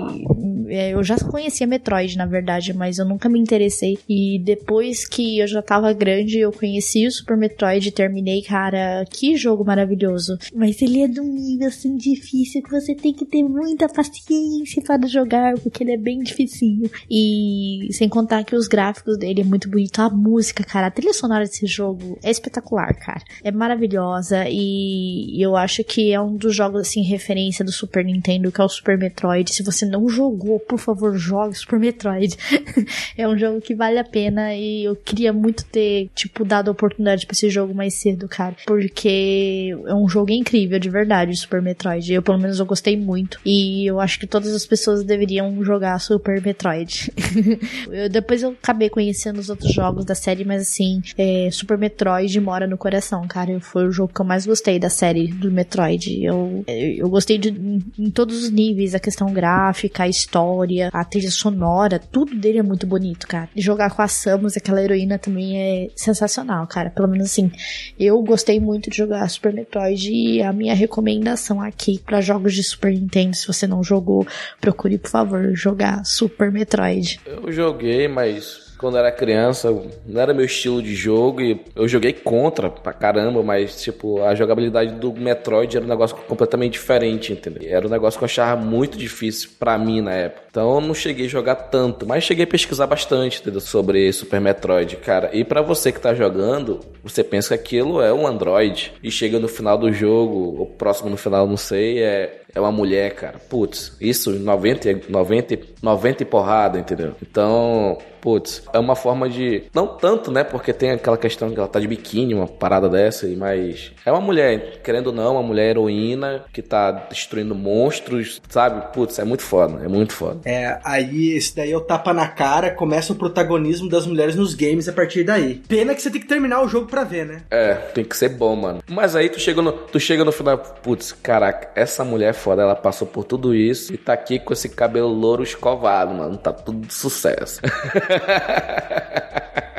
É, 0.69 0.95
eu 0.95 1.03
já 1.03 1.17
conhecia 1.19 1.67
Metroid, 1.67 2.17
na 2.17 2.25
verdade, 2.25 2.73
mas 2.73 2.99
eu 2.99 3.05
nunca 3.05 3.29
me 3.29 3.39
interessei. 3.41 3.99
E 4.09 4.39
depois 4.39 5.09
que 5.09 5.41
eu 5.41 5.47
já 5.47 5.61
tava 5.61 5.93
grande, 5.93 6.39
eu 6.39 6.53
conheci 6.53 7.07
o 7.07 7.11
Super 7.11 7.37
Metroid 7.37 7.89
e 7.89 7.93
terminei, 7.93 8.43
cara. 8.43 9.05
Que 9.11 9.37
jogo 9.37 9.65
maravilhoso. 9.65 10.39
Mas 10.55 10.81
ele 10.81 11.03
é 11.03 11.21
um 11.21 11.33
nível 11.33 11.67
assim 11.67 11.97
difícil 11.97 12.63
que 12.63 12.71
você 12.71 12.95
tem 12.95 13.13
que 13.13 13.25
ter 13.25 13.43
muita 13.43 13.89
paciência 13.89 14.83
para 14.83 15.07
jogar, 15.09 15.55
porque 15.59 15.83
ele 15.83 15.93
é 15.93 15.99
bem 15.99 16.21
dificinho. 16.21 16.89
E 17.11 17.89
sem 17.91 18.09
contar 18.09 18.45
que 18.45 18.55
os 18.59 18.69
gráficos 18.69 19.17
dele 19.17 19.41
é 19.41 19.45
muito 19.45 19.69
bonito. 19.69 20.01
A 20.01 20.11
música, 20.11 20.65
cara, 20.65 20.89
a 20.89 20.91
trilha 20.91 21.13
sonora 21.13 21.45
desse 21.45 21.67
jogo 21.67 22.19
é 22.23 22.31
espetacular, 22.31 22.95
cara. 22.95 23.23
É 23.43 23.51
maravilhosa 23.51 24.45
e 24.49 25.41
eu 25.41 25.57
acho 25.57 25.85
que 25.85 26.13
é 26.13 26.21
um 26.21 26.37
dos 26.37 26.55
jogos, 26.55 26.83
assim, 26.83 27.03
referência 27.03 27.65
do 27.65 27.73
Super 27.73 28.05
Nintendo, 28.05 28.51
que 28.53 28.61
é 28.61 28.65
o 28.65 28.69
Super 28.69 28.99
Metroid. 28.99 29.53
Se 29.53 29.63
você 29.63 29.87
não 29.87 30.09
jogou, 30.09 30.59
por 30.61 30.79
favor, 30.79 31.17
jogue 31.17 31.55
Super 31.55 31.79
Metroid. 31.79 32.37
é 33.17 33.29
um 33.29 33.37
jogo 33.39 33.61
que 33.61 33.75
vale 33.75 33.99
a 33.99 34.05
pena 34.05 34.55
e 34.55 34.85
eu 34.85 34.97
queria 34.97 35.33
muito 35.33 35.65
ter, 35.65 36.11
tipo, 36.15 36.45
dado 36.45 36.69
a 36.69 36.73
oportunidade 36.73 37.27
pra 37.27 37.35
esse 37.35 37.49
jogo 37.51 37.75
mais 37.75 37.95
cedo, 37.95 38.29
cara. 38.29 38.57
Porque 38.67 39.77
é 39.87 39.95
um 39.95 40.09
jogo 40.09 40.31
incrível, 40.33 40.79
de 40.79 40.91
verdade, 40.91 41.37
Super 41.37 41.63
Metroid. 41.63 42.13
Eu, 42.13 42.23
pelo 42.23 42.39
menos, 42.39 42.59
eu 42.59 42.67
gostei 42.67 42.97
muito. 42.97 43.41
E 43.45 43.87
eu 43.87 44.01
acho 44.01 44.19
que 44.19 44.27
todas 44.27 44.55
as 44.55 44.67
pessoas 44.67 45.05
deveriam 45.05 45.63
jogar 45.65 45.99
Super 46.01 46.41
Metroid. 46.43 47.13
eu, 47.91 48.09
depois 48.09 48.43
eu 48.43 48.48
acabei 48.53 48.89
conhecendo 48.89 49.39
os 49.39 49.51
outros 49.51 49.73
jogos 49.73 50.05
da 50.05 50.15
série, 50.15 50.45
mas 50.45 50.63
assim, 50.63 51.03
é, 51.17 51.49
Super 51.51 51.79
Metroid 51.79 52.41
mora 52.41 52.67
no 52.67 52.79
coração, 52.79 53.27
cara. 53.27 53.59
Foi 53.61 53.87
o 53.87 53.93
jogo 53.93 54.13
que 54.13 54.21
eu 54.21 54.25
mais 54.25 54.47
gostei 54.47 54.79
da 54.79 54.91
série 54.91 55.29
do 55.29 55.51
Metroid. 55.51 56.23
Eu, 56.23 56.65
eu 56.67 57.09
gostei 57.09 57.39
de, 57.39 57.51
em, 57.99 58.11
todos 58.11 58.45
os 58.45 58.51
níveis 58.51 58.95
a 58.95 59.01
questão 59.01 59.33
gráfica, 59.33 60.05
a 60.05 60.09
história, 60.09 60.91
a 60.93 61.05
trilha 61.05 61.31
sonora, 61.31 61.99
tudo 61.99 62.35
dele 62.35 62.59
é 62.59 62.63
muito 62.63 62.87
bonito, 62.87 63.27
cara. 63.27 63.49
Jogar 63.57 63.91
com 63.91 64.03
a 64.03 64.09
Samus, 64.09 64.57
aquela 64.57 64.83
heroína, 64.83 65.19
também 65.19 65.59
é 65.59 65.89
sensacional, 65.97 66.67
cara. 66.67 66.91
Pelo 66.91 67.09
menos 67.09 67.27
assim, 67.27 67.51
eu 67.99 68.21
gostei 68.23 68.61
muito 68.61 68.91
de 68.91 68.97
jogar 68.97 69.29
Super 69.29 69.53
Metroid 69.53 70.11
e 70.13 70.43
a 70.43 70.53
minha 70.53 70.75
recomendação 70.75 71.61
aqui 71.61 71.99
para 71.99 72.21
jogos 72.21 72.55
de 72.55 72.63
Super 72.63 72.93
Nintendo, 72.93 73.37
se 73.37 73.47
você 73.47 73.67
não 73.67 73.83
jogou, 73.83 74.27
procure, 74.61 74.99
por 74.99 75.11
favor, 75.11 75.55
jogar 75.55 76.05
Super 76.05 76.51
Metroid. 76.51 77.21
Eu 77.27 77.51
joguei, 77.53 78.09
mas 78.09 78.38
quando 78.79 78.97
era 78.97 79.11
criança, 79.11 79.71
não 80.07 80.21
era 80.21 80.33
meu 80.33 80.45
estilo 80.45 80.83
de 80.83 80.95
jogo 80.95 81.41
e 81.41 81.61
eu 81.75 81.89
joguei 81.89 82.13
contra 82.13 82.71
pra 82.71 82.93
caramba, 82.93 83.43
mas 83.43 83.83
tipo, 83.83 84.23
a 84.23 84.35
jogabilidade 84.35 84.95
do 84.95 85.13
Metroid 85.13 85.77
era 85.77 85.85
um 85.85 85.89
negócio 85.89 86.17
completamente 86.17 86.73
diferente, 86.73 87.33
entendeu? 87.33 87.69
Era 87.69 87.87
um 87.87 87.91
negócio 87.91 88.19
que 88.19 88.25
eu 88.25 88.27
achava 88.27 88.61
muito 88.61 88.97
difícil 88.97 89.51
para 89.59 89.77
mim 89.77 90.01
na 90.01 90.13
época. 90.13 90.43
Então 90.51 90.75
eu 90.77 90.81
não 90.81 90.95
cheguei 90.95 91.27
a 91.27 91.29
jogar 91.29 91.57
tanto, 91.57 92.07
mas 92.07 92.25
cheguei 92.25 92.45
a 92.45 92.47
pesquisar 92.47 92.87
bastante, 92.87 93.41
entendeu? 93.41 93.61
Sobre 93.61 94.13
Super 94.13 94.41
Metroid, 94.41 94.97
cara. 94.97 95.31
E 95.33 95.45
para 95.45 95.61
você 95.61 95.93
que 95.93 96.01
tá 96.01 96.15
jogando, 96.15 96.81
você 97.03 97.23
pensa 97.25 97.57
que 97.57 97.69
aquilo 97.69 98.01
é 98.01 98.13
um 98.13 98.27
Android 98.27 98.93
e 99.03 99.11
chega 99.11 99.39
no 99.39 99.49
final 99.49 99.77
do 99.77 99.93
jogo, 99.93 100.59
ou 100.59 100.67
próximo 100.67 101.11
no 101.11 101.17
final, 101.17 101.47
não 101.47 101.57
sei, 101.57 102.03
é 102.03 102.41
é 102.55 102.61
uma 102.61 102.73
mulher, 102.73 103.15
cara. 103.15 103.39
Putz, 103.39 103.97
isso 104.01 104.33
90, 104.33 105.01
90, 105.09 105.59
90 105.83 106.23
e 106.23 106.27
porrada, 106.27 106.79
entendeu? 106.79 107.15
Então, 107.23 107.99
putz, 108.21 108.63
é 108.73 108.79
uma 108.79 108.97
forma 108.97 109.29
de. 109.29 109.65
Não 109.75 109.87
tanto, 109.87 110.31
né? 110.31 110.45
Porque 110.45 110.73
tem 110.73 110.91
aquela 110.91 111.17
questão 111.17 111.51
que 111.51 111.59
ela 111.59 111.69
tá 111.69 111.79
de 111.79 111.87
biquíni, 111.87 112.35
uma 112.35 112.47
parada 112.47 112.89
dessa, 112.89 113.27
mas. 113.37 113.93
É 114.05 114.11
uma 114.11 114.21
mulher, 114.21 114.81
querendo 114.83 115.09
ou 115.09 115.13
não, 115.13 115.33
uma 115.35 115.43
mulher 115.43 115.71
heroína 115.71 116.45
que 116.53 116.63
tá 116.63 116.91
destruindo 116.91 117.55
monstros, 117.55 118.41
sabe? 118.49 118.93
Putz, 118.93 119.19
é 119.19 119.25
muito 119.25 119.43
foda, 119.43 119.85
é 119.85 119.89
muito 119.89 120.13
foda. 120.13 120.41
É, 120.45 120.79
aí 120.85 121.33
esse 121.37 121.55
daí 121.55 121.73
é 121.73 121.77
o 121.77 121.81
tapa 121.81 122.13
na 122.13 122.29
cara, 122.29 122.71
começa 122.71 123.13
o 123.13 123.17
protagonismo 123.17 123.89
das 123.89 124.07
mulheres 124.07 124.35
nos 124.35 124.55
games 124.55 124.89
a 124.89 124.93
partir 124.93 125.25
daí. 125.25 125.63
Pena 125.69 125.95
que 125.95 126.03
você 126.03 126.11
tem 126.11 126.21
que 126.21 126.27
terminar 126.27 126.63
o 126.63 126.69
jogo 126.69 126.87
pra 126.87 127.05
ver, 127.05 127.27
né? 127.27 127.43
É, 127.51 127.75
tem 127.75 128.05
que 128.05 128.17
ser 128.17 128.31
bom, 128.31 128.57
mano. 128.57 128.83
Mas 128.89 129.15
aí 129.15 129.29
tu 129.29 129.39
chega 129.39 129.61
no, 129.61 129.73
tu 129.73 130.01
chega 130.01 130.25
no 130.25 130.33
final, 130.33 130.59
putz, 130.59 131.13
caraca, 131.13 131.71
essa 131.75 132.05
mulher 132.05 132.33
foda, 132.39 132.63
ela 132.63 132.75
passou 132.75 133.07
por 133.07 133.25
tudo 133.25 133.55
isso 133.55 133.93
e 133.93 133.99
tá 133.99 134.15
aqui 134.15 134.39
com 134.39 134.55
esse 134.55 134.71
cabelo 134.71 135.09
louro 135.09 135.43
escovado, 135.43 136.15
mano. 136.15 136.39
Tá 136.39 136.53
tudo 136.53 136.87
de 136.87 136.95
sucesso. 136.95 137.61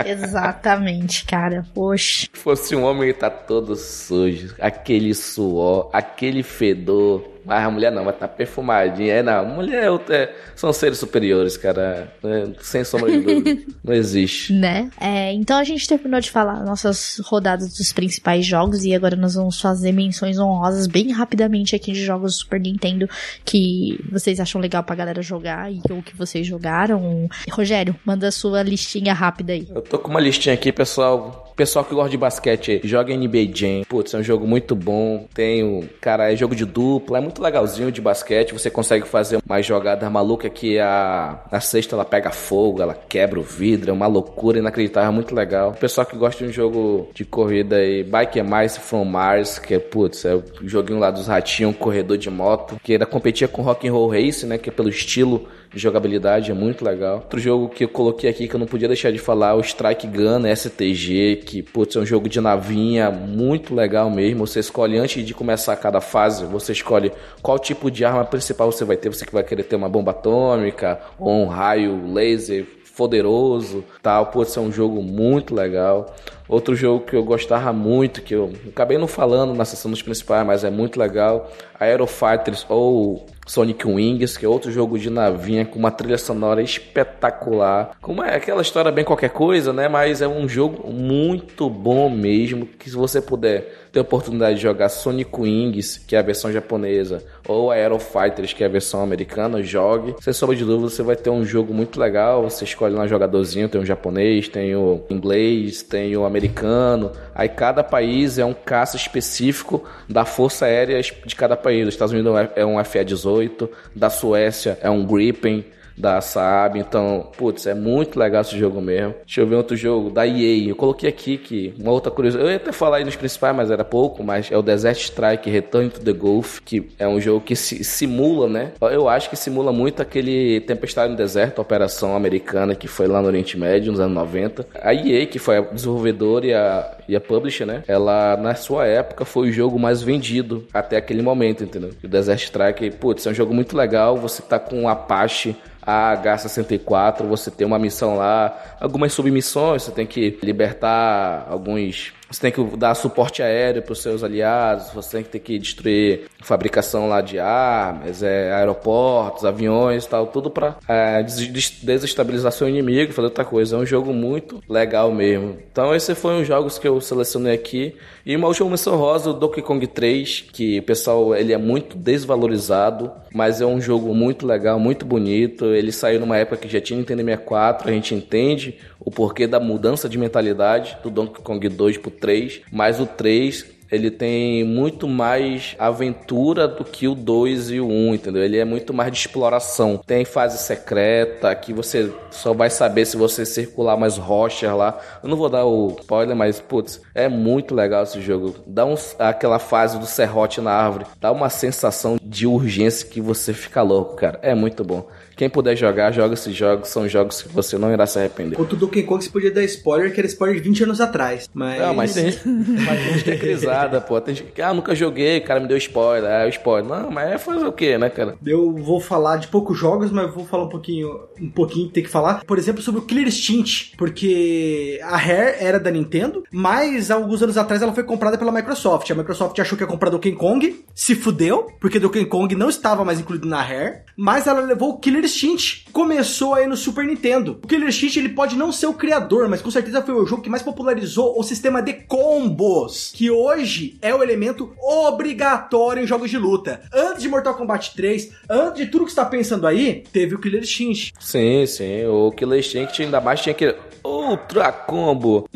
Exatamente, 0.05 1.25
cara. 1.25 1.65
Poxa. 1.73 2.27
Se 2.33 2.39
fosse 2.39 2.75
um 2.75 2.83
homem, 2.83 3.13
tá 3.13 3.29
todo 3.29 3.75
sujo. 3.75 4.55
Aquele 4.59 5.13
suor, 5.13 5.89
aquele 5.93 6.43
fedor. 6.43 7.23
Mas 7.45 7.65
a 7.65 7.69
mulher 7.69 7.91
não, 7.91 8.03
vai 8.03 8.13
estar 8.13 8.27
tá 8.27 8.33
perfumadinha. 8.33 9.15
É, 9.15 9.23
não. 9.23 9.45
Mulher 9.45 9.89
é, 10.09 10.33
são 10.55 10.71
seres 10.71 10.97
superiores, 10.97 11.57
cara. 11.57 12.11
É, 12.23 12.47
sem 12.61 12.83
sombra 12.83 13.11
de 13.11 13.19
dúvida. 13.19 13.61
não 13.83 13.93
existe. 13.93 14.53
Né? 14.53 14.89
É, 14.99 15.33
então 15.33 15.57
a 15.57 15.63
gente 15.63 15.87
terminou 15.87 16.19
de 16.19 16.29
falar 16.29 16.63
nossas 16.63 17.21
rodadas 17.25 17.73
dos 17.73 17.91
principais 17.91 18.45
jogos 18.45 18.83
e 18.85 18.93
agora 18.93 19.15
nós 19.15 19.35
vamos 19.35 19.59
fazer 19.59 19.91
menções 19.91 20.37
honrosas 20.37 20.87
bem 20.87 21.11
rapidamente 21.11 21.75
aqui 21.75 21.91
de 21.91 22.03
jogos 22.03 22.33
do 22.33 22.39
Super 22.39 22.59
Nintendo 22.59 23.09
que 23.45 23.99
vocês 24.11 24.39
acham 24.39 24.61
legal 24.61 24.83
pra 24.83 24.95
galera 24.95 25.21
jogar 25.21 25.71
e 25.71 25.81
ou 25.89 26.01
que 26.01 26.15
vocês 26.15 26.45
jogaram. 26.45 27.27
Rogério, 27.51 27.95
manda 28.05 28.27
a 28.27 28.31
sua 28.31 28.61
listinha 28.61 29.13
rápida 29.13 29.53
aí. 29.53 29.67
Eu 29.73 29.81
tô 29.81 29.97
com 29.99 30.09
uma 30.09 30.19
listinha 30.19 30.53
aqui, 30.53 30.71
pessoal. 30.71 31.53
Pessoal 31.55 31.83
que 31.83 31.93
gosta 31.93 32.09
de 32.09 32.17
basquete, 32.17 32.79
joga 32.85 33.15
NBA 33.15 33.49
Jam. 33.53 33.83
Putz, 33.87 34.13
é 34.13 34.17
um 34.17 34.23
jogo 34.23 34.47
muito 34.47 34.75
bom. 34.75 35.27
Tem 35.33 35.61
o. 35.61 35.89
Cara, 35.99 36.31
é 36.31 36.35
jogo 36.35 36.55
de 36.55 36.63
dupla. 36.63 37.17
É 37.17 37.21
muito 37.29 37.41
legalzinho 37.43 37.91
de 37.91 38.01
basquete. 38.01 38.53
Você 38.53 38.69
consegue 38.69 39.07
fazer 39.07 39.39
uma 39.47 39.61
jogada 39.61 40.09
maluca 40.09 40.49
que 40.49 40.79
a, 40.79 41.39
a 41.51 41.59
cesta 41.59 41.95
ela 41.95 42.03
pega 42.03 42.31
fogo, 42.31 42.81
ela 42.81 42.95
quebra 42.95 43.39
o 43.39 43.43
vidro, 43.43 43.91
é 43.91 43.93
uma 43.93 44.07
loucura 44.07 44.57
inacreditável, 44.57 45.11
muito 45.11 45.33
legal. 45.35 45.69
O 45.69 45.73
pessoal 45.73 46.05
que 46.05 46.17
gosta 46.17 46.43
de 46.43 46.49
um 46.49 46.53
jogo 46.53 47.07
de 47.13 47.23
corrida 47.23 47.77
aí, 47.77 48.03
Bike 48.03 48.41
Mice 48.41 48.79
from 48.79 49.05
Mars, 49.05 49.59
que 49.59 49.75
é, 49.75 49.79
putz, 49.79 50.25
é 50.25 50.35
o 50.35 50.43
joguinho 50.63 50.99
lá 50.99 51.11
dos 51.11 51.27
ratinhos, 51.27 51.75
corredor 51.77 52.17
de 52.17 52.29
moto, 52.29 52.79
que 52.83 52.93
ainda 52.93 53.05
competia 53.05 53.47
com 53.47 53.61
Rock 53.61 53.87
and 53.87 53.93
Roll 53.93 54.09
Race, 54.09 54.45
né, 54.45 54.57
que 54.57 54.69
é 54.69 54.73
pelo 54.73 54.89
estilo 54.89 55.47
de 55.71 55.79
jogabilidade, 55.79 56.51
é 56.51 56.53
muito 56.53 56.83
legal. 56.83 57.15
Outro 57.17 57.39
jogo 57.39 57.69
que 57.69 57.83
eu 57.83 57.89
coloquei 57.89 58.29
aqui 58.29 58.47
que 58.47 58.55
eu 58.55 58.59
não 58.59 58.67
podia 58.67 58.87
deixar 58.87 59.11
de 59.11 59.19
falar, 59.19 59.55
o 59.55 59.61
Strike 59.61 60.07
Gun 60.07 60.43
STG, 60.55 61.43
que 61.45 61.61
putz, 61.61 61.95
é 61.95 61.99
um 61.99 62.05
jogo 62.05 62.27
de 62.27 62.41
navinha 62.41 63.11
muito 63.11 63.75
legal 63.75 64.09
mesmo. 64.09 64.47
Você 64.47 64.59
escolhe 64.59 64.97
antes 64.97 65.23
de 65.23 65.33
começar 65.33 65.75
cada 65.75 66.01
fase, 66.01 66.45
você 66.45 66.71
escolhe 66.71 67.11
qual 67.41 67.59
tipo 67.59 67.91
de 67.91 68.03
arma 68.03 68.25
principal 68.25 68.71
você 68.71 68.83
vai 68.83 68.97
ter. 68.97 69.09
Você 69.09 69.25
que 69.25 69.33
vai 69.33 69.43
querer 69.43 69.63
ter 69.63 69.75
uma 69.75 69.89
bomba 69.89 70.11
atômica 70.11 70.99
ou 71.19 71.43
um 71.43 71.47
raio 71.47 72.11
laser 72.11 72.65
poderoso, 72.99 73.85
tal. 74.01 74.25
Putz, 74.25 74.57
é 74.57 74.59
um 74.59 74.71
jogo 74.71 75.01
muito 75.01 75.55
legal. 75.55 76.13
Outro 76.49 76.75
jogo 76.75 77.05
que 77.05 77.15
eu 77.15 77.23
gostava 77.23 77.71
muito, 77.71 78.21
que 78.21 78.35
eu 78.35 78.51
acabei 78.67 78.97
não 78.97 79.07
falando 79.07 79.53
na 79.53 79.63
sessão 79.63 79.89
dos 79.89 80.01
principais, 80.01 80.45
mas 80.45 80.63
é 80.63 80.69
muito 80.69 80.99
legal, 80.99 81.49
Aero 81.79 82.05
Fighters 82.07 82.65
ou 82.67 83.25
Sonic 83.49 83.87
Wings, 83.87 84.37
que 84.37 84.45
é 84.45 84.47
outro 84.47 84.71
jogo 84.71 84.99
de 84.99 85.09
navinha 85.09 85.65
com 85.65 85.79
uma 85.79 85.89
trilha 85.89 86.19
sonora 86.19 86.61
espetacular. 86.61 87.97
Como 87.99 88.23
é 88.23 88.35
aquela 88.35 88.61
história 88.61 88.91
bem 88.91 89.03
qualquer 89.03 89.31
coisa, 89.31 89.73
né? 89.73 89.87
Mas 89.87 90.21
é 90.21 90.27
um 90.27 90.47
jogo 90.47 90.87
muito 90.91 91.67
bom 91.67 92.11
mesmo, 92.11 92.67
que 92.67 92.91
se 92.91 92.95
você 92.95 93.19
puder 93.19 93.78
ter 93.91 93.99
a 93.99 94.01
oportunidade 94.01 94.57
de 94.57 94.61
jogar 94.61 94.89
Sonic 94.89 95.31
Wings, 95.39 95.97
que 95.97 96.15
é 96.15 96.19
a 96.19 96.21
versão 96.21 96.51
japonesa, 96.51 97.23
ou 97.47 97.71
Aero 97.71 97.99
Fighters, 97.99 98.53
que 98.53 98.63
é 98.63 98.67
a 98.67 98.69
versão 98.69 99.01
americana, 99.01 99.61
jogue. 99.63 100.15
Sem 100.21 100.33
sombra 100.33 100.55
de 100.55 100.63
dúvida, 100.63 100.89
você 100.89 101.03
vai 101.03 101.15
ter 101.15 101.29
um 101.29 101.43
jogo 101.43 101.73
muito 101.73 101.99
legal. 101.99 102.43
Você 102.43 102.63
escolhe 102.63 102.95
um 102.95 103.07
jogadorzinho, 103.07 103.69
tem 103.69 103.81
o 103.81 103.85
japonês, 103.85 104.47
tem 104.47 104.75
o 104.75 105.01
inglês, 105.09 105.81
tem 105.81 106.15
o 106.15 106.25
americano. 106.25 107.11
Aí 107.33 107.49
cada 107.49 107.83
país 107.83 108.37
é 108.37 108.45
um 108.45 108.53
caça 108.53 108.95
específico 108.95 109.83
da 110.07 110.25
força 110.25 110.65
aérea 110.65 111.01
de 111.01 111.35
cada 111.35 111.57
país. 111.57 111.87
Os 111.87 111.93
Estados 111.93 112.13
Unidos 112.13 112.33
é 112.55 112.65
um 112.65 112.83
FA-18, 112.83 113.69
da 113.95 114.09
Suécia 114.09 114.77
é 114.81 114.89
um 114.89 115.05
Gripen 115.05 115.65
da 115.99 116.21
Saab. 116.21 116.79
Então, 116.79 117.27
putz, 117.37 117.67
é 117.67 117.73
muito 117.73 118.17
legal 118.17 118.41
esse 118.41 118.57
jogo 118.57 118.81
mesmo. 118.81 119.15
Deixa 119.25 119.41
eu 119.41 119.47
ver 119.47 119.55
outro 119.55 119.75
jogo 119.75 120.09
da 120.09 120.25
EA. 120.25 120.69
Eu 120.69 120.75
coloquei 120.75 121.09
aqui 121.09 121.37
que 121.37 121.73
uma 121.77 121.91
outra 121.91 122.11
curiosidade. 122.11 122.47
Eu 122.47 122.51
ia 122.51 122.57
até 122.57 122.71
falar 122.71 122.97
aí 122.97 123.03
nos 123.03 123.15
principais, 123.15 123.55
mas 123.55 123.69
era 123.69 123.83
pouco. 123.83 124.23
Mas 124.23 124.51
é 124.51 124.57
o 124.57 124.61
Desert 124.61 124.99
Strike 124.99 125.49
Return 125.49 125.89
to 125.89 125.99
the 125.99 126.13
Gulf, 126.13 126.59
que 126.63 126.89
é 126.97 127.07
um 127.07 127.19
jogo 127.19 127.41
que 127.41 127.55
se, 127.55 127.83
simula, 127.83 128.47
né? 128.47 128.71
Eu 128.81 129.09
acho 129.09 129.29
que 129.29 129.35
simula 129.35 129.71
muito 129.71 130.01
aquele 130.01 130.61
Tempestade 130.61 131.11
no 131.11 131.17
Deserto, 131.17 131.59
operação 131.59 132.15
americana 132.15 132.75
que 132.75 132.87
foi 132.87 133.07
lá 133.07 133.21
no 133.21 133.27
Oriente 133.27 133.57
Médio, 133.57 133.91
nos 133.91 133.99
anos 133.99 134.13
90. 134.13 134.65
A 134.81 134.93
EA, 134.93 135.25
que 135.25 135.39
foi 135.39 135.57
a 135.57 135.61
desenvolvedora 135.61 136.45
e 136.45 136.53
a, 136.53 136.97
e 137.09 137.15
a 137.15 137.19
publisher, 137.19 137.65
né? 137.65 137.83
Ela, 137.87 138.37
na 138.37 138.53
sua 138.53 138.85
época, 138.85 139.25
foi 139.25 139.49
o 139.49 139.51
jogo 139.51 139.79
mais 139.79 140.03
vendido 140.03 140.65
até 140.71 140.95
aquele 140.95 141.23
momento, 141.23 141.63
entendeu? 141.63 141.89
O 142.03 142.07
Desert 142.07 142.43
Strike, 142.43 142.91
putz, 142.91 143.25
é 143.25 143.31
um 143.31 143.33
jogo 143.33 143.51
muito 143.51 143.75
legal. 143.75 144.15
Você 144.17 144.43
tá 144.43 144.59
com 144.59 144.83
um 144.83 144.87
Apache 144.87 145.55
a 145.81 146.15
H64, 146.15 147.23
você 147.23 147.49
tem 147.49 147.65
uma 147.65 147.79
missão 147.79 148.15
lá, 148.15 148.77
algumas 148.79 149.11
submissões, 149.11 149.81
você 149.81 149.91
tem 149.91 150.05
que 150.05 150.37
libertar 150.43 151.47
alguns 151.49 152.13
você 152.29 152.41
tem 152.41 152.51
que 152.51 152.77
dar 152.77 152.93
suporte 152.95 153.41
aéreo 153.41 153.81
para 153.81 153.93
os 153.93 154.01
seus 154.01 154.23
aliados, 154.23 154.91
você 154.91 155.17
tem 155.17 155.23
que 155.23 155.29
ter 155.29 155.39
que 155.39 155.59
destruir 155.59 156.21
fabricação 156.41 157.07
lá 157.07 157.21
de 157.21 157.39
armas, 157.39 158.21
é, 158.21 158.51
aeroportos, 158.53 159.45
aviões 159.45 160.05
tal, 160.05 160.27
tudo 160.27 160.49
para 160.49 160.77
é, 160.87 161.23
desestabilizar 161.23 162.51
seu 162.51 162.67
inimigo, 162.67 163.13
fazer 163.13 163.27
outra 163.27 163.45
coisa. 163.45 163.75
É 163.75 163.79
um 163.79 163.85
jogo 163.85 164.13
muito 164.13 164.61
legal 164.67 165.11
mesmo. 165.11 165.57
Então, 165.71 165.95
esse 165.95 166.13
foi 166.15 166.33
um 166.33 166.43
jogos 166.43 166.77
que 166.77 166.87
eu 166.87 166.99
selecionei 166.99 167.53
aqui. 167.53 167.95
E 168.25 168.35
uma 168.35 168.47
última 168.47 168.69
menção 168.69 168.95
rosa, 168.95 169.29
o 169.29 169.33
Donkey 169.33 169.61
Kong 169.61 169.85
3, 169.85 170.45
que 170.51 170.79
o 170.79 170.83
pessoal 170.83 171.35
ele 171.35 171.53
é 171.53 171.57
muito 171.57 171.97
desvalorizado, 171.97 173.11
mas 173.33 173.61
é 173.61 173.65
um 173.65 173.79
jogo 173.79 174.13
muito 174.13 174.45
legal, 174.45 174.79
muito 174.79 175.05
bonito. 175.05 175.65
Ele 175.65 175.91
saiu 175.91 176.19
numa 176.19 176.37
época 176.37 176.57
que 176.57 176.67
já 176.67 176.81
tinha 176.81 176.97
Nintendo 176.97 177.23
64, 177.23 177.89
a 177.89 177.93
gente 177.93 178.13
entende 178.13 178.77
o 178.99 179.09
porquê 179.09 179.47
da 179.47 179.59
mudança 179.59 180.09
de 180.09 180.17
mentalidade 180.17 180.97
do 181.01 181.09
Donkey 181.09 181.41
Kong 181.41 181.69
2 181.69 181.97
pro 181.97 182.11
3, 182.19 182.61
mas 182.71 182.99
o 182.99 183.05
3 183.05 183.79
ele 183.91 184.11
tem 184.11 184.63
muito 184.63 185.07
mais 185.07 185.75
aventura 185.79 186.67
do 186.67 186.83
que 186.83 187.07
o 187.07 187.15
2 187.15 187.71
e 187.71 187.79
o 187.79 187.87
1, 187.87 188.15
entendeu? 188.15 188.43
Ele 188.43 188.57
é 188.57 188.65
muito 188.65 188.93
mais 188.93 189.11
de 189.11 189.17
exploração. 189.17 189.99
Tem 190.05 190.23
fase 190.23 190.57
secreta 190.59 191.53
que 191.55 191.73
você 191.73 192.11
só 192.29 192.53
vai 192.53 192.69
saber 192.69 193.05
se 193.05 193.17
você 193.17 193.45
circular 193.45 193.97
mais 193.97 194.17
rochas 194.17 194.71
lá. 194.71 194.99
Eu 195.23 195.29
não 195.29 195.37
vou 195.37 195.49
dar 195.49 195.65
o 195.65 195.95
spoiler, 195.99 196.35
mas 196.35 196.59
putz, 196.59 197.01
é 197.15 197.27
muito 197.27 197.73
legal 197.73 198.03
esse 198.03 198.21
jogo. 198.21 198.55
Dá 198.67 198.85
um, 198.85 198.95
aquela 199.17 199.57
fase 199.57 199.97
do 199.97 200.05
serrote 200.05 200.61
na 200.61 200.71
árvore, 200.71 201.05
dá 201.19 201.31
uma 201.31 201.49
sensação 201.49 202.17
de 202.21 202.45
urgência 202.45 203.07
que 203.07 203.19
você 203.19 203.53
fica 203.53 203.81
louco, 203.81 204.15
cara. 204.15 204.39
É 204.43 204.53
muito 204.53 204.83
bom. 204.83 205.07
Quem 205.39 205.49
puder 205.49 205.73
jogar, 205.73 206.11
joga 206.11 206.33
esses 206.33 206.53
jogos. 206.53 206.89
São 206.89 207.07
jogos 207.07 207.43
que 207.43 207.47
você 207.47 207.77
não 207.77 207.93
irá 207.93 208.05
se 208.05 208.19
arrepender. 208.19 208.57
Do 208.57 208.75
Donkey 208.75 209.03
Kong, 209.03 209.23
você 209.23 209.29
podia 209.29 209.49
dar 209.49 209.63
spoiler, 209.63 210.13
que 210.13 210.19
era 210.19 210.27
spoiler 210.27 210.57
de 210.57 210.61
20 210.63 210.83
anos 210.83 210.99
atrás. 210.99 211.49
Mas... 211.53 211.79
Não, 211.79 211.93
mas 211.93 212.13
tem 212.13 212.25
mas 212.25 212.99
tem 212.99 213.13
gente 213.13 213.23
que 213.23 213.31
é 213.31 213.37
crisada, 213.37 214.01
pô. 214.01 214.19
Tem 214.19 214.35
gente 214.35 214.51
que, 214.51 214.61
ah, 214.61 214.73
nunca 214.73 214.93
joguei, 214.93 215.37
o 215.37 215.43
cara 215.45 215.61
me 215.61 215.67
deu 215.69 215.77
spoiler. 215.77 216.29
Ah, 216.29 216.49
spoiler. 216.49 216.89
Não, 216.89 217.09
mas 217.09 217.31
é 217.31 217.37
fazer 217.37 217.65
o 217.65 217.71
quê, 217.71 217.97
né, 217.97 218.09
cara? 218.09 218.35
Eu 218.45 218.73
vou 218.73 218.99
falar 218.99 219.37
de 219.37 219.47
poucos 219.47 219.77
jogos, 219.77 220.11
mas 220.11 220.29
vou 220.35 220.43
falar 220.43 220.65
um 220.65 220.69
pouquinho, 220.69 221.07
um 221.41 221.49
pouquinho, 221.49 221.89
tem 221.89 222.03
que 222.03 222.09
falar. 222.09 222.43
Por 222.43 222.57
exemplo, 222.57 222.81
sobre 222.81 222.99
o 222.99 223.05
Killer 223.05 223.29
Instinct, 223.29 223.93
porque 223.97 224.99
a 225.03 225.15
Rare 225.15 225.55
era 225.57 225.79
da 225.79 225.89
Nintendo, 225.89 226.43
mas 226.51 227.09
alguns 227.09 227.41
anos 227.41 227.57
atrás 227.57 227.81
ela 227.81 227.93
foi 227.93 228.03
comprada 228.03 228.37
pela 228.37 228.51
Microsoft. 228.51 229.09
A 229.09 229.15
Microsoft 229.15 229.57
achou 229.57 229.77
que 229.77 229.85
ia 229.85 229.87
comprar 229.87 230.09
Donkey 230.09 230.33
Kong, 230.33 230.83
se 230.93 231.15
fudeu, 231.15 231.67
porque 231.79 231.97
Donkey 231.97 232.25
Kong 232.25 232.53
não 232.55 232.67
estava 232.67 233.05
mais 233.05 233.21
incluído 233.21 233.47
na 233.47 233.61
Rare, 233.61 234.01
mas 234.17 234.45
ela 234.45 234.59
levou 234.59 234.89
o 234.89 234.99
Killer 234.99 235.28
Instinct 235.29 235.85
começou 235.91 236.55
aí 236.55 236.65
no 236.65 236.75
Super 236.75 237.05
Nintendo. 237.05 237.59
O 237.63 237.67
Killer 237.67 237.89
Instinct 237.89 238.17
ele 238.17 238.29
pode 238.29 238.55
não 238.55 238.71
ser 238.71 238.87
o 238.87 238.93
criador, 238.93 239.47
mas 239.47 239.61
com 239.61 239.69
certeza 239.69 240.01
foi 240.01 240.15
o 240.15 240.25
jogo 240.25 240.41
que 240.41 240.49
mais 240.49 240.63
popularizou 240.63 241.39
o 241.39 241.43
sistema 241.43 241.81
de 241.81 241.93
combos, 241.93 243.11
que 243.13 243.29
hoje 243.29 243.97
é 244.01 244.13
o 244.13 244.23
elemento 244.23 244.73
obrigatório 244.81 246.03
em 246.03 246.07
jogos 246.07 246.29
de 246.29 246.37
luta. 246.37 246.81
Antes 246.93 247.21
de 247.21 247.29
Mortal 247.29 247.55
Kombat 247.55 247.93
3, 247.95 248.31
antes 248.49 248.85
de 248.85 248.91
tudo 248.91 249.05
que 249.05 249.11
está 249.11 249.25
pensando 249.25 249.67
aí, 249.67 250.03
teve 250.11 250.35
o 250.35 250.39
Killer 250.39 250.61
Instinct. 250.61 251.13
Sim, 251.19 251.65
sim, 251.65 252.05
o 252.05 252.31
Killer 252.31 252.59
Instinct 252.59 253.03
ainda 253.03 253.21
mais 253.21 253.41
tinha 253.41 253.53
que 253.53 253.75
Ultra 254.03 254.71
Combo. 254.71 255.47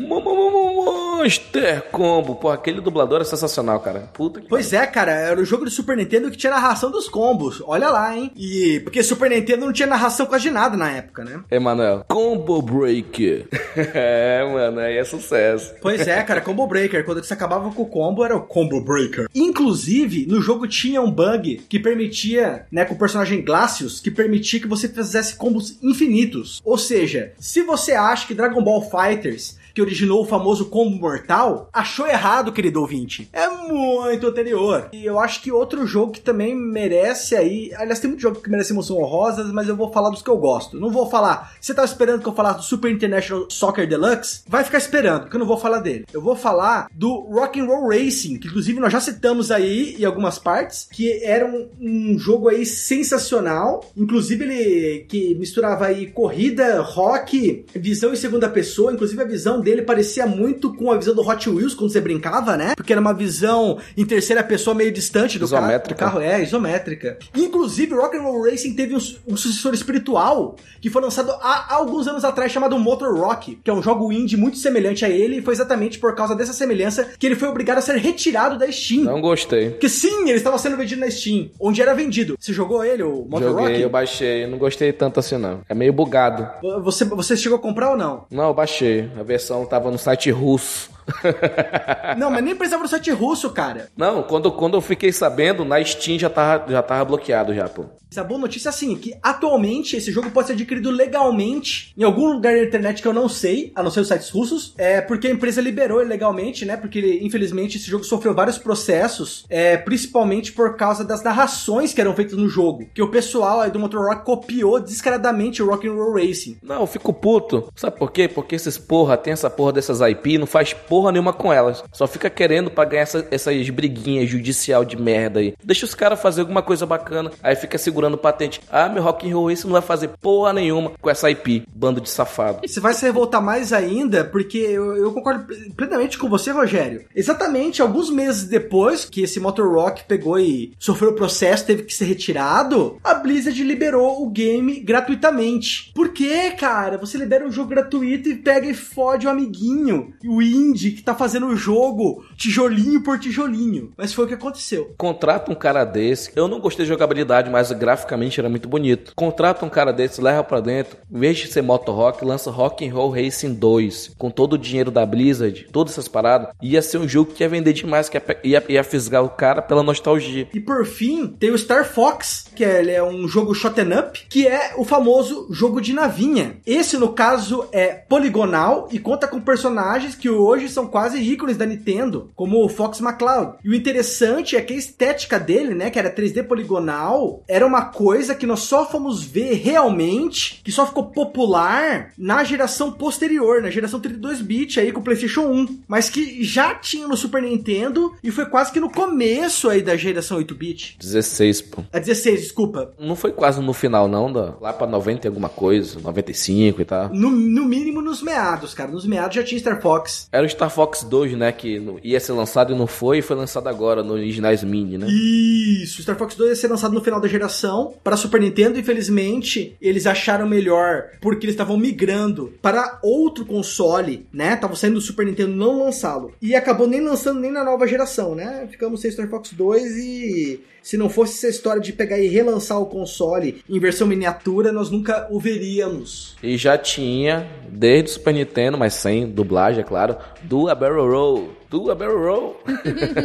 Monster 1.24 1.82
Combo. 1.90 2.34
Pô, 2.34 2.50
aquele 2.50 2.80
dublador 2.80 3.20
é 3.20 3.24
sensacional, 3.24 3.80
cara. 3.80 4.10
Puta 4.12 4.40
que 4.40 4.48
Pois 4.48 4.72
é, 4.72 4.86
cara. 4.86 5.12
Era 5.12 5.40
o 5.40 5.44
jogo 5.44 5.64
do 5.64 5.70
Super 5.70 5.96
Nintendo 5.96 6.30
que 6.30 6.36
tinha 6.36 6.52
narração 6.52 6.90
dos 6.90 7.08
combos. 7.08 7.62
Olha 7.64 7.88
lá, 7.88 8.16
hein? 8.16 8.30
E 8.36 8.80
porque 8.80 9.02
Super 9.02 9.30
Nintendo 9.30 9.63
não 9.64 9.72
tinha 9.72 9.86
narração 9.86 10.26
quase 10.26 10.44
de 10.44 10.50
nada 10.50 10.76
na 10.76 10.90
época, 10.90 11.24
né? 11.24 11.42
Emanuel. 11.50 12.04
Combo 12.08 12.60
Breaker. 12.62 13.46
é, 13.76 14.44
mano, 14.44 14.80
aí 14.80 14.96
é 14.96 15.04
sucesso. 15.04 15.74
Pois 15.80 16.06
é, 16.06 16.22
cara. 16.22 16.40
Combo 16.40 16.66
Breaker. 16.66 17.04
Quando 17.04 17.22
você 17.22 17.34
acabava 17.34 17.70
com 17.70 17.82
o 17.82 17.86
combo, 17.86 18.24
era 18.24 18.36
o 18.36 18.42
Combo 18.42 18.80
Breaker. 18.80 19.28
Inclusive, 19.34 20.26
no 20.26 20.40
jogo 20.40 20.66
tinha 20.66 21.00
um 21.00 21.10
bug 21.10 21.64
que 21.68 21.78
permitia, 21.78 22.66
né, 22.70 22.84
com 22.84 22.94
o 22.94 22.98
personagem 22.98 23.44
Glacius, 23.44 24.00
que 24.00 24.10
permitia 24.10 24.60
que 24.60 24.68
você 24.68 24.88
fizesse 24.88 25.36
combos 25.36 25.78
infinitos. 25.82 26.60
Ou 26.64 26.78
seja, 26.78 27.32
se 27.38 27.62
você 27.62 27.92
acha 27.92 28.26
que 28.26 28.34
Dragon 28.34 28.62
Ball 28.62 28.82
Fighters 28.82 29.56
que 29.74 29.82
originou 29.82 30.22
o 30.22 30.26
famoso 30.26 30.66
combo 30.66 30.96
mortal, 30.96 31.68
achou 31.72 32.06
errado, 32.06 32.52
querido 32.52 32.80
ouvinte. 32.80 33.28
É 33.32 33.48
muito 33.48 34.26
anterior. 34.26 34.88
E 34.92 35.04
eu 35.04 35.18
acho 35.18 35.42
que 35.42 35.50
outro 35.50 35.86
jogo 35.86 36.12
que 36.12 36.20
também 36.20 36.54
merece 36.54 37.34
aí. 37.34 37.72
Aliás, 37.74 37.98
tem 37.98 38.08
muito 38.08 38.22
jogo 38.22 38.40
que 38.40 38.50
merece 38.50 38.72
emoção 38.72 38.98
honrosas, 38.98 39.50
mas 39.52 39.68
eu 39.68 39.76
vou 39.76 39.92
falar 39.92 40.10
dos 40.10 40.22
que 40.22 40.30
eu 40.30 40.36
gosto. 40.36 40.78
Não 40.78 40.90
vou 40.90 41.10
falar. 41.10 41.54
Você 41.60 41.74
tava 41.74 41.86
esperando 41.86 42.22
que 42.22 42.28
eu 42.28 42.34
falasse 42.34 42.58
do 42.58 42.64
Super 42.64 42.90
International 42.90 43.46
Soccer 43.50 43.88
Deluxe? 43.88 44.42
Vai 44.46 44.62
ficar 44.62 44.78
esperando, 44.78 45.22
porque 45.22 45.36
eu 45.36 45.40
não 45.40 45.46
vou 45.46 45.58
falar 45.58 45.80
dele. 45.80 46.06
Eu 46.12 46.22
vou 46.22 46.36
falar 46.36 46.88
do 46.94 47.12
Rock 47.30 47.58
and 47.60 47.66
Roll 47.66 47.88
Racing, 47.88 48.38
que 48.38 48.46
inclusive 48.46 48.78
nós 48.78 48.92
já 48.92 49.00
citamos 49.00 49.50
aí 49.50 49.96
em 49.98 50.04
algumas 50.04 50.38
partes, 50.38 50.86
que 50.92 51.22
era 51.24 51.46
um, 51.46 51.68
um 51.80 52.18
jogo 52.18 52.48
aí 52.48 52.64
sensacional. 52.64 53.84
Inclusive 53.96 54.44
ele 54.44 55.04
que 55.08 55.34
misturava 55.34 55.86
aí 55.86 56.06
corrida, 56.06 56.80
rock, 56.80 57.64
visão 57.74 58.12
em 58.12 58.16
segunda 58.16 58.48
pessoa, 58.48 58.92
inclusive 58.92 59.20
a 59.20 59.26
visão 59.26 59.60
dele 59.64 59.82
parecia 59.82 60.26
muito 60.26 60.72
com 60.74 60.92
a 60.92 60.96
visão 60.96 61.14
do 61.14 61.26
Hot 61.26 61.48
Wheels 61.50 61.74
quando 61.74 61.90
você 61.90 62.00
brincava, 62.00 62.56
né? 62.56 62.74
Porque 62.76 62.92
era 62.92 63.00
uma 63.00 63.14
visão 63.14 63.78
em 63.96 64.04
terceira 64.04 64.42
pessoa 64.44 64.74
meio 64.74 64.92
distante 64.92 65.38
do 65.38 65.44
Isométrica. 65.46 65.98
carro. 66.04 66.20
É, 66.20 66.42
isométrica. 66.42 67.18
Inclusive, 67.34 67.94
Rock'n'Roll 67.94 68.44
Racing 68.50 68.74
teve 68.74 68.94
um, 68.94 69.00
um 69.26 69.36
sucessor 69.36 69.74
espiritual 69.74 70.56
que 70.80 70.90
foi 70.90 71.00
lançado 71.02 71.30
há, 71.40 71.74
alguns 71.74 72.06
anos 72.06 72.24
atrás 72.24 72.52
chamado 72.52 72.78
Motor 72.78 73.18
Rock, 73.18 73.58
que 73.64 73.70
é 73.70 73.74
um 73.74 73.82
jogo 73.82 74.12
indie 74.12 74.36
muito 74.36 74.58
semelhante 74.58 75.04
a 75.04 75.08
ele 75.08 75.38
e 75.38 75.42
foi 75.42 75.54
exatamente 75.54 75.98
por 75.98 76.14
causa 76.14 76.34
dessa 76.34 76.52
semelhança 76.52 77.08
que 77.18 77.26
ele 77.26 77.34
foi 77.36 77.48
obrigado 77.48 77.78
a 77.78 77.80
ser 77.80 77.96
retirado 77.96 78.58
da 78.58 78.70
Steam. 78.70 79.04
Não 79.04 79.20
gostei. 79.20 79.70
Porque 79.70 79.88
sim, 79.88 80.28
ele 80.28 80.38
estava 80.38 80.58
sendo 80.58 80.76
vendido 80.76 81.00
na 81.00 81.10
Steam, 81.10 81.48
onde 81.58 81.80
era 81.80 81.94
vendido. 81.94 82.36
Você 82.38 82.52
jogou 82.52 82.84
ele, 82.84 83.02
o 83.02 83.24
Motor 83.28 83.48
Joguei, 83.50 83.66
Rock? 83.66 83.80
eu 83.80 83.90
baixei. 83.90 84.46
Não 84.46 84.58
gostei 84.58 84.92
tanto 84.92 85.20
assim, 85.20 85.38
não. 85.38 85.60
É 85.68 85.74
meio 85.74 85.92
bugado. 85.92 86.46
Você, 86.82 87.04
você 87.04 87.36
chegou 87.36 87.58
a 87.58 87.60
comprar 87.60 87.90
ou 87.90 87.96
não? 87.96 88.26
Não, 88.30 88.48
eu 88.48 88.54
baixei. 88.54 89.08
A 89.18 89.22
versão 89.22 89.53
tava 89.64 89.90
no 89.90 89.98
site 89.98 90.30
russo. 90.30 90.93
Não, 92.16 92.30
mas 92.30 92.44
nem 92.44 92.54
precisava 92.54 92.82
do 92.82 92.88
site 92.88 93.10
russo, 93.10 93.50
cara. 93.50 93.88
Não, 93.96 94.22
quando, 94.22 94.50
quando 94.52 94.74
eu 94.74 94.80
fiquei 94.80 95.12
sabendo, 95.12 95.64
na 95.64 95.82
Steam 95.84 96.18
já 96.18 96.30
tava, 96.30 96.70
já 96.70 96.82
tava 96.82 97.04
bloqueado 97.04 97.54
já, 97.54 97.68
pô. 97.68 97.84
A 98.16 98.22
boa 98.22 98.40
notícia 98.40 98.68
é 98.68 98.70
assim, 98.70 98.94
que 98.94 99.12
atualmente 99.20 99.96
esse 99.96 100.12
jogo 100.12 100.30
pode 100.30 100.46
ser 100.46 100.52
adquirido 100.52 100.88
legalmente 100.88 101.92
em 101.96 102.04
algum 102.04 102.32
lugar 102.32 102.54
da 102.54 102.62
internet 102.62 103.02
que 103.02 103.08
eu 103.08 103.12
não 103.12 103.28
sei, 103.28 103.72
a 103.74 103.82
não 103.82 103.90
ser 103.90 104.00
os 104.00 104.08
sites 104.08 104.30
russos, 104.30 104.72
é 104.78 105.00
porque 105.00 105.26
a 105.26 105.30
empresa 105.30 105.60
liberou 105.60 106.00
ele 106.00 106.10
legalmente, 106.10 106.64
né? 106.64 106.76
Porque 106.76 107.18
infelizmente 107.22 107.76
esse 107.76 107.90
jogo 107.90 108.04
sofreu 108.04 108.32
vários 108.32 108.56
processos, 108.56 109.44
é, 109.48 109.76
principalmente 109.76 110.52
por 110.52 110.76
causa 110.76 111.04
das 111.04 111.24
narrações 111.24 111.92
que 111.92 112.00
eram 112.00 112.14
feitas 112.14 112.38
no 112.38 112.48
jogo, 112.48 112.86
que 112.94 113.02
o 113.02 113.10
pessoal 113.10 113.60
aí 113.60 113.70
do 113.70 113.80
Motor 113.80 114.08
Rock 114.08 114.24
copiou 114.24 114.78
descaradamente 114.78 115.60
o 115.60 115.66
Rock'n'Roll 115.66 116.14
Racing. 116.14 116.58
Não, 116.62 116.82
eu 116.82 116.86
fico 116.86 117.12
puto. 117.12 117.68
Sabe 117.74 117.98
por 117.98 118.12
quê? 118.12 118.28
Porque 118.28 118.54
esses 118.54 118.78
porra 118.78 119.16
tem 119.16 119.32
essa 119.32 119.50
porra 119.50 119.72
dessas 119.72 120.00
IP, 120.00 120.38
não 120.38 120.46
faz 120.46 120.72
porra 120.72 120.93
nenhuma 121.12 121.32
com 121.32 121.52
elas. 121.52 121.82
Só 121.92 122.06
fica 122.06 122.28
querendo 122.30 122.70
pra 122.70 122.84
ganhar 122.84 123.02
essa- 123.02 123.26
essas 123.30 123.68
briguinhas 123.70 124.28
judicial 124.28 124.84
de 124.84 124.96
merda 125.00 125.40
aí. 125.40 125.54
Deixa 125.62 125.84
os 125.84 125.94
caras 125.94 126.20
fazer 126.20 126.40
alguma 126.42 126.62
coisa 126.62 126.86
bacana, 126.86 127.30
aí 127.42 127.56
fica 127.56 127.78
segurando 127.78 128.16
patente. 128.18 128.60
Ah, 128.70 128.88
meu 128.88 129.02
Rock 129.02 129.28
and 129.30 129.34
Roll 129.34 129.48
Racing 129.48 129.66
não 129.66 129.72
vai 129.72 129.82
fazer 129.82 130.08
porra 130.20 130.52
nenhuma 130.52 130.92
com 131.00 131.10
essa 131.10 131.30
IP. 131.30 131.64
Bando 131.74 132.00
de 132.00 132.08
safado. 132.10 132.60
Você 132.66 132.80
vai 132.80 132.94
se 132.94 133.04
revoltar 133.04 133.42
mais 133.42 133.72
ainda, 133.72 134.24
porque 134.24 134.58
eu, 134.58 134.96
eu 134.96 135.12
concordo 135.12 135.46
plenamente 135.76 136.18
com 136.18 136.28
você, 136.28 136.50
Rogério. 136.50 137.04
Exatamente 137.14 137.82
alguns 137.82 138.10
meses 138.10 138.44
depois 138.44 139.04
que 139.04 139.22
esse 139.22 139.40
Motor 139.40 139.72
Rock 139.74 140.04
pegou 140.04 140.38
e 140.38 140.72
sofreu 140.78 141.10
o 141.10 141.14
processo, 141.14 141.66
teve 141.66 141.82
que 141.82 141.94
ser 141.94 142.04
retirado, 142.04 142.98
a 143.02 143.14
Blizzard 143.14 143.62
liberou 143.62 144.22
o 144.22 144.30
game 144.30 144.80
gratuitamente. 144.80 145.92
Por 145.94 146.10
quê, 146.12 146.50
cara? 146.52 146.98
Você 146.98 147.16
libera 147.18 147.46
um 147.46 147.52
jogo 147.52 147.68
gratuito 147.70 148.28
e 148.28 148.36
pega 148.36 148.66
e 148.68 148.74
fode 148.74 149.26
o 149.26 149.30
amiguinho, 149.30 150.12
o 150.24 150.42
indie 150.42 150.83
que 150.90 151.02
tá 151.02 151.14
fazendo 151.14 151.46
o 151.46 151.56
jogo 151.56 152.24
tijolinho 152.36 153.02
por 153.02 153.18
tijolinho. 153.18 153.92
Mas 153.96 154.12
foi 154.12 154.24
o 154.24 154.28
que 154.28 154.34
aconteceu. 154.34 154.94
Contrata 154.96 155.50
um 155.50 155.54
cara 155.54 155.84
desse. 155.84 156.30
Eu 156.34 156.48
não 156.48 156.60
gostei 156.60 156.84
de 156.84 156.90
jogabilidade, 156.90 157.50
mas 157.50 157.70
graficamente 157.72 158.40
era 158.40 158.48
muito 158.48 158.68
bonito. 158.68 159.12
Contrata 159.14 159.64
um 159.64 159.70
cara 159.70 159.92
desse, 159.92 160.20
leva 160.20 160.42
pra 160.44 160.60
dentro. 160.60 160.96
Em 161.10 161.18
vez 161.18 161.38
de 161.38 161.48
ser 161.48 161.62
Moto 161.62 161.92
Rock, 161.92 162.24
lança 162.24 162.50
Rock 162.50 162.86
and 162.86 162.92
Roll 162.92 163.10
Racing 163.10 163.54
2. 163.54 164.12
Com 164.18 164.30
todo 164.30 164.54
o 164.54 164.58
dinheiro 164.58 164.90
da 164.90 165.04
Blizzard, 165.06 165.66
todas 165.72 165.92
essas 165.92 166.08
paradas. 166.08 166.48
Ia 166.62 166.82
ser 166.82 166.98
um 166.98 167.08
jogo 167.08 167.32
que 167.32 167.42
ia 167.42 167.48
vender 167.48 167.72
demais, 167.72 168.08
que 168.08 168.16
ia, 168.16 168.24
ia, 168.44 168.64
ia 168.68 168.84
fisgar 168.84 169.22
o 169.24 169.30
cara 169.30 169.62
pela 169.62 169.82
nostalgia. 169.82 170.48
E 170.52 170.60
por 170.60 170.84
fim, 170.84 171.26
tem 171.26 171.50
o 171.50 171.58
Star 171.58 171.84
Fox, 171.84 172.46
que 172.54 172.64
é, 172.64 172.80
ele 172.80 172.92
é 172.92 173.02
um 173.02 173.26
jogo 173.28 173.54
shot 173.54 173.80
'em 173.80 173.98
up, 173.98 174.26
que 174.28 174.46
é 174.46 174.74
o 174.76 174.84
famoso 174.84 175.46
jogo 175.50 175.80
de 175.80 175.92
navinha. 175.92 176.58
Esse, 176.66 176.96
no 176.96 177.12
caso, 177.12 177.66
é 177.72 177.88
poligonal 177.88 178.88
e 178.90 178.98
conta 178.98 179.26
com 179.26 179.40
personagens 179.40 180.14
que 180.14 180.30
hoje 180.30 180.68
são 180.74 180.86
quase 180.86 181.18
ícones 181.18 181.56
da 181.56 181.66
Nintendo, 181.66 182.30
como 182.34 182.64
o 182.64 182.68
Fox 182.68 183.00
McCloud. 183.00 183.58
E 183.64 183.70
o 183.70 183.74
interessante 183.74 184.56
é 184.56 184.60
que 184.60 184.74
a 184.74 184.76
estética 184.76 185.38
dele, 185.38 185.74
né, 185.74 185.90
que 185.90 185.98
era 185.98 186.14
3D 186.14 186.46
poligonal, 186.46 187.42
era 187.48 187.66
uma 187.66 187.86
coisa 187.86 188.34
que 188.34 188.46
nós 188.46 188.60
só 188.60 188.84
fomos 188.86 189.22
ver 189.22 189.54
realmente, 189.54 190.60
que 190.62 190.72
só 190.72 190.86
ficou 190.86 191.06
popular 191.06 192.12
na 192.18 192.44
geração 192.44 192.92
posterior, 192.92 193.62
na 193.62 193.70
geração 193.70 194.00
32-bit 194.00 194.80
aí 194.80 194.92
com 194.92 195.00
o 195.00 195.02
PlayStation 195.02 195.42
1, 195.42 195.82
mas 195.86 196.10
que 196.10 196.42
já 196.42 196.74
tinha 196.74 197.06
no 197.06 197.16
Super 197.16 197.42
Nintendo 197.42 198.14
e 198.22 198.30
foi 198.30 198.46
quase 198.46 198.72
que 198.72 198.80
no 198.80 198.90
começo 198.90 199.68
aí 199.68 199.82
da 199.82 199.96
geração 199.96 200.38
8-bit. 200.38 200.96
16, 200.98 201.62
pô. 201.62 201.84
A 201.92 201.98
16, 201.98 202.40
desculpa. 202.40 202.92
Não 202.98 203.16
foi 203.16 203.32
quase 203.32 203.60
no 203.60 203.72
final, 203.72 204.08
não, 204.08 204.32
da, 204.32 204.54
lá 204.60 204.72
pra 204.72 204.86
90 204.86 205.26
e 205.26 205.28
alguma 205.28 205.48
coisa, 205.48 205.98
95 206.00 206.80
e 206.80 206.84
tal. 206.84 207.08
No, 207.10 207.30
no 207.30 207.64
mínimo 207.64 208.00
nos 208.00 208.22
meados, 208.22 208.74
cara. 208.74 208.90
Nos 208.90 209.06
meados 209.06 209.36
já 209.36 209.42
tinha 209.42 209.58
Star 209.58 209.80
Fox. 209.80 210.28
Era 210.32 210.44
o 210.44 210.48
Star 210.48 210.63
Fox 210.70 211.04
2, 211.04 211.32
né? 211.36 211.52
Que 211.52 211.82
ia 212.02 212.20
ser 212.20 212.32
lançado 212.32 212.72
e 212.72 212.76
não 212.76 212.86
foi, 212.86 213.18
e 213.18 213.22
foi 213.22 213.36
lançado 213.36 213.68
agora 213.68 214.02
no 214.02 214.14
Originais 214.14 214.62
Mini, 214.62 214.98
né? 214.98 215.06
Isso, 215.08 216.02
Star 216.02 216.16
Fox 216.16 216.34
2 216.34 216.50
ia 216.50 216.56
ser 216.56 216.68
lançado 216.68 216.94
no 216.94 217.02
final 217.02 217.20
da 217.20 217.28
geração 217.28 217.94
para 218.02 218.16
Super 218.16 218.40
Nintendo. 218.40 218.78
Infelizmente, 218.78 219.76
eles 219.80 220.06
acharam 220.06 220.46
melhor 220.46 221.10
porque 221.20 221.46
eles 221.46 221.54
estavam 221.54 221.76
migrando 221.76 222.52
para 222.60 222.98
outro 223.02 223.44
console, 223.44 224.26
né? 224.32 224.54
Estavam 224.54 224.76
saindo 224.76 224.94
do 224.94 225.00
Super 225.00 225.26
Nintendo 225.26 225.54
não 225.54 225.84
lançá-lo. 225.84 226.32
E 226.40 226.54
acabou 226.54 226.86
nem 226.86 227.00
lançando 227.00 227.40
nem 227.40 227.52
na 227.52 227.64
nova 227.64 227.86
geração, 227.86 228.34
né? 228.34 228.66
Ficamos 228.70 229.00
sem 229.00 229.10
Star 229.10 229.28
Fox 229.28 229.52
2 229.52 229.96
e 229.98 230.60
se 230.84 230.98
não 230.98 231.08
fosse 231.08 231.38
essa 231.38 231.48
história 231.48 231.80
de 231.80 231.94
pegar 231.94 232.18
e 232.18 232.28
relançar 232.28 232.78
o 232.78 232.84
console 232.84 233.64
em 233.66 233.80
versão 233.80 234.06
miniatura, 234.06 234.70
nós 234.70 234.90
nunca 234.90 235.26
o 235.30 235.40
veríamos. 235.40 236.36
E 236.42 236.58
já 236.58 236.76
tinha, 236.76 237.48
desde 237.70 238.10
o 238.10 238.12
Super 238.12 238.34
Nintendo, 238.34 238.76
mas 238.76 238.92
sem 238.92 239.26
dublagem, 239.26 239.80
é 239.80 239.82
claro, 239.82 240.18
do 240.42 240.68
a 240.68 240.74
Barrel 240.74 241.10
Roll. 241.10 241.48
Do 241.70 241.90
a 241.90 241.94
Barrel 241.94 242.22
Roll. 242.22 242.56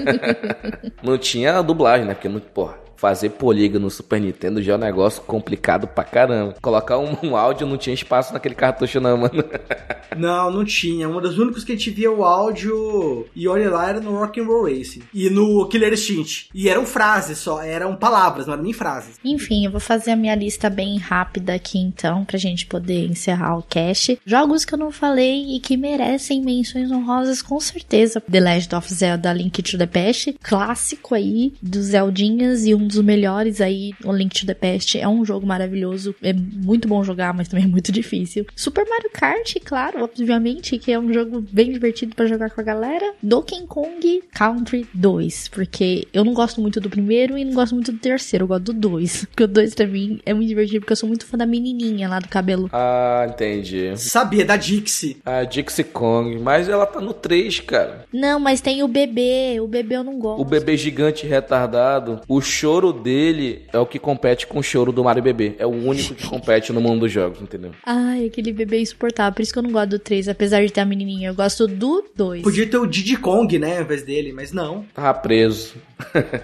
não 1.04 1.18
tinha 1.18 1.62
dublagem, 1.62 2.08
né? 2.08 2.14
Porque, 2.14 2.30
não, 2.30 2.40
porra, 2.40 2.78
fazer 3.00 3.30
polígono 3.30 3.86
no 3.86 3.90
Super 3.90 4.20
Nintendo 4.20 4.62
já 4.62 4.74
é 4.74 4.76
um 4.76 4.80
negócio 4.80 5.22
complicado 5.24 5.88
pra 5.88 6.04
caramba. 6.04 6.56
Colocar 6.62 6.98
um, 6.98 7.16
um 7.24 7.36
áudio 7.36 7.66
não 7.66 7.78
tinha 7.78 7.94
espaço 7.94 8.34
naquele 8.34 8.56
cartucho, 8.56 9.00
não, 9.00 9.18
mano. 9.18 9.44
Não, 10.18 10.52
não 10.52 10.66
tinha. 10.66 11.08
Um 11.08 11.22
dos 11.22 11.38
únicos 11.38 11.64
que 11.64 11.72
a 11.72 11.76
gente 11.76 11.92
via 11.92 12.12
o 12.12 12.26
áudio 12.26 13.28
e 13.36 13.48
olha 13.48 13.70
lá 13.70 13.90
era 13.90 14.02
no 14.02 14.18
Rock'n'Roll 14.18 14.64
Racing. 14.64 15.04
E 15.14 15.30
no 15.30 15.68
Killer 15.70 15.94
Instinct. 15.94 16.50
E 16.54 16.68
eram 16.68 16.86
frases 16.86 17.38
só, 17.38 17.62
eram 17.62 17.96
palavras, 17.96 18.46
não 18.46 18.54
eram 18.54 18.64
nem 18.64 18.74
frases. 18.74 19.20
Enfim, 19.24 19.66
eu 19.66 19.72
vou 19.72 19.80
fazer 19.80 20.12
a 20.12 20.16
minha 20.16 20.36
lista 20.36 20.70
bem 20.70 20.98
rápida 20.98 21.54
aqui 21.54 21.78
então, 21.78 22.26
pra 22.26 22.40
gente 22.40 22.66
poder 22.66 23.06
encerrar 23.06 23.58
o 23.58 23.64
cast. 23.64 24.20
Jogos 24.26 24.66
que 24.66 24.74
eu 24.74 24.80
não 24.80 24.92
falei 24.92 25.56
e 25.56 25.60
que 25.60 25.78
merecem 25.78 26.42
menções 26.42 26.92
honrosas 26.92 27.42
com 27.42 27.60
certeza. 27.60 28.20
The 28.20 28.40
Legend 28.40 28.76
of 28.76 28.94
Zelda 28.94 29.32
Link 29.32 29.62
to 29.62 29.78
the 29.78 29.86
Past, 29.86 30.36
clássico 30.42 31.16
aí 31.16 31.54
dos 31.62 31.86
Zeldinhas 31.86 32.66
e 32.66 32.74
um 32.74 32.89
dos 32.90 33.04
melhores 33.04 33.62
aí, 33.62 33.92
o 34.04 34.12
Link 34.12 34.40
to 34.40 34.46
the 34.46 34.54
Past. 34.54 35.00
É 35.00 35.08
um 35.08 35.24
jogo 35.24 35.46
maravilhoso, 35.46 36.16
é 36.22 36.34
muito 36.34 36.88
bom 36.88 37.04
jogar, 37.04 37.34
mas 37.34 37.48
também 37.48 37.66
é 37.66 37.68
muito 37.68 37.92
difícil. 37.92 38.46
Super 38.56 38.86
Mario 38.88 39.10
Kart, 39.14 39.56
claro, 39.64 40.04
obviamente, 40.04 40.78
que 40.78 40.92
é 40.92 41.00
um 41.00 41.12
jogo 41.14 41.44
bem 41.52 41.72
divertido 41.72 42.16
pra 42.16 42.26
jogar 42.26 42.50
com 42.50 42.62
a 42.62 42.64
galera. 42.64 43.14
Donkey 43.22 43.66
Kong 43.68 44.24
Country 44.34 44.88
2, 44.94 45.50
porque 45.50 46.08
eu 46.14 46.24
não 46.24 46.34
gosto 46.34 46.62
muito 46.62 46.80
do 46.80 46.90
primeiro 46.90 47.38
e 47.38 47.46
não 47.46 47.54
gosto 47.54 47.76
muito 47.76 47.92
do 47.92 47.98
terceiro, 47.98 48.44
eu 48.44 48.48
gosto 48.48 48.64
do 48.66 48.74
2. 48.74 49.26
Porque 49.30 49.44
o 49.44 49.48
2 49.48 49.76
pra 49.76 49.88
mim 49.88 50.20
é 50.26 50.34
muito 50.34 50.48
divertido, 50.48 50.82
porque 50.82 50.94
eu 50.94 50.98
sou 50.98 51.08
muito 51.08 51.26
fã 51.26 51.38
da 51.38 51.46
menininha 51.46 52.10
lá 52.10 52.20
do 52.20 52.28
cabelo. 52.28 52.70
Ah, 52.74 53.28
entendi. 53.30 53.94
Sabia, 53.98 54.44
da 54.44 54.58
Dixie. 54.58 55.18
A 55.26 55.44
Dixie 55.44 55.84
Kong, 55.84 56.38
mas 56.40 56.68
ela 56.68 56.86
tá 56.86 57.00
no 57.00 57.14
3, 57.14 57.60
cara. 57.62 58.06
Não, 58.12 58.40
mas 58.40 58.62
tem 58.62 58.84
o 58.84 58.88
bebê, 58.88 59.60
o 59.60 59.68
bebê 59.68 59.98
eu 59.98 60.04
não 60.04 60.18
gosto. 60.18 60.42
O 60.42 60.46
bebê 60.46 60.76
gigante 60.76 61.26
retardado, 61.26 62.22
o 62.28 62.42
choro 62.80 62.94
dele 62.94 63.64
é 63.74 63.78
o 63.78 63.86
que 63.86 64.00
compete 64.00 64.48
com 64.48 64.60
o 64.60 64.64
choro 64.64 64.92
do 64.92 65.04
Mario 65.04 65.22
Bebê. 65.22 65.56
É 65.60 65.66
o 65.66 65.70
único 65.70 66.16
que 66.16 66.26
compete 66.26 66.72
no 66.72 66.80
mundo 66.80 67.02
dos 67.02 67.12
jogos, 67.12 67.42
entendeu? 67.42 67.72
Ai, 67.86 68.26
aquele 68.26 68.54
bebê 68.54 68.80
insuportável, 68.80 69.34
por 69.34 69.42
isso 69.42 69.52
que 69.52 69.60
eu 69.60 69.64
não 69.64 69.72
gosto 69.72 69.90
do 69.90 70.00
3, 70.00 70.30
apesar 70.30 70.66
de 70.66 70.72
ter 70.72 70.82
a 70.82 70.86
menininha, 70.86 71.30
eu 71.30 71.36
gosto 71.36 71.68
do 71.68 72.06
2. 72.16 72.42
Podia 72.42 72.66
ter 72.66 72.78
o 72.78 72.86
Diddy 72.86 73.18
Kong, 73.18 73.60
né, 73.60 73.78
ao 73.78 73.84
invés 73.84 74.04
dele, 74.04 74.32
mas 74.32 74.54
não. 74.54 74.86
Tava 74.94 75.14
preso. 75.20 75.76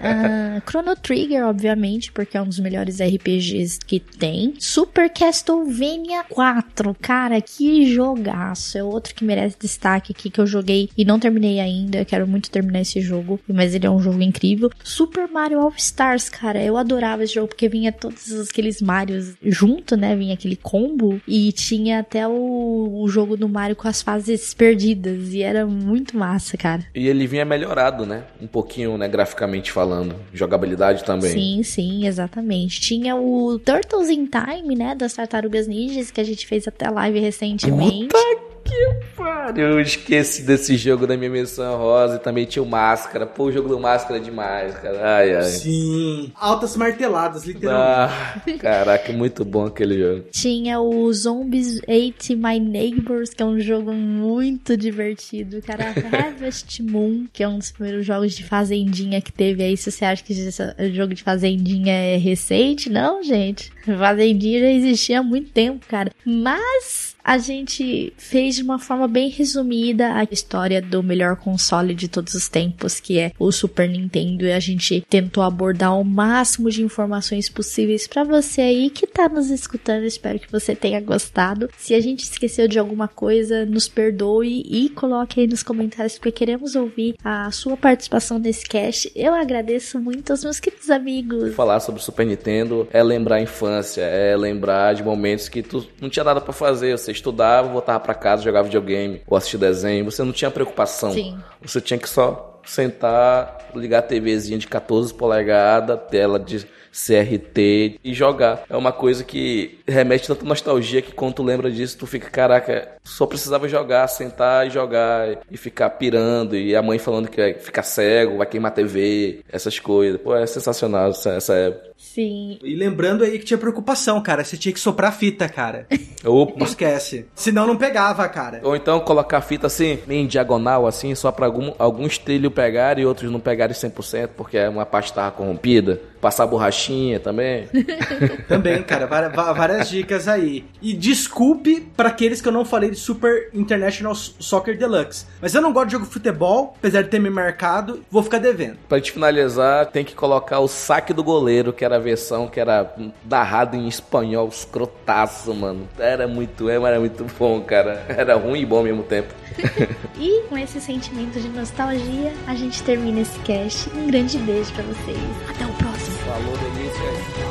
Ah, 0.02 0.60
Chrono 0.68 0.94
Trigger, 0.94 1.46
obviamente, 1.46 2.12
porque 2.12 2.36
é 2.36 2.42
um 2.42 2.46
dos 2.46 2.58
melhores 2.58 3.00
RPGs 3.00 3.78
que 3.86 3.98
tem. 3.98 4.54
Super 4.58 5.10
Castlevania 5.10 6.24
4, 6.28 6.94
cara, 7.00 7.40
que 7.40 7.92
jogaço. 7.92 8.78
É 8.78 8.84
outro 8.84 9.14
que 9.14 9.24
merece 9.24 9.56
destaque 9.58 10.12
aqui 10.12 10.30
que 10.30 10.40
eu 10.40 10.46
joguei 10.46 10.90
e 10.96 11.04
não 11.04 11.18
terminei 11.18 11.60
ainda. 11.60 12.04
Quero 12.04 12.26
muito 12.26 12.50
terminar 12.50 12.80
esse 12.80 13.00
jogo, 13.00 13.40
mas 13.48 13.74
ele 13.74 13.86
é 13.86 13.90
um 13.90 14.00
jogo 14.00 14.22
incrível. 14.22 14.70
Super 14.84 15.28
Mario 15.28 15.60
All 15.60 15.72
Stars, 15.76 16.28
cara, 16.28 16.62
eu 16.62 16.76
adorava 16.76 17.24
esse 17.24 17.34
jogo 17.34 17.48
porque 17.48 17.68
vinha 17.68 17.92
todos 17.92 18.48
aqueles 18.48 18.80
Marios 18.82 19.34
junto, 19.42 19.96
né? 19.96 20.14
Vinha 20.14 20.34
aquele 20.34 20.56
combo 20.56 21.20
e 21.26 21.52
tinha 21.52 22.00
até 22.00 22.26
o, 22.28 23.02
o 23.02 23.08
jogo 23.08 23.36
do 23.36 23.48
Mario 23.48 23.76
com 23.76 23.88
as 23.88 24.02
fases 24.02 24.52
perdidas 24.54 25.32
e 25.32 25.42
era 25.42 25.66
muito 25.66 26.16
massa, 26.16 26.56
cara. 26.56 26.84
E 26.94 27.08
ele 27.08 27.26
vinha 27.26 27.44
melhorado, 27.44 28.04
né? 28.04 28.24
Um 28.40 28.46
pouquinho, 28.46 28.96
né, 28.98 29.08
graficamente 29.08 29.45
falando. 29.72 30.14
Jogabilidade 30.32 31.04
também. 31.04 31.30
Sim, 31.30 31.62
sim, 31.62 32.06
exatamente. 32.06 32.80
Tinha 32.80 33.16
o 33.16 33.58
Turtles 33.58 34.08
in 34.08 34.26
Time, 34.26 34.74
né, 34.74 34.94
das 34.94 35.14
Tartarugas 35.14 35.66
Ninjas, 35.66 36.10
que 36.10 36.20
a 36.20 36.24
gente 36.24 36.46
fez 36.46 36.66
até 36.68 36.88
live 36.88 37.18
recentemente. 37.18 38.08
Puta 38.08 38.45
que 38.66 39.06
pariu. 39.16 39.66
Eu 39.66 39.80
esqueci 39.80 40.42
desse 40.42 40.76
jogo 40.76 41.06
da 41.06 41.16
minha 41.16 41.30
menção 41.30 41.76
rosa 41.76 42.16
e 42.16 42.18
também 42.18 42.44
tinha 42.44 42.62
o 42.62 42.66
Máscara. 42.66 43.26
Pô, 43.26 43.44
o 43.44 43.52
jogo 43.52 43.68
do 43.68 43.78
Máscara 43.78 44.18
é 44.18 44.22
demais, 44.22 44.74
cara. 44.74 45.16
Ai, 45.16 45.34
ai. 45.34 45.44
Sim. 45.44 46.32
Altas 46.34 46.76
marteladas, 46.76 47.44
literalmente. 47.44 47.76
Ah, 47.76 48.40
caraca, 48.58 49.12
muito 49.12 49.44
bom 49.44 49.66
aquele 49.66 49.98
jogo. 49.98 50.24
Tinha 50.30 50.80
o 50.80 51.12
Zombies 51.12 51.80
Ate 51.82 52.34
My 52.34 52.58
Neighbors, 52.58 53.30
que 53.30 53.42
é 53.42 53.46
um 53.46 53.60
jogo 53.60 53.92
muito 53.92 54.76
divertido. 54.76 55.62
Cara, 55.62 55.94
Harvest 56.12 56.82
Moon, 56.82 57.26
que 57.32 57.42
é 57.42 57.48
um 57.48 57.58
dos 57.58 57.70
primeiros 57.70 58.04
jogos 58.04 58.34
de 58.34 58.44
fazendinha 58.44 59.20
que 59.20 59.32
teve 59.32 59.62
aí. 59.62 59.76
Se 59.76 59.90
você 59.90 60.04
acha 60.04 60.22
que 60.22 60.32
esse 60.32 60.92
jogo 60.92 61.14
de 61.14 61.22
fazendinha 61.22 61.92
é 61.92 62.16
recente, 62.16 62.90
não, 62.90 63.22
gente. 63.22 63.72
Fazendinha 63.84 64.60
já 64.60 64.70
existia 64.70 65.20
há 65.20 65.22
muito 65.22 65.50
tempo, 65.50 65.86
cara. 65.86 66.10
Mas 66.24 67.15
a 67.26 67.38
gente 67.38 68.12
fez 68.16 68.54
de 68.54 68.62
uma 68.62 68.78
forma 68.78 69.08
bem 69.08 69.28
resumida 69.28 70.14
a 70.14 70.22
história 70.30 70.80
do 70.80 71.02
melhor 71.02 71.34
console 71.34 71.92
de 71.92 72.06
todos 72.06 72.34
os 72.34 72.48
tempos, 72.48 73.00
que 73.00 73.18
é 73.18 73.32
o 73.36 73.50
Super 73.50 73.88
Nintendo, 73.88 74.44
e 74.44 74.52
a 74.52 74.60
gente 74.60 75.04
tentou 75.10 75.42
abordar 75.42 75.98
o 75.98 76.04
máximo 76.04 76.70
de 76.70 76.84
informações 76.84 77.48
possíveis 77.48 78.06
para 78.06 78.22
você 78.22 78.60
aí 78.60 78.90
que 78.90 79.08
tá 79.08 79.28
nos 79.28 79.50
escutando. 79.50 80.04
Espero 80.04 80.38
que 80.38 80.52
você 80.52 80.76
tenha 80.76 81.00
gostado. 81.00 81.68
Se 81.76 81.94
a 81.94 82.00
gente 82.00 82.20
esqueceu 82.22 82.68
de 82.68 82.78
alguma 82.78 83.08
coisa, 83.08 83.66
nos 83.66 83.88
perdoe 83.88 84.62
e 84.64 84.88
coloque 84.90 85.40
aí 85.40 85.48
nos 85.48 85.64
comentários, 85.64 86.14
porque 86.14 86.30
queremos 86.30 86.76
ouvir 86.76 87.16
a 87.24 87.50
sua 87.50 87.76
participação 87.76 88.38
nesse 88.38 88.64
cast. 88.64 89.10
Eu 89.16 89.34
agradeço 89.34 89.98
muito 89.98 90.30
aos 90.30 90.44
meus 90.44 90.60
queridos 90.60 90.90
amigos. 90.90 91.56
Falar 91.56 91.80
sobre 91.80 92.00
o 92.00 92.04
Super 92.04 92.24
Nintendo 92.24 92.86
é 92.92 93.02
lembrar 93.02 93.36
a 93.36 93.42
infância, 93.42 94.02
é 94.02 94.36
lembrar 94.36 94.94
de 94.94 95.02
momentos 95.02 95.48
que 95.48 95.60
tu 95.60 95.84
não 96.00 96.08
tinha 96.08 96.22
nada 96.22 96.40
para 96.40 96.52
fazer, 96.52 96.96
você 96.96 97.15
estudava, 97.16 97.68
voltava 97.68 98.00
para 98.00 98.14
casa, 98.14 98.42
jogava 98.42 98.64
videogame 98.64 99.22
ou 99.26 99.36
assistia 99.36 99.58
desenho. 99.58 100.04
Você 100.04 100.22
não 100.22 100.32
tinha 100.32 100.50
preocupação. 100.50 101.12
Sim. 101.12 101.38
Você 101.62 101.80
tinha 101.80 101.98
que 101.98 102.08
só 102.08 102.60
sentar, 102.64 103.70
ligar 103.74 104.00
a 104.00 104.02
TVzinha 104.02 104.58
de 104.58 104.66
14 104.66 105.14
polegadas, 105.14 105.98
tela 106.10 106.38
de 106.38 106.66
CRT 106.96 108.00
e 108.02 108.14
jogar. 108.14 108.64
É 108.70 108.76
uma 108.76 108.92
coisa 108.92 109.22
que 109.22 109.80
remete 109.86 110.26
tanta 110.26 110.46
nostalgia 110.46 111.02
que 111.02 111.12
quando 111.12 111.34
tu 111.34 111.42
lembra 111.42 111.70
disso, 111.70 111.98
tu 111.98 112.06
fica, 112.06 112.30
caraca, 112.30 112.96
só 113.04 113.26
precisava 113.26 113.68
jogar, 113.68 114.08
sentar 114.08 114.66
e 114.66 114.70
jogar 114.70 115.38
e 115.50 115.56
ficar 115.58 115.90
pirando. 115.90 116.56
E 116.56 116.74
a 116.74 116.82
mãe 116.82 116.98
falando 116.98 117.28
que 117.28 117.36
vai 117.36 117.54
ficar 117.54 117.82
cego, 117.82 118.38
vai 118.38 118.46
queimar 118.46 118.72
TV, 118.72 119.44
essas 119.52 119.78
coisas. 119.78 120.20
Pô, 120.20 120.34
é 120.34 120.46
sensacional 120.46 121.10
essa, 121.10 121.30
essa 121.32 121.54
época. 121.54 121.90
Sim. 122.16 122.58
E 122.64 122.74
lembrando 122.74 123.24
aí 123.24 123.38
que 123.38 123.44
tinha 123.44 123.58
preocupação, 123.58 124.22
cara. 124.22 124.42
Você 124.42 124.56
tinha 124.56 124.72
que 124.72 124.80
soprar 124.80 125.12
fita, 125.12 125.46
cara. 125.50 125.86
Opa. 126.24 126.54
Não 126.56 126.66
esquece. 126.66 127.26
Senão 127.34 127.66
não 127.66 127.76
pegava, 127.76 128.26
cara. 128.26 128.58
Ou 128.62 128.74
então 128.74 128.98
colocar 129.00 129.36
a 129.36 129.42
fita 129.42 129.66
assim, 129.66 129.98
em 130.08 130.26
diagonal, 130.26 130.86
assim, 130.86 131.14
só 131.14 131.30
pra 131.30 131.44
algum, 131.44 131.74
alguns 131.78 132.16
trilhos 132.16 132.54
pegarem 132.54 133.04
e 133.04 133.06
outros 133.06 133.30
não 133.30 133.38
pegarem 133.38 133.76
100%, 133.76 134.30
porque 134.34 134.58
uma 134.66 134.86
parte 134.86 135.12
tava 135.12 135.30
corrompida. 135.30 136.00
Passar 136.20 136.46
borrachinha 136.46 137.20
também. 137.20 137.68
Também, 138.48 138.82
cara. 138.82 139.06
Várias, 139.06 139.88
dicas 139.88 140.28
aí. 140.28 140.64
E 140.80 140.92
desculpe 140.92 141.80
para 141.96 142.08
aqueles 142.08 142.40
que 142.40 142.48
eu 142.48 142.52
não 142.52 142.64
falei 142.64 142.90
de 142.90 142.96
Super 142.96 143.50
International 143.52 144.14
Soccer 144.14 144.76
Deluxe. 144.78 145.26
Mas 145.40 145.54
eu 145.54 145.60
não 145.60 145.72
gosto 145.72 145.86
de 145.86 145.92
jogo 145.92 146.06
de 146.06 146.12
futebol, 146.12 146.74
apesar 146.78 147.02
de 147.02 147.08
ter 147.08 147.18
me 147.18 147.30
marcado, 147.30 148.02
vou 148.10 148.22
ficar 148.22 148.38
devendo. 148.38 148.78
Pra 148.88 148.98
gente 148.98 149.12
finalizar, 149.12 149.86
tem 149.86 150.04
que 150.04 150.14
colocar 150.14 150.60
o 150.60 150.68
saque 150.68 151.12
do 151.12 151.22
goleiro, 151.22 151.72
que 151.72 151.84
era 151.84 151.96
a 151.96 152.00
versão 152.00 152.48
que 152.48 152.60
era 152.60 152.94
narrado 153.28 153.76
em 153.76 153.88
espanhol, 153.88 154.48
escrotaço, 154.48 155.54
mano. 155.54 155.88
Era 155.98 156.26
muito, 156.26 156.68
era 156.68 156.98
muito 156.98 157.26
bom, 157.38 157.60
cara. 157.60 158.04
Era 158.08 158.36
ruim 158.36 158.60
e 158.60 158.66
bom 158.66 158.78
ao 158.78 158.84
mesmo 158.84 159.02
tempo. 159.02 159.34
e 160.18 160.42
com 160.48 160.56
esse 160.56 160.80
sentimento 160.80 161.40
de 161.40 161.48
nostalgia, 161.48 162.32
a 162.46 162.54
gente 162.54 162.82
termina 162.82 163.20
esse 163.20 163.38
cast. 163.40 163.90
Um 163.90 164.06
grande 164.06 164.38
beijo 164.38 164.72
para 164.72 164.84
vocês. 164.84 165.18
Até 165.48 165.64
o 165.64 165.68
próximo. 165.68 165.85
Falou, 166.26 166.56
delícia. 166.58 167.45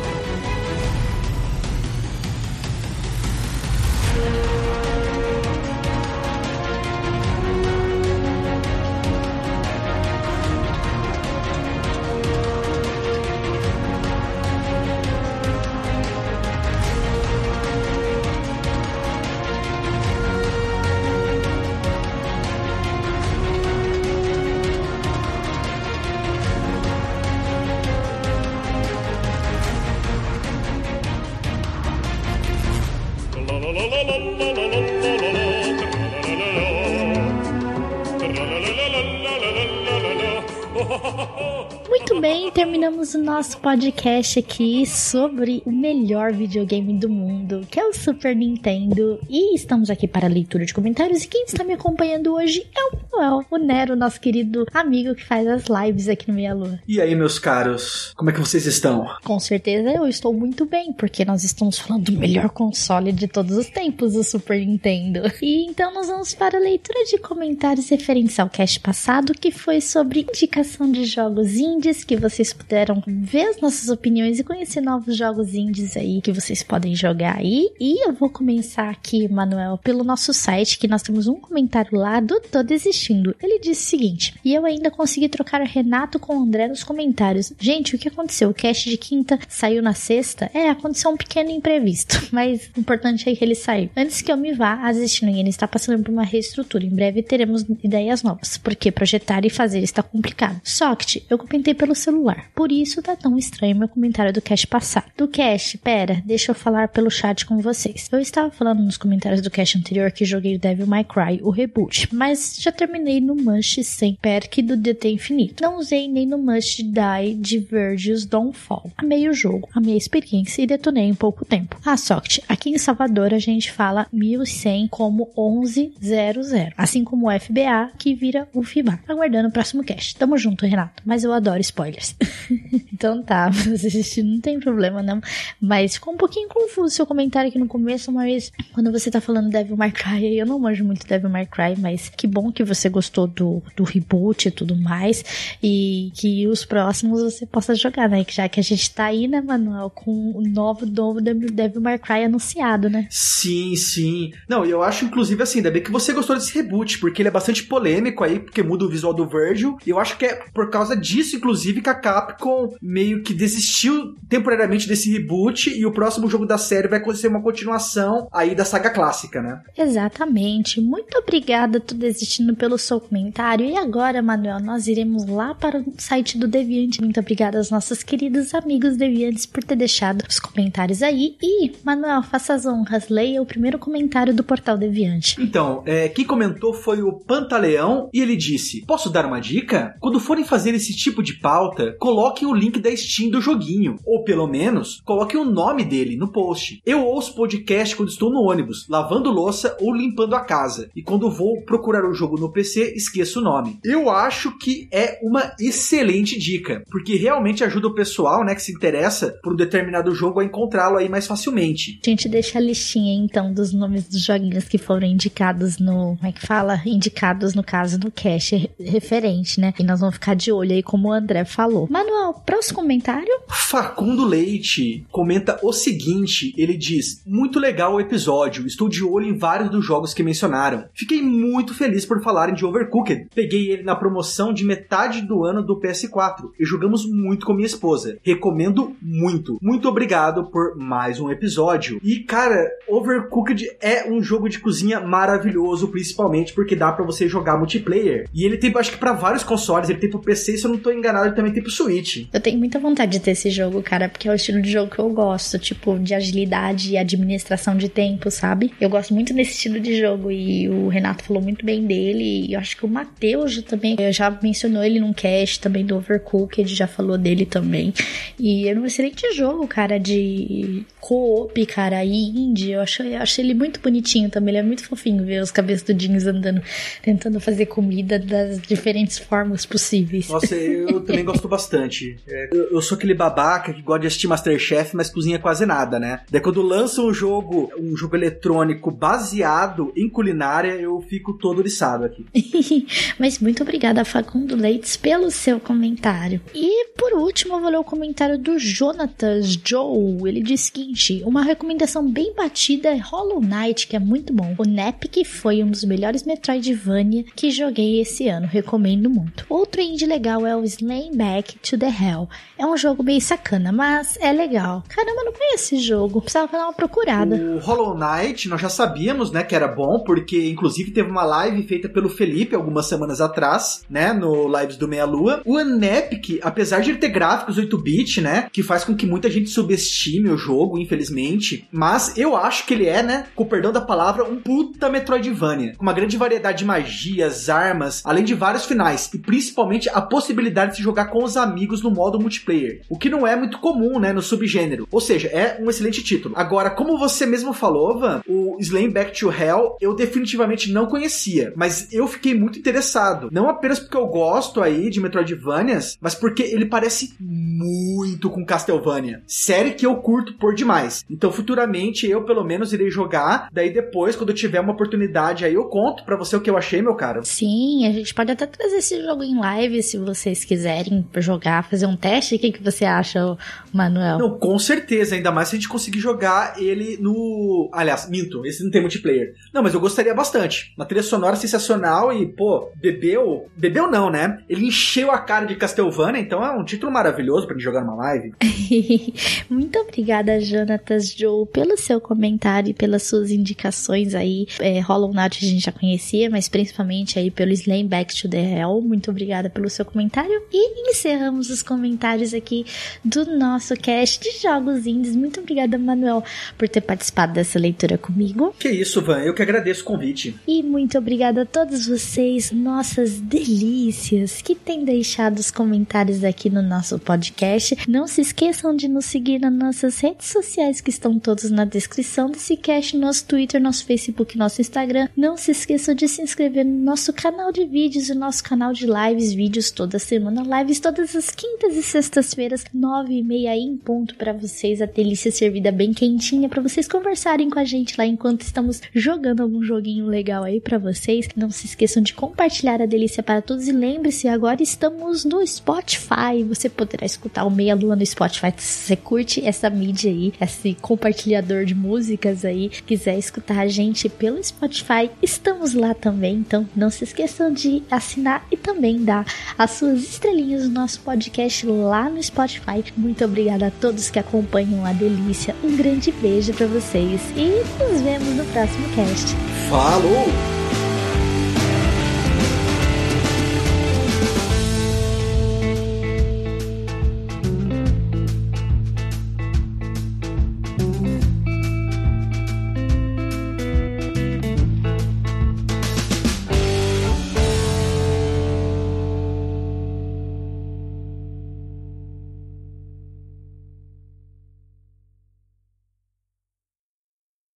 Terminamos 43.05 43.13
o 43.13 43.19
nosso 43.19 43.57
podcast 43.59 44.39
aqui 44.39 44.85
sobre 44.85 45.61
o 45.65 45.71
melhor 45.71 46.33
videogame 46.33 46.97
do 46.97 47.07
mundo, 47.07 47.61
que 47.69 47.79
é 47.79 47.85
o 47.85 47.93
Super 47.93 48.35
Nintendo. 48.35 49.19
E 49.29 49.55
estamos 49.55 49.89
aqui 49.89 50.07
para 50.07 50.25
a 50.25 50.29
leitura 50.29 50.65
de 50.65 50.73
comentários. 50.73 51.23
E 51.23 51.27
quem 51.27 51.43
está 51.45 51.63
me 51.63 51.73
acompanhando 51.73 52.33
hoje 52.33 52.65
é 52.75 52.95
o 52.95 52.97
Noel, 53.15 53.45
o 53.49 53.57
Nero, 53.57 53.95
nosso 53.95 54.19
querido 54.19 54.65
amigo 54.73 55.15
que 55.15 55.23
faz 55.23 55.47
as 55.47 55.63
lives 55.67 56.09
aqui 56.09 56.27
no 56.27 56.33
Meia 56.33 56.53
Lua. 56.53 56.79
E 56.85 56.99
aí, 56.99 57.15
meus 57.15 57.39
caros, 57.39 58.13
como 58.17 58.29
é 58.29 58.33
que 58.33 58.39
vocês 58.39 58.65
estão? 58.65 59.07
Com 59.23 59.39
certeza 59.39 59.89
eu 59.89 60.05
estou 60.05 60.33
muito 60.33 60.65
bem, 60.65 60.91
porque 60.91 61.23
nós 61.23 61.43
estamos 61.45 61.79
falando 61.79 62.11
do 62.11 62.19
melhor 62.19 62.49
console 62.49 63.13
de 63.13 63.27
todos 63.27 63.55
os 63.55 63.69
tempos, 63.69 64.15
o 64.15 64.23
Super 64.23 64.59
Nintendo. 64.59 65.21
E 65.41 65.65
então 65.65 65.93
nós 65.93 66.07
vamos 66.07 66.33
para 66.33 66.57
a 66.57 66.61
leitura 66.61 67.05
de 67.05 67.17
comentários 67.17 67.87
referentes 67.87 68.37
ao 68.37 68.49
cast 68.49 68.81
passado, 68.81 69.33
que 69.33 69.49
foi 69.49 69.79
sobre 69.79 70.21
indicação 70.21 70.91
de 70.91 71.05
jogos 71.05 71.55
indies 71.55 72.03
que 72.03 72.17
vocês 72.17 72.51
puderam 72.51 73.01
ver 73.07 73.47
as 73.47 73.61
nossas 73.61 73.87
opiniões 73.87 74.39
e 74.39 74.43
conhecer 74.43 74.81
novos 74.81 75.15
jogos 75.15 75.53
indies 75.53 75.95
aí 75.95 76.19
que 76.19 76.33
vocês 76.33 76.63
podem 76.63 76.93
jogar 76.93 77.37
aí. 77.37 77.69
E 77.79 78.05
eu 78.05 78.11
vou 78.11 78.29
começar 78.29 78.89
aqui, 78.89 79.25
Manuel, 79.29 79.79
pelo 79.81 80.03
nosso 80.03 80.33
site, 80.33 80.77
que 80.77 80.87
nós 80.87 81.01
temos 81.01 81.27
um 81.27 81.35
comentário 81.35 81.97
lá 81.97 82.19
do 82.19 82.41
Tô 82.41 82.61
Desistindo. 82.61 83.04
Ele 83.41 83.59
disse 83.59 83.85
o 83.85 83.89
seguinte: 83.89 84.35
E 84.43 84.53
eu 84.53 84.65
ainda 84.65 84.89
consegui 84.91 85.29
trocar 85.29 85.61
Renato 85.61 86.19
com 86.19 86.39
André 86.39 86.67
nos 86.67 86.83
comentários. 86.83 87.53
Gente, 87.59 87.95
o 87.95 87.99
que 87.99 88.07
aconteceu? 88.07 88.49
O 88.49 88.53
cast 88.53 88.89
de 88.89 88.97
quinta 88.97 89.39
saiu 89.47 89.81
na 89.81 89.93
sexta? 89.93 90.49
É, 90.53 90.69
aconteceu 90.69 91.11
um 91.11 91.17
pequeno 91.17 91.49
imprevisto, 91.49 92.27
mas 92.31 92.69
o 92.75 92.79
importante 92.79 93.29
é 93.29 93.35
que 93.35 93.43
ele 93.43 93.55
saiu. 93.55 93.89
Antes 93.95 94.21
que 94.21 94.31
eu 94.31 94.37
me 94.37 94.53
vá, 94.53 94.79
a 94.81 94.93
Zestinho 94.93 95.47
está 95.47 95.67
passando 95.67 96.03
por 96.03 96.11
uma 96.11 96.23
reestrutura. 96.23 96.85
Em 96.85 96.89
breve 96.89 97.23
teremos 97.23 97.65
ideias 97.83 98.23
novas, 98.23 98.57
porque 98.57 98.91
projetar 98.91 99.45
e 99.45 99.49
fazer 99.49 99.79
está 99.79 100.03
complicado. 100.03 100.59
Socket, 100.63 101.23
eu 101.29 101.37
comentei 101.37 101.73
pelo 101.73 101.95
celular. 101.95 102.49
Por 102.53 102.71
isso 102.71 103.01
tá 103.01 103.15
tão 103.15 103.37
estranho 103.37 103.75
meu 103.75 103.87
comentário 103.87 104.33
do 104.33 104.41
cast 104.41 104.67
passado. 104.67 105.05
Do 105.17 105.27
cast, 105.27 105.77
pera, 105.77 106.21
deixa 106.25 106.51
eu 106.51 106.55
falar 106.55 106.87
pelo 106.89 107.09
chat 107.09 107.45
com 107.45 107.59
vocês. 107.59 108.07
Eu 108.11 108.19
estava 108.19 108.51
falando 108.51 108.81
nos 108.81 108.97
comentários 108.97 109.41
do 109.41 109.51
cast 109.51 109.77
anterior 109.77 110.11
que 110.11 110.25
joguei 110.25 110.55
o 110.55 110.59
Devil 110.59 110.87
May 110.87 111.03
Cry, 111.03 111.39
o 111.41 111.49
reboot, 111.49 112.09
mas 112.13 112.57
já 112.59 112.71
terminei 112.71 112.94
no 112.99 113.35
Must 113.35 113.83
sem 113.83 114.15
perk 114.15 114.61
do 114.61 114.77
DT 114.77 115.09
Infinito. 115.09 115.61
Não 115.61 115.77
usei 115.77 116.07
nem 116.07 116.25
no 116.25 116.37
Must 116.37 116.83
Die 116.83 117.33
de 117.35 117.59
Virgil's 117.59 118.25
Dawnfall. 118.25 118.91
Amei 118.97 119.27
o 119.29 119.33
jogo, 119.33 119.69
amei 119.73 119.93
a 119.93 119.97
experiência 119.97 120.61
e 120.61 120.67
detonei 120.67 121.05
em 121.05 121.13
pouco 121.13 121.45
tempo. 121.45 121.77
Ah, 121.85 121.97
Socket, 121.97 122.39
aqui 122.47 122.69
em 122.69 122.77
Salvador 122.77 123.33
a 123.33 123.39
gente 123.39 123.71
fala 123.71 124.07
1100 124.11 124.87
como 124.87 125.29
1100, 125.37 126.73
assim 126.77 127.03
como 127.03 127.27
o 127.27 127.39
FBA 127.39 127.91
que 127.97 128.13
vira 128.13 128.47
o 128.53 128.63
FIBA. 128.63 128.99
Aguardando 129.07 129.49
o 129.49 129.51
próximo 129.51 129.83
cast. 129.83 130.15
Tamo 130.15 130.37
junto, 130.37 130.65
Renato, 130.65 131.03
mas 131.05 131.23
eu 131.23 131.33
adoro 131.33 131.59
spoilers. 131.61 132.15
então 132.93 133.21
tá, 133.21 133.47
assistir 133.73 134.23
não 134.23 134.39
tem 134.39 134.59
problema 134.59 135.01
não, 135.01 135.21
mas 135.59 135.95
ficou 135.95 136.13
um 136.13 136.17
pouquinho 136.17 136.47
confuso 136.47 136.95
seu 136.95 137.05
comentário 137.05 137.49
aqui 137.49 137.59
no 137.59 137.67
começo, 137.67 138.11
mas 138.11 138.51
quando 138.73 138.91
você 138.91 139.11
tá 139.11 139.19
falando 139.19 139.49
Devil 139.49 139.77
May 139.77 139.91
Cry, 139.91 140.37
eu 140.37 140.45
não 140.45 140.59
manjo 140.59 140.83
muito 140.83 141.05
Devil 141.05 141.29
May 141.29 141.45
Cry, 141.45 141.75
mas 141.77 142.09
que 142.09 142.27
bom 142.27 142.51
que 142.51 142.63
você 142.63 142.84
gostou 142.89 143.27
do, 143.27 143.61
do 143.75 143.83
reboot 143.83 144.47
e 144.47 144.51
tudo 144.51 144.75
mais, 144.75 145.23
e 145.61 146.11
que 146.15 146.47
os 146.47 146.65
próximos 146.65 147.21
você 147.21 147.45
possa 147.45 147.75
jogar, 147.75 148.09
né, 148.09 148.25
já 148.29 148.47
que 148.47 148.59
a 148.59 148.63
gente 148.63 148.93
tá 148.93 149.05
aí, 149.05 149.27
né, 149.27 149.41
Manuel, 149.41 149.89
com 149.89 150.31
o 150.31 150.41
novo, 150.41 150.85
novo 150.85 151.21
Devil 151.21 151.81
May 151.81 151.99
Cry 151.99 152.23
anunciado, 152.25 152.89
né? 152.89 153.07
Sim, 153.09 153.75
sim. 153.75 154.31
Não, 154.47 154.65
eu 154.65 154.81
acho, 154.83 155.05
inclusive, 155.05 155.41
assim, 155.41 155.59
ainda 155.59 155.71
bem 155.71 155.83
que 155.83 155.91
você 155.91 156.13
gostou 156.13 156.35
desse 156.35 156.53
reboot, 156.53 156.99
porque 156.99 157.21
ele 157.21 157.29
é 157.29 157.31
bastante 157.31 157.63
polêmico 157.63 158.23
aí, 158.23 158.39
porque 158.39 158.63
muda 158.63 158.85
o 158.85 158.89
visual 158.89 159.13
do 159.13 159.27
Virgil, 159.27 159.77
e 159.85 159.89
eu 159.89 159.99
acho 159.99 160.17
que 160.17 160.25
é 160.25 160.45
por 160.53 160.69
causa 160.69 160.95
disso, 160.95 161.35
inclusive, 161.35 161.81
que 161.81 161.89
a 161.89 161.95
Capcom 161.95 162.73
meio 162.81 163.23
que 163.23 163.33
desistiu 163.33 164.15
temporariamente 164.29 164.87
desse 164.87 165.11
reboot 165.11 165.69
e 165.69 165.85
o 165.85 165.91
próximo 165.91 166.29
jogo 166.29 166.45
da 166.45 166.57
série 166.57 166.87
vai 166.87 167.01
ser 167.15 167.27
uma 167.27 167.41
continuação 167.41 168.27
aí 168.31 168.55
da 168.55 168.65
saga 168.65 168.89
clássica, 168.89 169.41
né? 169.41 169.61
Exatamente. 169.77 170.81
Muito 170.81 171.17
obrigada 171.17 171.79
por 171.79 171.95
desistindo 171.95 172.55
pelo 172.55 172.74
seu 172.77 172.99
comentário. 172.99 173.65
E 173.65 173.75
agora, 173.75 174.21
Manuel, 174.21 174.59
nós 174.59 174.87
iremos 174.87 175.25
lá 175.25 175.53
para 175.53 175.79
o 175.79 175.93
site 175.97 176.37
do 176.37 176.47
Deviante. 176.47 177.01
Muito 177.01 177.19
obrigada 177.19 177.57
aos 177.57 177.69
nossos 177.69 178.03
queridos 178.03 178.53
amigos 178.53 178.97
Deviantes 178.97 179.45
por 179.45 179.63
ter 179.63 179.75
deixado 179.75 180.23
os 180.27 180.39
comentários 180.39 181.01
aí. 181.01 181.35
E, 181.41 181.71
Manuel, 181.83 182.23
faça 182.23 182.53
as 182.53 182.65
honras, 182.65 183.09
leia 183.09 183.41
o 183.41 183.45
primeiro 183.45 183.79
comentário 183.79 184.33
do 184.33 184.43
Portal 184.43 184.77
Deviante. 184.77 185.35
Então, 185.41 185.83
é, 185.85 186.09
quem 186.09 186.25
comentou 186.25 186.73
foi 186.73 187.01
o 187.01 187.13
Pantaleão 187.13 188.09
e 188.13 188.21
ele 188.21 188.35
disse: 188.35 188.85
Posso 188.85 189.09
dar 189.09 189.25
uma 189.25 189.39
dica? 189.39 189.95
Quando 189.99 190.19
forem 190.19 190.43
fazer 190.43 190.73
esse 190.73 190.95
tipo 190.95 191.21
de 191.21 191.39
pauta, 191.39 191.95
coloquem 191.99 192.47
o 192.47 192.53
link 192.53 192.79
da 192.79 192.95
Steam 192.95 193.29
do 193.29 193.41
joguinho. 193.41 193.97
Ou 194.05 194.23
pelo 194.23 194.47
menos, 194.47 195.01
coloquem 195.05 195.39
o 195.39 195.45
nome 195.45 195.83
dele 195.83 196.17
no 196.17 196.31
post. 196.31 196.81
Eu 196.85 197.05
ouço 197.05 197.35
podcast 197.35 197.95
quando 197.95 198.09
estou 198.09 198.31
no 198.31 198.41
ônibus, 198.41 198.87
lavando 198.89 199.31
louça 199.31 199.77
ou 199.79 199.93
limpando 199.93 200.35
a 200.35 200.41
casa. 200.41 200.89
E 200.95 201.01
quando 201.01 201.29
vou 201.29 201.61
procurar 201.63 202.05
o 202.05 202.13
jogo 202.13 202.39
no 202.39 202.51
PC, 202.51 202.64
esqueço 202.65 203.39
o 203.39 203.43
nome. 203.43 203.79
Eu 203.83 204.09
acho 204.09 204.57
que 204.57 204.87
é 204.91 205.19
uma 205.21 205.53
excelente 205.59 206.37
dica, 206.39 206.83
porque 206.89 207.15
realmente 207.15 207.63
ajuda 207.63 207.87
o 207.87 207.93
pessoal, 207.93 208.43
né, 208.43 208.55
que 208.55 208.61
se 208.61 208.71
interessa 208.71 209.35
por 209.43 209.53
um 209.53 209.55
determinado 209.55 210.13
jogo 210.13 210.39
a 210.39 210.45
encontrá-lo 210.45 210.97
aí 210.97 211.09
mais 211.09 211.27
facilmente. 211.27 211.99
A 212.05 212.09
gente 212.09 212.29
deixa 212.29 212.57
a 212.57 212.61
listinha 212.61 213.13
então 213.13 213.53
dos 213.53 213.73
nomes 213.73 214.07
dos 214.07 214.21
joguinhos 214.21 214.65
que 214.65 214.77
foram 214.77 215.07
indicados 215.07 215.77
no, 215.77 216.15
como 216.17 216.27
é 216.27 216.31
que 216.31 216.45
fala? 216.45 216.81
Indicados 216.85 217.53
no 217.53 217.63
caso 217.63 217.99
no 217.99 218.11
cache 218.11 218.69
referente, 218.79 219.59
né? 219.59 219.73
E 219.79 219.83
nós 219.83 219.99
vamos 219.99 220.15
ficar 220.15 220.35
de 220.35 220.51
olho 220.51 220.71
aí 220.71 220.83
como 220.83 221.09
o 221.09 221.11
André 221.11 221.45
falou. 221.45 221.87
Manuel, 221.89 222.33
próximo 222.45 222.75
comentário? 222.75 223.31
Facundo 223.47 224.25
Leite 224.25 225.05
comenta 225.11 225.59
o 225.63 225.71
seguinte, 225.71 226.53
ele 226.57 226.77
diz: 226.77 227.21
"Muito 227.25 227.59
legal 227.59 227.95
o 227.95 228.01
episódio. 228.01 228.65
Estou 228.65 228.89
de 228.89 229.03
olho 229.03 229.27
em 229.27 229.37
vários 229.37 229.69
dos 229.69 229.85
jogos 229.85 230.13
que 230.13 230.23
mencionaram. 230.23 230.85
Fiquei 230.93 231.21
muito 231.21 231.73
feliz 231.73 232.05
por 232.05 232.21
falarem 232.21 232.54
de 232.55 232.65
Overcooked. 232.65 233.27
Peguei 233.33 233.71
ele 233.71 233.83
na 233.83 233.95
promoção 233.95 234.53
de 234.53 234.65
metade 234.65 235.21
do 235.21 235.43
ano 235.43 235.61
do 235.61 235.79
PS4 235.79 236.51
e 236.59 236.65
jogamos 236.65 237.05
muito 237.05 237.45
com 237.45 237.53
minha 237.53 237.65
esposa. 237.65 238.17
Recomendo 238.23 238.95
muito. 239.01 239.57
Muito 239.61 239.87
obrigado 239.87 240.49
por 240.49 240.75
mais 240.75 241.19
um 241.19 241.29
episódio. 241.29 241.99
E 242.03 242.19
cara, 242.21 242.69
Overcooked 242.87 243.65
é 243.81 244.09
um 244.09 244.21
jogo 244.21 244.49
de 244.49 244.59
cozinha 244.59 244.99
maravilhoso, 244.99 245.89
principalmente 245.89 246.53
porque 246.53 246.75
dá 246.75 246.91
para 246.91 247.05
você 247.05 247.27
jogar 247.27 247.57
multiplayer. 247.57 248.27
E 248.33 248.45
ele 248.45 248.57
tem, 248.57 248.73
acho 248.75 248.91
que 248.91 248.97
para 248.97 249.13
vários 249.13 249.43
consoles, 249.43 249.89
ele 249.89 249.99
tem 249.99 250.09
pro 250.09 250.19
PC, 250.19 250.57
se 250.57 250.65
eu 250.65 250.71
não 250.71 250.77
tô 250.77 250.91
enganado, 250.91 251.27
ele 251.27 251.35
também 251.35 251.51
tem 251.51 251.61
pro 251.61 251.71
Switch. 251.71 252.27
Eu 252.31 252.39
tenho 252.39 252.57
muita 252.57 252.79
vontade 252.79 253.13
de 253.13 253.19
ter 253.19 253.31
esse 253.31 253.49
jogo, 253.49 253.81
cara, 253.81 254.09
porque 254.09 254.27
é 254.27 254.31
o 254.31 254.35
estilo 254.35 254.61
de 254.61 254.71
jogo 254.71 254.91
que 254.91 254.99
eu 254.99 255.09
gosto, 255.09 255.59
tipo, 255.59 255.97
de 255.99 256.13
agilidade 256.13 256.91
e 256.91 256.97
administração 256.97 257.75
de 257.75 257.89
tempo, 257.89 258.29
sabe? 258.31 258.73
Eu 258.79 258.89
gosto 258.89 259.13
muito 259.13 259.33
desse 259.33 259.51
estilo 259.51 259.79
de 259.79 259.99
jogo 259.99 260.31
e 260.31 260.69
o 260.69 260.87
Renato 260.87 261.23
falou 261.23 261.41
muito 261.41 261.65
bem 261.65 261.85
dele. 261.85 262.44
E 262.45 262.53
eu 262.53 262.59
acho 262.59 262.77
que 262.77 262.85
o 262.85 262.87
Matheus 262.87 263.61
também 263.63 263.95
já 264.11 264.29
mencionou 264.41 264.83
ele 264.83 264.99
num 264.99 265.13
cast 265.13 265.59
também 265.59 265.85
do 265.85 265.95
Overcooked, 265.95 266.73
já 266.73 266.87
falou 266.87 267.17
dele 267.17 267.45
também. 267.45 267.93
E 268.39 268.67
é 268.67 268.73
um 268.77 268.85
excelente 268.85 269.33
jogo, 269.33 269.67
cara, 269.67 269.97
de 269.97 270.85
co-op, 270.99 271.65
cara, 271.65 272.03
e 272.03 272.11
indie. 272.11 272.71
Eu 272.71 272.81
acho, 272.81 273.03
eu 273.03 273.21
acho 273.21 273.41
ele 273.41 273.53
muito 273.53 273.79
bonitinho 273.79 274.29
também. 274.29 274.51
Ele 274.51 274.57
é 274.59 274.63
muito 274.63 274.87
fofinho 274.87 275.23
ver 275.23 275.41
os 275.41 275.51
cabeçudinhos 275.51 276.27
andando, 276.27 276.61
tentando 277.01 277.39
fazer 277.39 277.65
comida 277.67 278.19
das 278.19 278.59
diferentes 278.61 279.17
formas 279.17 279.65
possíveis. 279.65 280.29
Nossa, 280.29 280.55
eu 280.55 281.01
também 281.05 281.25
gosto 281.25 281.47
bastante. 281.47 282.17
É, 282.27 282.49
eu, 282.51 282.71
eu, 282.71 282.81
sou 282.81 282.95
aquele 282.95 283.13
babaca 283.13 283.73
que 283.73 283.81
gosta 283.81 284.01
de 284.01 284.07
assistir 284.07 284.27
Masterchef, 284.27 284.95
mas 284.95 285.09
cozinha 285.09 285.39
quase 285.39 285.65
nada, 285.65 285.99
né? 285.99 286.21
Daí 286.29 286.41
quando 286.41 286.61
lançam 286.61 287.07
um 287.07 287.13
jogo, 287.13 287.71
um 287.79 287.95
jogo 287.95 288.15
eletrônico 288.15 288.91
baseado 288.91 289.91
em 289.95 290.09
culinária, 290.09 290.73
eu 290.73 290.99
fico 291.01 291.33
todo 291.33 291.59
oriçado 291.59 292.03
aqui. 292.03 292.24
mas 293.19 293.39
muito 293.39 293.63
obrigada, 293.63 294.05
Facundo 294.05 294.55
Leites, 294.55 294.97
pelo 294.97 295.29
seu 295.31 295.59
comentário. 295.59 296.41
E 296.53 296.85
por 296.97 297.13
último, 297.13 297.55
eu 297.55 297.59
vou 297.59 297.69
ler 297.69 297.77
o 297.77 297.83
comentário 297.83 298.37
do 298.37 298.57
Jonatas 298.57 299.59
Joe. 299.63 300.27
Ele 300.27 300.41
diz 300.41 300.61
o 300.61 300.65
seguinte: 300.65 301.21
uma 301.25 301.43
recomendação 301.43 302.09
bem 302.09 302.33
batida 302.33 302.89
é 302.89 302.97
Hollow 302.97 303.41
Knight, 303.41 303.87
que 303.87 303.95
é 303.95 303.99
muito 303.99 304.33
bom. 304.33 304.55
O 304.57 304.63
NEP, 304.63 305.07
que 305.09 305.25
foi 305.25 305.63
um 305.63 305.69
dos 305.69 305.83
melhores 305.83 306.23
Metroidvania 306.23 307.25
que 307.35 307.51
joguei 307.51 308.01
esse 308.01 308.27
ano. 308.27 308.47
Recomendo 308.47 309.09
muito. 309.09 309.45
Outro 309.49 309.81
indie 309.81 310.05
legal 310.05 310.45
é 310.45 310.55
o 310.55 310.63
Slaying 310.63 311.15
Back 311.15 311.59
to 311.59 311.77
the 311.77 311.87
Hell. 311.87 312.29
É 312.57 312.65
um 312.65 312.77
jogo 312.77 313.03
bem 313.03 313.19
sacana, 313.19 313.71
mas 313.71 314.17
é 314.21 314.31
legal. 314.31 314.83
Caramba, 314.87 315.23
não 315.23 315.33
conheço 315.33 315.75
esse 315.75 315.79
jogo. 315.79 316.21
Precisava 316.21 316.51
dar 316.51 316.63
uma 316.65 316.73
procurada. 316.73 317.35
O 317.35 317.59
Hollow 317.59 317.97
Knight, 317.97 318.47
nós 318.47 318.61
já 318.61 318.69
sabíamos, 318.69 319.31
né, 319.31 319.43
que 319.43 319.55
era 319.55 319.67
bom, 319.67 319.99
porque 319.99 320.49
inclusive 320.49 320.91
teve 320.91 321.09
uma 321.09 321.23
live 321.23 321.63
feita 321.63 321.89
pelo 321.89 322.09
Felipe 322.15 322.55
algumas 322.55 322.87
semanas 322.87 323.21
atrás, 323.21 323.83
né, 323.89 324.13
no 324.13 324.47
Lives 324.47 324.77
do 324.77 324.87
Meia 324.87 325.05
Lua. 325.05 325.41
O 325.45 325.57
Anepic, 325.57 326.39
apesar 326.41 326.79
de 326.79 326.91
ele 326.91 326.99
ter 326.99 327.09
gráficos 327.09 327.57
8-bit, 327.57 328.21
né, 328.21 328.47
que 328.51 328.63
faz 328.63 328.83
com 328.83 328.95
que 328.95 329.05
muita 329.05 329.29
gente 329.29 329.49
subestime 329.49 330.29
o 330.29 330.37
jogo, 330.37 330.77
infelizmente, 330.77 331.67
mas 331.71 332.17
eu 332.17 332.35
acho 332.35 332.65
que 332.65 332.73
ele 332.73 332.87
é, 332.87 333.03
né, 333.03 333.27
com 333.35 333.43
o 333.43 333.47
perdão 333.47 333.71
da 333.71 333.81
palavra, 333.81 334.23
um 334.23 334.37
puta 334.37 334.89
Metroidvania, 334.89 335.75
com 335.75 335.83
uma 335.83 335.93
grande 335.93 336.17
variedade 336.17 336.59
de 336.59 336.65
magias, 336.65 337.49
armas, 337.49 338.01
além 338.05 338.23
de 338.23 338.33
vários 338.33 338.65
finais, 338.65 339.09
e 339.13 339.17
principalmente 339.17 339.89
a 339.89 340.01
possibilidade 340.01 340.77
de 340.77 340.83
jogar 340.83 341.05
com 341.05 341.23
os 341.23 341.37
amigos 341.37 341.81
no 341.81 341.91
modo 341.91 342.19
multiplayer, 342.19 342.81
o 342.89 342.97
que 342.97 343.09
não 343.09 343.25
é 343.25 343.35
muito 343.35 343.59
comum, 343.59 343.99
né, 343.99 344.13
no 344.13 344.21
subgênero. 344.21 344.87
Ou 344.91 345.01
seja, 345.01 345.27
é 345.27 345.57
um 345.61 345.69
excelente 345.69 346.03
título. 346.03 346.35
Agora, 346.37 346.69
como 346.69 346.97
você 346.97 347.25
mesmo 347.25 347.53
falou, 347.53 347.99
Van, 347.99 348.21
o 348.27 348.57
Slaying 348.59 348.91
Back 348.91 349.19
to 349.19 349.31
Hell 349.31 349.77
eu 349.81 349.93
definitivamente 349.93 350.71
não 350.71 350.85
conhecia, 350.85 351.53
mas 351.55 351.91
eu 351.91 352.04
fiquei 352.07 352.33
muito 352.33 352.59
interessado. 352.59 353.29
Não 353.31 353.49
apenas 353.49 353.79
porque 353.79 353.97
eu 353.97 354.07
gosto 354.07 354.61
aí 354.61 354.89
de 354.89 354.99
Metroidvanias, 354.99 355.97
mas 355.99 356.15
porque 356.15 356.43
ele 356.43 356.65
parece 356.65 357.15
muito 357.19 358.29
com 358.29 358.45
Castlevania. 358.45 359.21
Série 359.27 359.71
que 359.71 359.85
eu 359.85 359.95
curto 359.97 360.33
por 360.33 360.53
demais. 360.53 361.03
Então, 361.09 361.31
futuramente, 361.31 362.09
eu 362.09 362.23
pelo 362.23 362.43
menos 362.43 362.73
irei 362.73 362.89
jogar. 362.89 363.49
Daí 363.51 363.73
depois, 363.73 364.15
quando 364.15 364.29
eu 364.29 364.35
tiver 364.35 364.59
uma 364.59 364.73
oportunidade 364.73 365.45
aí, 365.45 365.53
eu 365.53 365.65
conto 365.65 366.03
para 366.03 366.17
você 366.17 366.35
o 366.35 366.41
que 366.41 366.49
eu 366.49 366.57
achei, 366.57 366.81
meu 366.81 366.95
caro. 366.95 367.23
Sim, 367.23 367.87
a 367.87 367.91
gente 367.91 368.13
pode 368.13 368.31
até 368.31 368.45
trazer 368.45 368.77
esse 368.77 369.01
jogo 369.01 369.23
em 369.23 369.39
live 369.39 369.81
se 369.81 369.97
vocês 369.97 370.43
quiserem 370.43 371.05
jogar, 371.17 371.69
fazer 371.69 371.85
um 371.85 371.95
teste. 371.95 372.35
O 372.35 372.39
que, 372.39 372.51
que 372.51 372.63
você 372.63 372.85
acha, 372.85 373.37
Manuel? 373.73 374.19
Não, 374.19 374.37
com 374.37 374.57
certeza. 374.59 375.15
Ainda 375.15 375.31
mais 375.31 375.49
se 375.49 375.55
a 375.55 375.59
gente 375.59 375.69
conseguir 375.69 375.99
jogar 375.99 376.61
ele 376.61 376.97
no. 376.99 377.69
Aliás, 377.73 378.09
minto, 378.09 378.45
esse 378.45 378.63
não 378.63 378.71
tem 378.71 378.81
multiplayer. 378.81 379.33
Não, 379.53 379.63
mas 379.63 379.73
eu 379.73 379.79
gostaria 379.79 380.13
bastante. 380.13 380.73
Uma 380.77 380.85
trilha 380.85 381.03
sonora 381.03 381.35
sensacional 381.35 381.94
e, 382.11 382.25
pô, 382.25 382.69
bebeu. 382.75 383.47
Bebeu 383.55 383.89
não, 383.89 384.09
né? 384.09 384.39
Ele 384.49 384.67
encheu 384.67 385.11
a 385.11 385.17
cara 385.17 385.45
de 385.45 385.55
Castlevania, 385.55 386.21
então 386.21 386.43
é 386.43 386.51
um 386.51 386.63
título 386.63 386.91
maravilhoso 386.91 387.45
pra 387.45 387.55
gente 387.55 387.63
jogar 387.63 387.81
numa 387.81 387.95
live. 387.95 388.33
Muito 389.49 389.77
obrigada, 389.79 390.39
Jonatas 390.39 391.09
Joe, 391.09 391.45
pelo 391.47 391.77
seu 391.77 391.99
comentário 391.99 392.69
e 392.69 392.73
pelas 392.73 393.03
suas 393.03 393.31
indicações 393.31 394.13
aí. 394.15 394.47
É, 394.59 394.79
Hollow 394.79 395.13
Knight 395.13 395.43
a 395.43 395.47
gente 395.47 395.65
já 395.65 395.71
conhecia, 395.71 396.29
mas 396.29 396.49
principalmente 396.49 397.19
aí 397.19 397.31
pelo 397.31 397.51
Slaying 397.51 397.87
Back 397.87 398.15
to 398.19 398.29
the 398.29 398.39
Hell. 398.39 398.81
Muito 398.81 399.11
obrigada 399.11 399.49
pelo 399.49 399.69
seu 399.69 399.85
comentário. 399.85 400.41
E 400.51 400.89
encerramos 400.89 401.49
os 401.49 401.61
comentários 401.61 402.33
aqui 402.33 402.65
do 403.03 403.25
nosso 403.37 403.75
cast 403.75 404.21
de 404.21 404.41
jogos 404.41 404.85
indies. 404.85 405.15
Muito 405.15 405.39
obrigada, 405.39 405.77
Manuel, 405.77 406.23
por 406.57 406.67
ter 406.67 406.81
participado 406.81 407.33
dessa 407.33 407.59
leitura 407.59 407.97
comigo. 407.97 408.53
Que 408.59 408.69
isso, 408.69 409.01
Van. 409.01 409.19
Eu 409.19 409.33
que 409.33 409.41
agradeço 409.41 409.81
o 409.81 409.85
convite. 409.85 410.35
E 410.47 410.63
muito 410.63 410.97
obrigada 410.97 411.43
a 411.43 411.45
todos 411.45 411.84
vocês, 411.87 412.51
nossas 412.51 413.19
delícias, 413.19 414.41
que 414.41 414.53
têm 414.53 414.83
deixado 414.83 415.39
os 415.39 415.51
comentários 415.51 416.23
aqui 416.23 416.49
no 416.49 416.61
nosso 416.61 416.99
podcast. 416.99 417.77
Não 417.87 418.07
se 418.07 418.21
esqueçam 418.21 418.75
de 418.75 418.87
nos 418.87 419.05
seguir 419.05 419.39
nas 419.39 419.53
nossas 419.53 419.99
redes 419.99 420.27
sociais 420.27 420.81
que 420.81 420.89
estão 420.89 421.17
todas 421.17 421.49
na 421.49 421.63
descrição 421.63 422.29
desse 422.29 422.57
cast, 422.57 422.97
nosso 422.97 423.25
Twitter, 423.25 423.61
nosso 423.61 423.85
Facebook, 423.85 424.37
nosso 424.37 424.61
Instagram. 424.61 425.07
Não 425.15 425.37
se 425.37 425.51
esqueçam 425.51 425.95
de 425.95 426.07
se 426.07 426.21
inscrever 426.21 426.65
no 426.65 426.83
nosso 426.83 427.13
canal 427.13 427.51
de 427.51 427.65
vídeos 427.65 428.09
e 428.09 428.13
nosso 428.13 428.43
canal 428.43 428.73
de 428.73 428.85
lives, 428.85 429.31
vídeos 429.31 429.71
toda 429.71 429.99
semana, 429.99 430.59
lives 430.59 430.79
todas 430.79 431.15
as 431.15 431.29
quintas 431.29 431.75
e 431.75 431.83
sextas-feiras, 431.83 432.65
9 432.73 433.05
nove 433.05 433.19
e 433.19 433.23
meia 433.23 433.55
em 433.55 433.77
ponto 433.77 434.15
para 434.15 434.33
vocês, 434.33 434.81
a 434.81 434.85
delícia 434.85 435.31
servida 435.31 435.71
bem 435.71 435.93
quentinha 435.93 436.49
para 436.49 436.61
vocês 436.61 436.87
conversarem 436.87 437.49
com 437.49 437.59
a 437.59 437.63
gente 437.63 437.95
lá 437.97 438.05
enquanto 438.05 438.41
estamos 438.41 438.81
jogando 438.93 439.41
algum 439.41 439.61
joguinho 439.61 440.07
legal 440.07 440.43
aí 440.43 440.59
para 440.59 440.79
vocês. 440.79 441.27
Não 441.35 441.51
se 441.51 441.67
esqueçam 441.75 442.01
de 442.01 442.13
compartilhar 442.13 442.81
a 442.81 442.85
delícia 442.85 443.21
para 443.21 443.41
todos 443.41 443.67
e 443.67 443.71
lembre-se, 443.71 444.27
agora 444.29 444.63
estamos 444.63 445.25
no 445.25 445.45
Spotify. 445.45 446.43
Você 446.47 446.69
poderá 446.69 447.05
escutar 447.05 447.43
o 447.43 447.51
Meia 447.51 447.75
Lua 447.75 447.95
no 447.95 448.05
Spotify 448.05 448.53
se 448.57 448.87
você 448.87 448.95
curte 448.95 449.45
essa 449.45 449.69
mídia 449.69 450.09
aí, 450.09 450.33
esse 450.39 450.73
compartilhador 450.75 451.65
de 451.65 451.75
músicas 451.75 452.45
aí, 452.45 452.69
quiser 452.69 453.17
escutar 453.17 453.59
a 453.59 453.67
gente 453.67 454.07
pelo 454.07 454.41
Spotify, 454.41 455.11
estamos 455.21 455.73
lá 455.73 455.93
também. 455.93 456.35
Então 456.35 456.67
não 456.75 456.89
se 456.89 457.03
esqueçam 457.03 457.51
de 457.51 457.83
assinar 457.91 458.45
e 458.49 458.55
também 458.55 459.03
dar 459.03 459.25
as 459.57 459.71
suas 459.71 460.01
estrelinhas 460.01 460.63
no 460.63 460.71
nosso 460.71 461.01
podcast 461.01 461.67
lá 461.67 462.09
no 462.09 462.23
Spotify. 462.23 462.83
Muito 462.95 463.25
obrigada 463.25 463.67
a 463.67 463.71
todos 463.71 464.09
que 464.09 464.19
acompanham 464.19 464.85
a 464.85 464.93
delícia. 464.93 465.55
Um 465.63 465.75
grande 465.75 466.11
beijo 466.13 466.53
para 466.53 466.67
vocês 466.67 467.21
e 467.35 467.83
nos 467.83 468.01
vemos 468.01 468.29
no 468.35 468.45
próximo 468.45 468.87
cast. 468.95 469.35
Falou! 469.69 470.84